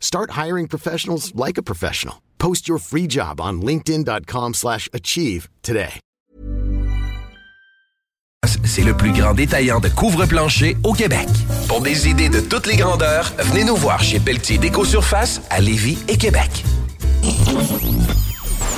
Start 0.00 0.30
hiring 0.32 0.66
professionals 0.66 1.32
like 1.36 1.58
a 1.58 1.62
professional. 1.62 2.16
Post 2.38 2.68
your 2.68 2.78
free 2.78 3.06
job 3.06 3.40
on 3.40 3.60
linkedin.com/achieve 3.60 4.54
slash 4.54 4.88
achieve 4.92 5.48
today. 5.62 6.00
C'est 8.64 8.84
le 8.84 8.94
plus 8.94 9.12
grand 9.12 9.34
détaillant 9.34 9.80
de 9.80 9.88
couvre-plancher 9.88 10.76
au 10.84 10.92
Québec. 10.92 11.26
Pour 11.68 11.80
des 11.80 12.08
idées 12.08 12.28
de 12.28 12.40
toutes 12.40 12.66
les 12.66 12.76
grandeurs, 12.76 13.32
venez 13.38 13.64
nous 13.64 13.76
voir 13.76 14.00
chez 14.00 14.20
Pelletier 14.20 14.58
Déco 14.58 14.84
Surface 14.84 15.40
à 15.50 15.60
Lévis 15.60 15.98
et 16.08 16.16
Québec. 16.16 16.64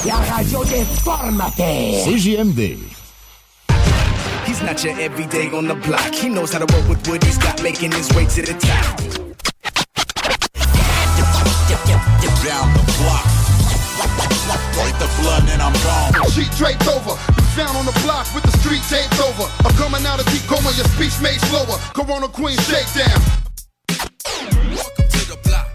La 0.07 0.15
radio 0.15 0.65
des 0.65 0.85
formateurs. 1.05 2.05
CJMD. 2.05 2.79
He's 4.47 4.63
not 4.63 4.83
your 4.83 4.99
everyday 4.99 5.51
on 5.53 5.65
the 5.65 5.77
block. 5.87 6.15
He 6.15 6.29
knows 6.29 6.53
how 6.53 6.59
to 6.59 6.75
work 6.75 6.89
with 6.89 7.07
what 7.07 7.23
he's 7.23 7.39
got, 7.39 7.63
making 7.63 7.93
his 7.93 8.11
way 8.17 8.25
to 8.25 8.43
the 8.43 8.55
top. 8.59 9.20
The 15.01 15.09
blood 15.25 15.49
and 15.49 15.63
I'm 15.63 15.73
gone. 15.81 16.13
Sheet 16.31 16.53
draped 16.61 16.87
over. 16.87 17.17
Found 17.57 17.77
on 17.77 17.87
the 17.87 17.97
block 18.05 18.29
with 18.35 18.45
the 18.45 18.53
street 18.61 18.85
taped 18.93 19.19
over. 19.19 19.49
I'm 19.65 19.75
coming 19.81 20.05
out 20.05 20.21
of 20.21 20.27
deep 20.31 20.45
coma, 20.47 20.71
your 20.77 20.87
speech 20.93 21.17
made 21.25 21.41
slower. 21.49 21.81
Corona 21.97 22.29
Queen 22.29 22.59
shakedown. 22.69 23.21
It 23.89 25.70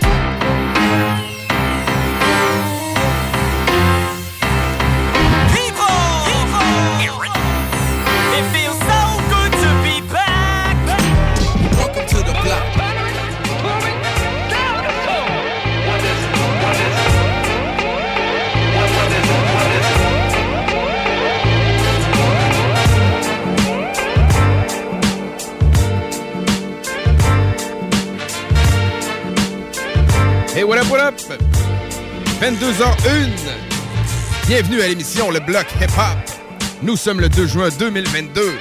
Hey, 30.55 30.63
what 30.63 30.77
up, 30.77 30.89
what 30.89 31.01
up? 31.01 31.15
22h01. 32.39 33.29
Bienvenue 34.47 34.81
à 34.81 34.87
l'émission 34.87 35.29
Le 35.29 35.41
Bloc 35.41 35.65
Hip 35.81 35.91
Hop. 35.97 36.17
Nous 36.81 36.95
sommes 36.95 37.19
le 37.19 37.27
2 37.27 37.45
juin 37.45 37.67
2022. 37.77 38.57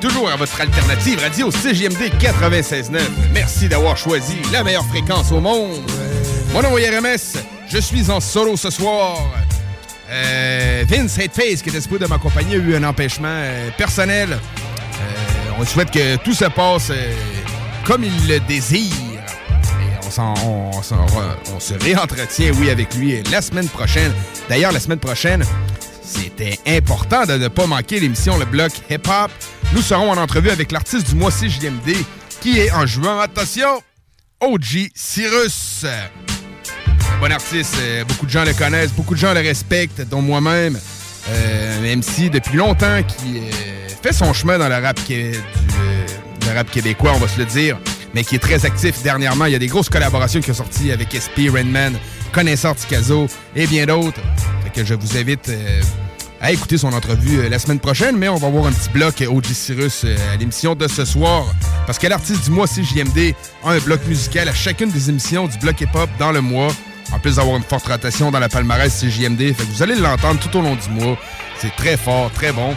Toujours 0.00 0.28
à 0.28 0.34
votre 0.34 0.60
alternative 0.60 1.20
radio 1.20 1.50
CJMD 1.50 2.10
96.9. 2.18 2.98
Merci 3.32 3.68
d'avoir 3.68 3.96
choisi 3.96 4.38
la 4.52 4.64
meilleure 4.64 4.84
fréquence 4.86 5.30
au 5.30 5.40
monde. 5.40 5.88
Mon 6.52 6.62
nom 6.62 6.76
est 6.76 6.90
RMS. 6.90 7.38
Je 7.68 7.78
suis 7.78 8.10
en 8.10 8.18
solo 8.18 8.56
ce 8.56 8.70
soir. 8.70 9.16
Euh, 10.10 10.82
Vince 10.88 11.16
Hateface, 11.16 11.62
qui 11.62 11.68
était 11.68 11.80
supposé 11.80 12.06
de 12.06 12.08
m'accompagner, 12.08 12.56
a 12.56 12.58
eu 12.58 12.74
un 12.74 12.82
empêchement 12.82 13.28
euh, 13.28 13.70
personnel. 13.78 14.32
Euh, 14.32 15.60
on 15.60 15.64
souhaite 15.64 15.92
que 15.92 16.16
tout 16.16 16.34
se 16.34 16.46
passe 16.46 16.90
comme 17.84 18.02
il 18.02 18.26
le 18.26 18.40
désire. 18.40 19.13
On, 20.18 20.82
se 21.60 21.74
réentretient, 21.74 22.52
oui, 22.60 22.70
avec 22.70 22.94
lui 22.94 23.22
la 23.30 23.40
semaine 23.40 23.68
prochaine. 23.68 24.12
D'ailleurs, 24.48 24.72
la 24.72 24.80
semaine 24.80 24.98
prochaine, 24.98 25.44
c'était 26.02 26.58
important 26.66 27.24
de 27.24 27.34
ne 27.34 27.48
pas 27.48 27.66
manquer 27.66 28.00
l'émission 28.00 28.36
Le 28.38 28.44
Bloc 28.44 28.72
Hip 28.90 29.08
Hop. 29.08 29.30
Nous 29.72 29.82
serons 29.82 30.10
en 30.10 30.18
entrevue 30.18 30.50
avec 30.50 30.72
l'artiste 30.72 31.08
du 31.08 31.14
mois 31.14 31.30
CJMD, 31.30 31.96
qui 32.40 32.58
est 32.58 32.70
en 32.72 32.86
juin. 32.86 33.20
Attention, 33.20 33.82
OG 34.40 34.90
Cyrus. 34.94 35.86
Bon 37.20 37.32
artiste, 37.32 37.76
euh, 37.80 38.04
beaucoup 38.04 38.26
de 38.26 38.30
gens 38.30 38.44
le 38.44 38.52
connaissent, 38.52 38.92
beaucoup 38.92 39.14
de 39.14 39.20
gens 39.20 39.32
le 39.32 39.40
respectent, 39.40 40.02
dont 40.02 40.20
moi-même. 40.20 40.78
Euh, 41.30 41.96
MC 41.96 42.28
depuis 42.30 42.58
longtemps 42.58 43.02
qui 43.02 43.38
euh, 43.38 43.88
fait 44.02 44.12
son 44.12 44.34
chemin 44.34 44.58
dans 44.58 44.70
euh, 44.70 45.32
le 46.46 46.54
rap 46.54 46.70
québécois, 46.70 47.12
on 47.14 47.18
va 47.18 47.28
se 47.28 47.38
le 47.38 47.46
dire, 47.46 47.78
mais 48.14 48.24
qui 48.24 48.36
est 48.36 48.40
très 48.40 48.64
actif 48.64 49.02
dernièrement. 49.02 49.46
Il 49.46 49.52
y 49.52 49.56
a 49.56 49.58
des 49.58 49.66
grosses 49.66 49.88
collaborations 49.88 50.40
qui 50.40 50.50
ont 50.50 50.54
sorti 50.54 50.92
avec 50.92 51.08
SP, 51.12 51.50
Rainman, 51.52 51.98
Connaisseur 52.32 52.74
Ticazo 52.74 53.26
et 53.54 53.66
bien 53.66 53.86
d'autres. 53.86 54.20
Que 54.74 54.84
je 54.84 54.94
vous 54.94 55.16
invite 55.16 55.50
euh, 55.50 55.80
à 56.40 56.50
écouter 56.50 56.78
son 56.78 56.92
entrevue 56.92 57.38
euh, 57.38 57.48
la 57.48 57.60
semaine 57.60 57.78
prochaine, 57.78 58.16
mais 58.16 58.28
on 58.28 58.34
va 58.34 58.48
avoir 58.48 58.66
un 58.66 58.72
petit 58.72 58.90
bloc 58.90 59.22
euh, 59.22 59.28
OG 59.28 59.44
Cyrus 59.44 60.04
à 60.32 60.36
l'émission 60.36 60.74
de 60.74 60.88
ce 60.88 61.04
soir. 61.04 61.44
Parce 61.86 61.96
que 62.00 62.08
l'artiste 62.08 62.46
du 62.46 62.50
mois, 62.50 62.66
CJMD, 62.66 63.34
a 63.62 63.70
un 63.70 63.78
bloc 63.78 64.04
musical 64.08 64.48
à 64.48 64.52
chacune 64.52 64.90
des 64.90 65.10
émissions 65.10 65.46
du 65.46 65.56
bloc 65.58 65.80
hip-hop 65.80 66.10
dans 66.18 66.32
le 66.32 66.40
mois. 66.40 66.72
En 67.12 67.20
plus 67.20 67.36
d'avoir 67.36 67.56
une 67.56 67.62
forte 67.62 67.86
rotation 67.86 68.32
dans 68.32 68.40
la 68.40 68.48
palmarès 68.48 68.92
CJMD. 68.92 69.54
Fait 69.54 69.64
que 69.64 69.70
vous 69.70 69.82
allez 69.84 69.94
l'entendre 69.94 70.40
tout 70.40 70.58
au 70.58 70.60
long 70.60 70.74
du 70.74 70.90
mois. 70.90 71.16
C'est 71.58 71.76
très 71.76 71.96
fort, 71.96 72.32
très 72.32 72.50
bon. 72.50 72.74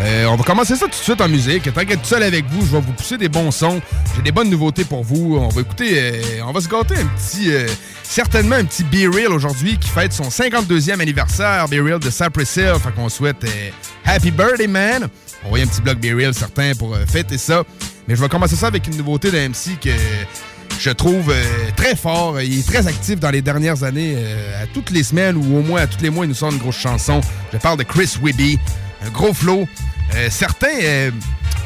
Euh, 0.00 0.26
on 0.26 0.36
va 0.36 0.44
commencer 0.44 0.76
ça 0.76 0.84
tout 0.84 0.90
de 0.90 0.94
suite 0.96 1.20
en 1.20 1.28
musique. 1.28 1.72
Tant 1.72 1.84
qu'être 1.84 2.02
tout 2.02 2.08
seul 2.08 2.22
avec 2.22 2.44
vous, 2.50 2.60
je 2.66 2.72
vais 2.72 2.80
vous 2.80 2.92
pousser 2.92 3.16
des 3.16 3.28
bons 3.30 3.50
sons. 3.50 3.80
J'ai 4.14 4.22
des 4.22 4.32
bonnes 4.32 4.50
nouveautés 4.50 4.84
pour 4.84 5.02
vous. 5.02 5.38
On 5.40 5.48
va 5.48 5.60
écouter, 5.62 5.98
euh, 5.98 6.42
on 6.46 6.52
va 6.52 6.60
se 6.60 6.68
gâter 6.68 6.96
un 6.96 7.06
petit, 7.06 7.50
euh, 7.50 7.66
certainement 8.02 8.56
un 8.56 8.64
petit 8.64 8.84
Be 8.84 9.12
Real 9.12 9.32
aujourd'hui 9.32 9.78
qui 9.78 9.88
fête 9.88 10.12
son 10.12 10.28
52e 10.28 11.00
anniversaire. 11.00 11.66
Be 11.68 11.82
Real 11.82 11.98
de 11.98 12.10
Cypress 12.10 12.56
Hill. 12.56 12.74
Fait 12.82 12.92
qu'on 12.94 13.08
souhaite 13.08 13.42
euh, 13.44 13.70
Happy 14.04 14.30
Birthday, 14.30 14.66
man. 14.66 15.08
On 15.44 15.52
va 15.52 15.58
y 15.58 15.62
un 15.62 15.66
petit 15.66 15.80
bloc 15.80 15.98
Be 15.98 16.14
Real 16.14 16.34
certain 16.34 16.72
pour 16.78 16.94
euh, 16.94 17.06
fêter 17.06 17.38
ça. 17.38 17.64
Mais 18.06 18.16
je 18.16 18.20
vais 18.20 18.28
commencer 18.28 18.56
ça 18.56 18.66
avec 18.66 18.86
une 18.86 18.96
nouveauté 18.98 19.30
d'un 19.30 19.48
MC 19.48 19.80
que 19.82 19.90
je 20.78 20.90
trouve 20.90 21.32
très 21.74 21.96
fort. 21.96 22.40
Il 22.40 22.60
est 22.60 22.66
très 22.66 22.86
actif 22.86 23.18
dans 23.18 23.30
les 23.30 23.42
dernières 23.42 23.82
années. 23.82 24.16
à 24.62 24.66
toutes 24.66 24.90
les 24.90 25.02
semaines 25.02 25.36
ou 25.36 25.58
au 25.58 25.62
moins 25.62 25.80
à 25.80 25.86
tous 25.88 26.02
les 26.02 26.10
mois, 26.10 26.24
il 26.24 26.28
nous 26.28 26.34
sort 26.34 26.52
une 26.52 26.58
grosse 26.58 26.76
chanson. 26.76 27.20
Je 27.52 27.58
parle 27.58 27.78
de 27.78 27.82
Chris 27.82 28.16
Whibby. 28.22 28.58
Un 29.04 29.10
gros 29.10 29.34
flow. 29.34 29.68
Euh, 30.14 30.28
certains, 30.30 30.68
euh, 30.82 31.10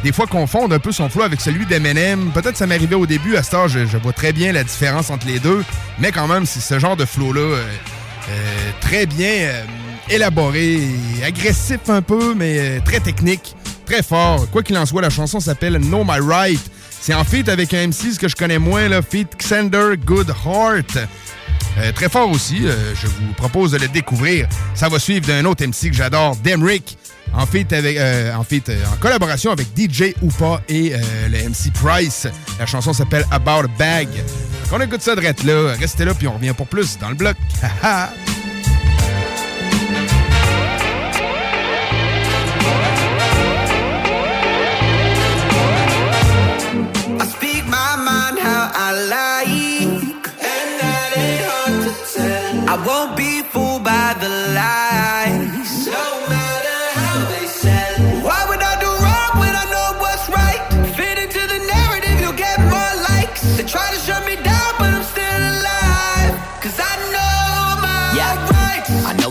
des 0.03 0.13
fois, 0.13 0.27
confondent 0.27 0.73
un 0.73 0.79
peu 0.79 0.93
son 0.93 1.09
flow 1.09 1.23
avec 1.23 1.41
celui 1.41 1.67
d'Eminem. 1.67 2.31
Peut-être 2.33 2.57
ça 2.57 2.67
m'arrivait 2.67 2.95
au 2.97 3.07
début. 3.07 3.37
À 3.37 3.43
ce 3.43 3.51
temps, 3.51 3.69
je, 3.69 3.97
vois 3.99 4.13
très 4.13 4.33
bien 4.33 4.53
la 4.53 4.65
différence 4.65 5.11
entre 5.11 5.27
les 5.27 5.39
deux. 5.39 5.65
Mais 5.99 6.13
quand 6.13 6.27
même, 6.27 6.47
c'est 6.47 6.61
ce 6.61 6.79
genre 6.79 6.97
de 6.97 7.05
flow-là 7.05 7.41
euh, 7.41 7.65
euh, 8.29 8.71
très 8.81 9.07
bien 9.07 9.31
euh, 9.31 9.65
élaboré, 10.09 10.81
agressif 11.25 11.89
un 11.89 12.03
peu, 12.03 12.35
mais 12.35 12.59
euh, 12.59 12.81
très 12.85 13.01
technique, 13.01 13.55
très 13.87 14.03
fort. 14.03 14.49
Quoi 14.51 14.63
qu'il 14.63 14.77
en 14.77 14.87
soit, 14.87 15.03
la 15.03 15.11
chanson 15.11 15.41
s'appelle 15.41 15.79
Know 15.79 16.05
My 16.05 16.21
Right. 16.21 16.61
C'est 17.01 17.15
en 17.15 17.25
feat 17.25 17.49
avec 17.49 17.73
un 17.73 17.89
MC, 17.89 18.13
ce 18.13 18.19
que 18.19 18.29
je 18.29 18.37
connais 18.37 18.59
moins, 18.59 18.89
feat 19.03 19.29
Xander 19.39 19.97
Goodheart. 20.05 20.99
Euh, 21.79 21.93
très 21.93 22.09
fort 22.09 22.31
aussi, 22.31 22.67
euh, 22.67 22.95
je 22.95 23.07
vous 23.07 23.33
propose 23.37 23.73
de 23.73 23.79
le 23.79 23.89
découvrir. 23.89 24.49
Ça 24.75 24.89
va 24.89 24.99
suivre 24.99 25.27
d'un 25.27 25.45
autre 25.45 25.65
MC 25.65 25.91
que 25.91 25.97
j'adore, 25.97 26.37
Demrick, 26.37 26.99
en 27.35 27.47
avec, 27.73 27.97
euh, 27.97 28.33
euh, 28.33 28.85
en 28.93 28.97
collaboration 28.97 29.51
avec 29.51 29.69
DJ 29.77 30.15
Oupa 30.23 30.63
et 30.69 30.95
euh, 30.95 31.29
le 31.29 31.49
MC 31.49 31.73
Price. 31.73 32.27
La 32.59 32.67
chanson 32.67 32.93
s'appelle 32.93 33.25
About 33.31 33.65
a 33.65 33.79
Bag. 33.79 34.09
On 34.73 34.81
écoute 34.81 35.03
ça 35.03 35.15
de 35.15 35.21
là. 35.45 35.75
Restez 35.79 36.05
là, 36.05 36.15
puis 36.15 36.29
on 36.29 36.35
revient 36.35 36.55
pour 36.57 36.67
plus 36.67 36.99
dans 36.99 37.09
le 37.09 37.17
bloc. 37.17 37.37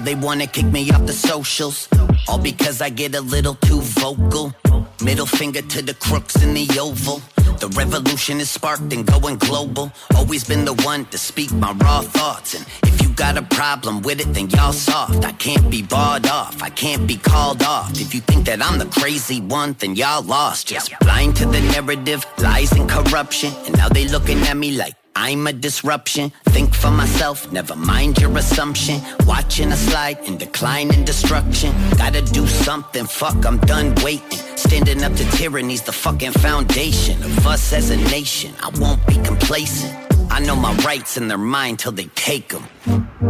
They 0.10 0.16
wanna 0.16 0.48
kick 0.48 0.66
me 0.66 0.90
off 0.90 1.06
the 1.06 1.14
socials. 1.14 1.88
All 2.28 2.40
because 2.40 2.82
I 2.82 2.90
get 2.90 3.14
a 3.14 3.22
little 3.22 3.54
too 3.54 3.82
vocal. 4.04 4.56
Middle 5.04 5.28
finger 5.28 5.62
to 5.62 5.84
the 5.84 5.94
crooks 5.94 6.42
in 6.42 6.56
the 6.56 6.66
oval. 6.80 7.22
The 7.60 7.68
revolution 7.82 8.40
is 8.40 8.50
sparked 8.50 8.92
and 8.92 9.06
going 9.06 9.38
global. 9.38 9.92
Always 10.16 10.44
been 10.44 10.66
the 10.66 10.74
one 10.92 11.06
to 11.12 11.18
speak 11.20 11.52
my 11.52 11.74
raw 11.74 12.02
thoughts. 12.02 12.56
And 12.56 12.66
if 12.92 13.04
you 13.04 13.10
got 13.10 13.38
a 13.38 13.44
problem 13.44 14.02
with 14.02 14.20
it, 14.20 14.34
then 14.34 14.50
y'all 14.50 14.74
soft. 14.74 15.24
I 15.26 15.34
can't 15.34 15.70
be 15.70 15.84
bought 15.84 16.28
off. 16.28 16.64
I 16.64 16.72
can't 16.72 17.06
be 17.06 17.18
called 17.18 17.62
off. 17.62 17.92
If 17.92 18.16
you 18.16 18.22
think 18.22 18.46
that 18.48 18.64
I'm 18.66 18.80
the 18.80 18.90
crazy 19.00 19.42
one, 19.42 19.76
then 19.78 19.96
y'all 19.96 20.24
lost. 20.24 20.70
Just 20.70 20.92
blind 21.02 21.36
to 21.36 21.46
the 21.46 21.62
narrative, 21.74 22.26
lies 22.40 22.72
and 22.72 22.90
corruption. 22.90 23.54
And 23.66 23.78
now 23.78 23.90
they 23.90 24.08
looking 24.08 24.40
at 24.48 24.58
me 24.58 24.72
like 24.72 24.99
I'm 25.22 25.48
a 25.48 25.52
disruption. 25.54 26.32
Think 26.46 26.74
for 26.74 26.90
myself, 26.90 27.52
never 27.52 27.76
mind 27.76 28.20
your 28.22 28.36
assumption. 28.38 29.02
Watching 29.26 29.70
a 29.74 29.76
slide 29.76 30.18
and 30.20 30.40
decline 30.40 30.94
and 30.94 31.06
destruction. 31.06 31.74
Gotta 31.98 32.22
do 32.22 32.48
something, 32.48 33.06
fuck, 33.06 33.46
I'm 33.46 33.58
done 33.58 33.94
waiting. 33.96 34.40
Standing 34.56 35.04
up 35.04 35.14
to 35.16 35.26
tyranny's 35.32 35.82
the 35.82 35.92
fucking 35.92 36.32
foundation 36.32 37.22
of 37.22 37.46
us 37.46 37.74
as 37.74 37.90
a 37.90 37.98
nation. 37.98 38.54
I 38.62 38.70
won't 38.80 39.06
be 39.08 39.16
complacent. 39.16 39.94
I 40.32 40.40
know 40.40 40.56
my 40.56 40.74
rights 40.86 41.18
in 41.18 41.28
their 41.28 41.38
mind 41.38 41.80
till 41.80 41.92
they 41.92 42.08
take 42.16 42.48
them. 42.48 42.66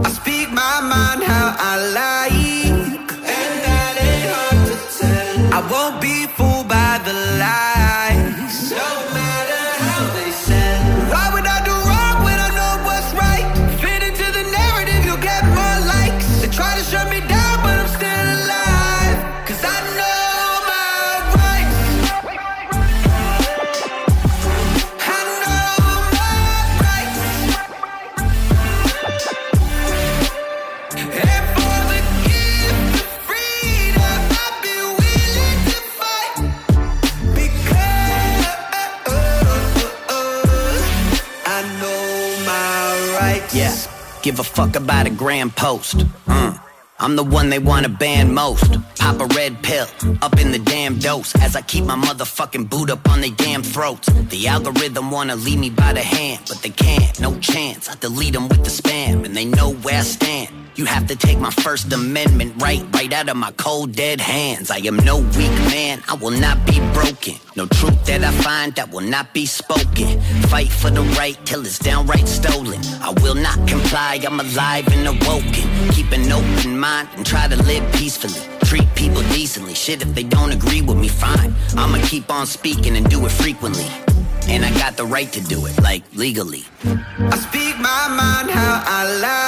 I 0.04 0.10
speak 0.10 0.52
my 0.52 0.82
mind 0.82 1.24
how 1.24 1.56
I 1.58 1.74
like. 2.00 3.69
Give 44.30 44.40
a 44.40 44.44
fuck 44.44 44.76
about 44.76 45.08
a 45.08 45.10
grand 45.10 45.56
post. 45.56 45.98
Mm. 46.28 46.62
I'm 47.00 47.16
the 47.16 47.24
one 47.24 47.50
they 47.50 47.58
wanna 47.58 47.90
ban 47.90 48.32
most. 48.32 48.78
Pop 49.00 49.20
a 49.22 49.26
red 49.34 49.64
pill, 49.64 49.88
up 50.22 50.40
in 50.40 50.52
the 50.52 50.60
damn 50.60 51.00
dose. 51.00 51.34
As 51.42 51.56
I 51.56 51.62
keep 51.62 51.84
my 51.84 51.96
motherfucking 51.96 52.70
boot 52.70 52.92
up 52.92 53.10
on 53.10 53.22
they 53.22 53.32
damn 53.32 53.64
throats. 53.64 54.08
The 54.30 54.48
algorithm 54.48 55.10
wanna 55.10 55.36
lead 55.36 55.58
me 55.58 55.72
by 55.72 55.94
the 55.94 56.02
hand, 56.02 56.42
but 56.48 56.62
they 56.62 56.70
can't, 56.70 57.20
no 57.20 57.40
chance. 57.40 57.90
I 57.90 57.96
delete 57.96 58.34
them 58.34 58.50
with 58.50 58.64
the 58.64 58.70
spam, 58.70 59.26
and 59.26 59.36
they 59.36 59.46
know 59.46 59.74
where 59.74 59.98
I 59.98 60.04
stand. 60.04 60.69
You 60.76 60.86
have 60.86 61.08
to 61.08 61.16
take 61.16 61.40
my 61.40 61.52
First 61.52 61.92
Amendment 61.92 62.62
right, 62.62 62.84
right 62.94 63.12
out 63.12 63.30
of 63.30 63.38
my 63.38 63.52
cold 63.52 63.94
dead 63.94 64.22
hands. 64.22 64.72
I 64.72 64.78
am 64.78 64.98
no 64.98 65.18
weak 65.20 65.52
man, 65.70 66.02
I 66.08 66.16
will 66.16 66.32
not 66.32 66.66
be 66.66 66.80
broken. 66.94 67.36
No 67.56 67.66
truth 67.66 68.06
that 68.06 68.24
I 68.24 68.32
find 68.32 68.74
that 68.76 68.90
will 68.92 69.02
not 69.02 69.34
be 69.34 69.46
spoken. 69.46 70.22
Fight 70.48 70.70
for 70.70 70.90
the 70.90 71.02
right 71.18 71.38
till 71.46 71.66
it's 71.66 71.80
downright 71.80 72.28
stolen. 72.28 72.80
I 73.02 73.14
will 73.22 73.36
not 73.36 73.68
comply, 73.68 74.20
I'm 74.26 74.40
alive 74.40 74.88
and 74.88 75.08
awoken. 75.08 75.66
Keep 75.92 76.12
an 76.12 76.32
open 76.32 76.80
mind 76.80 77.10
and 77.16 77.26
try 77.26 77.48
to 77.48 77.56
live 77.64 77.84
peacefully. 77.94 78.42
Treat 78.64 78.88
people 78.96 79.22
decently, 79.24 79.74
shit 79.74 80.02
if 80.02 80.14
they 80.16 80.24
don't 80.24 80.52
agree 80.52 80.82
with 80.82 80.98
me, 80.98 81.08
fine. 81.08 81.54
I'ma 81.76 82.00
keep 82.06 82.32
on 82.32 82.46
speaking 82.46 82.96
and 82.96 83.10
do 83.10 83.26
it 83.26 83.32
frequently. 83.32 83.88
And 84.48 84.64
I 84.66 84.72
got 84.80 84.98
the 84.98 85.06
right 85.06 85.32
to 85.34 85.42
do 85.42 85.66
it, 85.66 85.82
like 85.82 86.04
legally. 86.16 86.64
I 86.86 87.38
speak 87.38 87.78
my 87.78 88.08
mind 88.10 88.50
how 88.50 88.84
I 88.86 89.20
like. 89.20 89.39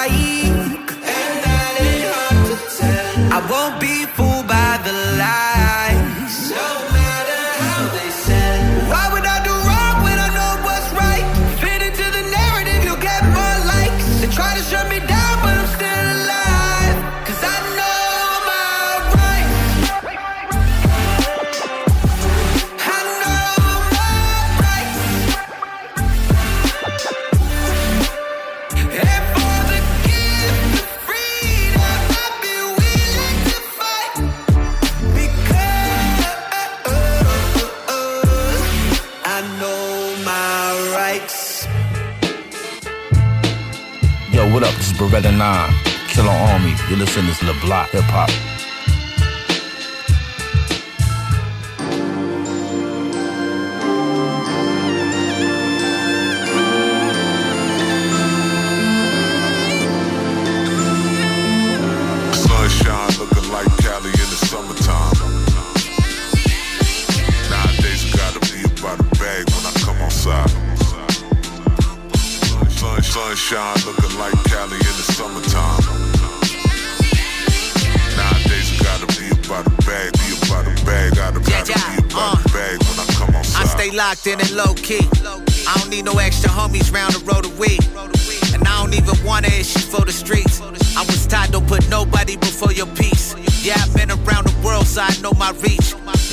Army. 47.18 47.22
You're 47.22 47.30
listening 47.30 47.54
to 47.54 47.60
the 47.60 47.66
Block 47.66 47.90
Hip 47.90 48.04
Hop. 48.04 48.51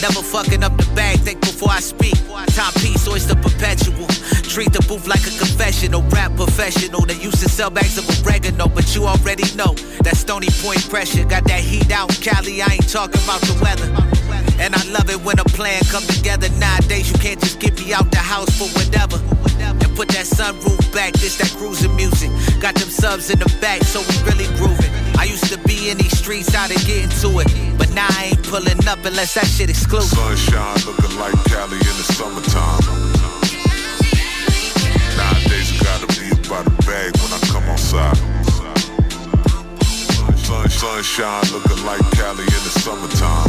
Never 0.01 0.23
fucking 0.23 0.63
up 0.63 0.77
the 0.77 0.87
bag, 0.95 1.19
think 1.21 1.41
before 1.41 1.71
I 1.71 1.81
speak. 1.81 2.15
Top 2.55 2.73
piece, 2.75 3.09
oyster 3.09 3.35
perpetual. 3.35 4.07
Treat 4.47 4.73
the 4.73 4.85
booth 4.87 5.07
like 5.09 5.27
a 5.27 5.35
confessional. 5.39 6.03
Rap 6.15 6.35
professional 6.37 7.03
that 7.07 7.23
used 7.23 7.43
to 7.43 7.49
sell 7.49 7.71
bags 7.71 7.99
of 7.99 8.07
oregano, 8.23 8.69
but 8.69 8.95
you 8.95 9.07
already 9.07 9.45
know 9.57 9.75
that 10.07 10.17
Stony 10.17 10.49
Point 10.63 10.89
pressure 10.89 11.25
got 11.25 11.45
that 11.45 11.61
heat 11.61 11.91
out 11.91 12.15
in 12.15 12.23
Cali. 12.23 12.63
I 12.63 12.79
ain't 12.79 12.89
talking 12.89 13.21
about 13.25 13.41
the 13.43 13.59
weather. 13.61 13.91
And 14.59 14.75
I 14.75 14.83
love 14.91 15.11
it 15.11 15.21
when 15.23 15.39
a 15.39 15.45
plan 15.45 15.83
come 15.91 16.03
together. 16.05 16.49
Nowadays, 16.59 17.11
you 17.11 17.19
can't 17.19 17.41
just 17.41 17.59
get 17.59 17.79
me 17.79 17.93
out 17.93 18.11
the 18.11 18.19
house 18.19 18.51
for 18.55 18.71
whatever. 18.79 19.19
And 19.59 19.91
put 19.97 20.09
that 20.15 20.27
sunroof 20.27 20.95
back, 20.95 21.13
this 21.15 21.39
that 21.39 21.51
cruising 21.59 21.95
music. 21.97 22.31
Got 22.61 22.77
them 22.77 22.89
subs 22.89 23.31
in 23.31 23.39
the 23.39 23.51
back, 23.61 23.83
so 23.83 23.99
we 24.01 24.15
really 24.31 24.47
grooving. 24.59 24.91
I 25.19 25.25
used 25.25 25.51
to 25.53 25.58
in 25.89 25.97
these 25.97 26.17
streets, 26.17 26.55
how 26.55 26.67
to 26.67 26.75
get 26.85 27.09
into 27.09 27.41
it. 27.41 27.49
But 27.79 27.91
now 27.93 28.07
I 28.11 28.33
ain't 28.33 28.43
pulling 28.45 28.77
up 28.87 29.01
unless 29.05 29.35
that 29.35 29.47
shit 29.47 29.71
exclusive. 29.71 30.19
Sunshine 30.19 30.77
looking 30.85 31.17
like 31.17 31.33
Cali 31.49 31.81
in 31.81 31.97
the 31.97 32.07
summertime. 32.13 32.85
Nowadays, 35.17 35.73
I 35.73 35.77
gotta 35.81 36.09
be 36.21 36.29
about 36.29 36.69
a 36.69 36.75
bag 36.85 37.17
when 37.17 37.33
I 37.33 37.41
come 37.49 37.65
outside. 37.73 38.17
Sun, 40.37 40.69
sunshine 40.69 41.45
looking 41.57 41.81
like 41.85 42.05
Cali 42.13 42.45
in 42.45 42.63
the 42.69 42.75
summertime. 42.85 43.49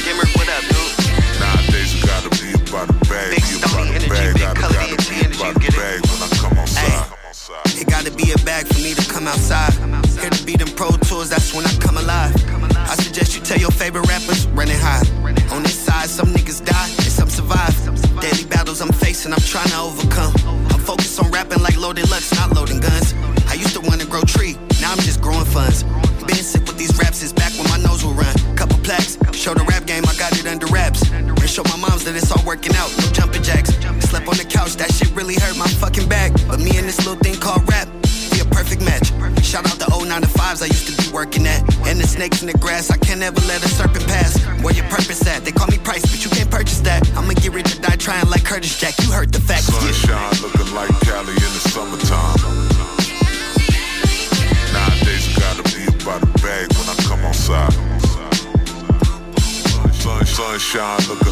Gimmer, 0.00 0.28
what 0.36 0.48
up, 0.48 0.64
dude? 0.72 0.96
Nowadays, 1.40 1.92
I 1.92 2.06
gotta 2.08 2.30
be 2.40 2.56
about 2.56 2.88
a 2.88 2.96
bag, 3.04 3.36
be 3.36 3.60
about 3.60 3.92
a 3.92 4.08
bag. 4.08 4.32
Gotta, 4.40 4.60
gotta 4.60 4.96
be 5.12 5.20
about 5.28 5.56
a 5.60 5.72
bag 5.76 6.00
when 6.08 6.20
I 6.24 6.28
come 6.40 6.56
outside. 6.56 7.12
It 7.76 7.86
gotta 7.86 8.10
be 8.10 8.32
a 8.32 8.38
bag 8.44 8.66
for 8.66 8.80
me 8.80 8.94
to 8.94 9.04
come 9.12 9.28
outside. 9.28 9.93
Here 10.24 10.30
to 10.30 10.46
be 10.46 10.56
them 10.56 10.68
pro 10.68 10.88
tours, 11.04 11.28
that's 11.28 11.52
when 11.52 11.66
I 11.66 11.72
come 11.84 11.98
alive. 11.98 12.32
I 12.88 12.96
suggest 12.96 13.36
you 13.36 13.42
tell 13.42 13.58
your 13.58 13.70
favorite 13.70 14.08
rappers, 14.08 14.46
running 14.56 14.78
high. 14.80 15.04
On 15.54 15.62
this 15.62 15.78
side, 15.78 16.08
some 16.08 16.28
niggas 16.32 16.64
die 16.64 16.88
and 16.88 17.12
some 17.12 17.28
survive. 17.28 17.76
Daily 18.22 18.46
battles 18.46 18.80
I'm 18.80 18.90
facing, 18.90 19.34
I'm 19.34 19.40
trying 19.40 19.68
to 19.68 19.80
overcome. 19.80 20.32
I'm 20.72 20.80
focused 20.80 21.22
on 21.22 21.30
rapping 21.30 21.60
like 21.60 21.76
loaded 21.76 22.08
lux, 22.08 22.32
not 22.36 22.56
loading 22.56 22.80
guns. 22.80 23.12
I 23.48 23.52
used 23.52 23.74
to 23.74 23.82
wanna 23.82 24.06
grow 24.06 24.22
tree, 24.22 24.56
now 24.80 24.92
I'm 24.92 24.98
just 25.00 25.20
growing 25.20 25.44
funds. 25.44 25.84
Snakes 42.24 42.40
in 42.40 42.48
the 42.48 42.56
grass, 42.56 42.90
I 42.90 42.96
can 42.96 43.18
never 43.18 43.38
let 43.42 43.62
a 43.62 43.68
serpent 43.68 44.06
pass. 44.06 44.42
Where 44.64 44.72
your 44.72 44.86
purpose 44.86 45.26
at? 45.26 45.44
They 45.44 45.52
call 45.52 45.66
me 45.66 45.76
price, 45.76 46.00
but 46.08 46.24
you 46.24 46.30
can't 46.30 46.50
purchase 46.50 46.80
that. 46.80 47.06
I'ma 47.18 47.34
get 47.34 47.52
rich 47.52 47.76
or 47.76 47.82
die 47.82 47.96
trying 47.96 48.26
like 48.30 48.46
Curtis 48.46 48.80
Jack. 48.80 48.96
You 49.04 49.12
heard 49.12 49.30
the 49.30 49.40
facts. 49.40 49.68
Sunshine 49.68 50.32
looking 50.40 50.72
like 50.72 50.88
Cali 51.04 51.36
in 51.36 51.52
the 51.52 51.64
summertime. 51.68 52.40
Nowadays, 54.72 55.36
gotta 55.36 55.64
be 55.76 55.84
about 55.84 56.22
a 56.24 56.30
bag 56.40 56.72
when 56.72 56.88
I 56.88 56.96
come 57.04 57.20
outside. 57.28 57.76
Sun, 59.92 60.24
sunshine 60.24 61.00
looking 61.08 61.23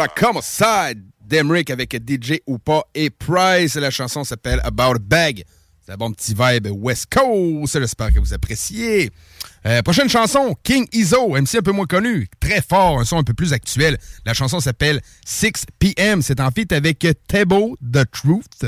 I 0.00 0.08
come 0.08 0.36
outside, 0.36 1.02
Demrick 1.20 1.70
avec 1.70 1.94
DJ 1.94 2.40
Oupa 2.46 2.82
et 2.94 3.10
Price. 3.10 3.74
La 3.76 3.90
chanson 3.90 4.24
s'appelle 4.24 4.60
About 4.64 4.96
a 4.96 4.98
Bag. 4.98 5.44
C'est 5.84 5.92
un 5.92 5.96
bon 5.96 6.10
petit 6.12 6.34
vibe 6.34 6.68
West 6.72 7.06
Coast. 7.12 7.78
J'espère 7.78 8.12
que 8.12 8.18
vous 8.18 8.32
appréciez. 8.32 9.10
Euh, 9.66 9.82
prochaine 9.82 10.08
chanson, 10.08 10.56
King 10.62 10.86
Izo, 10.92 11.28
MC 11.28 11.56
un 11.56 11.62
peu 11.62 11.72
moins 11.72 11.86
connu, 11.86 12.26
très 12.40 12.62
fort, 12.62 13.00
un 13.00 13.04
son 13.04 13.18
un 13.18 13.22
peu 13.22 13.34
plus 13.34 13.52
actuel. 13.52 13.98
La 14.24 14.32
chanson 14.32 14.60
s'appelle 14.60 15.00
6 15.26 15.66
PM. 15.78 16.22
C'est 16.22 16.40
en 16.40 16.50
feat 16.50 16.72
avec 16.72 17.06
Tebo 17.28 17.76
The 17.80 18.10
Truth. 18.10 18.66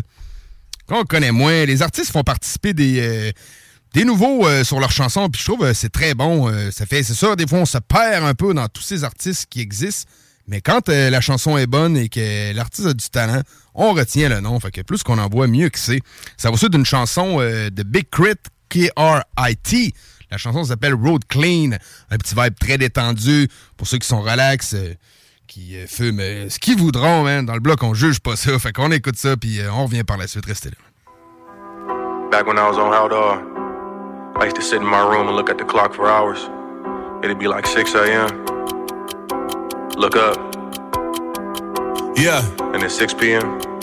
Qu'on 0.87 1.05
connaît 1.05 1.33
moins. 1.33 1.65
Les 1.65 1.83
artistes 1.83 2.13
font 2.13 2.23
participer 2.23 2.75
des, 2.75 3.01
euh, 3.01 4.05
nouveaux 4.05 4.47
euh, 4.47 4.63
sur 4.63 4.79
leurs 4.79 4.93
chansons, 4.93 5.31
puis 5.31 5.41
je 5.41 5.51
trouve 5.51 5.73
c'est 5.73 5.89
très 5.89 6.15
bon. 6.15 6.53
ça 6.71 6.85
fait, 6.85 7.03
c'est 7.03 7.15
ça, 7.15 7.35
des 7.35 7.47
fois 7.47 7.61
on 7.61 7.67
se 7.67 7.79
perd 7.79 8.25
un 8.25 8.35
peu 8.35 8.53
dans 8.53 8.69
tous 8.69 8.83
ces 8.83 9.05
artistes 9.05 9.47
qui 9.49 9.61
existent. 9.61 10.11
Mais 10.49 10.61
quand 10.61 10.89
la 10.89 11.21
chanson 11.21 11.57
est 11.57 11.67
bonne 11.67 11.97
et 11.97 12.09
que 12.09 12.55
l'artiste 12.55 12.87
a 12.87 12.95
du 12.95 13.09
talent, 13.09 13.43
on 13.75 13.93
retient 13.93 14.29
le 14.29 14.41
nom. 14.41 14.59
Fait 14.61 14.71
que 14.71 14.81
plus 14.81 15.03
qu'on 15.03 15.19
en 15.19 15.29
voit, 15.29 15.49
mieux 15.49 15.69
que 15.69 15.79
c'est. 15.79 16.01
Ça 16.37 16.51
va 16.51 16.69
d'une 16.69 16.87
chanson 16.87 17.39
de 17.39 17.83
Big 17.83 18.09
Crit, 18.11 18.35
K-R-I-T. 18.69 19.93
La 20.31 20.39
chanson 20.39 20.65
s'appelle 20.65 20.95
Road 20.95 21.23
Clean. 21.29 21.71
Un 22.11 22.17
petit 22.17 22.35
vibe 22.35 22.55
très 22.59 22.79
détendu 22.79 23.49
pour 23.77 23.87
ceux 23.87 23.99
qui 23.99 24.09
sont 24.09 24.21
relax, 24.23 24.75
euh, 24.75 24.95
qui 25.47 25.77
euh, 25.77 25.87
fument 25.87 26.21
euh, 26.21 26.49
ce 26.49 26.59
qu'ils 26.59 26.77
voudront, 26.77 27.23
man. 27.23 27.47
Dans 27.47 27.55
le 27.55 27.61
bloc, 27.61 27.83
on 27.83 27.95
juge 27.95 28.21
pas 28.21 28.35
ça. 28.37 28.59
Fait 28.59 28.73
qu'on 28.73 28.91
écoute 28.91 29.17
ça, 29.17 29.37
puis 29.37 29.61
on 29.71 29.85
revient 29.85 30.05
par 30.05 30.17
la 30.17 30.27
suite. 30.27 30.47
Restez 30.47 30.71
là. 30.71 30.77
Back 32.31 32.47
when 32.47 32.59
I 32.59 32.69
was 32.69 32.77
on 32.77 32.93
Haldor, 32.93 33.41
I 34.41 34.47
used 34.47 34.57
to 34.57 34.63
sit 34.63 34.81
in 34.81 34.87
my 34.87 35.01
room 35.01 35.29
and 35.29 35.37
look 35.37 35.49
at 35.49 35.59
the 35.59 35.65
clock 35.65 35.95
for 35.95 36.09
hours. 36.09 36.51
It'd 37.23 37.39
be 37.39 37.47
like 37.47 37.67
6 37.67 37.95
a.m. 37.95 38.76
Look 39.97 40.15
up. 40.15 40.37
Yeah. 42.17 42.45
And 42.75 42.83
it's 42.83 42.95
6 42.97 43.15
p.m. 43.15 43.76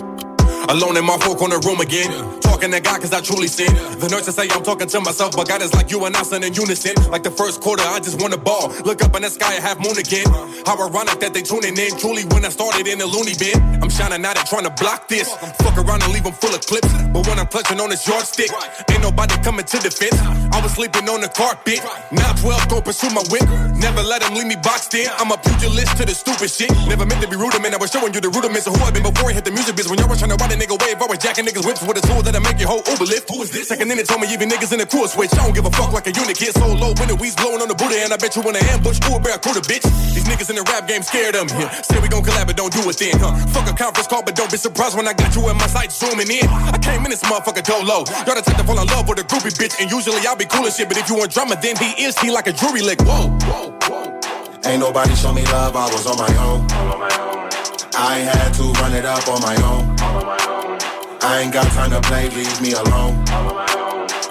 Alone 0.70 0.98
in 0.98 1.06
my 1.06 1.18
four 1.20 1.36
corner 1.36 1.60
room 1.60 1.82
again. 1.82 2.10
Talking 2.40 2.72
to 2.72 2.80
God 2.80 3.02
cause 3.02 3.12
I 3.12 3.20
truly 3.22 3.48
sin. 3.48 3.74
The 4.00 4.08
nurses 4.08 4.36
say 4.36 4.48
I'm 4.50 4.64
talking 4.64 4.88
to 4.88 5.00
myself, 5.02 5.36
but 5.36 5.48
God 5.48 5.62
is 5.62 5.74
like 5.74 5.92
you 5.92 6.06
and 6.06 6.16
I 6.16 6.24
in 6.24 6.54
unison. 6.54 6.96
Like 7.12 7.24
the 7.24 7.32
first 7.32 7.60
quarter, 7.62 7.84
I 7.84 8.00
just 8.00 8.22
want 8.22 8.34
a 8.34 8.38
ball. 8.38 8.72
Look 8.86 9.04
up 9.04 9.16
in 9.16 9.24
the 9.24 9.30
sky, 9.30 9.60
half 9.60 9.78
moon 9.84 9.98
again. 10.00 10.26
How 10.66 10.80
ironic 10.80 11.20
that 11.20 11.34
they 11.34 11.44
tuning 11.44 11.76
in. 11.78 11.92
Truly, 12.00 12.24
when 12.32 12.46
I 12.46 12.50
started 12.50 12.88
in 12.88 13.00
the 13.00 13.06
loony 13.06 13.36
bin, 13.36 13.60
I'm 13.84 13.90
shining 13.90 14.24
out 14.24 14.38
and 14.40 14.48
trying 14.48 14.64
to 14.64 14.72
block 14.80 15.10
this. 15.10 15.28
Fuck 15.60 15.76
around 15.78 16.04
and 16.04 16.14
leave 16.16 16.24
them 16.24 16.34
full 16.34 16.56
of 16.56 16.62
clips. 16.64 16.88
But 17.12 17.28
when 17.28 17.38
I'm 17.38 17.48
clutching 17.52 17.82
on 17.84 17.90
this 17.90 18.08
yardstick, 18.08 18.50
ain't 18.90 19.04
nobody 19.04 19.36
coming 19.44 19.66
to 19.68 19.78
defense. 19.84 20.16
I 20.56 20.64
was 20.64 20.72
sleeping 20.72 21.10
on 21.12 21.20
the 21.20 21.30
carpet. 21.30 21.84
Now 22.16 22.32
12 22.40 22.70
go 22.70 22.80
pursue 22.80 23.12
my 23.12 23.24
whip. 23.28 23.44
Never 23.76 24.02
let 24.02 24.24
them 24.24 24.34
leave 24.40 24.48
me 24.48 24.56
boxed 24.56 24.96
in. 24.96 25.12
I'm 25.20 25.32
a 25.36 25.38
pugilist 25.38 25.98
to 26.00 26.06
the 26.08 26.16
stupid 26.16 26.48
shit. 26.50 26.72
Never 26.88 27.06
meant 27.06 27.20
to 27.20 27.28
be 27.28 27.36
rude, 27.36 27.52
man. 27.60 27.76
I 27.76 27.78
was 27.78 27.92
showing 27.92 28.14
you 28.16 28.22
the 28.24 28.32
rudiments 28.32 28.66
of 28.72 28.80
who 28.80 28.82
I've 28.88 28.96
been 28.96 29.04
before 29.04 29.30
I 29.30 29.34
hit 29.34 29.44
the 29.44 29.52
music 29.52 29.76
biz. 29.76 29.90
When 29.92 30.00
y'all 30.00 30.08
was 30.08 30.24
trying 30.24 30.32
to 30.32 30.40
ride 30.40 30.53
a 30.54 30.56
nigga 30.56 30.78
wave, 30.78 31.02
I 31.02 31.06
was 31.10 31.18
jacking 31.18 31.46
niggas 31.46 31.66
whips 31.66 31.82
with 31.82 31.98
a 31.98 32.04
tool 32.06 32.22
that'll 32.22 32.42
make 32.42 32.62
your 32.62 32.70
whole 32.70 32.86
Uber 32.86 33.10
lift. 33.10 33.30
Who 33.34 33.42
is 33.42 33.50
this? 33.50 33.68
Second 33.68 33.90
in 33.90 33.98
it 33.98 34.06
told 34.06 34.22
me 34.22 34.30
even 34.30 34.50
niggas 34.50 34.72
in 34.72 34.80
the 34.80 34.86
crew 34.86 35.08
switch. 35.10 35.34
I 35.34 35.42
don't 35.42 35.56
give 35.56 35.66
a 35.66 35.74
fuck 35.74 35.92
like 35.92 36.06
a 36.06 36.14
unit 36.14 36.38
kid. 36.38 36.54
So 36.54 36.70
low 36.70 36.94
when 37.02 37.10
the 37.10 37.18
weeds 37.18 37.36
blowing 37.36 37.62
on 37.62 37.68
the 37.68 37.76
Buddha, 37.76 37.98
and 37.98 38.14
I 38.14 38.18
bet 38.18 38.36
you 38.38 38.46
in 38.46 38.54
the 38.54 38.64
ambush, 38.70 39.02
ooh, 39.10 39.18
bear 39.20 39.36
a 39.36 39.42
bitch. 39.42 39.86
These 40.14 40.26
niggas 40.30 40.50
in 40.54 40.58
the 40.62 40.66
rap 40.70 40.88
game 40.88 41.02
scared 41.02 41.36
of 41.36 41.50
me. 41.50 41.66
Say 41.82 41.98
we 42.00 42.08
gon' 42.08 42.24
collab, 42.24 42.48
but 42.48 42.58
don't 42.58 42.72
do 42.72 42.86
it 42.86 42.98
then, 43.02 43.18
huh? 43.18 43.34
Fuck 43.50 43.68
a 43.68 43.74
conference 43.74 44.08
call, 44.08 44.22
but 44.22 44.36
don't 44.36 44.52
be 44.52 44.58
surprised 44.58 44.96
when 44.96 45.08
I 45.08 45.14
got 45.14 45.34
you 45.36 45.50
in 45.50 45.58
my 45.58 45.68
sight 45.68 45.92
zooming 45.92 46.30
in. 46.30 46.46
I 46.48 46.78
came 46.78 47.02
in 47.04 47.10
this 47.10 47.24
motherfucker 47.26 47.66
dolo. 47.66 48.06
Y'all 48.26 48.38
the 48.38 48.44
type 48.46 48.58
to 48.58 48.64
fall 48.64 48.80
in 48.80 48.88
love 48.88 49.10
with 49.10 49.20
a 49.20 49.26
groupie 49.26 49.56
bitch, 49.58 49.82
and 49.82 49.90
usually 49.90 50.22
I'll 50.28 50.38
be 50.38 50.46
cool 50.46 50.66
as 50.68 50.78
shit, 50.78 50.88
but 50.88 50.98
if 50.98 51.10
you 51.10 51.16
want 51.18 51.34
drama, 51.34 51.58
then 51.58 51.76
he 51.78 52.06
is 52.06 52.18
he 52.20 52.30
like 52.30 52.48
a 52.48 52.54
jury 52.54 52.82
lick. 52.82 53.02
Whoa, 53.02 53.34
whoa, 53.50 53.74
whoa. 53.90 54.33
Ain't 54.66 54.80
nobody 54.80 55.14
show 55.16 55.34
me 55.34 55.44
love, 55.52 55.76
I 55.76 55.92
was 55.92 56.08
on 56.08 56.18
my 56.18 56.32
own. 56.40 56.66
I 57.96 58.20
ain't 58.20 58.30
had 58.32 58.54
to 58.56 58.64
run 58.80 58.94
it 58.94 59.04
up 59.04 59.28
on 59.28 59.42
my 59.42 59.56
own. 59.60 59.92
I 61.22 61.42
ain't 61.44 61.54
got 61.54 61.68
time 61.74 61.92
to 61.92 62.00
play, 62.08 62.30
leave 62.30 62.62
me 62.62 62.72
alone. 62.72 63.26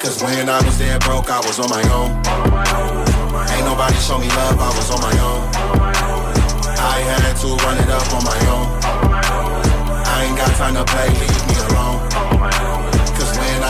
Cause 0.01 0.23
when 0.23 0.49
I 0.49 0.61
was 0.65 0.79
there 0.79 0.99
broke, 1.01 1.29
I 1.29 1.39
was 1.41 1.61
on 1.61 1.69
my 1.69 1.85
own. 1.93 2.11
Ain't 3.53 3.67
nobody 3.67 3.95
show 4.01 4.19
me 4.19 4.29
love, 4.29 4.57
I 4.59 4.73
was 4.73 4.91
on 4.91 5.01
my 5.05 5.12
own. 5.21 5.43
I 6.81 6.97
had 7.12 7.37
to 7.45 7.49
run 7.65 7.77
it 7.77 7.91
up 7.93 8.09
on 8.17 8.25
my 8.25 8.39
own. 8.49 8.67
I 10.09 10.25
ain't 10.25 10.37
got 10.39 10.51
time 10.57 10.75
to 10.75 10.85
play, 10.85 11.09
leave 11.11 11.47
me. 11.47 11.51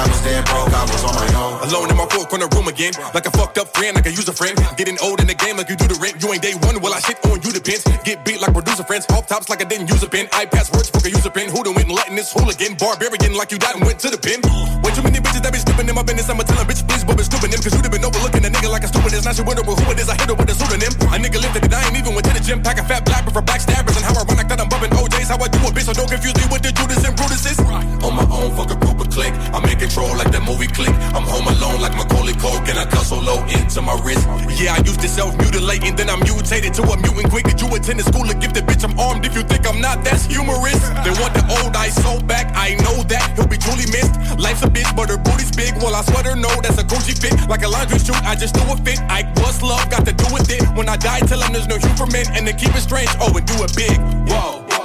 I 0.03 0.09
was 0.11 0.23
there 0.27 0.43
broke, 0.51 0.75
I 0.75 0.83
was 0.83 1.05
on 1.07 1.15
my 1.15 1.31
own. 1.39 1.63
Alone 1.63 1.89
in 1.95 1.97
my 1.97 2.11
four 2.11 2.27
corner 2.27 2.51
room 2.51 2.67
again. 2.67 2.91
Like 3.15 3.23
a 3.23 3.31
fucked 3.31 3.55
up 3.63 3.71
friend, 3.71 3.95
like 3.95 4.07
a 4.07 4.11
user 4.11 4.35
friend. 4.35 4.59
Getting 4.75 4.99
old 4.99 5.23
in 5.23 5.31
the 5.31 5.39
game 5.39 5.55
like 5.55 5.71
you 5.71 5.79
do 5.79 5.87
the 5.87 5.95
rent. 6.03 6.19
You 6.19 6.27
ain't 6.35 6.43
day 6.43 6.59
one, 6.67 6.83
well 6.83 6.91
I 6.91 6.99
shit 6.99 7.23
on 7.31 7.39
you 7.39 7.55
depends. 7.55 7.87
Get 8.03 8.27
beat 8.27 8.43
like 8.43 8.51
producer 8.51 8.83
friends. 8.83 9.07
Off 9.15 9.31
tops 9.31 9.47
like 9.47 9.63
I 9.63 9.67
didn't 9.71 9.87
use 9.87 10.03
a 10.03 10.11
pen. 10.11 10.27
I 10.35 10.43
pass 10.51 10.75
words, 10.75 10.91
book 10.91 11.07
a 11.07 11.11
user 11.15 11.31
pen. 11.31 11.55
Who 11.55 11.63
done 11.63 11.79
went 11.79 11.87
and 11.87 11.95
letting 11.95 12.19
this 12.19 12.35
hooligan? 12.35 12.75
Barbarian 12.83 13.39
like 13.39 13.55
you 13.55 13.63
died 13.63 13.79
and 13.79 13.87
went 13.87 14.03
to 14.03 14.11
the 14.11 14.19
pen. 14.19 14.43
Way 14.83 14.91
too 14.91 15.07
many 15.07 15.23
bitches 15.23 15.47
that 15.47 15.55
be 15.55 15.63
snooping 15.63 15.87
in 15.87 15.95
my 15.95 16.03
business. 16.03 16.27
I'ma 16.27 16.43
tell 16.51 16.59
a 16.59 16.67
bitch, 16.67 16.83
please, 16.83 17.07
but 17.07 17.23
snooping 17.23 17.55
them. 17.55 17.63
Cause 17.63 17.71
you've 17.71 17.87
been 17.87 18.03
overlooking 18.03 18.43
a 18.43 18.51
nigga 18.51 18.75
like 18.75 18.83
a 18.83 18.91
stupid 18.91 19.15
is. 19.15 19.23
Now 19.23 19.39
she 19.39 19.47
wonder 19.47 19.63
who 19.63 19.79
it 19.87 20.03
is. 20.03 20.11
I 20.11 20.19
hit 20.19 20.27
her 20.27 20.35
with 20.35 20.51
a 20.51 20.57
pseudonym. 20.59 20.91
A 21.15 21.17
nigga 21.23 21.39
lifted 21.39 21.63
it, 21.63 21.71
I 21.71 21.79
ain't 21.87 21.95
even 21.95 22.19
went 22.19 22.27
to 22.27 22.35
the 22.35 22.43
gym. 22.43 22.59
Pack 22.59 22.83
a 22.83 22.85
fat 22.91 23.07
black 23.07 23.23
for 23.31 23.39
backstabbers. 23.39 23.95
And 23.95 24.03
how 24.03 24.19
ironic 24.19 24.51
that 24.51 24.59
I'm 24.59 24.67
bumping 24.67 24.91
OJ's. 24.99 25.31
How 25.31 25.39
I 25.39 25.47
do 25.47 25.63
a 25.63 25.71
bitch, 25.71 25.87
so 25.87 25.95
don't 25.95 26.11
confuse 26.11 26.35
me 26.35 26.51
with 26.51 26.67
the 26.67 26.75
Judas 26.75 27.07
and 27.07 27.15
Brutus 27.15 27.47
is. 27.47 27.59
On 28.03 28.11
my 28.19 28.27
own, 28.27 28.51
fuck 28.59 28.75
a 28.75 28.77
group 28.83 29.02
click. 29.13 29.33
I'm 29.53 29.65
in 29.69 29.79
control 29.79 30.09
like 30.17 30.33
that 30.33 30.43
movie 30.43 30.67
click. 30.67 30.93
I'm 31.13 31.29
home 31.29 31.47
alone 31.47 31.81
like 31.85 31.93
Macaulay 31.93 32.33
Culkin. 32.33 32.77
I 32.81 32.89
cut 32.89 33.05
so 33.05 33.21
low 33.21 33.45
into 33.53 33.85
my 33.85 33.95
wrist. 34.01 34.25
Yeah, 34.57 34.75
I 34.75 34.81
used 34.81 35.01
to 35.05 35.09
self 35.09 35.37
mutilate, 35.37 35.85
and 35.85 35.97
then 35.97 36.09
I 36.09 36.17
mutated 36.17 36.73
to 36.81 36.83
a 36.83 36.97
mutant 36.97 37.29
quick. 37.29 37.45
Did 37.45 37.61
you 37.61 37.69
attend 37.77 38.01
the 38.01 38.07
school 38.09 38.25
of 38.25 38.41
gifted 38.41 38.65
bitch? 38.65 38.83
I'm 38.83 38.99
armed. 38.99 39.25
If 39.29 39.37
you 39.37 39.45
think 39.45 39.69
I'm 39.69 39.81
not, 39.81 40.03
that's 40.03 40.25
humorous. 40.25 40.81
They 41.05 41.13
want 41.21 41.37
the 41.37 41.45
old 41.61 41.77
ice 41.77 41.95
so 42.01 42.19
back. 42.25 42.51
I 42.57 42.75
know 42.81 43.05
that 43.13 43.37
he'll 43.37 43.47
be 43.47 43.61
truly 43.61 43.87
missed. 43.93 44.17
Life's 44.41 44.65
a 44.65 44.71
bitch, 44.73 44.89
but 44.97 45.09
her 45.13 45.21
booty's 45.21 45.53
big. 45.53 45.77
Well, 45.85 45.95
I 45.95 46.03
sweater 46.03 46.35
no, 46.35 46.51
that's 46.65 46.81
a 46.81 46.85
Gucci 46.85 47.15
fit. 47.15 47.37
Like 47.49 47.63
a 47.63 47.69
laundry 47.69 48.01
shoot, 48.01 48.19
I 48.25 48.35
just 48.35 48.55
do 48.55 48.65
a 48.73 48.77
fit. 48.81 48.99
I 49.13 49.29
was 49.45 49.63
love, 49.63 49.91
got 49.91 50.07
to 50.07 50.13
do 50.13 50.27
with 50.33 50.49
it. 50.51 50.65
When 50.77 50.89
I 50.89 50.97
die, 50.97 51.21
tell 51.21 51.41
them 51.41 51.53
there's 51.53 51.69
no 51.69 51.77
humor 51.77 52.09
men, 52.11 52.27
and 52.33 52.47
to 52.49 52.53
keep 52.53 52.75
it 52.75 52.81
strange, 52.81 53.11
oh, 53.21 53.37
and 53.37 53.47
do 53.47 53.57
it 53.61 53.73
big. 53.77 53.99
Whoa. 54.29 54.82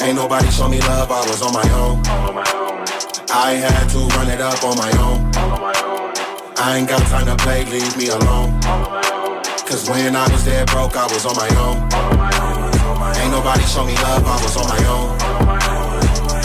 Ain't 0.00 0.14
nobody 0.14 0.48
show 0.50 0.68
me 0.68 0.80
love, 0.80 1.10
I 1.10 1.20
was 1.26 1.42
on 1.42 1.52
my 1.52 1.68
own. 1.74 1.98
I 3.34 3.58
had 3.58 3.88
to 3.90 3.98
run 4.14 4.30
it 4.30 4.40
up 4.40 4.62
on 4.62 4.76
my 4.78 4.92
own. 5.02 5.30
I 6.56 6.78
ain't 6.78 6.88
got 6.88 7.02
time 7.10 7.26
to 7.26 7.36
play, 7.42 7.64
leave 7.64 7.96
me 7.96 8.06
alone. 8.08 8.60
Cause 9.66 9.90
when 9.90 10.14
I 10.14 10.26
was 10.30 10.44
there 10.44 10.64
broke, 10.66 10.96
I 10.96 11.04
was 11.10 11.26
on 11.26 11.34
my 11.34 11.50
own. 11.58 11.82
Ain't 13.18 13.32
nobody 13.32 13.64
show 13.66 13.84
me 13.84 13.94
love, 14.06 14.22
I 14.24 14.38
was 14.38 14.56
on 14.56 14.68
my 14.70 14.82
own. 14.86 15.18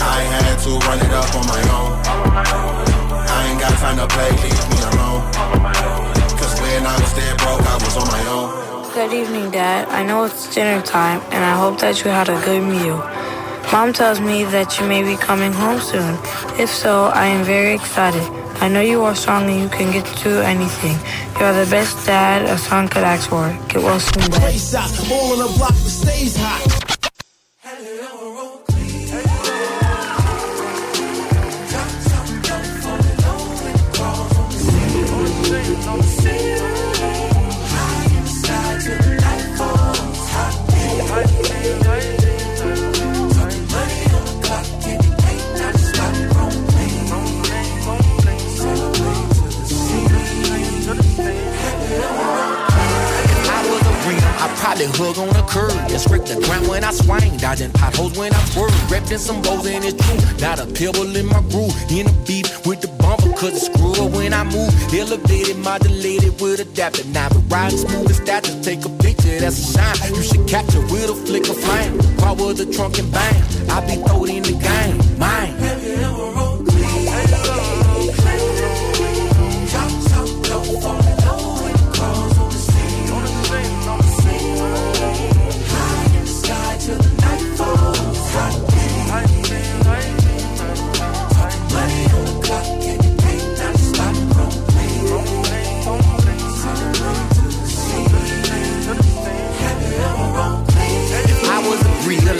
I 0.02 0.18
had 0.34 0.58
to 0.66 0.70
run 0.90 0.98
it 0.98 1.14
up 1.14 1.30
on 1.38 1.46
my 1.46 1.62
own. 1.70 1.94
I 3.30 3.48
ain't 3.48 3.60
got 3.60 3.72
time 3.78 3.96
to 4.02 4.06
play, 4.10 4.30
leave 4.42 4.66
me 4.74 4.78
alone. 4.92 5.22
Cause 6.36 6.60
when 6.60 6.84
I 6.84 6.98
was 7.00 7.14
there 7.14 7.36
broke, 7.36 7.62
I 7.62 7.74
was 7.78 7.96
on 7.96 8.08
my 8.10 8.22
own. 8.34 8.92
Good 8.94 9.12
evening, 9.12 9.50
Dad. 9.50 9.88
I 9.88 10.02
know 10.02 10.24
it's 10.24 10.52
dinner 10.54 10.82
time, 10.82 11.20
and 11.30 11.44
I 11.44 11.56
hope 11.56 11.80
that 11.80 12.04
you 12.04 12.10
had 12.10 12.28
a 12.28 12.40
good 12.44 12.62
meal. 12.62 12.98
Mom 13.72 13.92
tells 13.92 14.20
me 14.20 14.44
that 14.44 14.78
you 14.78 14.86
may 14.86 15.02
be 15.02 15.16
coming 15.16 15.52
home 15.52 15.80
soon. 15.80 16.14
If 16.58 16.70
so, 16.70 17.06
I 17.06 17.26
am 17.26 17.44
very 17.44 17.74
excited. 17.74 18.22
I 18.60 18.68
know 18.68 18.80
you 18.80 19.02
are 19.02 19.14
strong 19.14 19.50
and 19.50 19.60
you 19.60 19.68
can 19.68 19.92
get 19.92 20.06
through 20.06 20.40
anything. 20.40 20.96
You 21.38 21.46
are 21.46 21.64
the 21.64 21.68
best 21.70 22.06
dad 22.06 22.44
a 22.44 22.56
son 22.56 22.88
could 22.88 23.02
ask 23.02 23.28
for. 23.28 23.48
Get 23.68 23.82
well 23.82 23.98
soon, 24.00 24.30
Dad. 24.30 24.44
The 54.92 55.44
curb 55.48 55.72
and 55.72 56.00
scrape 56.00 56.24
the 56.24 56.40
ground 56.46 56.68
when 56.68 56.84
I 56.84 56.92
swing. 56.92 57.36
Dodging 57.38 57.72
potholes 57.72 58.16
when 58.18 58.32
I 58.32 58.44
swerve. 58.46 58.72
Repping 58.88 59.18
some 59.18 59.42
goals 59.42 59.66
and 59.66 59.84
it's 59.84 59.94
true. 59.94 60.40
Not 60.40 60.58
a 60.60 60.66
pebble 60.66 61.16
in 61.16 61.26
my 61.26 61.40
groove. 61.50 61.74
In 61.90 62.06
the 62.06 62.14
beef 62.26 62.66
with 62.66 62.80
the 62.80 62.88
bumper, 63.00 63.32
cause 63.32 63.54
it's 63.54 63.66
screw 63.66 63.92
up 63.92 64.12
when 64.12 64.32
I 64.32 64.44
move. 64.44 64.72
Elevated, 64.92 65.58
modulated 65.58 66.40
with 66.40 66.60
adapter. 66.60 67.04
Now, 67.08 67.28
but 67.28 67.42
riding 67.48 67.78
smooth 67.78 68.10
as. 68.10 68.20
Just 68.44 68.64
take 68.64 68.84
a 68.84 68.88
picture, 68.88 69.38
that's 69.38 69.58
a 69.58 69.78
shine. 69.78 70.14
You 70.14 70.22
should 70.22 70.48
capture 70.48 70.80
with 70.92 71.08
a 71.08 71.14
flick 71.14 71.48
of 71.48 71.56
flame. 71.56 71.98
Power 72.18 72.52
the 72.52 72.66
trunk 72.66 72.98
and 72.98 73.10
bang. 73.12 73.42
I 73.70 73.80
be 73.86 73.96
throwed 74.02 74.28
in 74.28 74.42
the 74.42 74.52
game. 74.58 74.98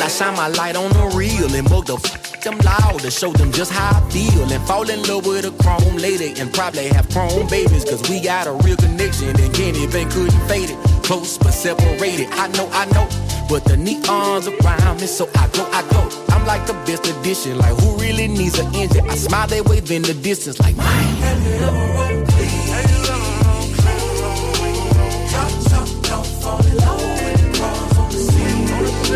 I 0.04 0.08
shine 0.08 0.36
my 0.36 0.48
light 0.48 0.76
on 0.76 0.92
the 0.92 1.16
real 1.16 1.48
and 1.54 1.66
f 1.66 2.42
them 2.42 2.58
loud 2.58 2.98
to 3.00 3.10
show 3.10 3.32
them 3.32 3.50
just 3.52 3.72
how 3.72 3.96
I 3.96 4.10
feel. 4.10 4.52
And 4.52 4.62
fall 4.66 4.86
in 4.90 5.02
love 5.04 5.24
with 5.24 5.46
a 5.46 5.50
chrome 5.62 5.96
lady 5.96 6.38
and 6.38 6.52
probably 6.52 6.88
have 6.88 7.08
chrome 7.08 7.48
babies 7.48 7.86
cause 7.86 8.06
we 8.10 8.20
got 8.20 8.46
a 8.46 8.52
real 8.52 8.76
connection. 8.76 9.28
And 9.28 9.54
can't 9.54 9.78
even 9.78 10.10
couldn't 10.10 10.38
fade 10.46 10.68
it 10.68 10.76
close 11.04 11.38
but 11.38 11.52
separated. 11.52 12.28
I 12.32 12.48
know 12.48 12.68
I 12.72 12.84
know 12.92 13.08
but 13.48 13.64
the 13.64 13.76
neons 13.80 14.46
around 14.60 15.00
me 15.00 15.06
so 15.06 15.26
I 15.36 15.48
go 15.56 15.64
I 15.72 15.80
go. 15.88 16.02
I'm 16.34 16.44
like 16.44 16.66
the 16.66 16.74
best 16.84 17.06
addition 17.06 17.56
like 17.56 17.74
who 17.80 17.96
really 17.96 18.28
needs 18.28 18.58
an 18.58 18.74
engine? 18.74 19.08
I 19.08 19.14
smile 19.14 19.46
they 19.46 19.62
wave 19.62 19.90
in 19.90 20.02
the 20.02 20.12
distance 20.12 20.60
like 20.60 20.76
mine. 20.76 21.14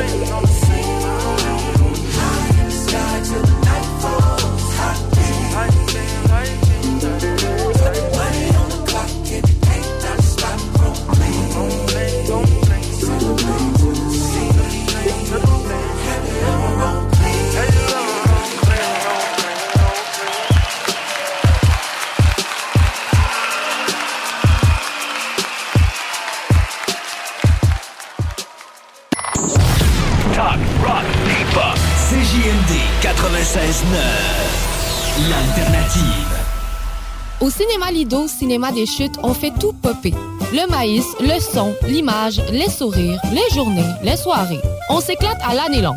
Talk, 0.09 0.38
L'alternative. 35.27 36.39
Au 37.41 37.51
cinéma 37.51 37.91
Lido, 37.91 38.29
cinéma 38.29 38.71
des 38.71 38.87
chutes, 38.87 39.17
on 39.25 39.35
fait 39.35 39.53
tout 39.59 39.73
popper. 39.73 40.15
Le 40.53 40.71
maïs, 40.71 41.05
le 41.21 41.41
son, 41.41 41.75
l'image, 41.89 42.41
les 42.53 42.71
sourires, 42.71 43.21
les 43.33 43.53
journées, 43.53 43.83
les 44.05 44.17
soirées. 44.17 44.61
On 44.91 45.01
s'éclate 45.01 45.41
à 45.43 45.55
l'année 45.55 45.83
longue. 45.83 45.97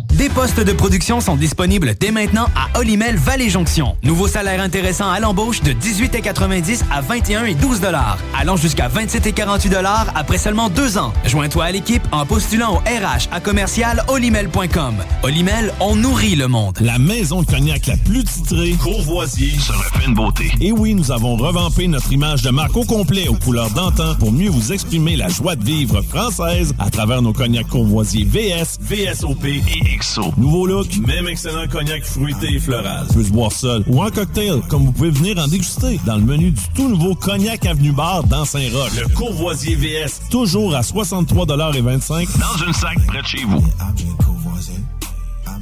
Des 0.17 0.29
postes 0.29 0.59
de 0.59 0.73
production 0.73 1.21
sont 1.21 1.35
disponibles 1.35 1.95
dès 1.99 2.11
maintenant 2.11 2.47
à 2.55 2.77
Olimel 2.79 3.15
Valley 3.15 3.49
Jonction. 3.49 3.95
Nouveau 4.03 4.27
salaire 4.27 4.61
intéressant 4.61 5.09
à 5.09 5.19
l'embauche 5.19 5.61
de 5.61 5.71
18,90 5.71 6.81
à 6.91 7.01
21 7.01 7.45
et 7.45 7.55
12 7.55 7.79
dollars, 7.79 8.17
allant 8.37 8.57
jusqu'à 8.57 8.87
27 8.87 9.25
et 9.27 9.31
48 9.31 9.69
dollars 9.69 10.07
après 10.13 10.37
seulement 10.37 10.69
deux 10.69 10.97
ans. 10.97 11.13
Joins-toi 11.25 11.63
à 11.63 11.71
l'équipe 11.71 12.03
en 12.11 12.25
postulant 12.25 12.75
au 12.75 12.77
RH 12.79 13.29
à 13.31 13.39
commercial 13.39 14.03
olimel.com. 14.09 14.95
Olimel, 15.23 15.73
on 15.79 15.95
nourrit 15.95 16.35
le 16.35 16.47
monde. 16.47 16.77
La 16.81 16.99
maison 16.99 17.41
de 17.41 17.47
cognac 17.47 17.87
la 17.87 17.97
plus 17.97 18.23
titrée, 18.25 18.73
Courvoisier, 18.73 19.57
se 19.59 19.71
refait 19.71 20.05
une 20.05 20.13
beauté. 20.13 20.51
Et 20.59 20.71
oui, 20.71 20.93
nous 20.93 21.11
avons 21.11 21.37
revampé 21.37 21.87
notre 21.87 22.11
image 22.11 22.41
de 22.41 22.49
marque 22.49 22.75
au 22.75 22.83
complet 22.83 23.27
aux 23.29 23.35
couleurs 23.35 23.69
d'antan 23.71 24.15
pour 24.15 24.31
mieux 24.31 24.49
vous 24.49 24.73
exprimer 24.73 25.15
la 25.15 25.29
joie 25.29 25.55
de 25.55 25.63
vivre 25.63 26.01
française 26.01 26.73
à 26.79 26.89
travers 26.89 27.21
nos 27.21 27.33
cognacs 27.33 27.67
Courvoisier 27.69 28.25
VS, 28.25 28.77
VSOP 28.81 29.45
et 29.45 29.93
X. 29.93 30.10
espresso. 30.11 30.33
Nouveau 30.37 30.65
look, 30.65 30.87
même 30.97 31.27
excellent 31.27 31.67
cognac 31.67 32.03
fruité 32.03 32.53
et 32.53 32.59
floral. 32.59 33.07
Peut 33.13 33.23
se 33.23 33.31
boire 33.31 33.51
seul 33.51 33.83
ou 33.87 34.01
en 34.01 34.09
cocktail, 34.09 34.61
comme 34.69 34.85
vous 34.85 34.91
pouvez 34.91 35.11
venir 35.11 35.37
en 35.37 35.47
déguster 35.47 35.99
dans 36.05 36.15
le 36.15 36.23
menu 36.23 36.51
du 36.51 36.61
tout 36.75 36.89
nouveau 36.89 37.15
Cognac 37.15 37.65
Avenue 37.65 37.91
Bar 37.91 38.23
dans 38.23 38.45
Saint-Roch. 38.45 38.91
Le 38.99 39.07
Courvoisier 39.15 39.75
VS, 39.75 40.29
toujours 40.29 40.75
à 40.75 40.81
63,25 40.81 42.27
dans 42.39 42.65
une 42.65 42.73
sac 42.73 42.97
près 43.07 43.21
de 43.21 43.27
chez 43.27 43.43
vous 43.45 43.63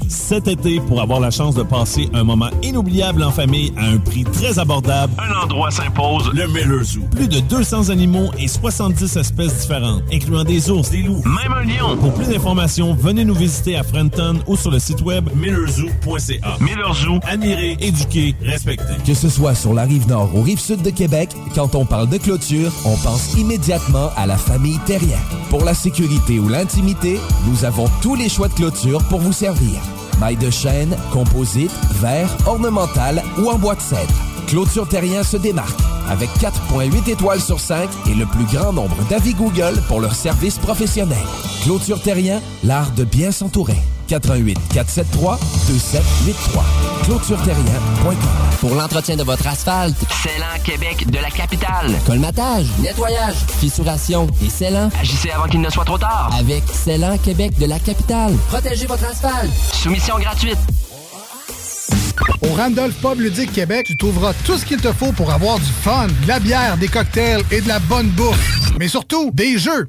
cet 0.08 0.48
été 0.48 0.80
pour 0.82 1.02
avoir 1.02 1.20
la 1.20 1.32
chance 1.32 1.56
de 1.56 1.64
passer 1.64 2.10
un 2.14 2.24
moment 2.24 2.50
inoubliable 2.64 3.24
en 3.24 3.32
famille 3.32 3.74
à 3.78 3.86
un 3.86 3.98
prix 3.98 4.24
très 4.24 4.60
abordable. 4.60 5.14
Un 5.18 5.44
endroit 5.44 5.72
s'impose, 5.72 6.32
le 6.34 6.48
Miller 6.48 6.84
Zoo. 6.84 7.02
Plus 7.12 7.28
de 7.28 7.40
200 7.40 7.90
animaux 7.90 8.30
et 8.38 8.48
70 8.48 9.18
espèces 9.18 9.60
différentes, 9.60 10.04
incluant 10.12 10.44
des 10.44 10.70
ours, 10.70 10.90
des 10.90 11.04
loups, 11.04 11.22
même 11.26 11.54
un 11.54 11.64
lion. 11.64 11.98
Pour 11.98 12.14
plus 12.14 12.28
d'informations, 12.28 12.94
venez 12.94 13.26
nous 13.26 13.36
visiter 13.36 13.76
à 13.76 13.84
Frenton 13.84 14.40
ou 14.48 14.56
sur 14.56 14.72
le 14.72 14.80
site 14.80 15.02
web 15.02 15.30
millerzoo.ca. 15.36 16.58
Miller 16.60 16.94
Zoo, 16.94 17.20
admirer, 17.24 17.78
éduquer, 17.80 18.36
respecter. 18.42 18.94
Que 19.06 19.14
ce 19.14 19.30
soit 19.30 19.56
sur 19.56 19.74
la 19.74 19.84
rive 19.84 20.08
nord 20.08 20.30
ou 20.36 20.42
rive 20.42 20.60
sud 20.60 20.82
de 20.82 20.90
Québec, 20.90 21.30
quand 21.56 21.76
on 21.76 21.86
parle 21.86 22.10
de 22.10 22.18
clôture, 22.18 22.72
on 22.86 22.96
pense 22.98 23.34
immédiatement 23.36 24.10
à 24.16 24.26
la 24.26 24.38
famille 24.38 24.80
Terrien. 24.86 25.18
Pour 25.50 25.64
la 25.64 25.74
sécurité 25.74 26.40
ou 26.40 26.48
l'intimité, 26.48 27.20
nous 27.48 27.66
avons 27.66 27.86
tous 28.02 28.16
les 28.16 28.30
choix 28.30 28.48
de 28.48 28.54
clôture 28.54 29.04
pour 29.06 29.20
vous 29.20 29.34
servir. 29.34 29.79
Maille 30.20 30.38
de 30.38 30.50
chêne, 30.50 30.96
composite, 31.12 31.72
verre, 32.02 32.30
ornemental 32.46 33.24
ou 33.38 33.50
en 33.50 33.58
bois 33.58 33.76
de 33.76 33.82
cèdre. 33.82 34.14
Clôture 34.50 34.88
Terrien 34.88 35.22
se 35.24 35.38
démarque 35.38 35.80
avec 36.10 36.28
4.8 36.40 37.08
étoiles 37.12 37.40
sur 37.40 37.60
5 37.60 37.88
et 38.10 38.16
le 38.16 38.26
plus 38.26 38.46
grand 38.46 38.74
nombre 38.74 38.96
d'avis 39.08 39.36
Google 39.36 39.80
pour 39.88 40.02
leur 40.02 40.16
service 40.16 40.58
professionnel. 40.58 41.20
Clôture 41.62 42.02
Terrien, 42.02 42.42
l'art 42.64 42.90
de 42.92 43.04
bien 43.04 43.32
s'entourer. 43.32 43.78
88 44.08 44.58
473 44.74 45.38
2783. 45.68 46.66
ClôtureTerrien.com 47.04 48.16
Pour 48.60 48.74
l'entretien 48.74 49.16
de 49.16 49.22
votre 49.22 49.46
asphalte, 49.46 49.96
Célan 50.24 50.64
Québec 50.64 51.08
de 51.12 51.20
la 51.20 51.30
capitale. 51.30 51.92
colmatage, 52.08 52.66
nettoyage, 52.80 53.36
fissuration 53.60 54.26
et 54.44 54.50
scellant. 54.50 54.90
Agissez 55.00 55.30
avant 55.30 55.46
qu'il 55.48 55.62
ne 55.62 55.70
soit 55.70 55.86
trop 55.86 56.00
tard. 56.00 56.32
Avec 56.40 56.64
Célan 56.74 57.20
Québec 57.20 57.56
de 57.60 57.68
la 57.68 57.78
capitale. 57.78 58.34
Protégez 58.48 58.88
votre 58.88 59.06
asphalte. 59.06 59.52
Soumission 59.74 60.18
gratuite. 60.18 60.58
Au 62.42 62.54
Randolph 62.54 62.96
Pub 63.02 63.20
Ludique 63.20 63.52
Québec, 63.52 63.86
tu 63.88 63.98
trouveras 63.98 64.34
tout 64.46 64.58
ce 64.58 64.66
qu'il 64.66 64.78
te 64.78 64.92
faut 64.92 65.12
pour 65.12 65.32
avoir 65.32 65.60
du 65.60 65.72
fun, 65.82 66.08
de 66.24 66.28
la 66.28 66.40
bière, 66.40 66.78
des 66.78 66.88
cocktails 66.88 67.44
et 67.52 67.62
de 67.62 67.68
la 67.68 67.80
bonne 67.80 68.08
bouffe. 68.08 68.74
Mais 68.80 68.88
surtout, 68.88 69.32
des 69.34 69.58
jeux. 69.58 69.88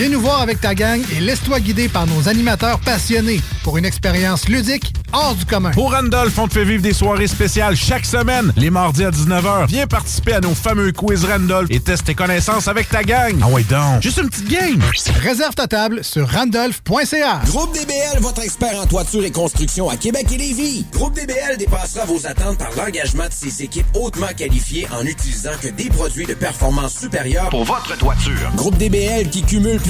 Viens 0.00 0.08
nous 0.08 0.20
voir 0.22 0.40
avec 0.40 0.62
ta 0.62 0.74
gang 0.74 1.02
et 1.14 1.20
laisse-toi 1.20 1.60
guider 1.60 1.86
par 1.86 2.06
nos 2.06 2.26
animateurs 2.26 2.80
passionnés 2.80 3.42
pour 3.62 3.76
une 3.76 3.84
expérience 3.84 4.48
ludique 4.48 4.94
hors 5.12 5.34
du 5.34 5.44
commun. 5.44 5.72
Au 5.76 5.88
Randolph, 5.88 6.38
on 6.38 6.48
te 6.48 6.54
fait 6.54 6.64
vivre 6.64 6.82
des 6.82 6.94
soirées 6.94 7.26
spéciales 7.26 7.76
chaque 7.76 8.06
semaine, 8.06 8.50
les 8.56 8.70
mardis 8.70 9.04
à 9.04 9.10
19h. 9.10 9.66
Viens 9.66 9.86
participer 9.86 10.32
à 10.32 10.40
nos 10.40 10.54
fameux 10.54 10.92
quiz 10.92 11.26
Randolph 11.26 11.68
et 11.70 11.80
teste 11.80 12.06
tes 12.06 12.14
connaissances 12.14 12.66
avec 12.66 12.88
ta 12.88 13.02
gang. 13.02 13.34
Ah 13.42 13.48
ouais 13.48 13.62
donc, 13.64 14.00
juste 14.00 14.16
une 14.22 14.30
petite 14.30 14.48
game. 14.48 14.80
Réserve 15.20 15.54
ta 15.54 15.66
table 15.66 16.02
sur 16.02 16.26
randolph.ca. 16.30 17.42
Groupe 17.44 17.74
DBL, 17.74 18.20
votre 18.20 18.42
expert 18.42 18.80
en 18.80 18.86
toiture 18.86 19.22
et 19.22 19.30
construction 19.30 19.90
à 19.90 19.98
Québec 19.98 20.28
et 20.32 20.38
Lévis. 20.38 20.86
Groupe 20.94 21.14
DBL 21.14 21.58
dépassera 21.58 22.06
vos 22.06 22.26
attentes 22.26 22.56
par 22.56 22.70
l'engagement 22.74 23.26
de 23.26 23.34
ses 23.34 23.62
équipes 23.62 23.86
hautement 23.94 24.28
qualifiées 24.34 24.88
en 24.98 25.04
utilisant 25.04 25.50
que 25.60 25.68
des 25.68 25.90
produits 25.90 26.24
de 26.24 26.32
performance 26.32 26.94
supérieure 26.94 27.50
Pour 27.50 27.64
votre 27.64 27.98
toiture. 27.98 28.50
Groupe 28.56 28.78
DBL 28.78 29.28
qui 29.28 29.42
cumule 29.42 29.78
plus 29.78 29.89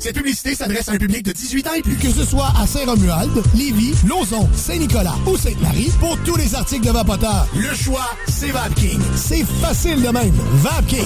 Cette 0.00 0.16
publicité 0.16 0.54
s'adresse 0.54 0.88
à 0.88 0.92
un 0.92 0.96
public 0.96 1.22
de 1.26 1.32
18 1.32 1.66
ans 1.66 1.74
et 1.76 1.82
plus. 1.82 1.96
Que 1.96 2.10
ce 2.10 2.24
soit 2.24 2.50
à 2.58 2.66
Saint-Romuald, 2.66 3.42
Lévis, 3.54 3.94
Lauson, 4.08 4.48
Saint-Nicolas 4.54 5.14
ou 5.26 5.36
Sainte-Marie, 5.36 5.92
pour 6.00 6.16
tous 6.24 6.36
les 6.36 6.54
articles 6.54 6.86
de 6.86 6.90
Vapoteur, 6.90 7.46
le 7.54 7.74
choix, 7.74 8.08
c'est 8.26 8.50
VapKing. 8.50 8.98
C'est 9.14 9.44
facile 9.60 10.00
de 10.00 10.08
même. 10.08 10.32
VapKing. 10.54 11.04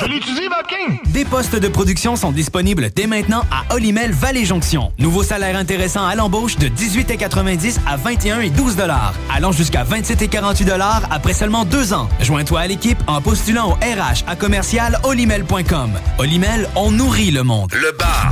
Je 0.00 0.06
l'utilise, 0.06 0.48
Vapking! 0.50 1.12
Des 1.12 1.24
postes 1.24 1.54
de 1.54 1.68
production 1.68 2.16
sont 2.16 2.32
disponibles 2.32 2.90
dès 2.94 3.06
maintenant 3.06 3.44
à 3.52 3.74
Olimel 3.74 4.10
Valley 4.10 4.44
Jonction. 4.44 4.92
Nouveau 4.98 5.22
salaire 5.22 5.56
intéressant 5.56 6.04
à 6.04 6.16
l'embauche 6.16 6.56
de 6.56 6.66
18,90 6.66 7.76
à 7.86 7.96
21 7.96 8.40
et 8.40 8.50
12 8.50 8.74
dollars, 8.74 9.14
allant 9.32 9.52
jusqu'à 9.52 9.84
27 9.84 10.20
et 10.20 10.28
48 10.28 10.64
dollars 10.64 11.02
après 11.12 11.32
seulement 11.32 11.64
deux 11.64 11.92
ans. 11.92 12.08
Joins-toi 12.20 12.58
à 12.58 12.66
l'équipe 12.66 12.98
en 13.06 13.20
postulant 13.20 13.70
au 13.70 13.74
RH 13.74 14.24
à 14.26 14.34
commercial 14.34 14.98
olimel.com. 15.04 15.92
Olimel, 16.18 16.68
on 16.74 16.90
nourrit 16.90 17.30
le 17.30 17.44
monde. 17.44 17.72
Le 17.74 17.96
bar 17.96 18.31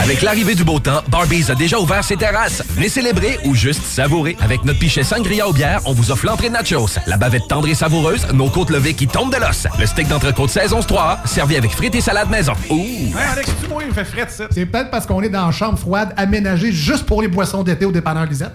Avec 0.00 0.22
l'arrivée 0.22 0.54
du 0.54 0.62
beau 0.62 0.78
temps, 0.78 1.02
Barbies 1.08 1.50
a 1.50 1.54
déjà 1.54 1.78
ouvert 1.80 2.04
ses 2.04 2.16
terrasses. 2.16 2.62
Venez 2.70 2.88
célébrer 2.88 3.38
ou 3.44 3.54
juste 3.54 3.82
savourer. 3.82 4.36
Avec 4.40 4.64
notre 4.64 4.78
pichet 4.78 5.02
sangria 5.02 5.48
aux 5.48 5.52
bières, 5.52 5.80
on 5.84 5.92
vous 5.92 6.10
offre 6.10 6.26
l'entrée 6.26 6.48
de 6.48 6.54
nachos, 6.54 6.98
la 7.06 7.16
bavette 7.16 7.48
tendre 7.48 7.68
et 7.68 7.74
savoureuse, 7.74 8.26
nos 8.32 8.48
côtes 8.48 8.70
levées 8.70 8.94
qui 8.94 9.06
tombent 9.06 9.32
de 9.32 9.38
l'os, 9.40 9.66
le 9.78 9.86
steak 9.86 10.08
d'entrecôte 10.08 10.50
saison 10.50 10.80
3 10.80 11.22
servi 11.24 11.56
avec 11.56 11.72
frites 11.72 11.94
et 11.94 12.00
salade 12.00 12.30
maison. 12.30 12.52
Ouh! 12.70 12.76
Hey, 12.76 13.14
Alex, 13.32 13.50
tu 13.60 13.68
moi, 13.68 13.82
il 13.82 13.88
me 13.88 13.94
fait 13.94 14.04
fret, 14.04 14.26
ça. 14.28 14.46
C'est 14.50 14.66
peut-être 14.66 14.90
parce 14.90 15.06
qu'on 15.06 15.22
est 15.22 15.28
dans 15.28 15.46
une 15.46 15.52
chambre 15.52 15.78
froide 15.78 16.12
aménagée 16.16 16.70
juste 16.70 17.04
pour 17.04 17.20
les 17.20 17.28
boissons 17.28 17.62
d'été 17.62 17.84
au 17.84 17.92
dépanneur 17.92 18.26
Lisette. 18.26 18.54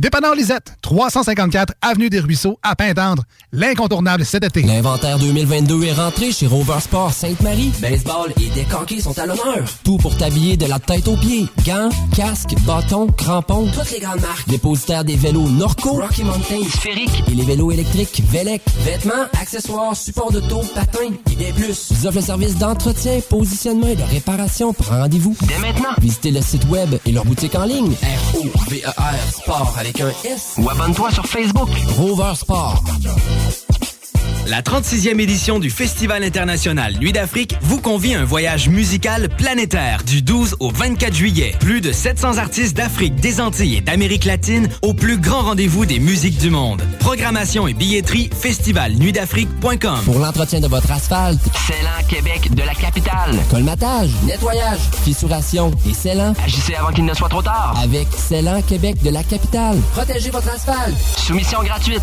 Dépanneur 0.00 0.34
Lisette, 0.34 0.74
354 0.82 1.72
Avenue 1.80 2.10
des 2.10 2.20
Ruisseaux, 2.20 2.58
à 2.62 2.76
Pintendre. 2.76 3.22
L'incontournable 3.50 4.26
cet 4.26 4.44
été. 4.44 4.62
L'inventaire 4.62 5.18
2022 5.18 5.84
est 5.84 5.92
rentré 5.94 6.32
chez 6.32 6.46
Rover 6.46 6.80
Sport 6.80 7.12
Sainte-Marie. 7.12 7.72
Baseball 7.80 8.32
et 8.40 8.50
décanqués 8.50 9.00
sont 9.00 9.18
à 9.18 9.24
l'honneur. 9.24 9.64
Tout 9.84 9.96
pour 9.96 10.14
t'habiller 10.16 10.58
de 10.58 10.66
la 10.66 10.78
tête 10.78 11.08
aux 11.08 11.16
pieds. 11.16 11.46
Gants, 11.64 11.88
casques, 12.14 12.54
bâtons, 12.66 13.06
crampons, 13.08 13.66
toutes 13.72 13.90
les 13.90 14.00
grandes 14.00 14.20
marques. 14.20 14.46
Dépositaire 14.48 15.02
des 15.04 15.16
vélos 15.16 15.48
Norco, 15.48 15.92
Rocky 15.92 16.24
Mountain, 16.24 16.68
Sphérique 16.68 17.24
et 17.30 17.34
les 17.34 17.44
vélos 17.44 17.72
électriques 17.72 18.22
Velec. 18.30 18.62
Vêtements, 18.80 19.26
accessoires, 19.40 19.96
supports 19.96 20.30
de 20.32 20.40
taux, 20.40 20.62
patins 20.74 21.14
et 21.32 21.36
des 21.36 21.52
plus. 21.52 21.88
Ils 21.90 22.06
offrent 22.06 22.18
le 22.18 22.22
service 22.22 22.56
d'entretien, 22.58 23.20
positionnement 23.30 23.88
et 23.88 23.96
de 23.96 24.02
réparation. 24.02 24.74
Prends 24.74 24.98
rendez-vous. 25.00 25.34
Dès 25.48 25.58
maintenant. 25.58 25.94
Visitez 26.02 26.32
le 26.32 26.42
site 26.42 26.66
web 26.68 26.96
et 27.06 27.12
leur 27.12 27.24
boutique 27.24 27.54
en 27.54 27.64
ligne. 27.64 27.92
R-O-V-E-R 28.02 29.32
Sport 29.32 29.72
Ou 30.58 30.70
abonne-toi 30.70 31.10
sur 31.10 31.26
Facebook. 31.26 31.68
Rover 31.96 32.34
Sport. 32.34 32.82
La 34.46 34.62
36e 34.62 35.18
édition 35.18 35.58
du 35.58 35.70
Festival 35.70 36.22
international 36.22 36.94
Nuit 37.00 37.12
d'Afrique 37.12 37.56
vous 37.62 37.80
convie 37.80 38.14
à 38.14 38.20
un 38.20 38.24
voyage 38.24 38.68
musical 38.68 39.28
planétaire 39.28 40.04
du 40.04 40.22
12 40.22 40.56
au 40.60 40.70
24 40.70 41.12
juillet. 41.12 41.56
Plus 41.58 41.80
de 41.80 41.90
700 41.90 42.38
artistes 42.38 42.76
d'Afrique, 42.76 43.16
des 43.16 43.40
Antilles 43.40 43.78
et 43.78 43.80
d'Amérique 43.80 44.24
latine 44.24 44.68
au 44.82 44.94
plus 44.94 45.18
grand 45.18 45.42
rendez-vous 45.42 45.84
des 45.84 45.98
musiques 45.98 46.38
du 46.38 46.50
monde. 46.50 46.80
Programmation 47.00 47.66
et 47.66 47.74
billetterie 47.74 48.30
festivalnuitdafrique.com. 48.40 49.98
Pour 50.04 50.20
l'entretien 50.20 50.60
de 50.60 50.68
votre 50.68 50.92
asphalte, 50.92 51.40
Célan 51.66 52.08
Québec 52.08 52.54
de 52.54 52.62
la 52.62 52.74
capitale. 52.74 53.36
colmatage, 53.50 54.10
nettoyage, 54.24 54.78
fissuration 55.04 55.72
et 55.90 55.92
scellant. 55.92 56.34
Agissez 56.44 56.76
avant 56.76 56.92
qu'il 56.92 57.04
ne 57.04 57.14
soit 57.14 57.28
trop 57.28 57.42
tard. 57.42 57.74
Avec 57.82 58.06
Célan 58.16 58.62
Québec 58.62 59.02
de 59.02 59.10
la 59.10 59.24
capitale. 59.24 59.76
Protégez 59.92 60.30
votre 60.30 60.50
asphalte. 60.50 60.94
Soumission 61.16 61.64
gratuite. 61.64 62.02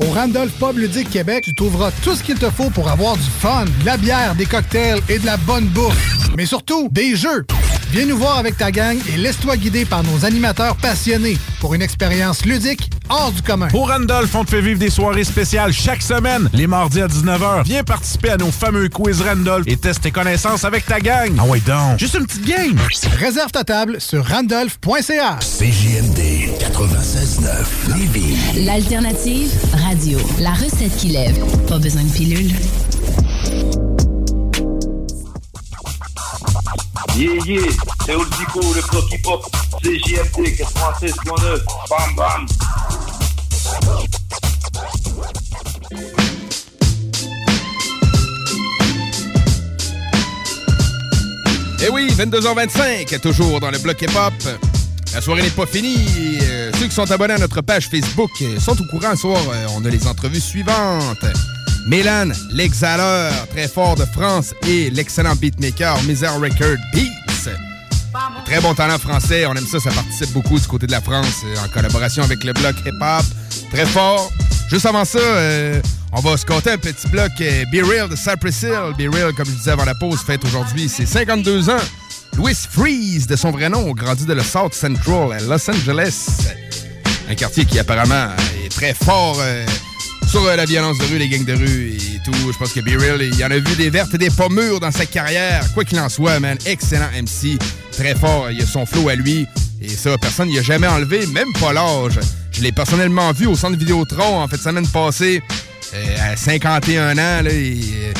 Au 0.00 0.10
Randolph 0.12 0.52
Pub 0.58 0.78
Ludique 0.78 1.10
Québec, 1.10 1.44
tu 1.44 1.54
trouveras 1.54 1.90
tout 2.02 2.14
ce 2.14 2.22
qu'il 2.22 2.38
te 2.38 2.50
faut 2.50 2.70
pour 2.70 2.88
avoir 2.88 3.16
du 3.16 3.28
fun, 3.40 3.64
de 3.80 3.86
la 3.86 3.96
bière, 3.96 4.34
des 4.34 4.46
cocktails 4.46 5.00
et 5.08 5.18
de 5.18 5.26
la 5.26 5.36
bonne 5.36 5.66
bouffe. 5.66 6.28
Mais 6.36 6.46
surtout, 6.46 6.88
des 6.90 7.16
jeux. 7.16 7.44
Viens 7.92 8.06
nous 8.06 8.16
voir 8.16 8.38
avec 8.38 8.56
ta 8.56 8.70
gang 8.70 8.96
et 9.12 9.16
laisse-toi 9.16 9.56
guider 9.56 9.84
par 9.84 10.04
nos 10.04 10.24
animateurs 10.24 10.76
passionnés 10.76 11.36
pour 11.58 11.74
une 11.74 11.82
expérience 11.82 12.44
ludique 12.44 12.88
hors 13.08 13.32
du 13.32 13.42
commun. 13.42 13.66
Au 13.74 13.82
Randolph, 13.82 14.32
on 14.36 14.44
te 14.44 14.50
fait 14.50 14.60
vivre 14.60 14.78
des 14.78 14.90
soirées 14.90 15.24
spéciales 15.24 15.72
chaque 15.72 16.00
semaine, 16.00 16.48
les 16.52 16.68
mardis 16.68 17.00
à 17.00 17.08
19h. 17.08 17.64
Viens 17.64 17.82
participer 17.82 18.30
à 18.30 18.36
nos 18.36 18.52
fameux 18.52 18.88
quiz 18.88 19.20
Randolph 19.22 19.64
et 19.66 19.76
teste 19.76 20.02
tes 20.02 20.12
connaissances 20.12 20.64
avec 20.64 20.86
ta 20.86 21.00
gang. 21.00 21.32
Ah 21.36 21.44
ouais 21.46 21.58
donc, 21.58 21.98
juste 21.98 22.14
une 22.14 22.26
petite 22.26 22.46
game. 22.46 22.78
Réserve 23.18 23.50
ta 23.50 23.64
table 23.64 24.00
sur 24.00 24.24
randolph.ca. 24.24 25.38
CJMD 25.40 26.20
96.9 26.60 27.98
Lévis. 27.98 28.64
L'alternative 28.64 29.50
radio. 29.88 30.18
La 30.38 30.52
recette 30.52 30.96
qui 30.96 31.08
lève. 31.08 31.44
Pas 31.66 31.78
besoin 31.78 32.04
de 32.04 32.12
pilule. 32.12 32.52
Yeah, 37.16 37.34
yeah, 37.44 37.60
c'est 38.06 38.14
Oldico, 38.14 38.60
le 38.60 38.80
bloc 38.90 39.12
hip-hop, 39.12 39.44
JMT 39.82 40.56
96.9, 40.56 41.60
bam 41.90 42.14
bam. 42.16 42.46
Eh 51.82 51.88
oui, 51.90 52.08
22h25, 52.16 53.20
toujours 53.20 53.60
dans 53.60 53.70
le 53.70 53.78
bloc 53.78 54.00
hip-hop. 54.00 54.34
La 55.12 55.20
soirée 55.20 55.42
n'est 55.42 55.50
pas 55.50 55.66
finie. 55.66 56.38
Euh, 56.42 56.70
ceux 56.78 56.86
qui 56.86 56.94
sont 56.94 57.10
abonnés 57.10 57.34
à 57.34 57.38
notre 57.38 57.60
page 57.62 57.88
Facebook 57.88 58.30
euh, 58.42 58.60
sont 58.60 58.80
au 58.80 58.84
courant 58.84 59.10
ce 59.12 59.22
soir. 59.22 59.40
Euh, 59.52 59.66
on 59.76 59.84
a 59.84 59.88
les 59.88 60.06
entrevues 60.06 60.40
suivantes. 60.40 61.24
Mélan, 61.86 62.28
l'exhaleur 62.50 63.32
très 63.48 63.68
fort 63.68 63.94
de 63.96 64.04
France 64.04 64.54
et 64.66 64.90
l'excellent 64.90 65.34
beatmaker 65.34 66.00
Misère 66.02 66.34
Record 66.40 66.76
Beats. 66.92 67.50
Très 68.44 68.60
bon 68.60 68.74
talent 68.74 68.98
français, 68.98 69.46
on 69.46 69.54
aime 69.54 69.66
ça, 69.66 69.78
ça 69.78 69.90
participe 69.90 70.32
beaucoup 70.32 70.58
du 70.58 70.66
côté 70.66 70.86
de 70.86 70.92
la 70.92 71.00
France 71.00 71.42
euh, 71.44 71.64
en 71.64 71.68
collaboration 71.68 72.22
avec 72.22 72.42
le 72.44 72.52
bloc 72.52 72.74
hip-hop. 72.84 73.24
Très 73.72 73.86
fort. 73.86 74.30
Juste 74.68 74.86
avant 74.86 75.04
ça, 75.04 75.18
euh, 75.18 75.80
on 76.12 76.20
va 76.20 76.36
se 76.36 76.44
compter 76.44 76.70
un 76.70 76.78
petit 76.78 77.06
bloc 77.08 77.30
euh, 77.40 77.64
Be 77.72 77.84
Real 77.86 78.08
de 78.08 78.16
Cypress 78.16 78.62
Hill. 78.62 78.94
Be 78.98 79.12
Real, 79.12 79.32
comme 79.32 79.46
je 79.46 79.52
disais 79.52 79.70
avant 79.70 79.84
la 79.84 79.94
pause, 79.94 80.20
fête 80.20 80.44
aujourd'hui 80.44 80.88
ses 80.88 81.06
52 81.06 81.70
ans. 81.70 81.76
Louis 82.36 82.54
Freeze, 82.54 83.26
de 83.26 83.36
son 83.36 83.52
vrai 83.52 83.68
nom, 83.68 83.92
grandi 83.92 84.26
de 84.26 84.34
le 84.34 84.42
South 84.42 84.74
Central 84.74 85.32
à 85.32 85.40
Los 85.40 85.70
Angeles. 85.70 86.28
Un 87.28 87.34
quartier 87.34 87.64
qui 87.64 87.78
apparemment 87.78 88.28
est 88.64 88.70
très 88.70 88.94
fort 88.94 89.40
sur 90.30 90.46
euh, 90.46 90.54
la 90.54 90.64
violence 90.64 90.96
de 90.98 91.04
rue, 91.04 91.18
les 91.18 91.28
gangs 91.28 91.44
de 91.44 91.54
rue 91.54 91.96
et 91.96 92.20
tout. 92.24 92.32
Je 92.52 92.56
pense 92.56 92.72
que 92.72 92.80
Be 92.80 93.00
Real, 93.00 93.20
il 93.20 93.44
en 93.44 93.50
a 93.50 93.58
vu 93.58 93.74
des 93.76 93.90
vertes 93.90 94.14
et 94.14 94.18
des 94.18 94.30
pas 94.30 94.48
mûres 94.48 94.78
dans 94.78 94.92
sa 94.92 95.04
carrière. 95.04 95.64
Quoi 95.74 95.84
qu'il 95.84 95.98
en 95.98 96.08
soit, 96.08 96.38
man, 96.38 96.56
excellent 96.66 97.08
MC. 97.12 97.58
Très 97.90 98.14
fort, 98.14 98.48
il 98.50 98.62
a 98.62 98.66
son 98.66 98.86
flow 98.86 99.08
à 99.08 99.16
lui. 99.16 99.46
Et 99.82 99.88
ça, 99.88 100.16
personne 100.18 100.48
n'y 100.48 100.58
a 100.58 100.62
jamais 100.62 100.86
enlevé, 100.86 101.26
même 101.26 101.52
pas 101.58 101.72
l'âge. 101.72 102.20
Je 102.52 102.60
l'ai 102.62 102.70
personnellement 102.70 103.32
vu 103.32 103.46
au 103.46 103.56
centre 103.56 103.76
Vidéotron 103.76 104.40
en 104.40 104.46
fait 104.46 104.58
semaine 104.58 104.86
passée, 104.86 105.42
euh, 105.94 106.32
à 106.32 106.36
51 106.36 107.12
ans, 107.12 107.16
là, 107.42 107.50
euh, 107.50 108.12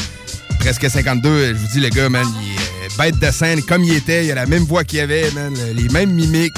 presque 0.59 0.91
52. 0.91 1.49
Je 1.49 1.59
vous 1.59 1.69
dis, 1.73 1.81
le 1.81 1.91
gars, 1.91 2.09
man, 2.09 2.27
il 2.43 2.87
est 2.87 2.99
bête 2.99 3.21
de 3.21 3.31
scène 3.31 3.63
comme 3.63 3.85
il 3.85 3.95
était. 3.95 4.27
Il 4.27 4.33
a 4.33 4.37
la 4.37 4.47
même 4.47 4.65
voix 4.65 4.83
qu'il 4.83 4.99
avait, 4.99 5.31
man, 5.31 5.55
les 5.75 5.89
mêmes 5.91 6.11
mimiques. 6.11 6.55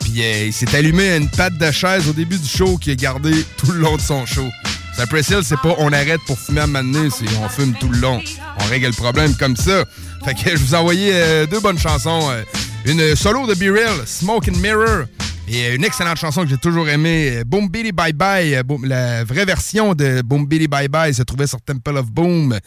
Puis 0.00 0.22
il 0.46 0.52
s'est 0.52 0.74
allumé 0.76 1.12
à 1.12 1.16
une 1.16 1.30
patte 1.30 1.56
de 1.56 1.70
chaise 1.70 2.08
au 2.08 2.12
début 2.12 2.36
du 2.36 2.48
show 2.48 2.76
qui 2.76 2.90
a 2.90 2.94
gardé 2.94 3.32
tout 3.56 3.70
le 3.72 3.78
long 3.78 3.96
de 3.96 4.02
son 4.02 4.26
show. 4.26 4.50
Cypress 4.94 5.30
Hill, 5.30 5.40
c'est 5.42 5.56
pas 5.56 5.74
on 5.78 5.92
arrête 5.92 6.20
pour 6.26 6.38
fumer 6.38 6.60
à 6.60 6.66
donné, 6.66 7.08
c'est 7.10 7.24
on 7.42 7.48
fume 7.48 7.74
tout 7.80 7.88
le 7.88 7.98
long. 7.98 8.20
On 8.60 8.64
règle 8.64 8.86
le 8.88 8.92
problème 8.92 9.34
comme 9.36 9.56
ça. 9.56 9.84
Fait 10.24 10.34
que 10.34 10.50
je 10.56 10.56
vous 10.56 10.74
ai 10.74 10.78
envoyé 10.78 11.10
euh, 11.14 11.46
deux 11.46 11.60
bonnes 11.60 11.78
chansons. 11.78 12.30
euh, 12.30 12.42
une 12.84 13.16
solo 13.16 13.46
de 13.46 13.54
Be 13.54 13.74
Real, 13.74 14.06
Smoke 14.06 14.48
and 14.50 14.58
Mirror. 14.58 15.04
Et 15.48 15.74
une 15.74 15.84
excellente 15.84 16.18
chanson 16.18 16.42
que 16.44 16.48
j'ai 16.48 16.58
toujours 16.58 16.88
aimée, 16.88 17.42
Boom 17.44 17.68
Billy 17.68 17.90
Bye 17.92 18.12
Bye. 18.12 18.54
euh, 18.54 18.62
la 18.84 19.24
vraie 19.24 19.44
version 19.44 19.94
de 19.94 20.22
Boom 20.22 20.46
Billy 20.46 20.68
Bye 20.68 20.88
Bye 20.88 21.14
se 21.14 21.22
trouvait 21.22 21.46
sur 21.46 21.60
Temple 21.62 21.96
of 21.96 22.06
Boom. 22.10 22.58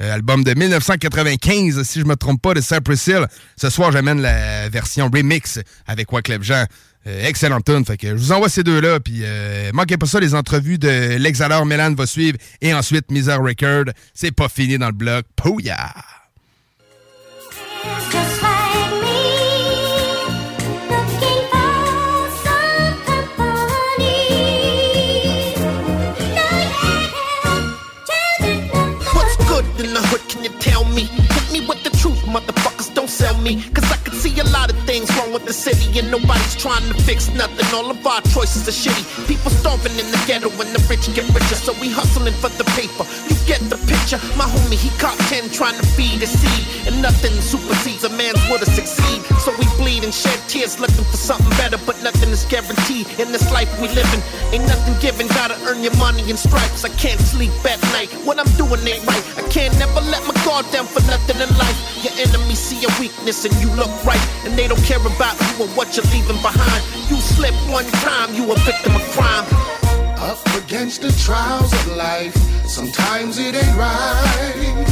album 0.00 0.44
de 0.44 0.54
1995, 0.54 1.82
si 1.82 2.00
je 2.00 2.04
me 2.04 2.16
trompe 2.16 2.40
pas, 2.42 2.54
de 2.54 2.60
Cypress 2.60 3.06
Hill. 3.06 3.26
Ce 3.56 3.70
soir, 3.70 3.92
j'amène 3.92 4.20
la 4.20 4.68
version 4.70 5.08
remix 5.12 5.60
avec 5.86 6.12
Wyclef 6.12 6.42
Jean. 6.42 6.64
Euh, 7.06 7.26
excellente 7.26 7.64
tune. 7.64 7.84
Fait 7.84 7.98
je 8.02 8.14
vous 8.14 8.32
envoie 8.32 8.48
ces 8.48 8.62
deux-là. 8.62 9.00
Puis 9.00 9.20
euh, 9.22 9.70
manquez 9.72 9.96
pas 9.96 10.06
ça, 10.06 10.20
les 10.20 10.34
entrevues 10.34 10.78
de 10.78 11.16
l'exhaleur 11.16 11.64
Mélan 11.64 11.94
va 11.94 12.06
suivre. 12.06 12.38
Et 12.60 12.74
ensuite, 12.74 13.10
Misère 13.10 13.40
Record. 13.40 13.92
C'est 14.14 14.32
pas 14.32 14.48
fini 14.48 14.78
dans 14.78 14.88
le 14.88 14.92
bloc. 14.92 15.24
Pouya! 15.36 15.94
Tell 33.08 33.38
me. 33.38 33.75
A 34.46 34.50
lot 34.52 34.70
of 34.70 34.78
things 34.86 35.10
wrong 35.16 35.32
with 35.32 35.44
the 35.44 35.52
city 35.52 35.98
and 35.98 36.10
nobody's 36.10 36.54
trying 36.54 36.82
to 36.88 36.94
fix 37.02 37.28
nothing. 37.34 37.66
All 37.74 37.90
of 37.90 37.98
our 38.06 38.20
choices 38.30 38.68
are 38.70 38.76
shitty. 38.76 39.04
People 39.26 39.50
starving 39.50 39.92
in 39.98 40.06
the 40.10 40.20
ghetto 40.26 40.50
and 40.62 40.70
the 40.70 40.80
rich 40.88 41.10
get 41.14 41.26
richer, 41.34 41.58
so 41.58 41.72
we 41.80 41.90
hustling 41.90 42.34
for 42.34 42.50
the 42.54 42.64
paper. 42.78 43.04
You 43.26 43.36
get 43.46 43.60
the 43.68 43.78
picture. 43.90 44.18
My 44.38 44.46
homie, 44.46 44.78
he 44.78 44.90
caught 44.98 45.18
10 45.30 45.50
trying 45.50 45.78
to 45.78 45.86
feed 45.98 46.22
a 46.22 46.26
seed, 46.26 46.86
and 46.86 47.02
nothing 47.02 47.32
supersedes 47.42 48.04
a 48.04 48.10
man's 48.10 48.40
will 48.48 48.58
to 48.58 48.68
succeed. 48.70 49.22
So 49.42 49.50
we 49.58 49.66
bleed 49.78 50.04
and 50.04 50.14
shed 50.14 50.38
tears 50.48 50.78
looking 50.78 51.04
for 51.04 51.18
something 51.18 51.50
better, 51.58 51.78
but 51.86 51.98
nothing 52.02 52.30
is 52.30 52.44
guaranteed 52.46 53.06
in 53.18 53.32
this 53.32 53.50
life 53.50 53.70
we 53.80 53.88
living. 53.88 54.22
Ain't 54.54 54.66
nothing 54.66 54.94
given, 55.00 55.26
gotta 55.28 55.58
earn 55.66 55.82
your 55.82 55.96
money 55.96 56.22
in 56.30 56.36
stripes. 56.36 56.84
I 56.84 56.90
can't 57.00 57.20
sleep 57.20 57.52
at 57.66 57.80
night 57.96 58.10
when 58.26 58.38
I'm 58.38 58.50
doing 58.54 58.82
it 58.86 59.02
right. 59.06 59.24
I 59.38 59.42
can't 59.48 59.74
never 59.78 60.00
let 60.12 60.22
my 60.26 60.34
guard 60.44 60.66
down 60.70 60.86
for 60.86 61.02
nothing 61.10 61.40
in 61.40 61.50
life. 61.58 61.78
Your 62.04 62.14
enemies 62.20 62.58
see 62.58 62.80
your 62.80 62.94
weakness 63.00 63.44
and 63.44 63.54
you 63.62 63.70
look 63.74 63.90
right, 64.04 64.22
and 64.44 64.58
they 64.58 64.68
don't 64.68 64.82
care 64.84 65.00
about 65.00 65.38
you 65.40 65.64
and 65.64 65.72
what 65.76 65.96
you're 65.96 66.06
leaving 66.12 66.40
behind. 66.42 66.82
You 67.10 67.16
slip 67.16 67.54
one 67.70 67.86
time, 68.04 68.34
you 68.34 68.50
a 68.52 68.56
victim 68.60 68.96
of 68.96 69.02
crime. 69.14 69.46
Up 70.18 70.40
against 70.56 71.02
the 71.02 71.12
trials 71.24 71.72
of 71.72 71.96
life, 71.96 72.34
sometimes 72.66 73.38
it 73.38 73.54
ain't 73.54 73.76
right. 73.78 74.86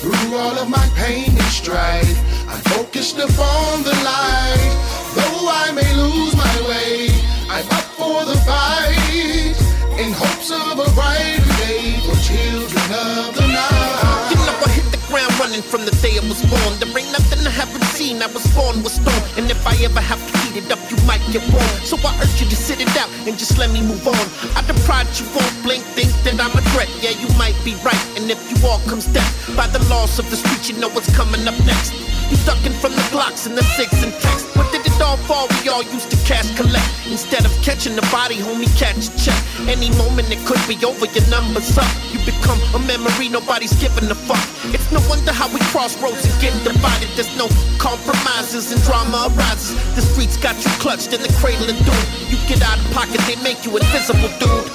Through 0.00 0.36
all 0.36 0.56
of 0.58 0.68
my 0.68 0.86
pain 0.94 1.30
and 1.30 1.52
strife, 1.52 2.18
I 2.48 2.56
focused 2.74 3.18
upon 3.18 3.82
the 3.82 3.96
light. 4.06 4.72
Though 5.14 5.48
I 5.50 5.72
may 5.74 5.90
lose 5.94 6.34
my 6.36 6.56
way, 6.68 7.10
I'm 7.50 7.66
up 7.78 7.88
for 7.98 8.24
the 8.24 8.38
fight. 8.46 9.56
In 9.98 10.12
hopes 10.12 10.50
of 10.52 10.78
a 10.78 10.88
brighter 10.94 11.42
day 11.66 11.98
for 12.06 12.14
children 12.22 12.88
of 12.94 13.34
the 13.34 13.46
night. 13.50 14.30
You 14.30 14.36
know 14.46 14.54
I 14.62 14.70
hit 14.70 14.86
the 14.94 15.02
ground 15.10 15.34
running 15.40 15.62
from 15.62 15.84
the 15.84 15.90
day 15.98 16.14
I 16.16 16.22
was 16.28 16.40
born. 16.46 16.78
There 16.78 16.86
ain't 16.96 17.10
nothing 17.10 17.44
I 17.44 17.50
haven't 17.50 17.87
I 17.98 18.30
was 18.30 18.46
born 18.54 18.78
with 18.86 18.94
storm, 18.94 19.18
and 19.34 19.50
if 19.50 19.58
I 19.66 19.74
ever 19.82 19.98
have 19.98 20.22
to 20.22 20.38
heat 20.46 20.62
it 20.62 20.70
up, 20.70 20.78
you 20.86 20.94
might 21.02 21.18
get 21.34 21.42
warm. 21.50 21.66
So 21.82 21.98
I 21.98 22.14
urge 22.22 22.38
you 22.38 22.46
to 22.46 22.54
sit 22.54 22.78
it 22.78 22.94
out 22.94 23.10
and 23.26 23.36
just 23.36 23.58
let 23.58 23.74
me 23.74 23.82
move 23.82 24.06
on. 24.06 24.14
I 24.54 24.62
deprive 24.62 25.10
you 25.18 25.26
won't 25.34 25.50
blink, 25.66 25.82
think 25.98 26.14
that 26.22 26.38
I'm 26.38 26.54
a 26.54 26.62
threat. 26.70 26.86
Yeah, 27.02 27.10
you 27.18 27.26
might 27.34 27.58
be 27.66 27.74
right, 27.82 27.98
and 28.14 28.30
if 28.30 28.38
you 28.46 28.54
all 28.62 28.78
comes 28.86 29.10
death 29.10 29.50
by 29.56 29.66
the 29.66 29.82
loss 29.90 30.20
of 30.20 30.30
the 30.30 30.36
street, 30.36 30.70
you 30.70 30.78
know 30.78 30.88
what's 30.94 31.10
coming 31.10 31.42
up 31.50 31.58
next. 31.66 31.90
You 32.30 32.38
ducking 32.46 32.78
from 32.78 32.94
the 32.94 33.02
blocks 33.10 33.46
and 33.50 33.58
the 33.58 33.66
six 33.74 33.90
and 33.98 34.14
text. 34.22 34.46
What 34.54 34.67
did 34.98 35.06
all 35.06 35.16
fall? 35.16 35.46
We 35.62 35.68
all 35.68 35.82
used 35.82 36.10
to 36.10 36.18
cash 36.26 36.50
collect. 36.56 36.90
Instead 37.06 37.46
of 37.46 37.52
catching 37.62 37.94
the 37.94 38.02
body, 38.10 38.36
homie, 38.36 38.68
catch 38.76 39.08
a 39.08 39.10
check. 39.16 39.38
Any 39.68 39.90
moment 39.96 40.30
it 40.30 40.42
could 40.44 40.60
be 40.66 40.74
over, 40.84 41.06
your 41.06 41.26
number's 41.30 41.78
up. 41.78 41.88
You 42.10 42.18
become 42.26 42.58
a 42.74 42.80
memory, 42.86 43.28
nobody's 43.28 43.72
giving 43.78 44.10
a 44.10 44.14
fuck. 44.14 44.42
It's 44.74 44.90
no 44.90 45.00
wonder 45.08 45.32
how 45.32 45.48
we 45.54 45.60
cross 45.70 45.94
roads 46.02 46.24
and 46.26 46.34
get 46.42 46.52
divided. 46.64 47.08
There's 47.14 47.30
no 47.38 47.46
compromises 47.78 48.72
and 48.72 48.82
drama 48.82 49.30
arises. 49.30 49.78
The 49.94 50.02
streets 50.02 50.36
got 50.36 50.56
you 50.58 50.70
clutched 50.82 51.12
in 51.14 51.22
the 51.22 51.32
cradle 51.38 51.70
of 51.70 51.78
doom. 51.78 52.04
You 52.28 52.36
get 52.50 52.62
out 52.62 52.78
of 52.78 52.90
pocket, 52.92 53.20
they 53.30 53.38
make 53.42 53.64
you 53.64 53.76
invisible, 53.76 54.30
dude. 54.42 54.66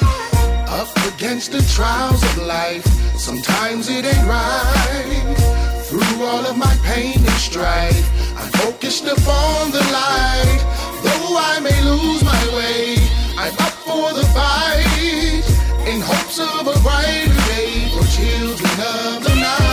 Up 0.71 0.89
against 1.13 1.51
the 1.51 1.62
trials 1.75 2.23
of 2.23 2.47
life, 2.47 2.86
sometimes 3.19 3.89
it 3.89 4.05
ain't 4.05 4.27
right. 4.27 5.62
Through 5.93 6.25
all 6.25 6.43
of 6.43 6.58
my 6.58 6.75
pain 6.82 7.19
and 7.19 7.38
strife, 7.38 8.10
I'm 8.36 8.49
focused 8.65 9.06
upon 9.06 9.69
the 9.69 9.86
light. 9.93 10.60
Though 11.06 11.38
I 11.38 11.60
may 11.62 11.79
lose 11.86 12.23
my 12.23 12.43
way, 12.58 12.97
I'm 13.38 13.53
up 13.62 13.77
for 13.86 14.10
the 14.12 14.25
fight. 14.34 15.45
In 15.86 16.01
hopes 16.01 16.39
of 16.39 16.65
a 16.65 16.73
brighter 16.82 17.38
day 17.45 17.93
for 17.93 18.01
children 18.10 18.73
of 18.82 19.23
the 19.23 19.36
night. 19.38 19.69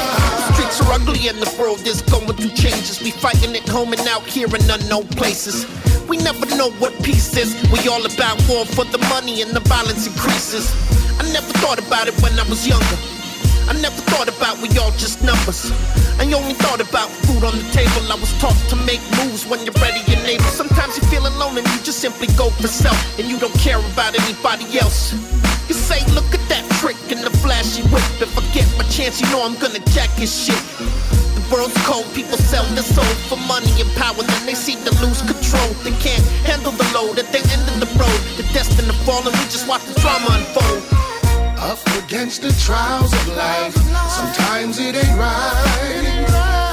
Are 0.84 0.92
ugly 0.92 1.28
and 1.28 1.38
the 1.38 1.50
world 1.58 1.86
is 1.86 2.02
going 2.02 2.26
through 2.26 2.50
changes. 2.50 3.00
We 3.00 3.12
fighting 3.12 3.56
at 3.56 3.66
home 3.66 3.94
and 3.94 4.06
out 4.06 4.26
here 4.26 4.54
in 4.54 4.70
unknown 4.70 5.08
places. 5.08 5.64
We 6.06 6.18
never 6.18 6.44
know 6.54 6.70
what 6.72 6.92
peace 7.02 7.34
is. 7.34 7.56
We 7.72 7.88
all 7.88 8.04
about 8.04 8.36
war 8.46 8.66
for 8.66 8.84
the 8.84 8.98
money 9.08 9.40
and 9.40 9.52
the 9.52 9.60
violence 9.60 10.06
increases. 10.06 10.68
I 11.18 11.22
never 11.32 11.50
thought 11.64 11.78
about 11.78 12.08
it 12.08 12.14
when 12.20 12.38
I 12.38 12.46
was 12.46 12.68
younger. 12.68 13.19
I 13.70 13.72
never 13.78 14.02
thought 14.10 14.26
about 14.26 14.58
we 14.58 14.66
all 14.82 14.90
just 14.98 15.22
numbers. 15.22 15.70
I 16.18 16.26
only 16.34 16.58
thought 16.58 16.82
about 16.82 17.06
food 17.22 17.46
on 17.46 17.54
the 17.54 17.62
table. 17.70 18.02
I 18.10 18.18
was 18.18 18.34
taught 18.42 18.58
to 18.74 18.76
make 18.82 18.98
moves 19.22 19.46
when 19.46 19.62
you're 19.62 19.78
ready 19.78 20.02
and 20.10 20.26
able. 20.26 20.50
Sometimes 20.50 20.98
you 20.98 21.06
feel 21.06 21.22
alone 21.22 21.54
and 21.54 21.62
you 21.70 21.78
just 21.86 22.02
simply 22.02 22.26
go 22.34 22.50
for 22.50 22.66
self. 22.66 22.98
And 23.20 23.30
you 23.30 23.38
don't 23.38 23.54
care 23.62 23.78
about 23.78 24.18
anybody 24.18 24.66
else. 24.82 25.14
You 25.70 25.78
say, 25.78 26.02
look 26.18 26.26
at 26.34 26.42
that 26.50 26.66
trick 26.82 26.98
and 27.14 27.22
the 27.22 27.30
flashy 27.46 27.86
whip. 27.94 28.02
If 28.18 28.34
I 28.34 28.42
get 28.50 28.66
my 28.74 28.82
chance, 28.90 29.22
you 29.22 29.30
know 29.30 29.46
I'm 29.46 29.54
gonna 29.62 29.78
jack 29.94 30.10
his 30.18 30.34
shit. 30.34 30.58
The 31.38 31.42
world's 31.46 31.78
cold, 31.86 32.10
people 32.10 32.42
sell 32.50 32.66
their 32.74 32.82
soul 32.82 33.14
for 33.30 33.38
money 33.46 33.70
and 33.78 33.90
power. 33.94 34.18
Then 34.18 34.50
they 34.50 34.58
seem 34.58 34.82
to 34.82 34.90
lose 34.98 35.22
control. 35.22 35.70
They 35.86 35.94
can't 36.02 36.26
handle 36.42 36.74
the 36.74 36.90
load 36.90 37.22
at 37.22 37.30
the 37.30 37.38
end 37.38 37.62
of 37.70 37.78
the 37.78 37.90
road. 37.94 38.18
They're 38.34 38.50
destined 38.50 38.90
to 38.90 38.98
fall 39.06 39.22
and 39.22 39.30
we 39.30 39.46
just 39.46 39.70
watch 39.70 39.86
the 39.86 39.94
drama 40.02 40.42
unfold. 40.42 41.09
Up 41.62 41.78
against 42.02 42.40
the 42.40 42.52
trials 42.64 43.12
of 43.12 43.28
life, 43.36 43.74
sometimes 44.08 44.78
it 44.78 44.96
ain't 44.96 45.18
right. 45.18 46.26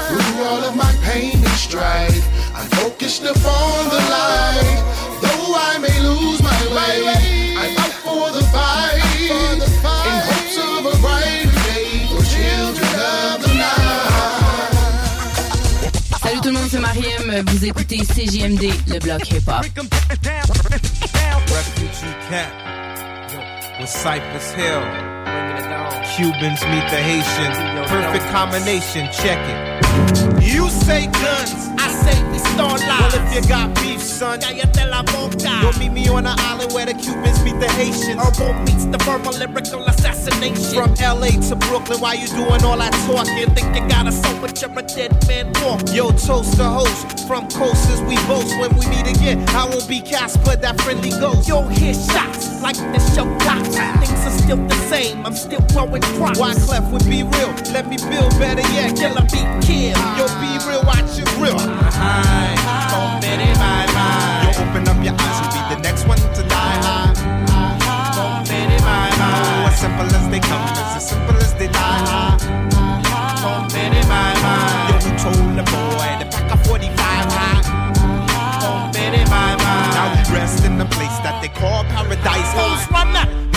Through 0.08 0.44
all 0.44 0.64
of 0.64 0.74
my 0.76 0.90
pain 1.04 1.34
and 1.34 1.58
strife, 1.60 2.24
I'm 2.54 2.66
focused 2.70 3.22
upon 3.22 3.88
the 3.90 4.00
light. 4.08 4.82
Though 5.20 5.54
I 5.54 5.78
may 5.78 6.00
lose 6.00 6.42
my 6.42 6.62
way, 6.74 7.06
I'm 7.54 7.76
up 7.76 7.92
for 8.00 8.30
the 8.32 8.42
fight. 8.48 9.04
In 9.28 9.60
hopes 9.60 10.56
of 10.56 10.86
a 10.86 10.96
brighter 11.02 11.52
day 11.68 12.08
for 12.08 12.24
children 12.24 12.94
of 13.12 13.42
the 13.44 13.52
night. 13.60 14.72
Salut 16.22 16.40
tout 16.40 16.48
le 16.48 16.54
monde, 16.54 16.68
c'est 16.70 16.80
Mariem. 16.80 17.44
Vous 17.48 17.64
écoutez 17.66 17.98
CJMD, 17.98 18.72
le 18.88 18.98
bloc 19.00 19.20
hip-hop. 19.30 19.66
Refugee 21.46 22.14
camp 22.30 22.77
Cypress 23.88 24.52
Hill. 24.52 24.82
Cubans 26.14 26.62
meet 26.66 26.86
the 26.92 27.00
Haitians. 27.00 27.56
Perfect 27.88 28.26
combination. 28.26 29.08
Check 29.10 29.40
it. 29.48 30.42
You 30.42 30.68
say 30.68 31.06
guns, 31.06 31.70
I 31.78 31.88
say 31.88 32.37
start 32.58 32.80
live. 32.80 33.12
Well, 33.12 33.22
if 33.22 33.34
you 33.34 33.48
got 33.48 33.74
beef, 33.76 34.00
son, 34.00 34.40
cállate 34.40 34.84
la 34.90 35.02
boca. 35.02 35.52
You'll 35.62 35.78
meet 35.78 35.92
me 35.92 36.08
on 36.08 36.24
the 36.24 36.34
island 36.50 36.72
where 36.72 36.86
the 36.86 36.94
Cubans 36.94 37.42
meet 37.44 37.58
the 37.60 37.70
Haitians. 37.78 38.18
Herbal 38.18 38.52
meets 38.66 38.84
the 38.86 38.98
verbal 39.06 39.32
lyrical 39.38 39.86
assassination. 39.86 40.74
From 40.74 40.94
LA 40.98 41.30
to 41.48 41.54
Brooklyn, 41.54 42.00
why 42.00 42.14
you 42.14 42.26
doing 42.28 42.62
all 42.64 42.76
that 42.78 42.92
talking? 43.06 43.48
Think 43.54 43.76
you 43.76 43.88
got 43.88 44.08
a 44.08 44.12
soul, 44.12 44.38
but 44.40 44.60
you're 44.60 44.76
a 44.76 44.82
dead 44.82 45.12
man 45.28 45.52
walking. 45.62 45.94
Yo, 45.94 46.10
toast 46.10 46.56
the 46.56 46.68
host. 46.68 47.26
From 47.28 47.46
coasters, 47.48 48.00
we 48.02 48.16
boast 48.26 48.50
when 48.58 48.74
we 48.76 48.86
meet 48.88 49.06
again. 49.06 49.38
I 49.50 49.68
won't 49.68 49.86
be 49.86 50.00
Casper, 50.00 50.56
that 50.56 50.80
friendly 50.80 51.10
ghost. 51.10 51.46
Yo, 51.46 51.62
hear 51.68 51.94
shots 51.94 52.60
like 52.60 52.76
the 52.76 53.00
show 53.14 53.28
cops. 53.44 53.76
Things 54.02 54.22
are 54.26 54.36
still 54.42 54.60
the 54.66 54.78
same, 54.88 55.24
I'm 55.24 55.34
still 55.34 55.60
growing 55.72 56.02
crops. 56.16 56.38
Why 56.38 56.54
Clef 56.54 56.90
would 56.90 57.04
be 57.04 57.22
real? 57.22 57.52
Let 57.70 57.86
me 57.86 57.98
build 57.98 58.32
better 58.38 58.66
yet. 58.74 58.96
Killer 58.96 59.26
be 59.30 59.42
killed. 59.64 60.00
Yo, 60.18 60.26
be 60.42 60.50
real, 60.66 60.82
watch 60.84 61.18
your 61.18 61.28
grill. 61.36 62.47
High, 62.56 62.88
don't 62.92 63.20
bet 63.20 63.40
it, 63.40 63.56
bye 63.58 63.86
bye. 63.92 64.48
Yo, 64.48 64.62
open 64.62 64.88
up 64.88 64.98
your 65.04 65.14
eyes 65.18 65.38
be 65.52 65.60
the 65.74 65.80
next 65.82 66.06
one 66.06 66.18
to 66.18 66.42
die 66.48 66.80
bye 68.80 69.12
bye. 69.18 69.64
Oh, 69.64 69.68
as 69.68 69.80
simple 69.80 70.06
as 70.06 70.28
they 70.30 70.40
come, 70.40 70.62
it's 70.70 70.96
as 70.96 71.08
simple 71.08 71.36
as 71.36 71.54
they 71.54 71.68
die 71.68 72.04
bye. 74.42 74.88
Yo, 74.88 74.96
who 75.04 75.10
told 75.18 75.56
boy 75.68 76.08
to 76.20 76.26
pack 76.32 76.50
a 76.52 76.56
45 76.64 76.96
high? 76.96 77.62
Don't 78.62 78.92
bet 78.92 79.14
it, 79.14 79.26
bye 79.28 79.56
bye. 79.56 79.90
Now 79.96 80.14
we 80.14 80.20
rest 80.34 80.64
in 80.64 80.78
the 80.78 80.86
place 80.86 81.18
that 81.26 81.40
they 81.42 81.48
call 81.48 81.84
paradise 81.84 82.48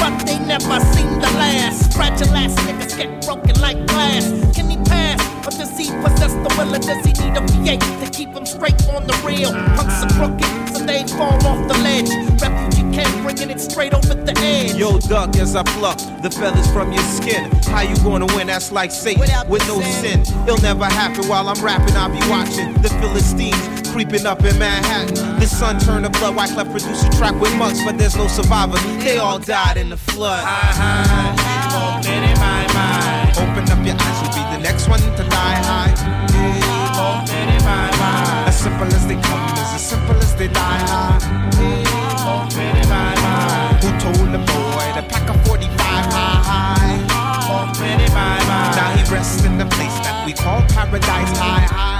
but 0.01 0.25
they 0.25 0.39
never 0.39 0.80
to 1.21 1.30
last. 1.38 1.93
Fragile 1.93 2.36
ass 2.36 2.56
niggas 2.65 2.97
get 2.97 3.23
broken 3.25 3.60
like 3.62 3.86
glass. 3.88 4.25
Can 4.56 4.69
he 4.69 4.77
pass? 4.77 5.31
Or 5.45 5.51
does 5.51 5.77
he 5.77 5.86
possess 6.04 6.34
the 6.34 6.54
will? 6.58 6.75
Or 6.75 6.80
does 6.80 7.04
he 7.06 7.13
need 7.23 7.38
a 7.38 7.41
V8 7.41 8.04
to 8.06 8.12
keep 8.12 8.30
him 8.30 8.45
straight 8.45 8.80
on 8.89 9.08
the 9.08 9.13
rail? 9.25 9.51
Punks 9.75 10.04
are 10.04 10.10
crooked, 10.17 10.45
so 10.75 10.86
they 10.86 11.04
fall 11.17 11.36
off 11.45 11.67
the 11.67 11.77
ledge. 11.82 12.10
Refugee 12.41 12.86
camp 12.95 13.12
bringing 13.23 13.49
it 13.49 13.60
straight 13.60 13.93
over 13.93 14.13
the 14.13 14.34
edge. 14.39 14.75
Yo, 14.75 14.99
duck 14.99 15.36
as 15.38 15.56
I 15.56 15.63
pluck 15.63 15.97
the 16.21 16.30
feathers 16.30 16.69
from 16.71 16.91
your 16.91 17.04
skin. 17.04 17.49
How 17.73 17.82
you 17.82 17.95
gonna 17.97 18.27
win? 18.36 18.47
That's 18.47 18.71
like 18.71 18.91
Satan 18.91 19.21
Without 19.21 19.47
with 19.49 19.67
no 19.67 19.82
sin. 19.82 20.23
sin. 20.25 20.43
It'll 20.47 20.62
never 20.62 20.86
happen 20.86 21.27
while 21.27 21.47
I'm 21.49 21.63
rapping. 21.63 21.95
I'll 21.95 22.10
be 22.10 22.21
watching 22.30 22.73
the 22.82 22.89
Philistines 23.01 23.58
creeping 23.91 24.25
up 24.25 24.43
in 24.43 24.58
Manhattan. 24.60 25.15
The 25.39 25.47
sun 25.47 25.80
turned 25.80 26.06
to 26.06 26.12
blood. 26.19 26.36
Wyclef 26.36 26.71
produced 26.71 27.08
a 27.08 27.17
track 27.17 27.36
with 27.41 27.54
monks, 27.58 27.84
but 27.84 27.97
there's 27.97 28.15
no 28.15 28.27
survivor. 28.27 28.77
They 29.04 29.17
all 29.17 29.39
died 29.39 29.77
in 29.77 29.89
the 29.89 29.97
flood. 29.97 30.43
Don't 31.71 32.04
bet 32.04 32.23
it, 32.30 32.36
bye 32.38 32.67
bye. 32.73 33.32
Open 33.41 33.69
up 33.71 33.86
your 33.86 33.95
eyes, 33.95 34.21
you'll 34.21 34.36
be 34.36 34.43
the 34.56 34.62
next 34.62 34.88
one 34.88 34.99
bye 40.47 40.54
bye. 40.54 41.19
Who 43.82 43.89
told 43.99 44.32
the 44.32 44.39
boy 44.39 44.88
to 44.95 45.04
pack 45.08 45.30
a 45.30 45.34
45 45.45 45.77
high? 45.77 46.97
Now 48.75 48.95
he 48.95 49.04
rests 49.13 49.45
in 49.45 49.58
the 49.58 49.65
place 49.65 49.97
that 49.99 50.25
we 50.25 50.34
call 50.34 50.62
paradise 50.69 51.38
high 51.38 51.67
high. 51.69 51.90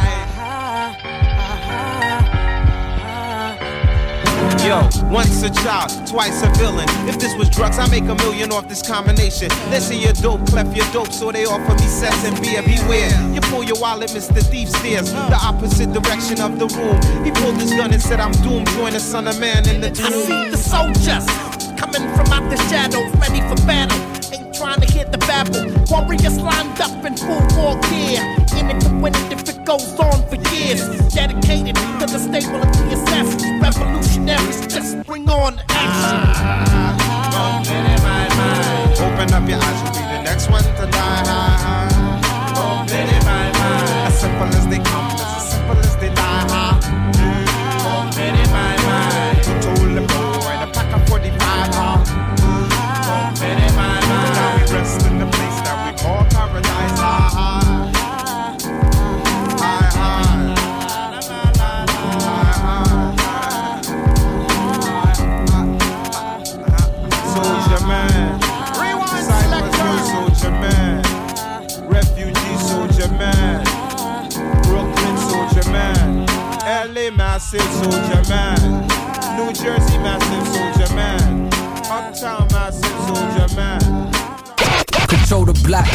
Yo, 4.64 4.88
once 5.10 5.42
a 5.42 5.50
child, 5.50 5.90
twice 6.06 6.44
a 6.44 6.50
villain. 6.54 6.86
If 7.10 7.18
this 7.20 7.36
was 7.36 7.50
drugs, 7.50 7.80
I 7.80 7.90
make 7.90 8.04
a 8.04 8.14
million 8.14 8.52
off 8.52 8.68
this 8.70 8.84
combination. 8.84 9.50
Listen, 9.72 9.98
you're 9.98 10.14
dope, 10.14 10.46
clef 10.46 10.76
your 10.76 10.86
dope, 10.94 11.12
so 11.12 11.32
they 11.32 11.46
offer 11.46 11.74
me 11.74 11.88
sets 11.88 12.24
and 12.26 12.40
beer. 12.42 12.62
Beware, 12.62 13.10
you 13.34 13.42
pull 13.42 13.64
your 13.64 13.80
wallet, 13.80 14.12
Mr. 14.12 14.40
Thief 14.44 14.70
stares 14.70 15.12
the 15.12 15.40
opposite 15.42 15.92
direction 15.92 16.42
of 16.42 16.60
the 16.60 16.68
room. 16.78 17.26
He 17.26 17.32
pulled 17.32 17.56
his 17.56 17.72
gun 17.74 17.92
and 17.92 18.00
said, 18.00 18.20
I'm 18.20 18.34
doomed. 18.44 18.68
Join 18.78 18.94
the 18.94 19.00
son 19.00 19.28
of 19.28 19.40
man 19.40 19.68
in 19.68 19.82
the 19.82 19.90
tomb. 19.90 20.06
I 20.06 20.12
see 20.12 20.50
the 20.52 20.58
soldiers 20.58 21.26
coming 21.76 22.08
from 22.14 22.32
out 22.32 22.48
the 22.52 22.58
shadows, 22.70 23.10
ready 23.18 23.42
for 23.50 23.58
battle. 23.66 23.98
Ain't 24.32 24.54
trying 24.54 24.80
to 24.80 24.94
hit 24.94 25.12
the 25.12 25.18
babble. 25.18 25.74
Warriors 25.90 26.38
lined 26.38 26.80
up 26.80 27.04
in 27.04 27.18
full 27.18 27.42
war 27.58 27.82
gear. 27.90 28.22
In 28.60 28.70
it 28.70 28.80
to 28.82 28.90
win 29.02 29.16
it 29.32 29.51
goes 29.66 30.00
on 30.00 30.28
for 30.30 30.36
years. 30.54 30.88
Dedicated 31.14 31.76
to 31.76 32.06
the 32.06 32.20
stable 32.20 32.62
of 32.62 32.72
the. 32.72 32.92
Revolutionaries, 33.62 34.68
just 34.68 35.06
bring 35.06 35.30
on 35.30 35.62
action. 35.70 36.18
It, 37.64 38.02
bye 38.02 38.28
bye. 38.36 38.94
Open 39.06 39.34
up 39.34 39.48
your 39.48 39.60
eyes, 39.60 39.82
you'll 39.84 39.94
be 39.94 40.00
the 40.00 40.24
next 40.24 40.50
one 40.50 40.64
to 40.64 40.88
die. 40.92 41.72
As 44.08 44.20
simple 44.20 44.48
as 44.48 44.68
they 44.68 44.80
come, 44.80 45.12
as 45.12 45.52
simple 45.52 45.78
as 45.78 45.98
they 45.98 46.14
die. 46.14 47.21
Massive 77.52 77.84
soldier 77.84 78.30
man, 78.30 78.88
New 79.36 79.54
Jersey 79.54 79.98
massive 79.98 80.48
soldier 80.48 80.96
man, 80.96 81.50
Uptown 81.92 82.48
massive 82.52 83.00
soldier 83.08 83.56
man. 83.56 84.12
Control 85.08 85.46
the 85.46 85.62
black. 85.66 85.88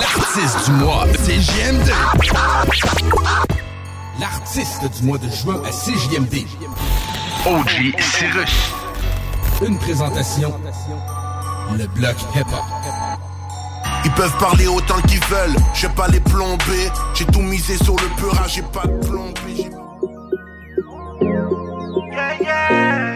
L'artiste 0.00 0.64
du 0.66 0.72
mois, 0.72 1.06
CJMD. 1.24 1.90
L'artiste 4.18 4.98
du 4.98 5.06
mois 5.06 5.18
de 5.18 5.28
juin 5.28 5.62
à 5.64 5.70
CJMD. 5.70 6.46
OG 7.46 8.00
Cyrus. 8.00 8.72
Une 9.66 9.78
présentation. 9.78 10.52
Le 11.78 11.86
bloc 11.86 12.16
hip-hop. 12.34 12.85
Ils 14.06 14.12
peuvent 14.12 14.38
parler 14.38 14.68
autant 14.68 15.00
qu'ils 15.08 15.24
veulent, 15.24 15.56
je 15.74 15.88
vais 15.88 15.92
pas 15.94 16.06
les 16.06 16.20
plomber. 16.20 16.92
J'ai 17.12 17.24
tout 17.24 17.42
misé 17.42 17.76
sur 17.76 17.96
le 17.96 18.08
peur, 18.20 18.40
j'ai 18.46 18.62
pas 18.62 18.86
de 18.86 19.04
plomber. 19.04 19.68
Yeah, 22.12 22.40
yeah. 22.40 23.14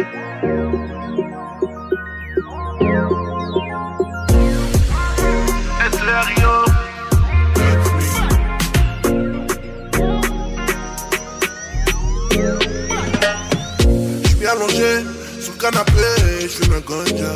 J'suis 14.24 14.47
allongé 14.47 15.05
sur 15.41 15.53
le 15.53 15.59
canapé, 15.61 15.93
j'fume 16.41 16.74
un 16.74 16.80
ganja. 16.80 17.32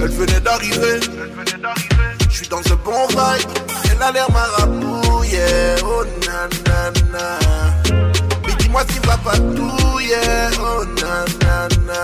Elle 0.00 0.10
venait 0.10 0.40
d'arriver, 0.40 1.00
j'suis 2.38 2.48
dans 2.48 2.58
un 2.58 2.76
bon 2.84 3.06
vibe. 3.08 3.50
Elle 3.90 4.02
a 4.02 4.12
l'air 4.12 4.30
marabout, 4.30 5.24
yeah, 5.24 5.76
oh 5.84 6.04
nanana. 6.24 7.38
Mais 8.46 8.54
dis-moi 8.58 8.82
s'il 8.90 9.06
va 9.06 9.16
pas 9.16 9.36
tout, 9.36 10.00
yeah, 10.00 10.50
oh 10.60 10.84
nanana. 11.00 12.00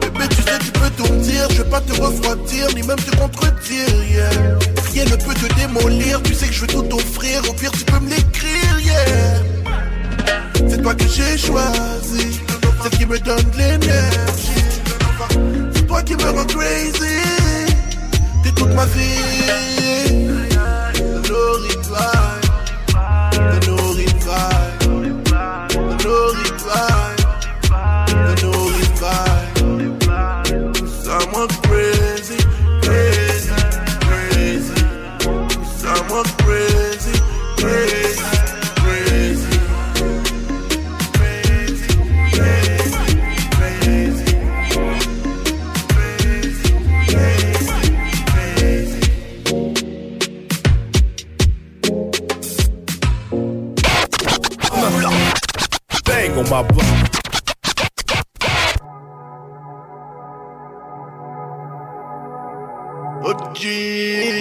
Bébé, 0.00 0.28
tu 0.30 0.42
sais, 0.42 0.58
tu 0.64 0.70
peux 0.72 0.90
tout 0.90 1.12
me 1.12 1.18
dire, 1.20 1.48
je 1.50 1.62
vais 1.62 1.70
pas 1.70 1.80
te 1.80 2.00
refroidir, 2.00 2.68
ni 2.74 2.82
même 2.82 2.96
te 2.96 3.16
contredire, 3.16 4.04
yeah. 4.08 4.30
Rien 4.92 5.04
ne 5.04 5.16
peut 5.16 5.34
te 5.34 5.52
démolir, 5.54 6.22
tu 6.22 6.34
sais 6.34 6.46
que 6.46 6.52
je 6.52 6.60
veux 6.60 6.66
tout 6.68 6.88
offrir, 6.94 7.42
au 7.48 7.52
pire 7.54 7.72
tu 7.72 7.84
peux 7.84 7.98
me 7.98 8.10
l'écrire, 8.10 8.80
yeah. 8.80 9.42
C'est 10.68 10.82
toi 10.82 10.94
que 10.94 11.08
j'ai 11.08 11.36
choisi, 11.36 12.40
c'est 12.82 12.90
qui 12.96 13.06
me 13.06 13.18
donne 13.18 13.50
l'énergie. 13.56 14.64
C'est 15.74 15.86
toi 15.86 16.02
qui 16.02 16.14
me 16.14 16.30
rend 16.30 16.44
crazy, 16.44 17.23
toute 18.54 18.74
ma 18.74 18.84
vie. 18.86 19.54
The 21.22 21.30
no 21.30 22.23
my 56.54 56.62
block. 56.62 56.84
OG. 63.24 63.34
Au 63.34 64.33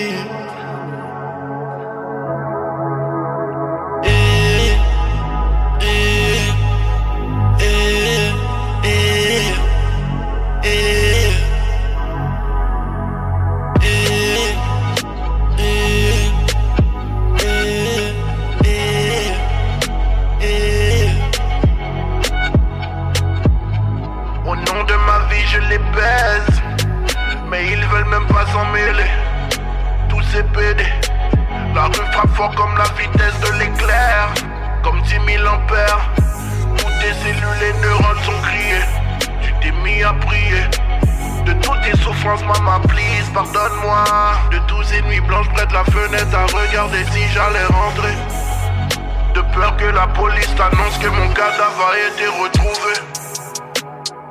la 49.93 50.07
police 50.07 50.49
t'annonce 50.55 50.97
que 50.97 51.07
mon 51.07 51.29
cadavre 51.29 51.91
a 51.91 51.97
été 51.97 52.27
retrouvé. 52.27 52.93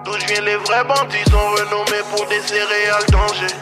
D'où 0.04 0.12
je 0.18 0.26
viens, 0.26 0.40
les 0.42 0.56
vrais 0.56 0.84
bandits 0.84 1.30
sont 1.30 1.50
renommés 1.50 2.02
pour 2.10 2.26
des 2.26 2.40
céréales 2.40 3.06
danger. 3.10 3.54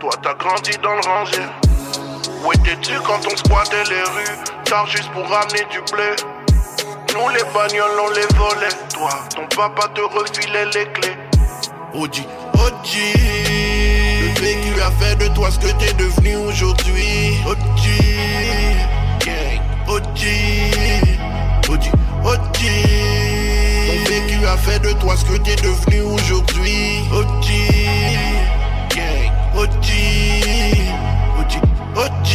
Toi, 0.00 0.10
t'as 0.22 0.34
grandi 0.34 0.72
dans 0.82 0.94
le 0.94 1.00
rangé. 1.02 1.42
Où 2.44 2.52
étais-tu 2.52 2.98
quand 3.00 3.20
on 3.26 3.36
squattait 3.36 3.84
les 3.88 4.02
rues? 4.02 4.38
Tard 4.64 4.86
juste 4.86 5.10
pour 5.12 5.28
ramener 5.28 5.64
du 5.70 5.80
blé. 5.92 6.16
Nous, 7.14 7.28
les 7.28 7.44
bagnoles, 7.54 8.00
on 8.02 8.10
les 8.10 8.26
volait. 8.36 8.74
Toi, 8.92 9.10
ton 9.34 9.46
papa 9.56 9.88
te 9.94 10.00
refilait 10.00 10.66
les 10.66 10.86
clés. 10.92 11.16
OG, 11.94 12.26
OG. 12.54 12.90
Le 14.20 14.40
vécu 14.40 14.80
a 14.80 14.90
fait 15.00 15.16
de 15.16 15.28
toi 15.34 15.48
ce 15.50 15.58
que 15.60 15.72
t'es 15.78 15.92
devenu 15.94 16.36
aujourd'hui. 16.36 17.38
Gang, 19.24 19.60
OG, 19.88 21.03
OG, 21.68 21.90
OG. 22.24 22.60
Ton 23.86 24.04
vécu 24.04 24.46
a 24.46 24.56
fait 24.56 24.78
de 24.80 24.92
toi 24.92 25.16
ce 25.16 25.24
que 25.24 25.36
t'es 25.38 25.56
devenu 25.56 26.02
aujourd'hui. 26.02 27.04
OG, 27.10 27.46
gang, 28.94 29.32
OG, 29.56 29.88
OG, 31.38 31.52
OG. 31.96 32.30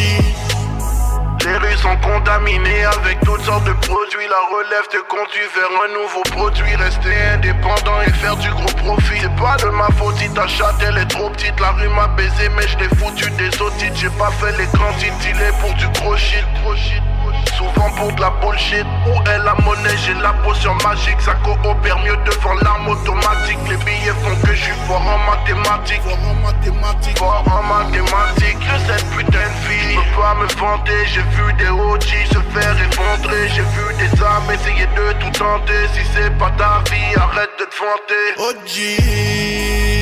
Les 1.45 1.57
rues 1.57 1.77
sont 1.77 1.95
contaminées 1.97 2.85
avec 2.85 3.19
toutes 3.21 3.41
sortes 3.41 3.65
de 3.65 3.73
produits. 3.73 4.27
La 4.29 4.57
relève 4.57 4.87
te 4.89 4.97
conduit 5.07 5.47
vers 5.55 5.69
un 5.85 5.93
nouveau 5.93 6.21
produit. 6.31 6.75
Rester 6.75 7.15
indépendant 7.33 8.01
et 8.07 8.11
faire 8.13 8.35
du 8.37 8.49
gros 8.49 8.73
profit. 8.83 9.19
C'est 9.21 9.35
pas 9.35 9.57
de 9.57 9.69
ma 9.69 9.87
faute 9.97 10.17
si 10.17 10.29
ta 10.33 10.47
chatte 10.47 10.75
elle 10.87 10.97
est 10.97 11.05
trop 11.05 11.29
petite. 11.29 11.59
La 11.59 11.71
rue 11.71 11.89
m'a 11.89 12.07
baisé, 12.09 12.49
mais 12.55 12.67
je 12.67 12.77
l'ai 12.79 12.89
foutu 12.95 13.29
des 13.31 13.61
autites. 13.61 13.95
J'ai 13.95 14.09
pas 14.09 14.31
fait 14.31 14.57
les 14.57 14.65
grands 14.73 14.93
titres, 14.93 15.15
il 15.23 15.41
est 15.41 15.53
pour 15.59 15.73
du 15.75 15.87
gros 15.99 16.17
shit. 16.17 16.45
gros 16.63 16.75
shit. 16.75 17.08
Souvent 17.57 17.89
pour 17.97 18.11
de 18.13 18.21
la 18.21 18.31
bullshit. 18.41 18.85
Où 19.07 19.29
est 19.29 19.37
la 19.39 19.55
monnaie? 19.65 19.97
J'ai 20.05 20.13
la 20.15 20.33
potion 20.43 20.73
magique. 20.83 21.19
Ça 21.21 21.33
coopère 21.43 21.99
mieux 21.99 22.17
devant 22.25 22.55
l'arme 22.61 22.87
automatique. 22.89 23.59
Les 23.69 23.77
billets 23.77 24.15
font 24.23 24.35
que 24.45 24.53
je 24.53 24.63
suis 24.63 24.79
fort 24.87 25.01
en 25.01 25.17
mathématiques. 25.29 26.01
Fort 26.01 26.19
en 26.29 26.33
mathématiques. 26.45 27.17
Fort 27.17 27.43
en 27.47 27.63
mathématiques. 27.63 28.57
Je 28.61 28.93
cette 28.93 29.09
putain 29.11 29.39
de 29.39 29.67
fille. 29.67 29.95
Je 29.95 30.15
peux 30.15 30.21
pas 30.21 30.35
me 30.35 30.47
vanter. 30.59 31.05
J'ai 31.07 31.21
vu 31.21 31.53
des 31.53 31.69
OG 31.69 32.09
se 32.31 32.39
faire 32.53 32.75
effondrer. 32.87 33.49
J'ai 33.49 33.61
vu 33.61 33.85
des 33.97 34.23
âmes 34.23 34.49
essayer 34.53 34.87
de 34.95 35.13
tout 35.19 35.31
tenter. 35.37 35.87
Si 35.93 36.01
c'est 36.13 36.31
pas 36.37 36.51
ta 36.57 36.83
vie, 36.89 37.15
arrête 37.15 37.49
de 37.59 37.65
te 37.65 37.75
vanter. 37.79 38.27
OG, 38.37 38.73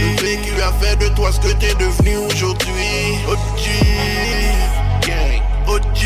le 0.01 0.21
vécu 0.21 0.61
a 0.61 0.71
fait 0.82 0.95
de 0.97 1.07
toi 1.15 1.32
ce 1.32 1.39
que 1.39 1.53
t'es 1.53 1.73
devenu 1.75 2.17
aujourd'hui. 2.17 3.17
OG, 3.28 3.63
gang, 5.01 5.41
OG, 5.67 6.01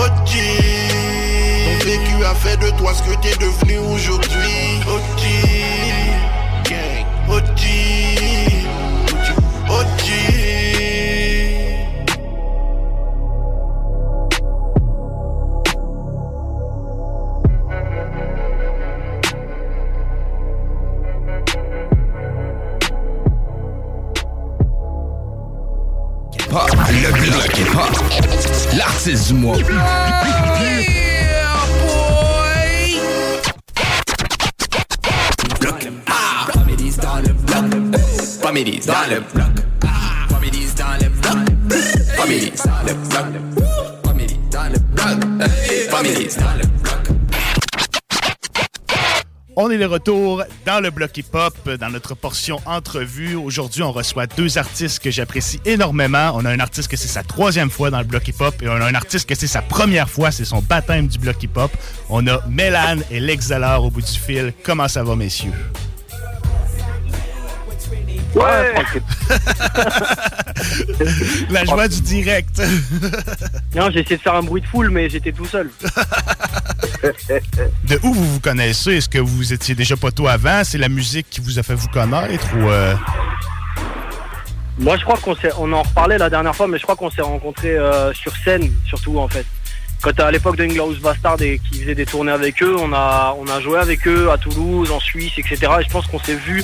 OG. 0.00 0.32
Ton 1.64 1.84
vécu 1.84 2.24
a 2.24 2.34
fait 2.34 2.56
de 2.56 2.70
toi 2.78 2.92
ce 2.94 3.02
que 3.02 3.14
t'es 3.20 3.36
devenu 3.36 3.78
aujourd'hui. 3.92 4.80
OG, 4.88 5.22
gang, 6.64 7.04
OG, 7.28 7.62
OG, 9.12 9.26
OG. 9.68 10.06
Hip-hop, 26.32 26.70
le 26.88 27.10
bloc 27.12 27.58
hip-hop. 27.58 28.49
L'artiste 28.76 29.28
du 29.28 29.34
mois. 29.34 29.56
Ah, 36.06 36.46
Families 38.42 38.80
dans 38.86 38.92
le. 39.10 39.22
Families. 45.90 46.36
Ah. 46.40 46.79
On 49.62 49.70
est 49.70 49.76
de 49.76 49.84
retour 49.84 50.42
dans 50.64 50.80
le 50.80 50.88
bloc 50.88 51.14
hip-hop, 51.18 51.68
dans 51.78 51.90
notre 51.90 52.14
portion 52.14 52.62
entrevue. 52.64 53.34
Aujourd'hui, 53.34 53.82
on 53.82 53.92
reçoit 53.92 54.26
deux 54.26 54.56
artistes 54.56 55.00
que 55.00 55.10
j'apprécie 55.10 55.60
énormément. 55.66 56.32
On 56.34 56.46
a 56.46 56.50
un 56.50 56.60
artiste 56.60 56.90
que 56.90 56.96
c'est 56.96 57.08
sa 57.08 57.22
troisième 57.22 57.68
fois 57.68 57.90
dans 57.90 57.98
le 57.98 58.06
bloc 58.06 58.26
hip-hop 58.26 58.54
et 58.62 58.70
on 58.70 58.72
a 58.72 58.86
un 58.86 58.94
artiste 58.94 59.28
que 59.28 59.34
c'est 59.34 59.46
sa 59.46 59.60
première 59.60 60.08
fois, 60.08 60.30
c'est 60.30 60.46
son 60.46 60.62
baptême 60.62 61.08
du 61.08 61.18
bloc 61.18 61.42
hip-hop. 61.42 61.70
On 62.08 62.26
a 62.26 62.40
Mélane 62.48 63.02
et 63.10 63.20
L'Exhaleur 63.20 63.84
au 63.84 63.90
bout 63.90 64.00
du 64.00 64.18
fil. 64.18 64.54
Comment 64.62 64.88
ça 64.88 65.04
va, 65.04 65.14
messieurs? 65.14 65.52
Ouais, 68.34 68.72
La 71.50 71.66
joie 71.66 71.86
du 71.86 72.00
direct. 72.00 72.62
non, 73.74 73.90
j'ai 73.90 74.00
essayé 74.00 74.16
de 74.16 74.22
faire 74.22 74.36
un 74.36 74.42
bruit 74.42 74.62
de 74.62 74.66
foule, 74.66 74.88
mais 74.88 75.10
j'étais 75.10 75.32
tout 75.32 75.44
seul. 75.44 75.68
De 77.02 77.98
où 78.02 78.12
vous 78.12 78.32
vous 78.34 78.40
connaissez? 78.40 78.96
Est-ce 78.96 79.08
que 79.08 79.18
vous 79.18 79.52
étiez 79.52 79.74
déjà 79.74 79.96
poteau 79.96 80.28
avant? 80.28 80.62
C'est 80.64 80.78
la 80.78 80.88
musique 80.88 81.26
qui 81.30 81.40
vous 81.40 81.58
a 81.58 81.62
fait 81.62 81.74
vous 81.74 81.88
connaître 81.88 82.46
ou... 82.56 82.68
euh, 82.68 82.94
Moi, 84.78 84.96
je 84.96 85.04
crois 85.04 85.16
qu'on 85.18 85.34
on 85.58 85.72
en 85.72 85.82
reparlait 85.82 86.18
la 86.18 86.30
dernière 86.30 86.54
fois, 86.54 86.66
mais 86.68 86.78
je 86.78 86.82
crois 86.82 86.96
qu'on 86.96 87.10
s'est 87.10 87.22
rencontrés 87.22 87.76
euh, 87.76 88.12
sur 88.14 88.34
scène, 88.44 88.70
surtout 88.86 89.18
en 89.18 89.28
fait. 89.28 89.46
Quand 90.02 90.18
à 90.20 90.30
l'époque 90.30 90.56
de 90.56 90.64
Inglourious 90.64 90.98
Bastard 91.00 91.42
et 91.42 91.60
qui 91.70 91.80
faisait 91.80 91.94
des 91.94 92.06
tournées 92.06 92.32
avec 92.32 92.62
eux, 92.62 92.74
on 92.78 92.90
a, 92.94 93.36
on 93.38 93.46
a 93.48 93.60
joué 93.60 93.78
avec 93.78 94.06
eux 94.08 94.30
à 94.30 94.38
Toulouse, 94.38 94.90
en 94.90 94.98
Suisse, 94.98 95.32
etc. 95.36 95.56
Et 95.80 95.84
je 95.84 95.90
pense 95.90 96.06
qu'on 96.06 96.18
s'est 96.18 96.36
vu 96.36 96.62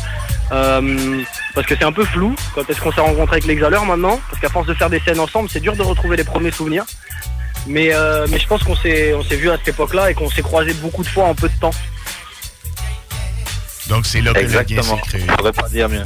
euh, 0.52 1.22
parce 1.54 1.66
que 1.66 1.74
c'est 1.76 1.84
un 1.84 1.92
peu 1.92 2.04
flou. 2.06 2.34
Quand 2.54 2.68
est-ce 2.70 2.80
qu'on 2.80 2.92
s'est 2.92 3.02
rencontré 3.02 3.34
avec 3.36 3.44
l'Exhaleur 3.46 3.84
maintenant? 3.84 4.18
Parce 4.30 4.40
qu'à 4.40 4.48
force 4.48 4.66
de 4.66 4.72
faire 4.72 4.88
des 4.88 5.00
scènes 5.00 5.20
ensemble, 5.20 5.50
c'est 5.50 5.60
dur 5.60 5.76
de 5.76 5.82
retrouver 5.82 6.16
les 6.16 6.24
premiers 6.24 6.50
souvenirs. 6.50 6.84
Mais, 7.66 7.92
euh, 7.92 8.26
mais 8.30 8.38
je 8.38 8.46
pense 8.46 8.62
qu'on 8.62 8.76
s'est, 8.76 9.12
on 9.14 9.22
s'est 9.22 9.36
vu 9.36 9.50
à 9.50 9.56
cette 9.56 9.68
époque-là 9.68 10.10
et 10.10 10.14
qu'on 10.14 10.30
s'est 10.30 10.42
croisé 10.42 10.72
beaucoup 10.74 11.02
de 11.02 11.08
fois 11.08 11.24
en 11.24 11.34
peu 11.34 11.48
de 11.48 11.54
temps. 11.60 11.72
Donc 13.88 14.06
c'est 14.06 14.20
là 14.20 14.32
que 14.32 14.38
le 14.38 14.46
lien 14.46 14.60
Exactement. 14.60 14.96
s'est 14.96 15.08
créé. 15.08 15.24
Je 15.28 15.34
pourrais 15.34 15.52
pas 15.52 15.68
dire 15.68 15.88
mieux. 15.88 16.04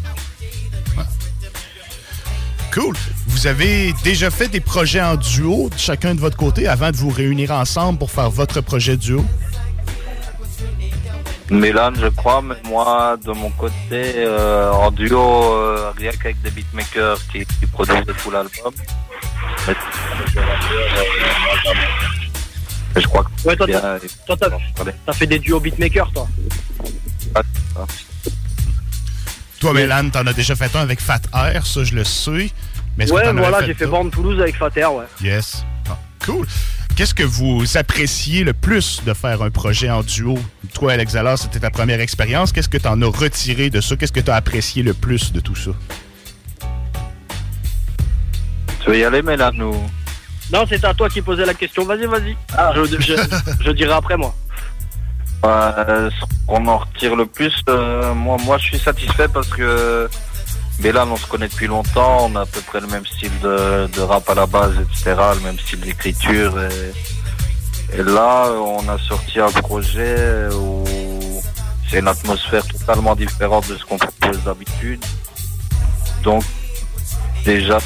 Cool. 2.73 2.95
Vous 3.27 3.49
avez 3.49 3.93
déjà 4.05 4.31
fait 4.31 4.47
des 4.47 4.61
projets 4.61 5.03
en 5.03 5.17
duo, 5.17 5.71
chacun 5.77 6.15
de 6.15 6.21
votre 6.21 6.37
côté, 6.37 6.69
avant 6.69 6.93
de 6.93 6.97
vous 6.97 7.11
réunir 7.11 7.51
ensemble 7.51 7.99
pour 7.99 8.13
faire 8.13 8.31
votre 8.31 8.61
projet 8.61 8.97
duo? 8.97 9.25
Mélan, 11.51 11.91
je 12.01 12.07
crois, 12.07 12.43
mais 12.43 12.55
moi, 12.69 13.17
de 13.25 13.33
mon 13.33 13.51
côté, 13.51 13.75
euh, 14.19 14.71
en 14.71 14.93
duo, 14.93 15.53
euh, 15.53 15.91
rien 15.97 16.13
qu'avec 16.13 16.41
des 16.43 16.51
beatmakers 16.51 17.19
qui, 17.33 17.45
qui 17.45 17.67
produisent 17.67 18.05
tout 18.23 18.31
l'album. 18.31 18.73
Je 22.97 23.07
crois 23.07 23.24
que 23.24 23.49
Ouais, 23.49 23.57
toi, 23.57 23.66
t'as- 23.66 23.99
toi, 24.26 24.36
t'as, 24.36 24.84
t'as 25.07 25.12
fait 25.12 25.26
des 25.26 25.38
duos 25.38 25.61
beatmakers, 25.61 26.11
toi. 26.12 26.28
Toi, 29.61 29.72
Mélane, 29.74 30.11
t'en 30.11 30.26
as 30.26 30.32
déjà 30.32 30.57
fait 30.57 30.74
un 30.74 30.80
avec 30.80 31.01
Fat 31.01 31.20
Air, 31.34 31.66
ça 31.66 31.84
je 31.84 31.95
le 31.95 32.05
sais. 32.05 32.51
Mais 32.97 33.11
Ouais, 33.11 33.32
voilà, 33.32 33.64
j'ai 33.64 33.74
fait? 33.74 33.86
Born 33.86 34.11
Toulouse 34.11 34.41
avec 34.41 34.57
Fater, 34.57 34.86
ouais. 34.86 35.05
Yes. 35.22 35.64
Ah, 35.88 35.99
cool. 36.24 36.47
Qu'est-ce 36.97 37.14
que 37.14 37.22
vous 37.22 37.64
appréciez 37.76 38.43
le 38.45 38.53
plus 38.53 39.03
de 39.05 39.14
faire 39.14 39.43
un 39.43 39.51
projet 39.51 39.88
en 39.91 40.03
duo? 40.03 40.38
Toi, 40.74 40.93
Alexalar, 40.95 41.38
c'était 41.38 41.61
ta 41.61 41.70
première 41.70 42.01
expérience. 42.01 42.53
Qu'est-ce 42.53 42.68
que 42.68 42.78
t'en 42.78 43.01
as 43.01 43.07
retiré 43.07 43.70
de 43.70 43.80
ça? 43.80 43.97
Qu'est-ce 43.97 44.12
que 44.12 44.20
t'as 44.20 44.34
apprécié 44.36 44.82
le 44.82 44.93
plus 44.93 45.32
de 45.32 45.41
tout 45.41 45.55
ça? 45.57 45.70
Tu 48.83 48.91
veux 48.91 48.99
y 48.99 49.05
aller, 49.05 49.22
Mélan, 49.22 49.59
ou? 49.61 49.74
Non, 50.53 50.64
c'est 50.68 50.85
à 50.85 50.95
toi 50.95 51.09
qui 51.09 51.22
posais 51.22 51.47
la 51.47 51.55
question. 51.55 51.85
Vas-y, 51.85 52.07
vas-y. 52.07 52.37
Je, 52.74 53.01
je, 53.01 53.14
je 53.61 53.70
dirai 53.70 53.93
après, 53.93 54.16
moi. 54.16 54.35
Euh, 55.45 56.11
ce 56.11 56.47
qu'on 56.47 56.66
en 56.66 56.78
retire 56.78 57.16
le 57.16 57.24
plus, 57.24 57.55
euh, 57.68 58.12
moi, 58.12 58.37
moi 58.45 58.59
je 58.59 58.64
suis 58.64 58.78
satisfait 58.78 59.28
parce 59.28 59.49
que 59.49 60.09
Bélan, 60.81 61.09
on 61.11 61.16
se 61.16 61.26
connaît 61.26 61.49
depuis 61.49 61.66
longtemps, 61.66 62.28
on 62.31 62.37
a 62.37 62.43
à 62.43 62.47
peu 62.47 62.61
près 62.61 62.81
le 62.81 62.87
même 62.89 63.07
style 63.07 63.33
de, 63.43 63.87
de 63.87 64.01
rap 64.03 64.28
à 64.28 64.35
la 64.35 64.47
base, 64.47 64.74
etc., 64.78 65.16
le 65.35 65.41
même 65.41 65.59
style 65.59 65.81
d'écriture. 65.81 66.55
Et, 66.61 67.99
et 67.99 68.03
là, 68.03 68.51
on 68.53 68.87
a 68.89 68.99
sorti 68.99 69.41
un 69.41 69.51
projet 69.51 70.49
où 70.53 70.85
c'est 71.89 72.01
une 72.01 72.09
atmosphère 72.09 72.66
totalement 72.66 73.16
différente 73.16 73.66
de 73.68 73.76
ce 73.76 73.85
qu'on 73.85 73.99
propose 73.99 74.43
d'habitude. 74.45 75.03
Donc, 76.22 76.45
déjà, 77.45 77.78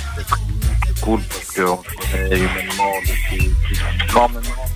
c'est 0.94 1.00
cool 1.04 1.20
parce 1.28 1.44
qu'on 1.46 1.82
se 1.82 2.12
connaît 2.12 2.38
humainement 2.38 2.92
depuis 3.06 3.48
plus 3.64 3.76
de 3.76 4.12
temps 4.12 4.28
maintenant. 4.28 4.68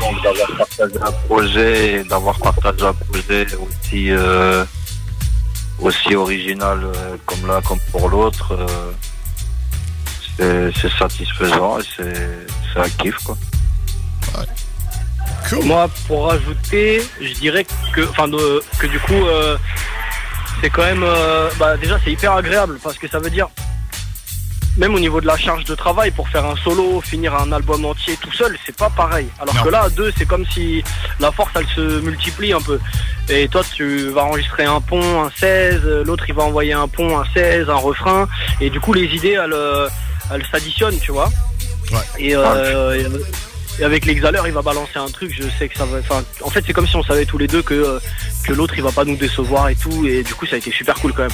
Donc 0.00 0.22
d'avoir 0.22 0.56
partagé 0.58 0.94
un 1.02 1.12
projet 1.26 1.92
et 1.92 2.04
d'avoir 2.04 2.38
partagé 2.38 2.84
un 2.84 2.92
projet 2.94 3.46
aussi 3.54 4.10
euh, 4.10 4.64
aussi 5.80 6.14
original 6.14 6.80
euh, 6.84 7.16
comme 7.26 7.46
là 7.46 7.60
comme 7.66 7.78
pour 7.90 8.08
l'autre, 8.08 8.52
euh, 10.38 10.70
c'est- 10.80 10.88
satisfaisant 10.98 11.78
et 11.78 11.84
c'est 11.96 12.46
c'est 12.72 12.80
un 12.80 12.88
kiff 12.90 13.16
quoi. 13.24 13.36
Moi, 15.62 15.88
pour 16.08 16.28
rajouter, 16.28 17.02
je 17.20 17.32
dirais 17.34 17.66
que, 17.94 18.00
enfin, 18.08 18.28
que 18.78 18.86
du 18.86 18.98
coup, 19.00 19.12
euh, 19.12 19.56
c'est 20.60 20.70
quand 20.70 20.82
même, 20.82 21.02
euh, 21.04 21.50
bah, 21.58 21.76
déjà, 21.76 21.98
c'est 22.02 22.10
hyper 22.12 22.32
agréable 22.32 22.78
parce 22.82 22.96
que 22.98 23.06
ça 23.06 23.18
veut 23.18 23.28
dire, 23.30 23.48
même 24.76 24.94
au 24.94 24.98
niveau 24.98 25.20
de 25.20 25.26
la 25.26 25.36
charge 25.36 25.64
de 25.64 25.74
travail, 25.74 26.10
pour 26.10 26.28
faire 26.28 26.44
un 26.44 26.56
solo, 26.56 27.00
finir 27.00 27.34
un 27.34 27.52
album 27.52 27.84
entier 27.84 28.16
tout 28.20 28.32
seul, 28.32 28.56
c'est 28.66 28.76
pas 28.76 28.90
pareil. 28.90 29.28
Alors 29.40 29.54
que 29.62 29.68
là, 29.68 29.82
à 29.82 29.88
deux, 29.90 30.12
c'est 30.16 30.26
comme 30.26 30.44
si 30.46 30.82
la 31.20 31.30
force, 31.32 31.50
elle 31.56 31.66
se 31.68 32.00
multiplie 32.00 32.52
un 32.52 32.60
peu. 32.60 32.78
Et 33.28 33.48
toi, 33.48 33.62
tu 33.74 34.08
vas 34.10 34.24
enregistrer 34.24 34.64
un 34.64 34.80
pont, 34.80 35.22
un 35.24 35.30
16, 35.38 35.80
euh, 35.84 36.04
l'autre, 36.04 36.24
il 36.28 36.34
va 36.34 36.42
envoyer 36.42 36.72
un 36.72 36.88
pont, 36.88 37.18
un 37.18 37.24
16, 37.34 37.70
un 37.70 37.74
refrain, 37.76 38.28
et 38.60 38.68
du 38.70 38.80
coup, 38.80 38.92
les 38.92 39.04
idées, 39.14 39.38
elles, 39.42 39.52
euh, 39.52 39.88
elles 40.32 40.44
s'additionnent, 40.50 40.98
tu 40.98 41.12
vois. 41.12 41.30
Et, 42.18 42.34
euh, 42.34 42.94
et- 42.98 43.80
et 43.80 43.84
avec 43.84 44.06
l'exhaleur, 44.06 44.46
il 44.46 44.52
va 44.52 44.62
balancer 44.62 44.96
un 44.98 45.08
truc. 45.08 45.32
Je 45.36 45.44
sais 45.58 45.68
que 45.68 45.76
ça 45.76 45.84
va. 45.84 45.98
Enfin, 45.98 46.22
en 46.42 46.50
fait, 46.50 46.62
c'est 46.66 46.72
comme 46.72 46.86
si 46.86 46.94
on 46.96 47.02
savait 47.02 47.26
tous 47.26 47.38
les 47.38 47.46
deux 47.48 47.62
que 47.62 48.00
que 48.46 48.52
l'autre, 48.52 48.74
il 48.76 48.82
va 48.82 48.92
pas 48.92 49.04
nous 49.04 49.16
décevoir 49.16 49.68
et 49.68 49.74
tout. 49.74 50.06
Et 50.06 50.22
du 50.22 50.34
coup, 50.34 50.46
ça 50.46 50.54
a 50.54 50.58
été 50.58 50.70
super 50.70 50.94
cool 50.96 51.12
quand 51.12 51.22
même. 51.22 51.30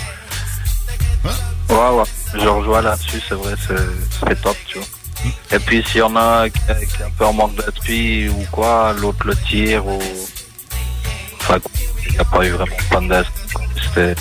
Ouais 1.68 1.76
ouais, 1.98 2.04
je 2.34 2.46
rejoins 2.46 2.82
là-dessus, 2.82 3.20
c'est 3.28 3.34
vrai, 3.34 3.54
c'est 3.66 4.40
top 4.42 4.56
tu 4.66 4.78
vois. 4.78 4.86
Et 5.52 5.58
puis 5.58 5.84
s'il 5.86 5.98
y 5.98 6.02
en 6.02 6.16
a 6.16 6.48
qui, 6.48 6.58
qui 6.60 7.02
est 7.02 7.04
un 7.04 7.10
peu 7.18 7.26
en 7.26 7.32
manque 7.32 7.54
d'appui 7.56 8.28
ou 8.28 8.44
quoi, 8.50 8.94
l'autre 8.98 9.26
le 9.26 9.36
tire 9.36 9.86
ou. 9.86 10.00
Enfin, 11.40 11.58
il 12.06 12.12
n'y 12.12 12.18
a 12.18 12.24
pas 12.24 12.46
eu 12.46 12.50
vraiment 12.50 12.76
de 12.76 12.94
pandas. 12.94 13.24
C'était. 13.82 14.14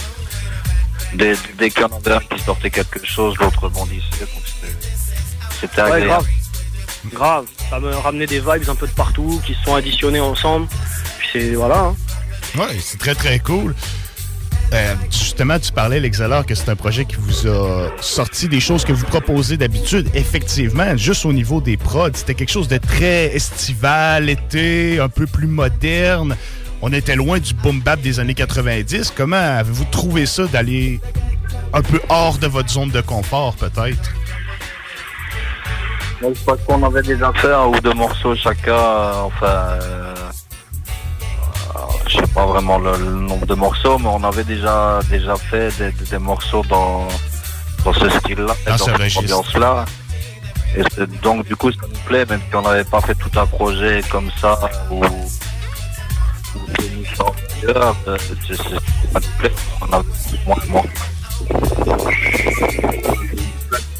Dès, 1.14 1.36
dès 1.57 1.70
qu'il 1.72 1.82
y 1.82 1.86
en 1.86 1.95
avait 1.97 2.14
un 2.14 2.20
qui 2.20 2.39
sortait 2.43 2.70
quelque 2.70 3.03
chose, 3.05 3.36
l'autre 3.39 3.64
rebondissait. 3.64 4.03
Donc 4.20 4.43
c'était- 4.45 4.76
c'était 5.62 5.82
Ouais, 5.84 5.91
agréable. 5.93 6.07
grave. 6.07 6.26
Grave. 7.14 7.45
Ça 7.70 7.80
me 7.80 7.95
ramenait 7.95 8.28
des 8.28 8.39
vibes 8.39 8.70
un 8.70 8.76
peu 8.76 8.88
de 8.88 8.91
partout 8.93 9.41
qui 9.45 9.53
se 9.55 9.64
sont 9.64 9.76
additionnés 9.76 10.20
ensemble. 10.20 10.68
Puis 11.20 11.28
c'est 11.34 11.49
voilà. 11.55 11.80
hein. 11.80 11.95
Ouais, 12.57 12.78
c'est 12.82 12.99
très 12.99 13.16
très 13.16 13.39
cool. 13.39 13.74
Euh, 14.72 14.96
justement, 15.10 15.58
tu 15.58 15.72
parlais, 15.72 16.00
l'Exhaleur, 16.00 16.46
que 16.46 16.54
c'est 16.54 16.70
un 16.70 16.76
projet 16.76 17.06
qui 17.06 17.16
vous 17.16 17.48
a 17.48 17.90
sorti 18.02 18.48
des 18.48 18.60
choses 18.60 18.86
que 18.86 18.94
vous 18.94 19.06
proposez 19.06 19.58
d'habitude. 19.58 20.08
Effectivement, 20.14 20.96
juste 20.96 21.26
au 21.26 21.34
niveau 21.34 21.60
des 21.60 21.76
prods, 21.76 22.10
c'était 22.14 22.36
quelque 22.36 22.52
chose 22.52 22.68
de 22.68 22.78
très 22.78 23.36
estival, 23.36 24.30
été, 24.30 25.00
un 25.00 25.10
peu 25.10 25.26
plus 25.26 25.48
moderne. 25.48 26.36
On 26.82 26.94
était 26.94 27.16
loin 27.16 27.40
du 27.40 27.54
boom 27.56 27.82
bap 27.82 28.00
des 28.00 28.20
années 28.20 28.36
90. 28.36 29.12
Comment 29.16 29.36
avez-vous 29.36 29.86
trouvé 29.86 30.26
ça 30.26 30.46
d'aller 30.46 31.00
un 31.74 31.82
peu 31.82 32.00
hors 32.10 32.38
de 32.38 32.48
votre 32.48 32.70
zone 32.70 32.92
de 32.92 33.02
confort, 33.02 33.56
peut-être? 33.56 34.14
Donc, 36.22 36.36
parce 36.46 36.62
qu'on 36.64 36.84
avait 36.84 37.02
déjà 37.02 37.32
fait 37.34 37.52
un 37.52 37.66
ou 37.66 37.80
deux 37.80 37.94
morceaux 37.94 38.36
chacun, 38.36 38.72
euh, 38.74 39.14
enfin, 39.24 39.48
euh, 39.48 40.14
je 42.08 42.18
sais 42.18 42.28
pas 42.34 42.46
vraiment 42.46 42.78
le, 42.80 42.92
le 42.98 43.12
nombre 43.16 43.46
de 43.46 43.54
morceaux, 43.56 43.98
mais 44.00 44.08
on 44.08 44.24
avait 44.24 44.44
déjà 44.44 45.00
déjà 45.10 45.36
fait 45.36 45.70
des, 45.78 45.92
des- 45.92 46.06
des 46.06 46.18
morceaux 46.18 46.64
dans, 46.70 47.08
dans 47.86 47.94
ce 47.94 48.10
style-là, 48.10 48.54
Dans 48.66 48.78
ce 48.78 48.84
cette 48.86 49.18
ambiance-là. 49.18 49.86
Et 50.76 50.84
donc 51.24 51.46
du 51.48 51.56
coup, 51.56 51.72
ça 51.72 51.80
nous 51.88 52.00
plaît, 52.06 52.26
même 52.28 52.42
si 52.50 52.56
on 52.56 52.62
n'avait 52.62 52.84
pas 52.84 53.02
fait 53.02 53.16
tout 53.16 53.32
un 53.40 53.46
projet 53.46 54.02
comme 54.12 54.30
ça, 54.40 54.60
ou, 54.92 55.04
ou 55.04 56.60
que 56.74 56.84
nous 56.96 57.06
sommes 57.16 57.36
ailleurs, 57.64 57.96
euh, 58.08 58.18
ça 58.48 58.64
nous 59.16 59.22
plaît. 59.40 59.52
On 59.82 59.86
a 59.94 60.02
moins, 60.46 60.56
moins. 60.70 60.84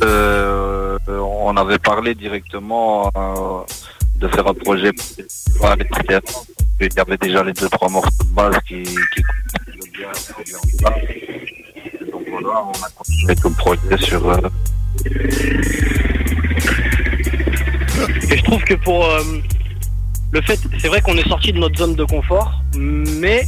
Euh, 0.04 0.98
on 1.10 1.56
avait 1.58 1.80
parlé 1.80 2.14
directement 2.16 3.12
euh, 3.18 3.62
de 4.16 4.28
faire 4.28 4.48
un 4.48 4.54
projet 4.54 4.92
pour 5.58 5.70
les 5.76 5.84
etc. 5.84 6.20
Il 6.82 6.94
y 6.96 7.00
avait 7.00 7.18
déjà 7.18 7.44
les 7.44 7.52
deux 7.54 7.68
trois 7.70 7.90
morceaux 7.90 8.24
de 8.24 8.34
base 8.34 8.58
qui, 8.68 8.84
qui 8.84 9.24
Donc 12.12 12.24
voilà, 12.30 12.64
on 12.66 12.72
a 12.72 12.90
continué 12.96 13.36
tout 13.36 13.50
le 13.50 13.56
projet 13.56 13.98
sur. 13.98 14.30
euh, 14.30 14.38
Et 18.32 18.38
je 18.38 18.44
trouve 18.44 18.64
que 18.64 18.76
pour 18.76 19.06
euh, 19.06 19.22
le 20.32 20.42
fait, 20.42 20.60
c'est 20.80 20.88
vrai 20.88 21.02
qu'on 21.02 21.18
est 21.18 21.28
sorti 21.28 21.52
de 21.52 21.60
notre 21.60 21.78
zone 21.78 21.96
de 21.96 22.06
confort, 22.06 22.62
mais 22.78 23.44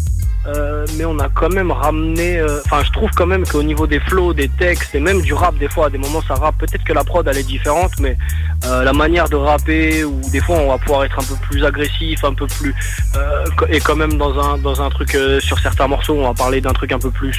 euh, 0.47 0.85
mais 0.97 1.05
on 1.05 1.19
a 1.19 1.29
quand 1.29 1.49
même 1.49 1.71
ramené. 1.71 2.37
euh, 2.39 2.59
Enfin, 2.65 2.83
je 2.83 2.91
trouve 2.91 3.09
quand 3.15 3.25
même 3.27 3.45
qu'au 3.45 3.63
niveau 3.63 3.85
des 3.87 3.99
flows, 3.99 4.33
des 4.33 4.49
textes 4.49 4.95
et 4.95 4.99
même 4.99 5.21
du 5.21 5.33
rap, 5.33 5.55
des 5.57 5.69
fois, 5.69 5.87
à 5.87 5.89
des 5.89 5.97
moments 5.97 6.21
ça 6.27 6.35
rappe. 6.35 6.57
Peut-être 6.57 6.83
que 6.83 6.93
la 6.93 7.03
prod 7.03 7.27
elle 7.27 7.37
est 7.37 7.43
différente, 7.43 7.91
mais 7.99 8.17
euh, 8.65 8.83
la 8.83 8.93
manière 8.93 9.29
de 9.29 9.35
rapper 9.35 10.03
ou 10.03 10.19
des 10.31 10.39
fois 10.39 10.57
on 10.57 10.69
va 10.69 10.77
pouvoir 10.77 11.03
être 11.03 11.19
un 11.19 11.23
peu 11.23 11.35
plus 11.47 11.63
agressif, 11.65 12.23
un 12.23 12.33
peu 12.33 12.47
plus 12.47 12.73
euh, 13.15 13.45
et 13.69 13.79
quand 13.79 13.95
même 13.95 14.17
dans 14.17 14.39
un 14.39 14.57
dans 14.57 14.81
un 14.81 14.89
truc 14.89 15.17
sur 15.39 15.59
certains 15.59 15.87
morceaux, 15.87 16.15
on 16.15 16.27
va 16.27 16.33
parler 16.33 16.61
d'un 16.61 16.73
truc 16.73 16.91
un 16.91 16.99
peu 16.99 17.11
plus 17.11 17.37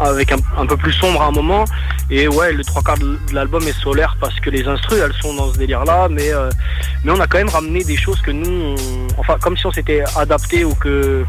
avec 0.00 0.30
un, 0.32 0.36
un 0.56 0.66
peu 0.66 0.76
plus 0.76 0.92
sombre 0.92 1.20
à 1.22 1.26
un 1.26 1.32
moment. 1.32 1.64
Et 2.10 2.28
ouais, 2.28 2.52
le 2.52 2.64
trois 2.64 2.82
quarts 2.82 2.98
de 2.98 3.18
l'album 3.32 3.62
est 3.66 3.78
solaire 3.78 4.16
parce 4.20 4.38
que 4.40 4.50
les 4.50 4.66
instrus 4.66 4.98
elles 5.02 5.12
sont 5.20 5.34
dans 5.34 5.52
ce 5.52 5.58
délire 5.58 5.84
là, 5.84 6.08
mais 6.10 6.30
mais 7.04 7.12
on 7.12 7.20
a 7.20 7.26
quand 7.26 7.38
même 7.38 7.48
ramené 7.48 7.84
des 7.84 7.96
choses 7.96 8.20
que 8.20 8.30
nous, 8.30 8.76
enfin 9.18 9.36
comme 9.40 9.56
si 9.56 9.66
on 9.66 9.72
s'était 9.72 10.02
adapté 10.16 10.64
ou 10.64 10.74
que 10.74 11.24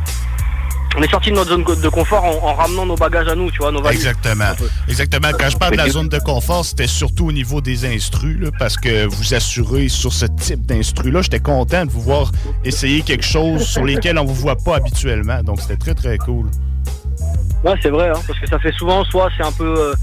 on 0.97 1.01
est 1.01 1.09
sorti 1.09 1.29
de 1.29 1.35
notre 1.35 1.49
zone 1.49 1.63
de 1.63 1.89
confort 1.89 2.23
en, 2.23 2.49
en 2.49 2.53
ramenant 2.53 2.85
nos 2.85 2.95
bagages 2.95 3.27
à 3.27 3.35
nous, 3.35 3.51
tu 3.51 3.59
vois, 3.59 3.71
nos 3.71 3.81
valises. 3.81 4.05
Exactement. 4.05 4.51
Exactement. 4.87 5.29
Quand 5.37 5.49
je 5.49 5.57
parle 5.57 5.73
de 5.73 5.77
la 5.77 5.89
zone 5.89 6.09
de 6.09 6.19
confort, 6.19 6.65
c'était 6.65 6.87
surtout 6.87 7.27
au 7.27 7.31
niveau 7.31 7.61
des 7.61 7.85
instrus, 7.85 8.37
là, 8.39 8.49
parce 8.57 8.75
que 8.75 9.05
vous 9.05 9.33
assurez 9.33 9.89
sur 9.89 10.11
ce 10.13 10.25
type 10.25 10.65
d'instru-là. 10.65 11.21
J'étais 11.21 11.39
content 11.39 11.85
de 11.85 11.91
vous 11.91 12.01
voir 12.01 12.31
essayer 12.63 13.01
quelque 13.01 13.25
chose 13.25 13.65
sur 13.65 13.85
lesquels 13.85 14.17
on 14.17 14.25
vous 14.25 14.35
voit 14.35 14.55
pas 14.55 14.77
habituellement. 14.77 15.41
Donc, 15.43 15.61
c'était 15.61 15.77
très, 15.77 15.93
très 15.93 16.17
cool. 16.17 16.47
Ouais, 17.63 17.75
c'est 17.81 17.89
vrai, 17.89 18.09
hein, 18.09 18.21
parce 18.25 18.39
que 18.39 18.47
ça 18.47 18.57
fait 18.59 18.71
souvent, 18.73 19.03
soit 19.05 19.29
c'est 19.37 19.43
un 19.43 19.51
peu, 19.51 19.75
euh, 19.77 19.93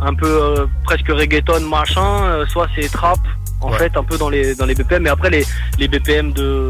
un 0.00 0.14
peu 0.14 0.26
euh, 0.26 0.66
presque 0.84 1.08
reggaeton 1.08 1.60
machin, 1.60 2.24
euh, 2.24 2.46
soit 2.46 2.68
c'est 2.76 2.88
trap, 2.88 3.18
en 3.60 3.72
fait, 3.72 3.96
un 3.96 4.04
peu 4.04 4.16
dans 4.16 4.28
les, 4.30 4.54
dans 4.54 4.64
les 4.64 4.74
BPM. 4.74 5.02
Mais 5.02 5.10
après, 5.10 5.30
les, 5.30 5.44
les 5.78 5.88
BPM 5.88 6.32
de, 6.32 6.68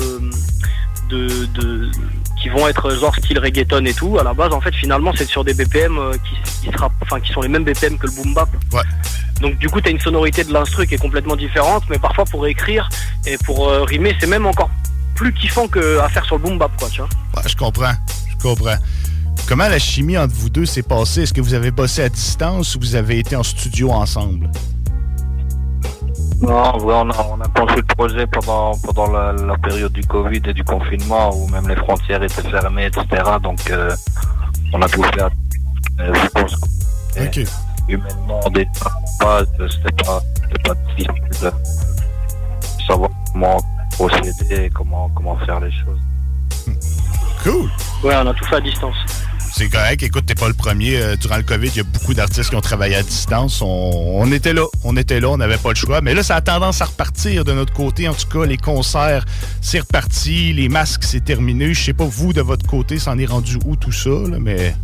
de, 1.10 1.46
de, 1.54 1.90
qui 2.40 2.48
vont 2.48 2.66
être 2.68 2.90
genre 2.96 3.14
style 3.16 3.38
reggaeton 3.38 3.84
et 3.84 3.92
tout, 3.94 4.18
à 4.18 4.22
la 4.22 4.32
base, 4.34 4.52
en 4.52 4.60
fait, 4.60 4.74
finalement, 4.74 5.12
c'est 5.16 5.28
sur 5.28 5.44
des 5.44 5.54
BPM 5.54 5.98
euh, 5.98 6.12
qui, 6.12 6.66
qui, 6.66 6.72
se 6.72 6.78
rapp- 6.78 6.92
enfin, 7.02 7.20
qui 7.20 7.32
sont 7.32 7.40
les 7.42 7.48
mêmes 7.48 7.64
BPM 7.64 7.98
que 7.98 8.06
le 8.06 8.12
boom 8.12 8.32
bap. 8.34 8.48
Donc, 9.40 9.56
du 9.58 9.68
coup, 9.68 9.80
t'as 9.80 9.90
une 9.90 10.00
sonorité 10.00 10.44
de 10.44 10.52
l'instru 10.52 10.86
qui 10.86 10.94
est 10.94 10.98
complètement 10.98 11.36
différente, 11.36 11.84
mais 11.90 11.98
parfois 11.98 12.24
pour 12.24 12.46
écrire 12.46 12.88
et 13.26 13.36
pour 13.44 13.68
euh, 13.68 13.84
rimer, 13.84 14.14
c'est 14.20 14.26
même 14.26 14.46
encore 14.46 14.70
plus 15.14 15.32
kiffant 15.34 15.68
qu'à 15.68 16.08
faire 16.08 16.24
sur 16.24 16.36
le 16.36 16.42
boom 16.42 16.58
bap, 16.58 16.70
quoi, 16.78 16.88
tu 16.88 17.00
vois. 17.00 17.08
Ouais, 17.36 17.42
je 17.48 17.56
comprends. 17.56 17.92
Je 18.30 18.42
comprends. 18.42 18.76
Comment 19.46 19.68
la 19.68 19.78
chimie 19.78 20.16
entre 20.16 20.34
vous 20.34 20.48
deux 20.50 20.66
s'est 20.66 20.82
passée? 20.82 21.22
Est-ce 21.22 21.32
que 21.32 21.40
vous 21.40 21.54
avez 21.54 21.70
bossé 21.70 22.02
à 22.02 22.08
distance 22.08 22.74
ou 22.76 22.80
vous 22.80 22.94
avez 22.94 23.18
été 23.18 23.34
en 23.36 23.42
studio 23.42 23.90
ensemble? 23.90 24.50
Non, 26.40 26.56
en 26.56 26.78
vrai, 26.78 26.94
on 26.96 27.10
a, 27.10 27.26
on 27.30 27.40
a 27.40 27.48
conçu 27.48 27.76
le 27.76 27.82
projet 27.94 28.26
pendant, 28.26 28.72
pendant 28.78 29.10
la, 29.12 29.32
la 29.32 29.56
période 29.58 29.92
du 29.92 30.02
Covid 30.06 30.40
et 30.46 30.54
du 30.54 30.64
confinement 30.64 31.30
où 31.36 31.46
même 31.48 31.68
les 31.68 31.76
frontières 31.76 32.22
étaient 32.22 32.48
fermées, 32.48 32.86
etc. 32.86 33.06
Donc, 33.42 33.58
euh, 33.70 33.94
on 34.72 34.80
a 34.80 34.88
tout 34.88 35.02
fait. 35.02 35.20
à- 35.20 35.30
euh, 36.00 36.14
je 36.14 36.28
pense 36.28 36.56
que, 36.56 37.18
humainement, 37.88 38.40
des 38.54 38.66
pas, 39.18 39.42
c'était 39.68 40.04
pas, 40.04 40.20
c'était 40.34 40.62
pas 40.62 40.74
difficile 40.96 41.12
de 41.42 41.52
savoir 42.86 43.10
comment 43.32 43.58
procéder 43.92 44.64
et 44.64 44.70
comment, 44.70 45.10
comment 45.14 45.36
faire 45.44 45.60
les 45.60 45.70
choses. 45.72 45.98
Cool. 47.42 47.68
Ouais, 48.02 48.14
on 48.16 48.26
a 48.26 48.32
tout 48.34 48.44
fait 48.46 48.56
à 48.56 48.60
distance. 48.60 48.96
C'est 49.52 49.68
correct. 49.68 50.02
Écoute, 50.02 50.26
t'es 50.26 50.34
pas 50.34 50.48
le 50.48 50.54
premier. 50.54 50.96
Euh, 50.96 51.16
durant 51.16 51.36
le 51.36 51.42
COVID, 51.42 51.68
il 51.68 51.76
y 51.76 51.80
a 51.80 51.84
beaucoup 51.84 52.14
d'artistes 52.14 52.50
qui 52.50 52.56
ont 52.56 52.60
travaillé 52.60 52.94
à 52.94 53.02
distance. 53.02 53.60
On, 53.62 53.66
on 53.66 54.32
était 54.32 54.52
là. 54.52 54.64
On 54.84 54.96
était 54.96 55.20
là. 55.20 55.28
On 55.28 55.36
n'avait 55.36 55.58
pas 55.58 55.70
le 55.70 55.74
choix. 55.74 56.00
Mais 56.00 56.14
là, 56.14 56.22
ça 56.22 56.36
a 56.36 56.40
tendance 56.40 56.80
à 56.80 56.86
repartir 56.86 57.44
de 57.44 57.52
notre 57.52 57.72
côté. 57.72 58.08
En 58.08 58.14
tout 58.14 58.26
cas, 58.28 58.46
les 58.46 58.56
concerts, 58.56 59.24
c'est 59.60 59.80
reparti. 59.80 60.52
Les 60.52 60.68
masques, 60.68 61.04
c'est 61.04 61.24
terminé. 61.24 61.74
Je 61.74 61.84
sais 61.84 61.92
pas, 61.92 62.06
vous, 62.06 62.32
de 62.32 62.40
votre 62.40 62.66
côté, 62.66 62.98
ça 62.98 63.12
en 63.12 63.18
est 63.18 63.26
rendu 63.26 63.58
où 63.64 63.76
tout 63.76 63.92
ça, 63.92 64.10
là, 64.10 64.38
mais... 64.40 64.74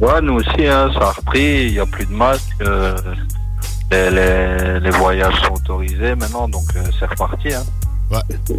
Ouais, 0.00 0.20
nous 0.22 0.34
aussi, 0.34 0.66
hein, 0.66 0.90
ça 0.94 1.00
a 1.00 1.10
repris, 1.10 1.66
il 1.66 1.72
n'y 1.72 1.78
a 1.80 1.86
plus 1.86 2.06
de 2.06 2.12
masques, 2.12 2.42
euh, 2.62 2.96
les, 3.90 4.10
les, 4.10 4.80
les 4.80 4.90
voyages 4.90 5.34
sont 5.42 5.54
autorisés 5.54 6.14
maintenant, 6.14 6.48
donc 6.48 6.64
euh, 6.76 6.84
c'est 6.98 7.06
reparti. 7.06 7.52
Hein. 7.52 7.64
Ouais. 8.10 8.56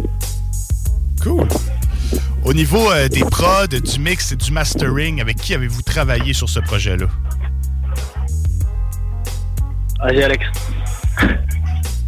Cool. 1.22 1.48
Au 2.44 2.52
niveau 2.52 2.90
euh, 2.90 3.08
des 3.08 3.20
prods, 3.20 3.66
du 3.66 4.00
mix 4.00 4.32
et 4.32 4.36
du 4.36 4.50
mastering, 4.52 5.20
avec 5.20 5.36
qui 5.36 5.54
avez-vous 5.54 5.82
travaillé 5.82 6.32
sur 6.32 6.48
ce 6.48 6.60
projet-là? 6.60 7.06
Allez, 10.00 10.22
Alex. 10.22 10.44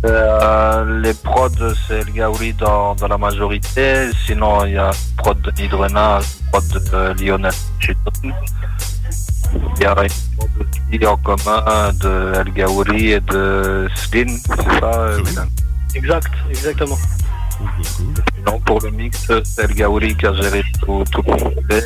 Euh, 0.05 1.01
les 1.01 1.15
prods, 1.15 1.49
c'est 1.87 2.01
El 2.01 2.13
Gaouli 2.13 2.55
dans, 2.55 2.97
dans 2.97 3.07
la 3.07 3.17
majorité. 3.17 4.11
Sinon, 4.27 4.65
il 4.65 4.73
y 4.73 4.77
a 4.77 4.91
prod 5.17 5.41
de 5.41 5.53
Nidrena, 5.63 6.19
prod 6.51 6.65
de 6.69 6.81
euh, 6.93 7.15
Lionel. 7.15 7.53
Il 7.85 7.93
y 9.81 9.85
a 9.85 9.91
une 10.03 10.11
prod 10.37 10.51
aussi 10.59 11.07
en 11.07 11.17
commun 11.19 11.93
de 12.01 12.33
El 12.35 12.53
Gaouli 12.53 13.13
et 13.13 13.21
de 13.21 13.89
Slin, 13.95 14.27
c'est 14.45 14.81
ça 14.81 15.17
William 15.23 15.49
Exact, 15.95 16.33
exactement. 16.51 16.99
Sinon, 17.83 18.61
pour 18.61 18.81
le 18.81 18.91
mix, 18.91 19.31
c'est 19.45 19.65
El 19.65 19.75
Gaouli 19.75 20.17
qui 20.17 20.27
a 20.27 20.35
géré 20.35 20.63
tout, 20.81 21.05
tout 21.11 21.23
le 21.27 21.37
projet. 21.37 21.85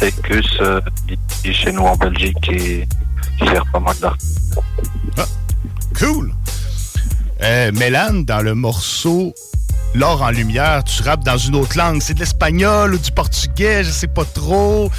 C'est 0.00 0.60
euh, 0.60 0.80
ici 1.08 1.54
chez 1.54 1.72
nous 1.72 1.82
en 1.82 1.96
Belgique, 1.96 2.36
qui, 2.42 2.84
qui 3.38 3.46
gère 3.46 3.64
pas 3.72 3.80
mal 3.80 3.96
d'artistes. 3.98 4.58
Cool. 5.98 6.32
Euh, 7.42 7.72
Mélane, 7.72 8.24
dans 8.24 8.40
le 8.40 8.54
morceau 8.54 9.34
L'or 9.94 10.22
en 10.22 10.30
lumière, 10.30 10.84
tu 10.84 11.02
rappes 11.02 11.22
dans 11.22 11.36
une 11.36 11.54
autre 11.54 11.76
langue. 11.76 12.00
C'est 12.00 12.14
de 12.14 12.20
l'espagnol 12.20 12.94
ou 12.94 12.98
du 12.98 13.10
portugais, 13.10 13.84
je 13.84 13.90
sais 13.90 14.06
pas 14.06 14.24
trop. 14.24 14.90